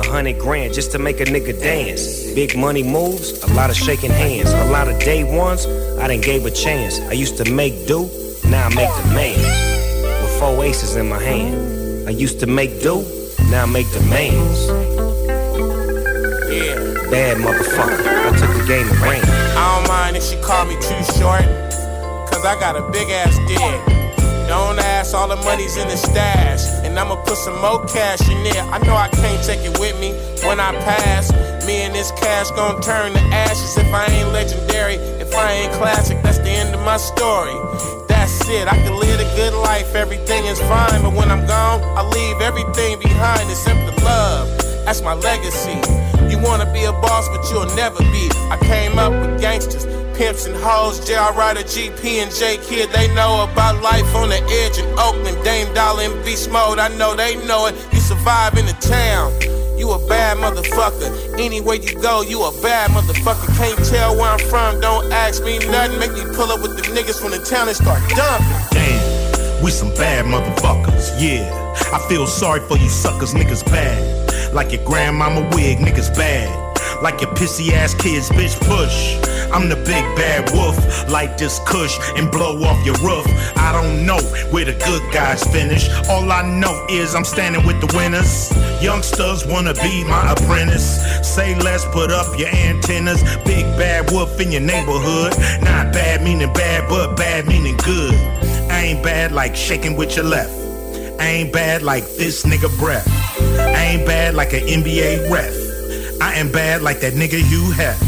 Hundred 0.10 0.38
grand 0.38 0.74
just 0.74 0.92
to 0.92 1.00
make 1.00 1.20
a 1.20 1.26
nigga 1.26 1.60
dance. 1.60 2.32
Big 2.34 2.56
money 2.56 2.84
moves, 2.84 3.42
a 3.44 3.48
lot 3.54 3.70
of 3.70 3.76
shaking 3.76 4.12
hands. 4.12 4.52
A 4.52 4.70
lot 4.70 4.88
of 4.88 5.00
day 5.00 5.24
ones, 5.24 5.66
I 6.00 6.08
done 6.08 6.22
gave 6.22 6.46
a 6.46 6.52
chance. 6.52 7.00
I 7.00 7.14
used 7.14 7.38
to 7.38 7.52
make 7.52 7.88
do, 7.88 8.10
now 8.46 8.68
I 8.68 8.76
make 8.76 8.90
demands. 9.04 9.42
With 10.22 10.40
four 10.40 10.64
aces 10.64 10.96
in 10.96 11.10
my 11.10 11.20
hand. 11.22 12.08
I 12.08 12.12
used 12.12 12.40
to 12.42 12.48
make 12.48 12.82
do, 12.82 13.02
now 13.50 13.64
I 13.64 13.66
make 13.66 13.92
demands. 13.92 14.68
Yeah, 16.54 17.10
bad 17.10 17.38
motherfucker. 17.38 18.06
I 18.06 18.38
took 18.38 18.56
the 18.56 18.66
game 18.68 18.88
to 18.88 18.96
rain. 19.02 19.24
I 19.58 19.80
don't 19.80 19.88
mind 19.88 20.16
if 20.16 20.24
she 20.24 20.36
call 20.42 20.66
me 20.66 20.76
too 20.76 21.04
short, 21.18 21.46
cause 22.30 22.46
I 22.46 22.56
got 22.60 22.76
a 22.76 22.88
big 22.92 23.10
ass 23.10 23.38
dick. 23.48 24.03
Don't 24.54 24.78
ask, 24.78 25.16
all 25.16 25.28
the 25.28 25.36
money's 25.38 25.78
in 25.78 25.88
the 25.88 25.98
stash. 25.98 26.62
And 26.86 26.94
I'ma 27.00 27.16
put 27.26 27.38
some 27.38 27.60
more 27.60 27.84
cash 27.88 28.22
in 28.30 28.44
there. 28.44 28.62
I 28.70 28.78
know 28.86 28.94
I 28.94 29.08
can't 29.10 29.44
take 29.44 29.62
it 29.66 29.80
with 29.80 30.00
me 30.00 30.14
when 30.46 30.60
I 30.60 30.72
pass. 30.86 31.34
Me 31.66 31.82
and 31.82 31.96
this 31.96 32.12
cash 32.12 32.52
gon' 32.52 32.80
turn 32.80 33.14
to 33.14 33.20
ashes 33.34 33.76
if 33.78 33.92
I 33.92 34.06
ain't 34.06 34.30
legendary. 34.30 35.02
If 35.18 35.34
I 35.34 35.54
ain't 35.54 35.74
classic, 35.74 36.22
that's 36.22 36.38
the 36.38 36.52
end 36.52 36.76
of 36.76 36.82
my 36.82 36.98
story. 36.98 37.58
That's 38.08 38.48
it, 38.48 38.68
I 38.68 38.78
can 38.78 38.94
live 39.00 39.20
a 39.20 39.36
good 39.36 39.56
life, 39.56 39.96
everything 39.96 40.46
is 40.46 40.60
fine. 40.70 41.02
But 41.02 41.14
when 41.14 41.32
I'm 41.32 41.48
gone, 41.48 41.82
I 41.98 42.06
leave 42.14 42.40
everything 42.40 43.00
behind 43.00 43.50
except 43.50 43.82
the 43.90 44.06
love. 44.06 44.46
That's 44.86 45.02
my 45.02 45.16
legacy. 45.16 45.82
You 46.30 46.38
wanna 46.38 46.72
be 46.72 46.84
a 46.84 46.92
boss, 46.92 47.28
but 47.28 47.42
you'll 47.50 47.74
never 47.76 48.04
be. 48.14 48.30
I 48.54 48.58
came 48.62 49.00
up 49.00 49.14
with 49.14 49.42
gangsters. 49.42 50.03
Pimps 50.16 50.46
and 50.46 50.56
hoes, 50.56 51.06
J.R. 51.08 51.34
Ryder, 51.34 51.62
GP, 51.62 52.22
and 52.22 52.32
J 52.32 52.58
Kid, 52.58 52.90
they 52.92 53.14
know 53.16 53.48
about 53.50 53.82
life 53.82 54.16
on 54.16 54.30
the 54.30 54.42
edge 54.64 54.78
in 54.78 54.86
Oakland. 55.00 55.44
Dame 55.44 55.74
Dollar 55.74 56.04
and 56.04 56.26
Beast 56.26 56.52
Mode, 56.52 56.78
I 56.78 56.88
know 56.98 57.16
they 57.16 57.36
know 57.48 57.66
it. 57.68 57.76
You 57.92 58.00
survive 58.00 58.58
in 58.58 58.66
the 58.66 58.74
town. 58.74 59.34
You 59.78 59.92
a 59.92 60.08
bad 60.08 60.38
motherfucker. 60.38 61.40
Anywhere 61.40 61.76
you 61.76 62.00
go, 62.00 62.22
you 62.22 62.44
a 62.44 62.52
bad 62.62 62.92
motherfucker. 62.92 63.58
Can't 63.58 63.86
tell 63.90 64.16
where 64.16 64.30
I'm 64.30 64.40
from, 64.40 64.80
don't 64.80 65.12
ask 65.12 65.44
me 65.44 65.58
nothing. 65.60 66.00
Make 66.00 66.14
me 66.14 66.24
pull 66.36 66.52
up 66.52 66.62
with 66.62 66.78
the 66.78 66.84
niggas 66.94 67.20
from 67.20 67.32
the 67.32 67.40
town 67.40 67.68
and 67.68 67.76
start 67.76 68.00
dumping. 68.10 68.48
Damn, 68.72 69.64
we 69.64 69.72
some 69.72 69.90
bad 69.96 70.26
motherfuckers, 70.26 71.20
yeah. 71.20 71.50
I 71.92 72.00
feel 72.08 72.28
sorry 72.28 72.60
for 72.62 72.78
you 72.78 72.88
suckers, 72.88 73.34
niggas 73.34 73.66
bad. 73.66 74.54
Like 74.54 74.72
your 74.72 74.86
grandmama 74.86 75.42
wig, 75.56 75.80
niggas 75.80 76.16
bad. 76.16 76.63
Like 77.04 77.20
your 77.20 77.32
pissy 77.32 77.74
ass 77.74 77.94
kids, 77.94 78.30
bitch 78.30 78.58
push. 78.62 79.20
I'm 79.52 79.68
the 79.68 79.76
big 79.76 80.06
bad 80.16 80.50
wolf, 80.54 80.78
light 81.10 81.38
this 81.38 81.60
kush 81.68 82.00
and 82.16 82.32
blow 82.32 82.64
off 82.64 82.86
your 82.86 82.96
roof. 83.04 83.28
I 83.58 83.74
don't 83.74 84.06
know 84.06 84.20
where 84.52 84.64
the 84.64 84.72
good 84.72 85.04
guys 85.12 85.44
finish. 85.44 85.90
All 86.08 86.32
I 86.32 86.48
know 86.48 86.88
is 86.90 87.14
I'm 87.14 87.26
standing 87.26 87.68
with 87.68 87.82
the 87.82 87.94
winners. 87.98 88.50
Youngsters 88.82 89.46
wanna 89.46 89.74
be 89.74 90.06
my 90.06 90.32
apprentice. 90.32 91.04
Say 91.28 91.56
less, 91.60 91.84
put 91.92 92.10
up 92.10 92.40
your 92.40 92.48
antennas. 92.48 93.22
Big 93.44 93.66
bad 93.76 94.10
wolf 94.10 94.40
in 94.40 94.54
your 94.54 94.62
neighborhood. 94.62 95.34
Not 95.62 95.92
bad 95.92 96.24
meaning 96.24 96.54
bad, 96.54 96.88
but 96.88 97.18
bad 97.18 97.48
meaning 97.48 97.76
good. 97.84 98.14
I 98.72 98.80
ain't 98.80 99.04
bad 99.04 99.34
like 99.34 99.58
shaking 99.58 99.98
with 99.98 100.16
your 100.16 100.26
left. 100.26 100.54
I 101.20 101.28
ain't 101.28 101.52
bad 101.52 101.82
like 101.82 102.06
this 102.16 102.44
nigga 102.46 102.70
breath. 102.80 103.10
I 103.60 103.84
ain't 103.92 104.08
bad 104.08 104.36
like 104.36 104.54
an 104.54 104.62
NBA 104.62 105.30
ref. 105.30 105.63
I 106.24 106.36
am 106.36 106.50
bad 106.54 106.82
like 106.82 107.02
that 107.02 107.16
nigga 107.16 107.38
you 107.52 107.72
have. 107.72 108.02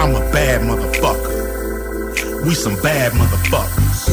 I'm 0.00 0.14
a 0.14 0.24
bad 0.32 0.62
motherfucker. 0.62 2.46
We 2.46 2.54
some 2.54 2.80
bad 2.80 3.12
motherfuckers. 3.12 4.08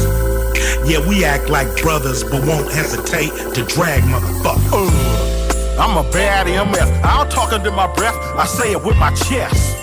Yeah, 0.85 0.99
we 1.07 1.23
act 1.23 1.47
like 1.47 1.69
brothers, 1.81 2.21
but 2.21 2.45
won't 2.45 2.69
hesitate 2.69 3.31
to 3.55 3.63
drag 3.63 4.03
motherfuckers. 4.03 4.73
Uh, 4.73 5.81
I'm 5.81 6.05
a 6.05 6.11
bad 6.11 6.47
MF. 6.47 7.03
I 7.05 7.15
don't 7.15 7.31
talk 7.31 7.53
under 7.53 7.71
my 7.71 7.87
breath, 7.95 8.17
I 8.35 8.45
say 8.45 8.73
it 8.73 8.83
with 8.83 8.97
my 8.97 9.13
chest. 9.13 9.79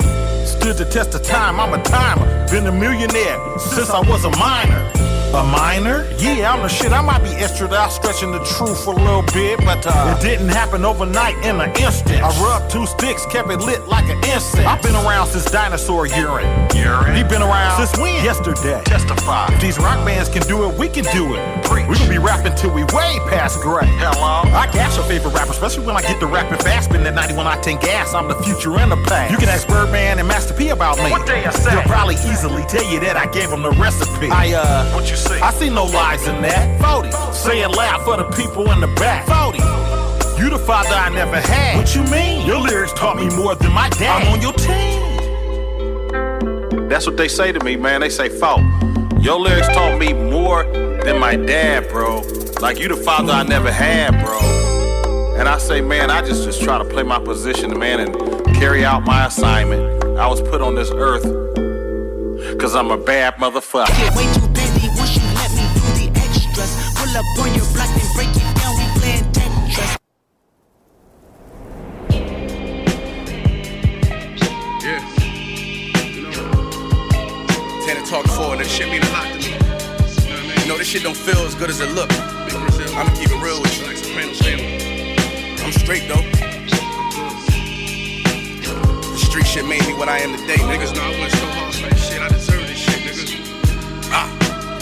Stood 0.47 0.77
the 0.77 0.85
test 0.85 1.15
of 1.15 1.23
time, 1.23 1.59
I'm 1.59 1.73
a 1.73 1.83
timer. 1.83 2.47
Been 2.49 2.67
a 2.67 2.73
millionaire 2.73 3.59
since 3.59 3.89
I 3.89 4.01
was 4.01 4.27
a 4.27 4.31
minor. 4.37 5.08
A 5.35 5.45
minor? 5.45 6.09
Yeah, 6.19 6.53
I'm 6.53 6.63
the 6.63 6.69
shit. 6.69 6.91
I 6.91 7.03
might 7.03 7.23
be 7.23 7.29
extra 7.31 7.69
out 7.75 7.93
stretching 7.93 8.33
the 8.33 8.39
truth 8.57 8.83
for 8.83 8.95
a 8.95 8.97
little 8.97 9.23
bit, 9.35 9.59
but 9.61 9.85
uh, 9.87 10.17
it 10.17 10.23
didn't 10.23 10.49
happen 10.49 10.87
overnight 10.87 11.37
in 11.45 11.61
an 11.61 11.69
instant. 11.77 12.23
I 12.23 12.31
rubbed 12.41 12.71
two 12.73 12.87
sticks, 12.87 13.27
kept 13.27 13.51
it 13.51 13.59
lit 13.61 13.87
like 13.89 14.09
an 14.09 14.17
incense. 14.25 14.65
I've 14.65 14.83
been 14.83 14.95
around 14.97 15.27
since 15.29 15.45
dinosaur 15.51 16.07
urine. 16.07 16.49
Urine? 16.75 17.15
He 17.15 17.23
been 17.25 17.43
around 17.43 17.77
Since 17.77 18.01
when? 18.01 18.25
Yesterday. 18.25 18.81
Testify. 18.85 19.53
If 19.53 19.61
these 19.61 19.79
rock 19.79 20.03
bands 20.07 20.31
can 20.31 20.43
do 20.49 20.65
it, 20.69 20.79
we 20.79 20.89
can 20.89 21.05
do 21.13 21.35
it. 21.35 21.65
Preach. 21.65 21.87
We 21.89 21.99
gonna 21.99 22.09
be 22.11 22.19
rapping 22.19 22.57
till 22.57 22.73
we 22.73 22.85
way 22.85 23.21
past 23.29 23.61
gray. 23.61 23.85
Hello? 24.01 24.49
I 24.57 24.67
gas 24.73 24.97
your 24.97 25.05
favorite 25.05 25.35
rapper, 25.35 25.53
especially 25.53 25.85
when 25.85 25.95
I 25.95 26.01
get 26.01 26.19
to 26.21 26.27
rapping 26.27 26.59
fast. 26.59 26.89
Spin 26.89 27.05
that 27.05 27.15
91 27.15 27.45
octane 27.45 27.81
gas, 27.83 28.15
I'm 28.15 28.29
the 28.29 28.41
future 28.43 28.73
and 28.79 28.91
the 28.91 28.97
past. 29.05 29.31
You 29.31 29.37
can 29.37 29.51
ask 29.51 29.69
Birdman 29.69 30.19
and 30.19 30.27
Master 30.27 30.55
P 30.55 30.71
about 30.71 30.97
me. 30.97 31.11
What 31.11 31.27
they 31.27 31.45
say? 31.51 31.71
They'll 31.71 31.83
probably 31.83 32.15
easily 32.33 32.65
tell 32.65 32.85
you 32.91 32.99
that 33.01 33.19
I 33.19 33.27
gave 33.27 33.51
them 33.51 33.61
the 33.61 33.73
recipe. 33.73 34.31
I 34.33 34.55
uh, 34.55 34.95
What 34.95 35.11
you 35.11 35.18
say? 35.19 35.41
I 35.41 35.51
see 35.53 35.71
no 35.71 35.85
lies 35.85 36.27
in 36.29 36.41
that. 36.43 36.81
40. 36.81 37.11
Say 37.33 37.61
it 37.63 37.69
loud 37.69 38.05
for 38.05 38.17
the 38.17 38.25
people 38.37 38.71
in 38.71 38.81
the 38.81 38.89
back. 38.97 39.27
40. 39.27 39.59
You 40.43 40.51
the 40.51 40.59
father 40.59 40.95
I 40.95 41.09
never 41.11 41.41
had. 41.41 41.77
What 41.77 41.95
you 41.95 42.05
mean? 42.05 42.47
Your 42.47 42.61
lyrics 42.61 42.93
taught 42.93 43.17
me 43.17 43.29
more 43.37 43.55
than 43.57 43.73
my 43.73 43.89
dad. 43.91 44.23
I'm 44.23 44.33
on 44.33 44.41
your 44.41 44.53
team. 44.53 45.09
That's 46.89 47.07
what 47.07 47.17
they 47.17 47.29
say 47.29 47.53
to 47.53 47.63
me, 47.65 47.77
man. 47.77 48.01
They 48.01 48.09
say, 48.09 48.29
"Fault, 48.29 48.63
your 49.21 49.39
lyrics 49.41 49.69
taught 49.69 49.99
me 49.99 50.13
more 50.13 50.65
than 51.05 51.19
my 51.19 51.37
dad, 51.37 51.89
bro. 51.89 52.23
Like 52.61 52.79
you 52.79 52.89
the 52.89 52.97
father 52.97 53.33
I 53.33 53.43
never 53.43 53.71
had, 53.71 54.25
bro." 54.25 54.39
And 55.39 55.49
I 55.49 55.59
say, 55.59 55.81
man, 55.81 56.11
I 56.11 56.21
just 56.23 56.45
just 56.45 56.63
try 56.63 56.79
to 56.79 56.85
play 56.85 57.03
my 57.05 57.19
position, 57.21 57.79
man, 57.79 58.01
and 58.01 58.13
carry 58.57 58.85
out 58.85 59.05
my 59.05 59.27
assignment. 59.27 60.05
I 60.19 60.27
was 60.27 60.41
put 60.41 60.61
on 60.61 60.75
this 60.75 60.91
earth 60.91 61.23
because 62.53 62.75
I'm 62.75 62.91
a 62.91 62.97
bad 62.97 63.35
motherfucker. 63.37 64.48
Up 67.19 67.25
on 67.41 67.53
your 67.53 67.67
block 67.75 67.91
and 67.91 68.15
break 68.15 68.31
it 68.31 68.47
down. 68.55 68.77
We 68.79 68.85
playing 69.01 69.25
Tetris. 69.35 69.99
Yeah. 74.85 75.03
You 76.15 76.23
know, 76.23 76.47
Tana 77.85 78.07
talk 78.07 78.27
forward, 78.27 78.61
that 78.61 78.69
shit 78.69 78.89
mean 78.89 79.03
a 79.03 79.11
lot 79.11 79.27
to 79.33 79.39
me. 79.43 79.51
You 80.63 80.69
know, 80.69 80.79
this 80.79 80.87
shit 80.87 81.03
don't 81.03 81.17
feel 81.17 81.39
as 81.39 81.57
good 81.57 81.71
as 81.71 81.81
it 81.81 81.91
look. 81.93 82.11
I'ma 82.95 83.11
keep 83.17 83.31
it 83.31 83.43
real 83.43 83.61
with 83.61 83.75
you. 83.81 83.87
I'm 85.65 85.73
straight 85.73 86.07
though. 86.07 86.23
The 89.11 89.19
street 89.19 89.47
shit 89.47 89.67
made 89.67 89.85
me 89.89 89.95
what 89.95 90.09
I 90.09 90.19
am 90.19 90.37
today. 90.39 90.57
Niggas 90.57 90.95
know 90.95 91.03
I 91.03 91.19
went 91.19 91.33
so 91.33 91.47
hard 91.47 91.75
for 91.75 91.89
this 91.91 92.09
shit. 92.09 92.23
I 92.23 92.29
deserve 92.29 92.67
this 92.69 92.79
shit, 92.79 93.03
nigga. 93.03 94.11
Ah, 94.13 94.29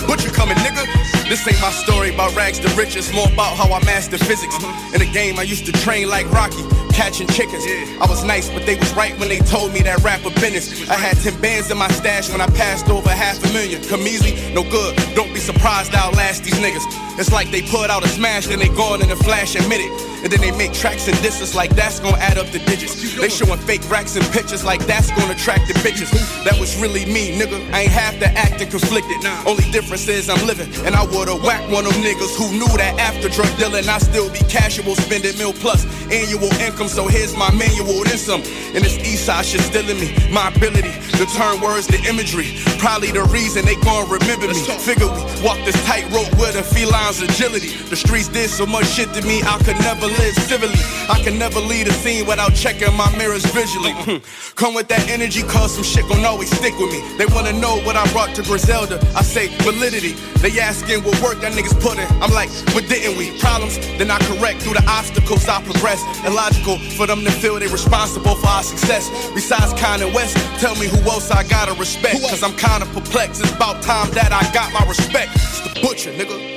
Butcher 0.06 0.30
coming, 0.30 0.56
nigga. 0.58 1.05
This 1.28 1.46
ain't 1.48 1.60
my 1.60 1.72
story 1.72 2.14
about 2.14 2.36
rags 2.36 2.60
to 2.60 2.68
riches, 2.76 3.12
more 3.12 3.26
about 3.26 3.56
how 3.56 3.72
I 3.72 3.84
mastered 3.84 4.20
physics. 4.20 4.56
Mm-hmm. 4.58 4.94
In 4.94 5.00
the 5.00 5.10
game, 5.12 5.40
I 5.40 5.42
used 5.42 5.66
to 5.66 5.72
train 5.72 6.08
like 6.08 6.30
Rocky, 6.30 6.62
catching 6.94 7.26
chickens. 7.26 7.64
I 8.00 8.06
was 8.08 8.22
nice, 8.22 8.48
but 8.48 8.64
they 8.64 8.76
was 8.76 8.94
right 8.94 9.18
when 9.18 9.28
they 9.28 9.40
told 9.40 9.72
me 9.72 9.80
that 9.82 10.04
rapper 10.04 10.30
business. 10.38 10.88
I 10.88 10.94
had 10.94 11.16
10 11.18 11.40
bands 11.40 11.68
in 11.68 11.78
my 11.78 11.88
stash 11.88 12.30
when 12.30 12.40
I 12.40 12.46
passed 12.46 12.88
over 12.88 13.10
half 13.10 13.42
a 13.44 13.52
million. 13.52 13.82
Come 13.82 14.02
easy, 14.02 14.54
no 14.54 14.62
good. 14.62 14.94
Don't 15.16 15.34
be 15.34 15.40
surprised 15.40 15.94
I 15.94 16.06
outlast 16.06 16.44
these 16.44 16.54
niggas. 16.54 17.05
It's 17.18 17.32
like 17.32 17.50
they 17.50 17.62
put 17.62 17.88
out 17.88 18.04
a 18.04 18.08
smash, 18.08 18.46
then 18.46 18.58
they 18.58 18.68
gone 18.68 19.02
in 19.02 19.10
a 19.10 19.16
flash 19.16 19.54
and 19.54 19.64
admit 19.64 19.80
it. 19.80 19.92
And 20.22 20.32
then 20.32 20.40
they 20.40 20.50
make 20.56 20.72
tracks 20.72 21.06
and 21.08 21.16
disses 21.22 21.54
like 21.54 21.70
that's 21.76 22.00
gonna 22.00 22.16
add 22.18 22.36
up 22.36 22.46
the 22.48 22.58
digits. 22.58 23.16
They 23.16 23.28
showing 23.28 23.60
fake 23.60 23.88
racks 23.88 24.16
and 24.16 24.24
pictures 24.32 24.64
like 24.64 24.84
that's 24.86 25.10
gonna 25.12 25.32
attract 25.32 25.68
the 25.68 25.74
bitches. 25.80 26.10
That 26.44 26.58
was 26.58 26.76
really 26.80 27.06
me, 27.06 27.38
nigga. 27.38 27.62
I 27.72 27.82
ain't 27.82 27.92
have 27.92 28.18
to 28.20 28.28
act 28.32 28.60
and 28.60 28.70
conflicted. 28.70 29.24
Only 29.46 29.70
difference 29.70 30.08
is 30.08 30.28
I'm 30.28 30.44
living. 30.46 30.68
And 30.84 30.96
I 30.96 31.04
would've 31.06 31.42
whacked 31.42 31.70
one 31.70 31.86
of 31.86 31.92
them 31.94 32.02
niggas 32.02 32.34
who 32.36 32.50
knew 32.52 32.68
that 32.76 32.98
after 32.98 33.28
drug 33.28 33.48
dealing, 33.56 33.88
I 33.88 33.98
still 33.98 34.28
be 34.32 34.40
casual, 34.50 34.96
spending 34.96 35.36
mil 35.38 35.52
plus 35.52 35.86
annual 36.10 36.52
income. 36.60 36.88
So 36.88 37.06
here's 37.06 37.36
my 37.36 37.52
manual, 37.54 38.02
then 38.04 38.18
some. 38.18 38.42
And 38.74 38.82
this 38.82 38.98
east 38.98 39.26
side 39.26 39.46
shit 39.46 39.60
still 39.60 39.88
in 39.88 40.00
me. 40.00 40.10
My 40.32 40.48
ability 40.48 40.92
to 41.16 41.24
turn 41.36 41.60
words 41.60 41.86
to 41.88 41.98
imagery. 42.08 42.58
Probably 42.78 43.12
the 43.12 43.24
reason 43.30 43.64
they 43.64 43.76
gon' 43.76 44.10
remember 44.10 44.48
me. 44.48 44.58
Figure 44.82 45.06
we 45.06 45.22
walk 45.44 45.60
this 45.64 45.78
tightrope 45.86 46.34
with 46.36 46.56
a 46.56 46.64
agility. 47.06 47.70
The 47.88 47.94
streets 47.94 48.26
did 48.26 48.50
so 48.50 48.66
much 48.66 48.86
shit 48.86 49.12
to 49.14 49.22
me, 49.22 49.40
I 49.42 49.58
could 49.62 49.78
never 49.78 50.06
live 50.06 50.34
civilly. 50.34 50.74
I 51.08 51.22
can 51.22 51.38
never 51.38 51.60
lead 51.60 51.86
a 51.86 51.92
scene 51.92 52.26
without 52.26 52.52
checking 52.52 52.92
my 52.96 53.06
mirrors 53.16 53.46
visually. 53.46 53.94
Come 54.56 54.74
with 54.74 54.88
that 54.88 55.08
energy, 55.08 55.42
cause 55.42 55.76
some 55.76 55.84
shit 55.84 56.02
gon' 56.08 56.24
always 56.24 56.50
stick 56.50 56.74
with 56.78 56.90
me. 56.90 57.00
They 57.16 57.26
wanna 57.26 57.52
know 57.52 57.78
what 57.86 57.94
I 57.94 58.10
brought 58.10 58.34
to 58.34 58.42
Griselda. 58.42 58.98
I 59.14 59.22
say 59.22 59.46
validity. 59.62 60.14
They 60.42 60.58
asking 60.58 61.04
what 61.04 61.14
work 61.22 61.40
that 61.42 61.52
niggas 61.52 61.78
put 61.80 61.96
in. 61.98 62.08
I'm 62.20 62.32
like, 62.32 62.50
what 62.74 62.88
didn't 62.88 63.16
we? 63.16 63.38
Problems, 63.38 63.78
then 63.98 64.10
I 64.10 64.18
correct 64.26 64.62
through 64.62 64.74
the 64.74 64.84
obstacles 64.88 65.46
I 65.48 65.62
progress. 65.62 66.02
Illogical 66.26 66.78
for 66.98 67.06
them 67.06 67.22
to 67.22 67.30
feel 67.30 67.54
they 67.60 67.68
responsible 67.68 68.34
for 68.34 68.48
our 68.48 68.64
success. 68.64 69.06
Besides 69.30 69.74
Kanye 69.74 70.12
West, 70.12 70.36
tell 70.58 70.74
me 70.74 70.88
who 70.88 70.98
else 71.06 71.30
I 71.30 71.44
gotta 71.44 71.74
respect. 71.78 72.18
Cause 72.22 72.42
I'm 72.42 72.56
kinda 72.56 72.86
perplexed. 72.90 73.42
It's 73.42 73.52
about 73.52 73.80
time 73.82 74.10
that 74.18 74.32
I 74.32 74.42
got 74.52 74.72
my 74.72 74.84
respect. 74.88 75.30
It's 75.36 75.60
the 75.60 75.80
butcher, 75.80 76.10
nigga. 76.10 76.55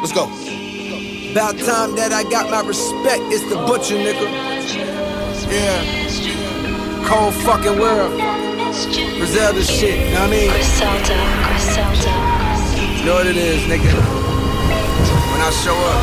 Let's 0.00 0.12
go. 0.12 0.26
About 1.32 1.58
time 1.58 1.94
that 1.96 2.12
I 2.12 2.22
got 2.30 2.50
my 2.50 2.60
respect. 2.66 3.22
It's 3.30 3.44
the 3.48 3.56
butcher, 3.56 3.94
nigga. 3.94 4.26
Yeah. 5.50 7.06
Cold 7.06 7.34
fucking 7.46 7.78
world. 7.78 8.12
Griselda 9.18 9.62
shit, 9.62 10.12
know 10.12 10.20
what 10.20 10.28
I 10.28 10.30
mean? 10.30 10.50
Griselda, 10.50 11.14
Griselda. 11.46 12.12
You 12.98 13.04
know 13.06 13.14
what 13.14 13.26
it 13.26 13.36
is, 13.36 13.62
nigga. 13.70 13.92
When 15.30 15.40
I 15.40 15.50
show 15.62 15.76
up. 15.76 16.02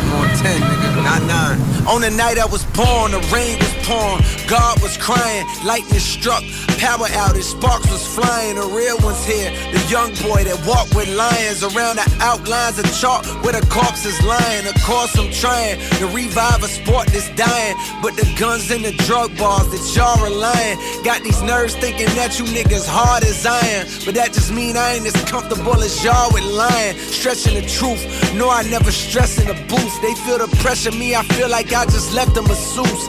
I'm 0.00 0.12
on 0.20 0.28
10, 0.36 0.60
nigga, 0.62 0.88
not 1.04 1.22
9. 1.22 1.88
On 1.88 2.00
the 2.00 2.10
night 2.10 2.38
I 2.38 2.46
was 2.46 2.64
born, 2.72 3.12
the 3.12 3.20
rain 3.32 3.58
was 3.58 3.73
pouring. 3.84 4.24
God 4.48 4.80
was 4.82 4.96
crying, 4.96 5.46
lightning 5.64 6.00
struck, 6.00 6.42
power 6.80 7.08
outage, 7.12 7.44
sparks 7.44 7.90
was 7.90 8.06
flying. 8.06 8.56
The 8.56 8.66
real 8.66 8.96
one's 9.00 9.24
here, 9.24 9.50
the 9.72 9.80
young 9.88 10.10
boy 10.24 10.44
that 10.44 10.58
walked 10.66 10.94
with 10.94 11.08
lions 11.14 11.62
around 11.62 11.96
the 11.96 12.08
outlines 12.20 12.78
of 12.78 12.86
chalk 12.96 13.24
where 13.44 13.52
the 13.52 13.64
corpse 13.68 14.04
is 14.04 14.18
lying. 14.24 14.66
Of 14.66 14.76
course, 14.82 15.16
I'm 15.16 15.30
trying 15.32 15.78
to 16.00 16.06
revive 16.08 16.62
a 16.62 16.68
sport 16.68 17.08
that's 17.08 17.28
dying, 17.36 17.76
but 18.02 18.16
the 18.16 18.26
guns 18.38 18.70
and 18.70 18.84
the 18.84 18.92
drug 19.04 19.36
bars 19.36 19.68
that 19.68 19.84
y'all 19.94 20.18
relying 20.24 20.76
got 21.04 21.22
these 21.22 21.40
nerves 21.42 21.76
thinking 21.76 22.08
that 22.16 22.38
you 22.38 22.44
niggas 22.46 22.86
hard 22.88 23.24
as 23.24 23.44
iron. 23.44 23.86
But 24.04 24.14
that 24.16 24.32
just 24.32 24.52
mean 24.52 24.76
I 24.76 24.94
ain't 24.96 25.06
as 25.06 25.16
comfortable 25.24 25.76
as 25.82 26.02
y'all 26.04 26.32
with 26.32 26.44
lying, 26.44 26.96
stretching 26.96 27.54
the 27.54 27.66
truth. 27.68 28.02
No, 28.34 28.48
I 28.50 28.62
never 28.68 28.90
stress 28.90 29.38
in 29.38 29.48
the 29.48 29.58
booth. 29.68 29.94
They 30.02 30.14
feel 30.24 30.38
the 30.38 30.48
pressure, 30.60 30.92
me, 30.92 31.14
I 31.14 31.22
feel 31.36 31.48
like 31.48 31.72
I 31.72 31.84
just 31.84 32.14
left 32.14 32.34
them 32.34 32.46
a 32.46 32.54
masseuse. 32.54 33.08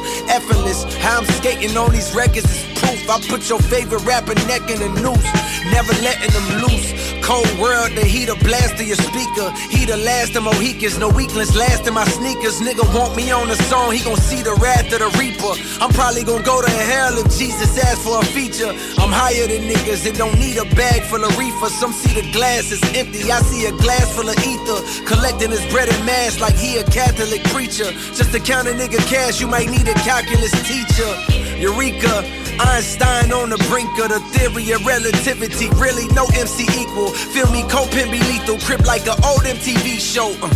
Effortless, 0.66 0.96
how 0.96 1.20
I'm 1.20 1.26
skating 1.26 1.78
on 1.78 1.92
these 1.92 2.14
records 2.16 2.50
is 2.50 2.66
proof. 2.80 3.10
I 3.10 3.20
put 3.30 3.50
your 3.50 3.60
favorite 3.60 4.04
rapper 4.04 4.36
neck 4.48 4.70
in 4.70 4.82
a 4.82 4.90
noose, 5.02 5.30
never 5.72 5.94
letting 6.02 6.32
them 6.32 6.62
loose. 6.62 6.94
Cold 7.22 7.50
world, 7.58 7.90
the 7.98 8.06
heater 8.06 8.36
blast 8.46 8.78
to 8.78 8.86
your 8.86 8.98
speaker. 8.98 9.50
He 9.70 9.86
the 9.86 9.98
last 9.98 10.36
of 10.36 10.44
Mohicans, 10.44 11.00
no 11.00 11.10
weaklings 11.10 11.56
last 11.56 11.88
in 11.88 11.94
my 11.94 12.06
sneakers. 12.06 12.62
Nigga 12.62 12.86
want 12.94 13.16
me 13.16 13.32
on 13.32 13.48
the 13.48 13.56
song, 13.66 13.94
he 13.94 14.04
gon' 14.04 14.18
see 14.18 14.44
the 14.44 14.54
wrath 14.62 14.94
of 14.94 15.00
the 15.02 15.10
reaper. 15.18 15.54
I'm 15.82 15.90
probably 15.90 16.24
gon' 16.24 16.44
go 16.44 16.62
to 16.62 16.70
hell 16.70 17.18
if 17.18 17.26
Jesus 17.38 17.78
asks 17.82 18.06
for 18.06 18.22
a 18.22 18.26
feature. 18.26 18.70
I'm 19.02 19.10
higher 19.10 19.48
than 19.48 19.66
niggas 19.66 20.06
that 20.06 20.18
don't 20.18 20.38
need 20.38 20.58
a 20.58 20.66
bag 20.76 21.02
full 21.10 21.24
of 21.26 21.34
reefer. 21.38 21.70
Some 21.70 21.94
see 21.94 22.14
the 22.14 22.30
glass 22.32 22.72
is 22.72 22.82
empty, 22.94 23.32
I 23.32 23.42
see 23.42 23.66
a 23.66 23.72
glass 23.72 24.06
full 24.14 24.30
of 24.30 24.38
ether. 24.46 24.80
Collecting 25.10 25.50
his 25.50 25.66
bread 25.74 25.90
and 25.90 26.06
mass 26.06 26.40
like 26.40 26.56
he 26.56 26.78
a 26.78 26.84
Catholic 26.86 27.44
preacher. 27.50 27.90
Just 28.14 28.32
to 28.34 28.40
count 28.40 28.68
a 28.68 28.72
nigga 28.72 29.02
cash, 29.10 29.42
you 29.42 29.48
might 29.48 29.70
need 29.70 29.88
a 29.88 29.98
calculus 30.06 30.54
teacher. 30.64 31.12
Eureka. 31.58 32.24
Einstein 32.60 33.34
on 33.34 33.50
the 33.50 33.58
brink 33.70 33.92
of 34.00 34.10
the 34.10 34.20
theory 34.32 34.72
of 34.72 34.86
relativity. 34.86 35.68
Really, 35.76 36.08
no 36.16 36.26
MC 36.34 36.64
equal. 36.80 37.10
Feel 37.10 37.52
me, 37.52 37.64
coping 37.68 38.10
be 38.12 38.20
lethal. 38.20 38.58
Crip 38.60 38.86
like 38.86 39.08
an 39.08 39.20
old 39.26 39.44
MTV 39.44 40.00
show. 40.00 40.32
Uh, 40.42 40.48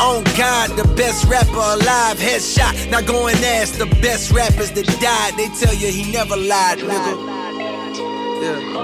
on 0.00 0.24
God, 0.36 0.70
the 0.76 0.88
best 0.96 1.24
rapper 1.26 1.52
alive. 1.52 2.16
Headshot. 2.16 2.90
Now 2.90 3.02
go 3.02 3.26
and 3.26 3.38
ask 3.44 3.76
the 3.76 3.86
best 4.00 4.32
rappers 4.32 4.72
that 4.72 4.86
died. 5.00 5.36
They 5.36 5.48
tell 5.60 5.74
you 5.74 5.88
he 5.92 6.10
never 6.10 6.36
lied, 6.36 6.78
nigga. 6.78 7.14
Yeah. 8.42 8.82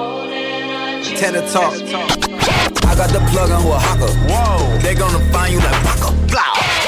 Tenor 1.17 1.49
talk. 1.49 1.73
I 2.85 2.95
got 2.95 3.11
the 3.11 3.21
plug 3.31 3.51
on 3.51 3.63
a. 3.63 4.09
Whoa. 4.29 4.79
They 4.79 4.95
gonna 4.95 5.21
find 5.33 5.53
you 5.53 5.61
like 5.61 5.83
Paco. 5.85 6.88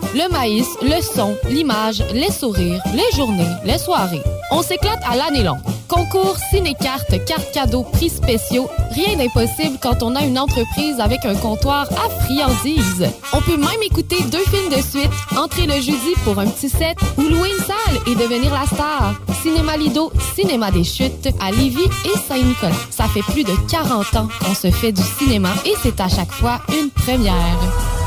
Le 0.13 0.29
maïs, 0.29 0.67
le 0.81 1.01
son, 1.01 1.37
l'image, 1.49 2.03
les 2.13 2.31
sourires, 2.31 2.83
les 2.93 3.15
journées, 3.15 3.47
les 3.63 3.77
soirées. 3.77 4.21
On 4.51 4.61
s'éclate 4.61 4.99
à 5.09 5.15
l'année 5.15 5.43
longue. 5.43 5.61
Concours, 5.87 6.35
ciné-cartes, 6.49 7.23
cartes 7.25 7.51
cadeaux, 7.53 7.83
prix 7.83 8.09
spéciaux, 8.09 8.69
rien 8.91 9.15
d'impossible 9.15 9.77
quand 9.81 10.03
on 10.03 10.15
a 10.15 10.23
une 10.23 10.37
entreprise 10.37 10.99
avec 10.99 11.23
un 11.23 11.35
comptoir 11.35 11.87
à 11.93 12.09
friandises. 12.23 13.09
On 13.31 13.41
peut 13.41 13.55
même 13.55 13.81
écouter 13.83 14.21
deux 14.23 14.43
films 14.49 14.69
de 14.69 14.81
suite, 14.81 15.11
entrer 15.37 15.65
le 15.65 15.75
jeudi 15.75 16.13
pour 16.25 16.37
un 16.39 16.47
petit 16.47 16.69
set 16.69 16.97
ou 17.17 17.21
louer 17.21 17.49
une 17.57 17.63
salle 17.63 17.97
et 18.05 18.15
devenir 18.15 18.53
la 18.53 18.65
star. 18.65 19.13
Cinéma 19.41 19.77
Lido, 19.77 20.11
cinéma 20.35 20.71
des 20.71 20.83
chutes 20.83 21.29
à 21.39 21.51
Lévis 21.51 21.89
et 22.03 22.17
Saint-Nicolas. 22.27 22.75
Ça 22.89 23.05
fait 23.05 23.23
plus 23.31 23.45
de 23.45 23.53
40 23.69 24.15
ans 24.17 24.27
qu'on 24.43 24.55
se 24.55 24.71
fait 24.71 24.91
du 24.91 25.03
cinéma 25.19 25.49
et 25.65 25.73
c'est 25.81 26.01
à 26.01 26.09
chaque 26.09 26.33
fois 26.33 26.59
une 26.77 26.89
première. 26.89 28.00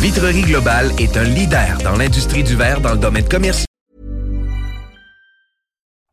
Vitrerie 0.00 0.40
Globale 0.40 0.92
est 0.98 1.14
un 1.14 1.24
leader 1.24 1.76
dans 1.84 1.94
l'industrie 1.94 2.42
du 2.42 2.56
verre 2.56 2.80
dans 2.80 2.92
le 2.92 2.98
domaine 2.98 3.28
commercial. 3.28 3.66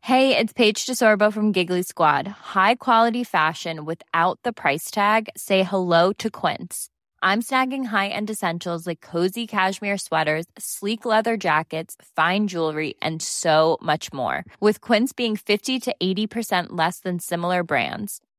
Hey, 0.02 0.36
it's 0.36 0.52
Paige 0.52 0.84
DeSorbo 0.84 1.32
from 1.32 1.52
Giggly 1.52 1.82
Squad. 1.82 2.28
High 2.54 2.74
quality 2.74 3.24
fashion 3.24 3.86
without 3.86 4.38
the 4.44 4.52
price 4.52 4.90
tag. 4.90 5.30
Say 5.38 5.62
hello 5.62 6.12
to 6.18 6.28
Quince. 6.28 6.90
I'm 7.22 7.40
snagging 7.40 7.86
high-end 7.86 8.28
essentials 8.28 8.86
like 8.86 9.00
cozy 9.00 9.46
cashmere 9.46 9.96
sweaters, 9.96 10.44
sleek 10.58 11.06
leather 11.06 11.38
jackets, 11.38 11.96
fine 12.14 12.46
jewelry, 12.46 12.94
and 13.00 13.22
so 13.22 13.78
much 13.80 14.12
more. 14.12 14.44
With 14.60 14.82
Quince 14.82 15.14
being 15.14 15.34
50 15.34 15.80
to 15.80 15.94
80% 16.00 16.66
less 16.70 17.00
than 17.00 17.20
similar 17.20 17.62
brands. 17.62 18.20